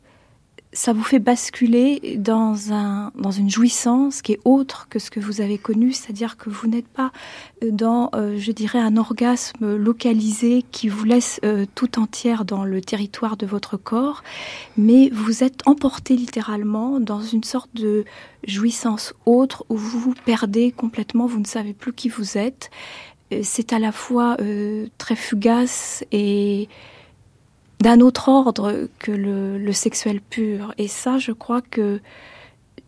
ça 0.77 0.93
vous 0.93 1.02
fait 1.02 1.18
basculer 1.18 2.16
dans, 2.18 2.73
un, 2.73 3.10
dans 3.18 3.31
une 3.31 3.48
jouissance 3.48 4.20
qui 4.20 4.32
est 4.32 4.40
autre 4.44 4.89
que 4.90 4.98
ce 4.98 5.10
que 5.10 5.20
vous 5.20 5.40
avez 5.40 5.56
connu, 5.56 5.93
c'est-à-dire 5.93 6.36
que 6.36 6.51
vous 6.51 6.68
n'êtes 6.68 6.86
pas 6.86 7.12
dans, 7.62 8.10
euh, 8.14 8.36
je 8.39 8.52
dirais, 8.52 8.78
un 8.78 8.98
orgasme 8.98 9.74
localisé 9.74 10.64
qui 10.70 10.89
vous 10.89 11.05
laisse 11.05 11.40
euh, 11.44 11.64
tout 11.74 11.98
entière 11.98 12.44
dans 12.44 12.64
le 12.64 12.82
territoire 12.82 13.39
de 13.39 13.47
votre 13.47 13.78
corps, 13.78 14.23
mais 14.77 15.09
vous 15.10 15.43
êtes 15.43 15.66
emporté 15.66 16.14
littéralement 16.14 17.01
dans 17.01 17.23
une 17.23 17.44
sorte 17.44 17.70
de 17.74 18.05
jouissance 18.47 19.14
autre 19.24 19.64
où 19.70 19.77
vous 19.77 19.98
vous 19.98 20.14
perdez 20.27 20.73
complètement, 20.73 21.27
vous 21.27 21.40
ne 21.40 21.47
savez 21.47 21.73
plus 21.73 21.94
qui 21.94 22.10
vous 22.10 22.36
êtes. 22.36 22.70
Euh, 23.32 23.40
c'est 23.43 23.73
à 23.73 23.78
la 23.78 23.93
fois 23.93 24.36
euh, 24.40 24.86
très 24.98 25.16
fugace 25.16 26.05
et 26.12 26.69
d'un 27.81 28.01
autre 28.01 28.28
ordre 28.28 28.89
que 28.98 29.12
le, 29.12 29.73
sexuel 29.73 30.20
pur. 30.20 30.74
Et 30.78 30.89
ça, 30.89 31.19
je 31.19 31.32
crois 31.32 31.61
que 31.61 32.01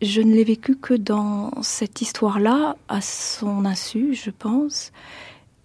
je 0.01 0.21
ne 0.21 0.33
l'ai 0.33 0.43
vécu 0.43 0.75
que 0.75 0.93
dans 0.93 1.51
cette 1.61 2.01
histoire-là, 2.01 2.77
à 2.87 3.01
son 3.01 3.65
insu, 3.65 4.13
je 4.13 4.31
pense, 4.31 4.91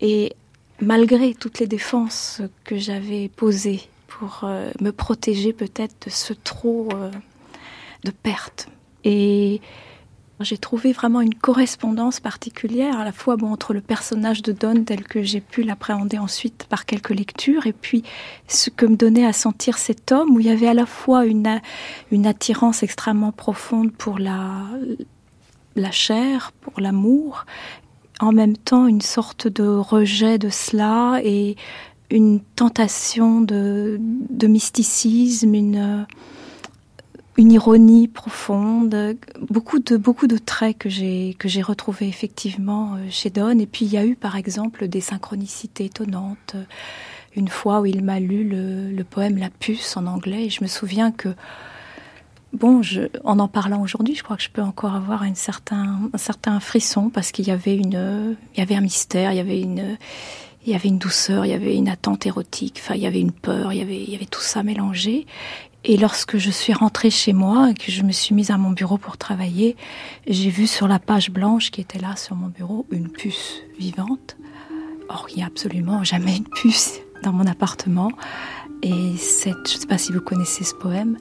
et 0.00 0.34
malgré 0.80 1.34
toutes 1.34 1.60
les 1.60 1.66
défenses 1.66 2.42
que 2.64 2.76
j'avais 2.76 3.28
posées 3.28 3.82
pour 4.08 4.40
euh, 4.42 4.70
me 4.80 4.90
protéger 4.90 5.52
peut-être 5.52 6.06
de 6.06 6.10
ce 6.10 6.34
trop 6.34 6.88
de 8.02 8.10
pertes. 8.10 8.68
Et 9.04 9.60
j'ai 10.40 10.58
trouvé 10.58 10.92
vraiment 10.92 11.20
une 11.20 11.34
correspondance 11.34 12.18
particulière 12.18 12.98
à 12.98 13.04
la 13.04 13.12
fois 13.12 13.36
bon, 13.36 13.52
entre 13.52 13.72
le 13.72 13.80
personnage 13.80 14.42
de 14.42 14.52
Don 14.52 14.82
tel 14.84 15.04
que 15.04 15.22
j'ai 15.22 15.40
pu 15.40 15.62
l'appréhender 15.62 16.18
ensuite 16.18 16.66
par 16.68 16.86
quelques 16.86 17.10
lectures 17.10 17.66
et 17.66 17.72
puis 17.72 18.02
ce 18.48 18.68
que 18.70 18.84
me 18.84 18.96
donnait 18.96 19.26
à 19.26 19.32
sentir 19.32 19.78
cet 19.78 20.10
homme 20.10 20.30
où 20.30 20.40
il 20.40 20.46
y 20.46 20.50
avait 20.50 20.66
à 20.66 20.74
la 20.74 20.86
fois 20.86 21.24
une, 21.24 21.60
une 22.10 22.26
attirance 22.26 22.82
extrêmement 22.82 23.30
profonde 23.30 23.92
pour 23.92 24.18
la, 24.18 24.62
la 25.76 25.90
chair, 25.92 26.50
pour 26.60 26.80
l'amour, 26.80 27.46
en 28.20 28.32
même 28.32 28.56
temps 28.56 28.88
une 28.88 29.02
sorte 29.02 29.46
de 29.46 29.66
rejet 29.66 30.38
de 30.38 30.48
cela 30.48 31.20
et 31.22 31.56
une 32.10 32.40
tentation 32.40 33.40
de, 33.40 33.98
de 34.00 34.46
mysticisme, 34.46 35.54
une 35.54 36.06
une 37.36 37.52
ironie 37.52 38.06
profonde, 38.08 39.16
beaucoup 39.40 39.80
de 39.80 39.96
beaucoup 39.96 40.26
de 40.26 40.38
traits 40.38 40.78
que 40.78 40.88
j'ai 40.88 41.34
que 41.38 41.48
j'ai 41.48 41.62
retrouvés 41.62 42.06
effectivement 42.06 42.94
euh, 42.94 43.06
chez 43.10 43.30
Don. 43.30 43.58
Et 43.58 43.66
puis 43.66 43.84
il 43.84 43.92
y 43.92 43.98
a 43.98 44.06
eu 44.06 44.14
par 44.14 44.36
exemple 44.36 44.88
des 44.88 45.00
synchronicités 45.00 45.86
étonnantes. 45.86 46.56
Une 47.36 47.48
fois 47.48 47.80
où 47.80 47.86
il 47.86 48.04
m'a 48.04 48.20
lu 48.20 48.44
le, 48.48 49.02
poème 49.02 49.38
La 49.38 49.50
Puce 49.50 49.96
en 49.96 50.06
anglais, 50.06 50.44
et 50.44 50.50
je 50.50 50.62
me 50.62 50.68
souviens 50.68 51.10
que 51.10 51.30
bon, 52.52 52.80
je, 52.80 53.02
en 53.24 53.40
en 53.40 53.48
parlant 53.48 53.82
aujourd'hui, 53.82 54.14
je 54.14 54.22
crois 54.22 54.36
que 54.36 54.44
je 54.44 54.50
peux 54.50 54.62
encore 54.62 54.94
avoir 54.94 55.24
un 55.24 55.34
certain 55.34 56.08
un 56.12 56.18
certain 56.18 56.60
frisson 56.60 57.10
parce 57.10 57.32
qu'il 57.32 57.48
y 57.48 57.50
avait 57.50 57.76
une 57.76 58.36
il 58.54 58.60
y 58.60 58.62
avait 58.62 58.76
un 58.76 58.80
mystère, 58.80 59.32
il 59.32 59.36
y 59.36 59.40
avait 59.40 59.60
une 59.60 59.98
il 60.64 60.72
y 60.72 60.76
avait 60.76 60.88
une 60.88 60.98
douceur, 60.98 61.44
il 61.44 61.50
y 61.50 61.54
avait 61.54 61.74
une 61.74 61.88
attente 61.88 62.24
érotique, 62.26 62.80
enfin 62.80 62.94
il 62.94 63.02
y 63.02 63.06
avait 63.06 63.20
une 63.20 63.32
peur, 63.32 63.72
il 63.72 63.80
y 63.80 63.82
avait 63.82 64.00
il 64.00 64.10
y 64.10 64.14
avait 64.14 64.24
tout 64.26 64.40
ça 64.40 64.62
mélangé 64.62 65.26
et 65.84 65.98
lorsque 65.98 66.38
je 66.38 66.50
suis 66.50 66.72
rentrée 66.72 67.10
chez 67.10 67.34
moi 67.34 67.70
et 67.70 67.74
que 67.74 67.92
je 67.92 68.02
me 68.02 68.12
suis 68.12 68.34
mise 68.34 68.50
à 68.50 68.56
mon 68.56 68.70
bureau 68.70 68.96
pour 68.96 69.18
travailler, 69.18 69.76
j'ai 70.26 70.48
vu 70.48 70.66
sur 70.66 70.88
la 70.88 70.98
page 70.98 71.30
blanche 71.30 71.70
qui 71.70 71.82
était 71.82 71.98
là 71.98 72.16
sur 72.16 72.36
mon 72.36 72.48
bureau 72.48 72.86
une 72.90 73.10
puce 73.10 73.60
vivante. 73.78 74.36
Or, 75.10 75.26
il 75.30 75.36
n'y 75.36 75.42
a 75.42 75.46
absolument 75.46 76.02
jamais 76.02 76.38
une 76.38 76.48
puce 76.48 77.00
dans 77.22 77.32
mon 77.32 77.46
appartement. 77.46 78.10
Et 78.82 79.16
cette, 79.18 79.68
je 79.68 79.74
ne 79.74 79.80
sais 79.80 79.86
pas 79.86 79.98
si 79.98 80.12
vous 80.12 80.20
connaissez 80.20 80.64
ce 80.64 80.74
poème, 80.74 81.18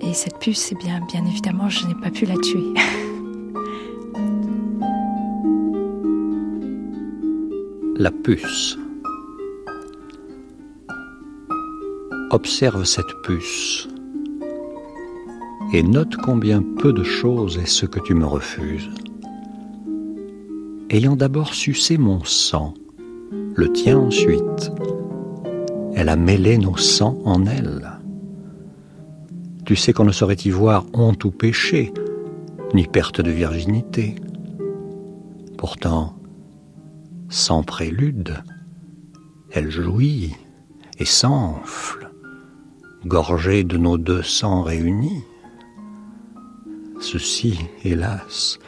et 0.00 0.14
cette 0.14 0.38
puce, 0.38 0.58
c'est 0.58 0.78
bien, 0.78 1.00
bien 1.00 1.26
évidemment, 1.26 1.68
je 1.68 1.86
n'ai 1.86 1.94
pas 1.94 2.10
pu 2.10 2.24
la 2.24 2.36
tuer. 2.36 2.72
La 8.00 8.12
puce. 8.12 8.78
Observe 12.30 12.84
cette 12.84 13.12
puce 13.24 13.88
et 15.72 15.82
note 15.82 16.16
combien 16.16 16.62
peu 16.62 16.92
de 16.92 17.04
choses 17.04 17.58
est 17.58 17.66
ce 17.66 17.86
que 17.86 18.00
tu 18.00 18.14
me 18.14 18.26
refuses. 18.26 18.90
Ayant 20.90 21.16
d'abord 21.16 21.52
sucé 21.52 21.98
mon 21.98 22.24
sang, 22.24 22.72
le 23.54 23.70
tien 23.72 23.98
ensuite, 23.98 24.72
elle 25.94 26.08
a 26.08 26.16
mêlé 26.16 26.56
nos 26.56 26.76
sangs 26.76 27.18
en 27.24 27.44
elle. 27.44 27.90
Tu 29.66 29.76
sais 29.76 29.92
qu'on 29.92 30.04
ne 30.04 30.12
saurait 30.12 30.36
y 30.36 30.50
voir 30.50 30.86
honte 30.94 31.24
ou 31.26 31.30
péché, 31.30 31.92
ni 32.72 32.86
perte 32.86 33.20
de 33.20 33.30
virginité. 33.30 34.14
Pourtant, 35.58 36.14
sans 37.28 37.62
prélude, 37.62 38.42
elle 39.50 39.70
jouit 39.70 40.34
et 40.98 41.04
s'enfle, 41.04 42.10
gorgée 43.04 43.64
de 43.64 43.76
nos 43.76 43.98
deux 43.98 44.22
sangs 44.22 44.62
réunis. 44.62 45.24
Ceci, 47.00 47.58
hélas, 47.84 48.58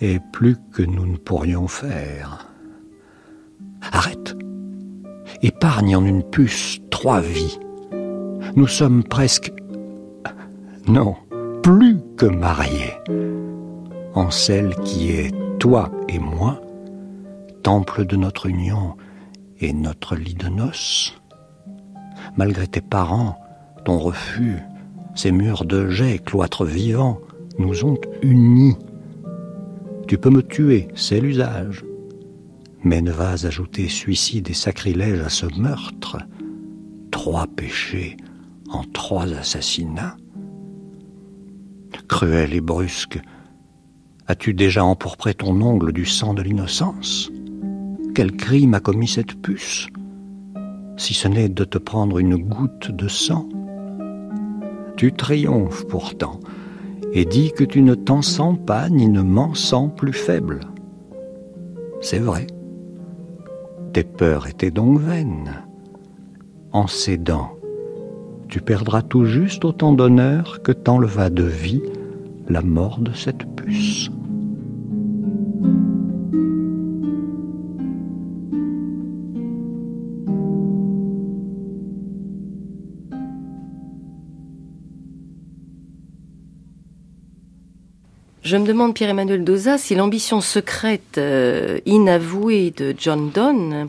est 0.00 0.20
plus 0.32 0.56
que 0.72 0.82
nous 0.82 1.06
ne 1.06 1.16
pourrions 1.16 1.66
faire. 1.66 2.46
Arrête. 3.92 4.36
Épargne 5.42 5.96
en 5.96 6.04
une 6.04 6.22
puce 6.22 6.80
trois 6.90 7.20
vies. 7.20 7.58
Nous 8.56 8.66
sommes 8.66 9.02
presque... 9.02 9.52
Non, 10.86 11.16
plus 11.62 11.98
que 12.16 12.26
mariés. 12.26 12.92
En 14.14 14.30
celle 14.30 14.74
qui 14.84 15.10
est 15.12 15.32
toi 15.58 15.90
et 16.08 16.18
moi, 16.18 16.60
temple 17.62 18.04
de 18.04 18.16
notre 18.16 18.46
union 18.46 18.96
et 19.60 19.72
notre 19.72 20.14
lit 20.14 20.34
de 20.34 20.48
noces. 20.48 21.18
Malgré 22.36 22.66
tes 22.66 22.82
parents, 22.82 23.38
ton 23.84 23.98
refus, 23.98 24.58
ces 25.14 25.32
murs 25.32 25.64
de 25.64 25.88
jet, 25.88 26.18
cloître 26.18 26.64
vivant, 26.64 27.18
nous 27.58 27.84
ont 27.84 27.98
unis. 28.22 28.76
Tu 30.06 30.18
peux 30.18 30.30
me 30.30 30.42
tuer, 30.42 30.88
c'est 30.94 31.20
l'usage. 31.20 31.84
Mais 32.82 33.00
ne 33.00 33.12
vas 33.12 33.46
ajouter 33.46 33.88
suicide 33.88 34.50
et 34.50 34.54
sacrilège 34.54 35.20
à 35.20 35.28
ce 35.28 35.46
meurtre. 35.58 36.18
Trois 37.10 37.46
péchés 37.46 38.16
en 38.70 38.82
trois 38.92 39.32
assassinats. 39.32 40.16
Cruel 42.08 42.52
et 42.52 42.60
brusque, 42.60 43.20
as-tu 44.26 44.52
déjà 44.52 44.84
empourpré 44.84 45.32
ton 45.34 45.60
ongle 45.60 45.92
du 45.92 46.04
sang 46.04 46.34
de 46.34 46.42
l'innocence? 46.42 47.30
Quel 48.14 48.32
crime 48.32 48.74
a 48.74 48.80
commis 48.80 49.08
cette 49.08 49.40
puce? 49.40 49.88
Si 50.96 51.14
ce 51.14 51.28
n'est 51.28 51.48
de 51.48 51.64
te 51.64 51.78
prendre 51.78 52.18
une 52.18 52.36
goutte 52.36 52.90
de 52.90 53.08
sang 53.08 53.48
Tu 54.96 55.12
triomphes 55.12 55.86
pourtant 55.88 56.40
et 57.14 57.24
dis 57.24 57.52
que 57.52 57.64
tu 57.64 57.80
ne 57.80 57.94
t'en 57.94 58.22
sens 58.22 58.58
pas 58.66 58.90
ni 58.90 59.08
ne 59.08 59.22
m'en 59.22 59.54
sens 59.54 59.90
plus 59.96 60.12
faible. 60.12 60.60
C'est 62.00 62.18
vrai. 62.18 62.48
Tes 63.92 64.02
peurs 64.02 64.48
étaient 64.48 64.72
donc 64.72 64.98
vaines. 64.98 65.62
En 66.72 66.88
cédant, 66.88 67.52
tu 68.48 68.60
perdras 68.60 69.02
tout 69.02 69.24
juste 69.24 69.64
autant 69.64 69.92
d'honneur 69.92 70.60
que 70.62 70.72
t'enleva 70.72 71.30
de 71.30 71.44
vie 71.44 71.82
la 72.48 72.62
mort 72.62 72.98
de 72.98 73.12
cette 73.12 73.46
puce. 73.54 74.10
Je 88.44 88.58
me 88.58 88.66
demande, 88.66 88.92
Pierre-Emmanuel 88.92 89.42
Doza, 89.42 89.78
si 89.78 89.94
l'ambition 89.94 90.42
secrète, 90.42 91.16
euh, 91.16 91.78
inavouée 91.86 92.72
de 92.72 92.94
John 92.96 93.30
Donne, 93.30 93.88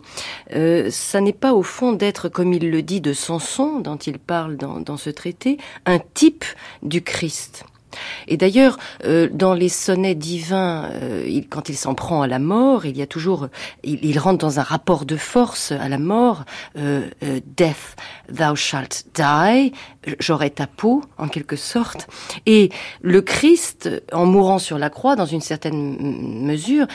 euh, 0.53 0.89
ça 0.89 1.19
n'est 1.19 1.33
pas 1.33 1.53
au 1.53 1.61
fond 1.61 1.91
d'être, 1.91 2.29
comme 2.29 2.53
il 2.53 2.71
le 2.71 2.81
dit 2.81 3.01
de 3.01 3.11
Samson, 3.11 3.81
dont 3.81 3.97
il 3.97 4.17
parle 4.17 4.55
dans, 4.55 4.79
dans 4.79 4.95
ce 4.95 5.09
traité, 5.09 5.57
un 5.85 5.99
type 5.99 6.45
du 6.83 7.01
Christ. 7.01 7.65
Et 8.27 8.37
d'ailleurs, 8.37 8.77
euh, 9.05 9.29
dans 9.31 9.53
les 9.53 9.69
sonnets 9.69 10.15
divins, 10.15 10.89
euh, 10.91 11.41
quand 11.49 11.69
il 11.69 11.75
s'en 11.75 11.93
prend 11.93 12.21
à 12.21 12.27
la 12.27 12.39
mort, 12.39 12.85
il 12.85 12.97
y 12.97 13.01
a 13.01 13.07
toujours, 13.07 13.47
il, 13.83 14.17
rentre 14.19 14.37
dans 14.37 14.59
un 14.59 14.63
rapport 14.63 15.05
de 15.05 15.17
force 15.17 15.71
à 15.71 15.89
la 15.89 15.97
mort. 15.97 16.45
Euh, 16.77 17.09
Death, 17.57 17.95
thou 18.29 18.55
shalt 18.55 19.05
die, 19.13 19.73
j'aurai 20.19 20.49
ta 20.49 20.67
peau, 20.67 21.03
en 21.17 21.27
quelque 21.27 21.55
sorte. 21.55 22.07
Et 22.45 22.69
le 23.01 23.21
Christ, 23.21 23.89
en 24.11 24.25
mourant 24.25 24.59
sur 24.59 24.77
la 24.77 24.89
croix, 24.89 25.15
dans 25.15 25.25
une 25.25 25.41
certaine 25.41 25.97
mesure, 26.45 26.87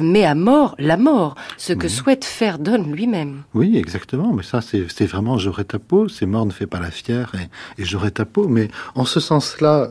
met 0.00 0.24
à 0.24 0.34
mort 0.34 0.74
la 0.78 0.96
mort, 0.96 1.34
ce 1.56 1.72
que 1.72 1.88
souhaite 1.88 2.24
faire 2.24 2.58
Donne 2.58 2.92
lui-même. 2.92 3.42
Oui, 3.54 3.76
exactement. 3.76 4.32
Mais 4.32 4.42
ça, 4.42 4.60
c'est 4.60 5.06
vraiment 5.06 5.38
j'aurai 5.38 5.64
ta 5.64 5.78
peau. 5.78 6.08
C'est 6.08 6.26
mort 6.26 6.46
ne 6.46 6.52
fait 6.52 6.66
pas 6.66 6.80
la 6.80 6.90
fière 6.90 7.32
et, 7.34 7.82
et 7.82 7.84
j'aurai 7.84 8.10
ta 8.10 8.24
peau. 8.24 8.48
Mais 8.48 8.68
en 8.94 9.04
ce 9.04 9.20
sens-là, 9.20 9.88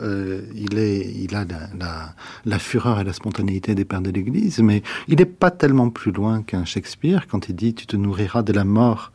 il, 0.56 0.78
est, 0.78 1.12
il 1.16 1.36
a 1.36 1.46
la, 2.46 2.60
fureur 2.60 3.00
et 3.00 3.04
la 3.04 3.14
spontanéité 3.14 3.76
des 3.76 3.86
pères 3.86 4.02
de 4.02 4.10
l'Église, 4.10 4.60
mais 4.60 4.84
il 5.08 5.18
n'est 5.18 5.26
pas 5.26 5.52
tellement 5.52 5.90
plus 5.90 6.12
loin 6.12 6.42
qu'un 6.42 6.66
Shakespeare 6.66 7.28
quand 7.28 7.50
il 7.50 7.56
dit 7.56 7.74
Tu 7.74 7.86
te 7.86 7.96
nourriras 7.96 8.44
de 8.44 8.54
la 8.54 8.64
mort 8.64 9.12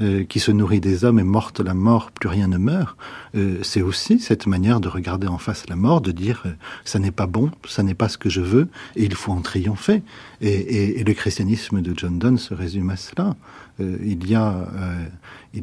euh, 0.00 0.24
qui 0.24 0.40
se 0.40 0.50
nourrit 0.50 0.80
des 0.80 1.04
hommes 1.04 1.20
est 1.20 1.24
morte 1.24 1.60
la 1.60 1.74
mort, 1.74 2.10
plus 2.10 2.28
rien 2.28 2.48
ne 2.48 2.58
meurt, 2.58 2.96
euh, 3.36 3.58
c'est 3.62 3.82
aussi 3.82 4.18
cette 4.18 4.46
manière 4.46 4.80
de 4.80 4.88
regarder 4.88 5.28
en 5.28 5.38
face 5.38 5.68
la 5.68 5.76
mort, 5.76 6.00
de 6.00 6.10
dire 6.10 6.42
euh, 6.46 6.52
ça 6.84 6.98
n'est 6.98 7.12
pas 7.12 7.26
bon, 7.26 7.50
ça 7.68 7.84
n'est 7.84 7.94
pas 7.94 8.08
ce 8.08 8.18
que 8.18 8.28
je 8.28 8.40
veux, 8.40 8.68
et 8.96 9.04
il 9.04 9.14
faut 9.14 9.30
en 9.30 9.40
triompher. 9.40 10.02
Et, 10.40 10.48
et, 10.48 11.00
et 11.00 11.04
le 11.04 11.14
christianisme 11.14 11.80
de 11.80 11.94
John 11.96 12.18
Donne 12.18 12.38
se 12.38 12.54
résume 12.54 12.90
à 12.90 12.96
cela. 12.96 13.36
Euh, 13.80 13.96
il 14.04 14.28
y 14.28 14.34
a 14.34 14.68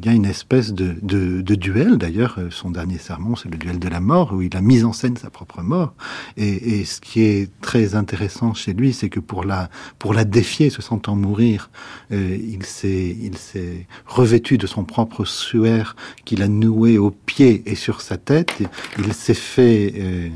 y 0.06 0.10
a 0.10 0.14
une 0.14 0.26
espèce 0.26 0.74
de, 0.74 0.96
de, 1.02 1.42
de 1.42 1.56
duel. 1.56 1.98
D'ailleurs, 1.98 2.36
euh, 2.38 2.50
son 2.52 2.70
dernier 2.72 2.98
sermon, 2.98 3.36
c'est 3.36 3.50
le 3.50 3.58
duel 3.58 3.80
de 3.80 3.88
la 3.88 4.00
mort, 4.00 4.34
où 4.34 4.42
il 4.42 4.56
a 4.56 4.62
mis 4.62 4.84
en 4.84 4.94
scène 4.94 5.18
sa 5.18 5.30
propre 5.30 5.62
mort. 5.62 5.94
Et, 6.38 6.80
et 6.80 6.86
ce 6.86 7.02
qui 7.02 7.22
est 7.22 7.50
très 7.62 7.96
intéressant 7.96 8.54
chez 8.54 8.74
lui, 8.74 8.94
c'est 8.94 9.10
que 9.10 9.20
pour 9.20 9.44
la, 9.44 9.70
pour 10.00 10.14
la 10.14 10.24
défier, 10.24 10.70
se 10.70 10.82
sentant 10.82 11.16
mourir, 11.16 11.70
euh, 12.12 12.38
il 12.42 12.66
s'est, 12.66 13.18
il 13.22 13.38
s'est 13.38 13.88
revêtu 14.06 14.58
de 14.58 14.68
son 14.68 14.84
propre 14.84 15.26
suaire 15.26 15.96
qu'il 16.26 16.42
a 16.42 16.48
noué 16.48 16.98
au 16.98 17.12
pied 17.12 17.64
et 17.66 17.76
sur 17.76 18.02
sa 18.02 18.18
tête. 18.18 18.62
Il 18.98 19.14
s'est 19.14 19.34
fait, 19.34 19.94
euh, 19.98 20.30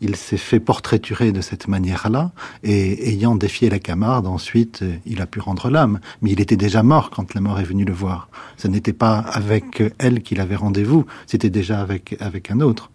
il 0.00 0.16
s'est 0.16 0.36
fait 0.36 0.60
portraiturer 0.60 1.32
de 1.32 1.40
cette 1.40 1.68
manière-là. 1.68 2.32
Et 2.62 3.10
ayant 3.10 3.34
défié 3.34 3.70
la 3.70 3.78
Camarde, 3.78 4.26
ensuite, 4.26 4.82
euh, 4.82 4.96
il 5.06 5.20
a 5.20 5.26
pu 5.26 5.40
rendre 5.40 5.68
l'âme. 5.70 6.00
Mais 6.20 6.30
il 6.32 6.40
était 6.40 6.56
déjà 6.56 6.82
mort 6.82 7.10
quand 7.10 7.34
la 7.34 7.40
mort 7.40 7.60
est 7.60 7.64
venue 7.64 7.84
le 7.84 7.92
voir. 7.92 8.28
Ce 8.56 8.68
n'était 8.68 8.92
pas 9.02 9.18
avec 9.18 9.82
elle 9.98 10.22
qu'il 10.22 10.40
avait 10.40 10.54
rendez-vous, 10.54 11.06
c'était 11.26 11.50
déjà 11.50 11.80
avec, 11.80 12.14
avec 12.20 12.52
un 12.52 12.60
autre. 12.60 12.92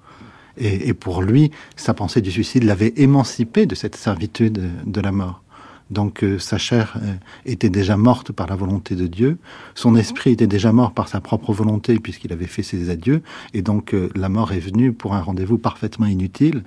Et, 0.57 0.87
et, 0.87 0.93
pour 0.93 1.21
lui, 1.21 1.51
sa 1.75 1.93
pensée 1.93 2.21
du 2.21 2.31
suicide 2.31 2.63
l'avait 2.63 2.93
émancipé 2.95 3.65
de 3.65 3.75
cette 3.75 3.97
servitude 3.97 4.57
de 4.85 5.01
la 5.01 5.11
mort. 5.11 5.43
Donc 5.89 6.23
euh, 6.23 6.39
sa 6.39 6.57
chair 6.57 6.95
euh, 6.95 7.13
était 7.45 7.69
déjà 7.69 7.97
morte 7.97 8.31
par 8.31 8.47
la 8.47 8.55
volonté 8.55 8.95
de 8.95 9.05
Dieu, 9.05 9.37
son 9.75 9.97
esprit 9.97 10.31
était 10.31 10.47
déjà 10.47 10.71
mort 10.71 10.93
par 10.93 11.09
sa 11.09 11.19
propre 11.19 11.51
volonté 11.51 11.99
puisqu'il 11.99 12.31
avait 12.31 12.47
fait 12.47 12.63
ses 12.63 12.89
adieux, 12.89 13.21
et 13.53 13.61
donc 13.61 13.93
euh, 13.93 14.09
la 14.15 14.29
mort 14.29 14.53
est 14.53 14.59
venue 14.59 14.93
pour 14.93 15.13
un 15.13 15.21
rendez-vous 15.21 15.57
parfaitement 15.57 16.07
inutile. 16.07 16.63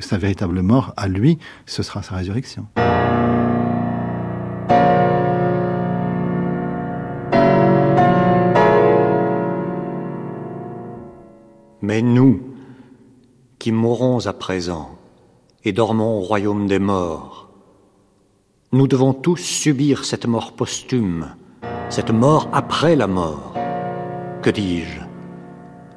Sa 0.00 0.18
véritable 0.18 0.60
mort, 0.60 0.92
à 0.96 1.08
lui, 1.08 1.38
ce 1.66 1.82
sera 1.82 2.02
sa 2.02 2.16
résurrection. 2.16 2.66
Mais 11.86 12.00
nous, 12.00 12.40
qui 13.58 13.70
mourons 13.70 14.26
à 14.26 14.32
présent 14.32 14.88
et 15.64 15.72
dormons 15.72 16.16
au 16.16 16.20
royaume 16.20 16.66
des 16.66 16.78
morts, 16.78 17.50
nous 18.72 18.88
devons 18.88 19.12
tous 19.12 19.36
subir 19.36 20.06
cette 20.06 20.26
mort 20.26 20.52
posthume, 20.52 21.34
cette 21.90 22.10
mort 22.10 22.48
après 22.54 22.96
la 22.96 23.06
mort. 23.06 23.52
Que 24.40 24.48
dis-je? 24.48 25.00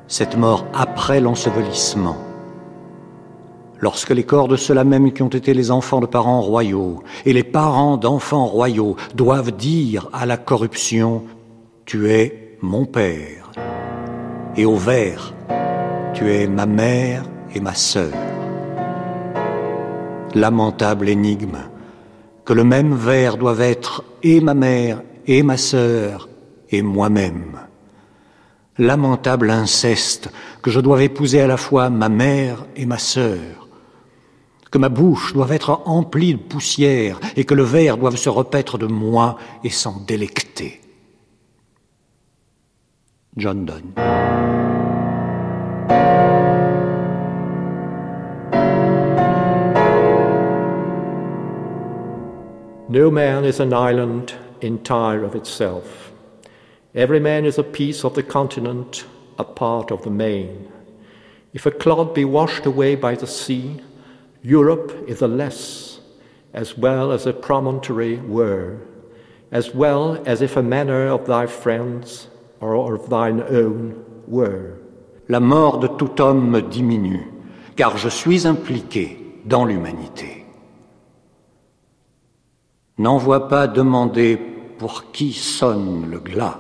Cette 0.10 0.36
mort 0.36 0.66
après 0.74 1.22
l'ensevelissement. 1.22 2.18
Lorsque 3.80 4.12
les 4.12 4.26
corps 4.26 4.50
de 4.50 4.58
ceux-là 4.58 4.84
même 4.84 5.14
qui 5.14 5.24
ont 5.24 5.30
été 5.30 5.54
les 5.54 5.72
enfants 5.72 6.02
de 6.02 6.06
parents 6.06 6.42
royaux 6.42 7.02
et 7.24 7.32
les 7.32 7.46
parents 7.46 7.96
d'enfants 7.96 8.48
royaux 8.48 8.98
doivent 9.16 9.56
dire 9.56 10.10
à 10.12 10.26
la 10.26 10.36
corruption 10.36 11.24
Tu 11.86 12.10
es 12.12 12.58
mon 12.62 12.84
père, 12.84 13.54
et 14.58 14.66
au 14.66 14.76
ver 14.76 15.34
Tu 16.18 16.32
es 16.32 16.48
ma 16.48 16.66
mère 16.66 17.26
et 17.54 17.60
ma 17.60 17.76
sœur. 17.76 18.12
Lamentable 20.34 21.10
énigme 21.10 21.60
que 22.44 22.54
le 22.54 22.64
même 22.64 22.96
ver 22.96 23.38
doive 23.38 23.62
être 23.62 24.04
et 24.24 24.42
ma 24.42 24.56
mère 24.56 25.04
et 25.28 25.44
ma 25.44 25.58
sœur 25.58 26.28
et 26.72 26.82
moi-même. 26.82 27.60
Lamentable 28.80 29.52
inceste 29.52 30.32
que 30.64 30.72
je 30.72 30.80
doive 30.80 31.04
épouser 31.04 31.40
à 31.40 31.46
la 31.46 31.58
fois 31.58 31.92
ma 31.92 32.10
mère 32.10 32.66
et 32.76 32.88
ma 32.88 32.98
sœur. 32.98 33.68
Que 34.72 34.80
ma 34.80 34.90
bouche 34.90 35.34
doive 35.34 35.52
être 35.52 35.84
emplie 35.86 36.34
de 36.34 36.40
poussière 36.40 37.20
et 37.36 37.46
que 37.46 37.54
le 37.54 37.62
verre 37.62 37.98
doive 37.98 38.16
se 38.16 38.30
repaître 38.30 38.80
de 38.80 38.88
moi 38.88 39.38
et 39.64 39.70
s'en 39.70 40.00
délecter. 40.00 40.82
John 43.36 43.66
Donne. 43.66 44.47
No 52.90 53.12
man 53.12 53.44
is 53.44 53.60
an 53.60 53.74
island 53.74 54.34
entire 54.62 55.26
of 55.26 55.36
itself. 55.36 56.14
Every 56.96 57.20
man 57.20 57.44
is 57.44 57.58
a 57.58 57.64
piece 57.64 58.06
of 58.06 58.16
the 58.16 58.24
continent, 58.24 59.04
a 59.38 59.44
part 59.44 59.92
of 59.92 60.04
the 60.04 60.10
main. 60.10 60.72
If 61.54 61.66
a 61.66 61.72
clod 61.72 62.14
be 62.14 62.24
washed 62.24 62.66
away 62.66 62.96
by 62.96 63.16
the 63.16 63.28
sea, 63.28 63.82
Europe 64.42 65.04
is 65.06 65.22
a 65.22 65.28
less, 65.28 66.00
as 66.54 66.78
well 66.78 67.12
as 67.12 67.26
a 67.26 67.34
promontory 67.34 68.20
were, 68.20 68.78
as 69.52 69.76
well 69.76 70.24
as 70.26 70.42
if 70.42 70.56
a 70.56 70.64
manor 70.64 71.08
of 71.08 71.28
thy 71.28 71.46
friends 71.46 72.30
or 72.62 72.96
of 72.96 73.10
thine 73.10 73.44
own 73.50 74.02
were. 74.28 74.78
La 75.28 75.42
mort 75.42 75.82
de 75.82 75.90
tout 75.90 76.18
homme 76.22 76.70
diminue, 76.70 77.28
car 77.76 77.98
je 77.98 78.10
suis 78.10 78.46
impliqué 78.46 79.44
dans 79.46 79.66
l'humanité. 79.68 80.37
N'envoie 82.98 83.48
pas 83.48 83.68
demander 83.68 84.38
pour 84.38 85.12
qui 85.12 85.34
sonne 85.34 86.10
le 86.10 86.20
glas. 86.20 86.60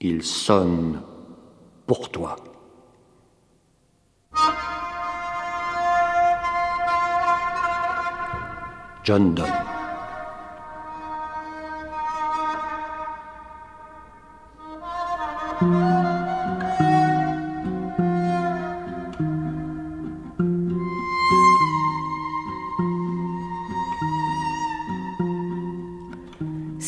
Il 0.00 0.22
sonne 0.22 1.02
pour 1.86 2.10
toi. 2.10 2.36
John 9.02 9.34
Donne. 9.34 9.65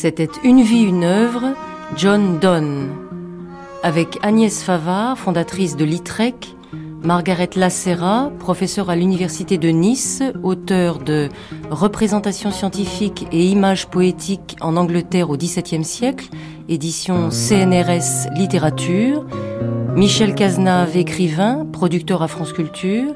C'était 0.09 0.39
Une 0.43 0.63
vie, 0.63 0.81
une 0.81 1.03
œuvre, 1.03 1.53
John 1.95 2.39
Donne, 2.39 2.89
avec 3.83 4.17
Agnès 4.23 4.63
Favard, 4.63 5.19
fondatrice 5.19 5.75
de 5.75 5.85
l'ITREC, 5.85 6.55
Margaret 7.03 7.51
Lacera, 7.55 8.31
professeure 8.39 8.89
à 8.89 8.95
l'Université 8.95 9.59
de 9.59 9.69
Nice, 9.69 10.23
auteur 10.41 10.97
de 10.97 11.29
Représentations 11.69 12.49
scientifiques 12.49 13.27
et 13.31 13.45
images 13.45 13.85
poétiques 13.85 14.55
en 14.61 14.77
Angleterre 14.77 15.29
au 15.29 15.37
XVIIe 15.37 15.83
siècle, 15.83 16.29
édition 16.69 17.29
CNRS 17.29 18.33
Littérature, 18.35 19.27
Michel 19.95 20.33
Cazenave, 20.33 20.97
écrivain, 20.97 21.67
producteur 21.71 22.23
à 22.23 22.27
France 22.27 22.51
Culture, 22.51 23.13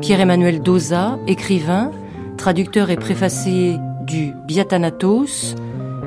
Pierre-Emmanuel 0.00 0.62
Doza, 0.62 1.16
écrivain, 1.28 1.92
traducteur 2.36 2.90
et 2.90 2.96
préfacé 2.96 3.76
du 4.04 4.32
Biathanatos, 4.48 5.54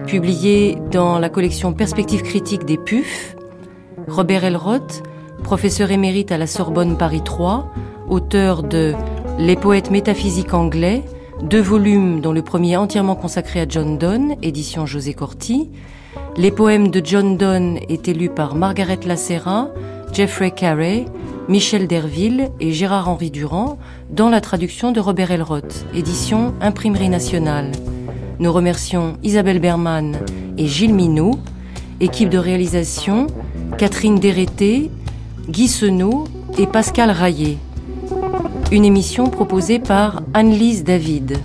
publié 0.08 0.78
dans 0.90 1.20
la 1.20 1.28
collection 1.28 1.74
Perspectives 1.74 2.24
critiques 2.24 2.64
des 2.64 2.78
PUF, 2.78 3.36
Robert 4.08 4.46
Elroth, 4.46 5.04
professeur 5.44 5.92
émérite 5.92 6.32
à 6.32 6.38
la 6.38 6.48
Sorbonne 6.48 6.98
Paris 6.98 7.22
3, 7.24 7.74
auteur 8.08 8.64
de 8.64 8.94
Les 9.38 9.58
poètes 9.58 9.92
métaphysiques 9.92 10.54
anglais, 10.54 11.04
deux 11.44 11.62
volumes 11.62 12.22
dont 12.22 12.32
le 12.32 12.42
premier 12.42 12.78
entièrement 12.78 13.16
consacré 13.16 13.60
à 13.60 13.66
John 13.68 13.98
Donne, 13.98 14.36
édition 14.42 14.86
José 14.86 15.14
Corti. 15.14 15.70
Les 16.38 16.52
poèmes 16.52 16.88
de 16.88 17.02
John 17.04 17.36
Donne 17.36 17.78
étaient 17.90 18.14
lus 18.14 18.30
par 18.30 18.56
Margaret 18.56 19.00
Lacera, 19.06 19.72
Jeffrey 20.14 20.52
Carey, 20.52 21.04
Michel 21.50 21.86
Derville 21.86 22.50
et 22.62 22.72
Gérard-Henri 22.72 23.30
Durand 23.30 23.78
dans 24.10 24.30
la 24.30 24.40
traduction 24.40 24.94
de 24.94 25.02
Robert 25.02 25.32
Elroth, 25.32 25.86
édition 25.94 26.54
Imprimerie 26.62 27.10
nationale. 27.10 27.72
Nous 28.40 28.54
remercions 28.54 29.18
Isabelle 29.24 29.60
Berman 29.60 30.20
et 30.60 30.68
Gilles 30.68 30.94
Minot, 30.94 31.40
équipe 32.00 32.30
de 32.30 32.38
réalisation 32.38 33.26
Catherine 33.80 34.20
Dérété, 34.20 34.92
Guy 35.50 35.68
Senot 35.68 36.26
et 36.60 36.68
Pascal 36.68 37.10
Raillet. 37.10 37.58
Une 38.72 38.86
émission 38.86 39.28
proposée 39.32 39.80
par 39.80 40.22
Anne-Lise 40.36 40.84
David. 40.84 41.40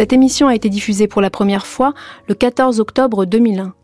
Cette 0.00 0.14
émission 0.14 0.48
a 0.48 0.54
été 0.54 0.70
diffusée 0.70 1.08
pour 1.08 1.20
la 1.20 1.28
première 1.28 1.66
fois 1.66 1.92
le 2.26 2.34
14 2.34 2.80
octobre 2.80 3.26
2001. 3.26 3.74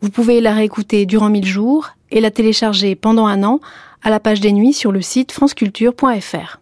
Vous 0.00 0.08
pouvez 0.08 0.40
la 0.40 0.54
réécouter 0.54 1.04
durant 1.04 1.28
1000 1.28 1.44
jours 1.44 1.90
et 2.10 2.22
la 2.22 2.30
télécharger 2.30 2.94
pendant 2.94 3.26
un 3.26 3.44
an 3.44 3.60
à 4.00 4.08
la 4.08 4.20
page 4.20 4.40
des 4.40 4.52
nuits 4.52 4.72
sur 4.72 4.90
le 4.90 5.02
site 5.02 5.32
franceculture.fr. 5.32 6.59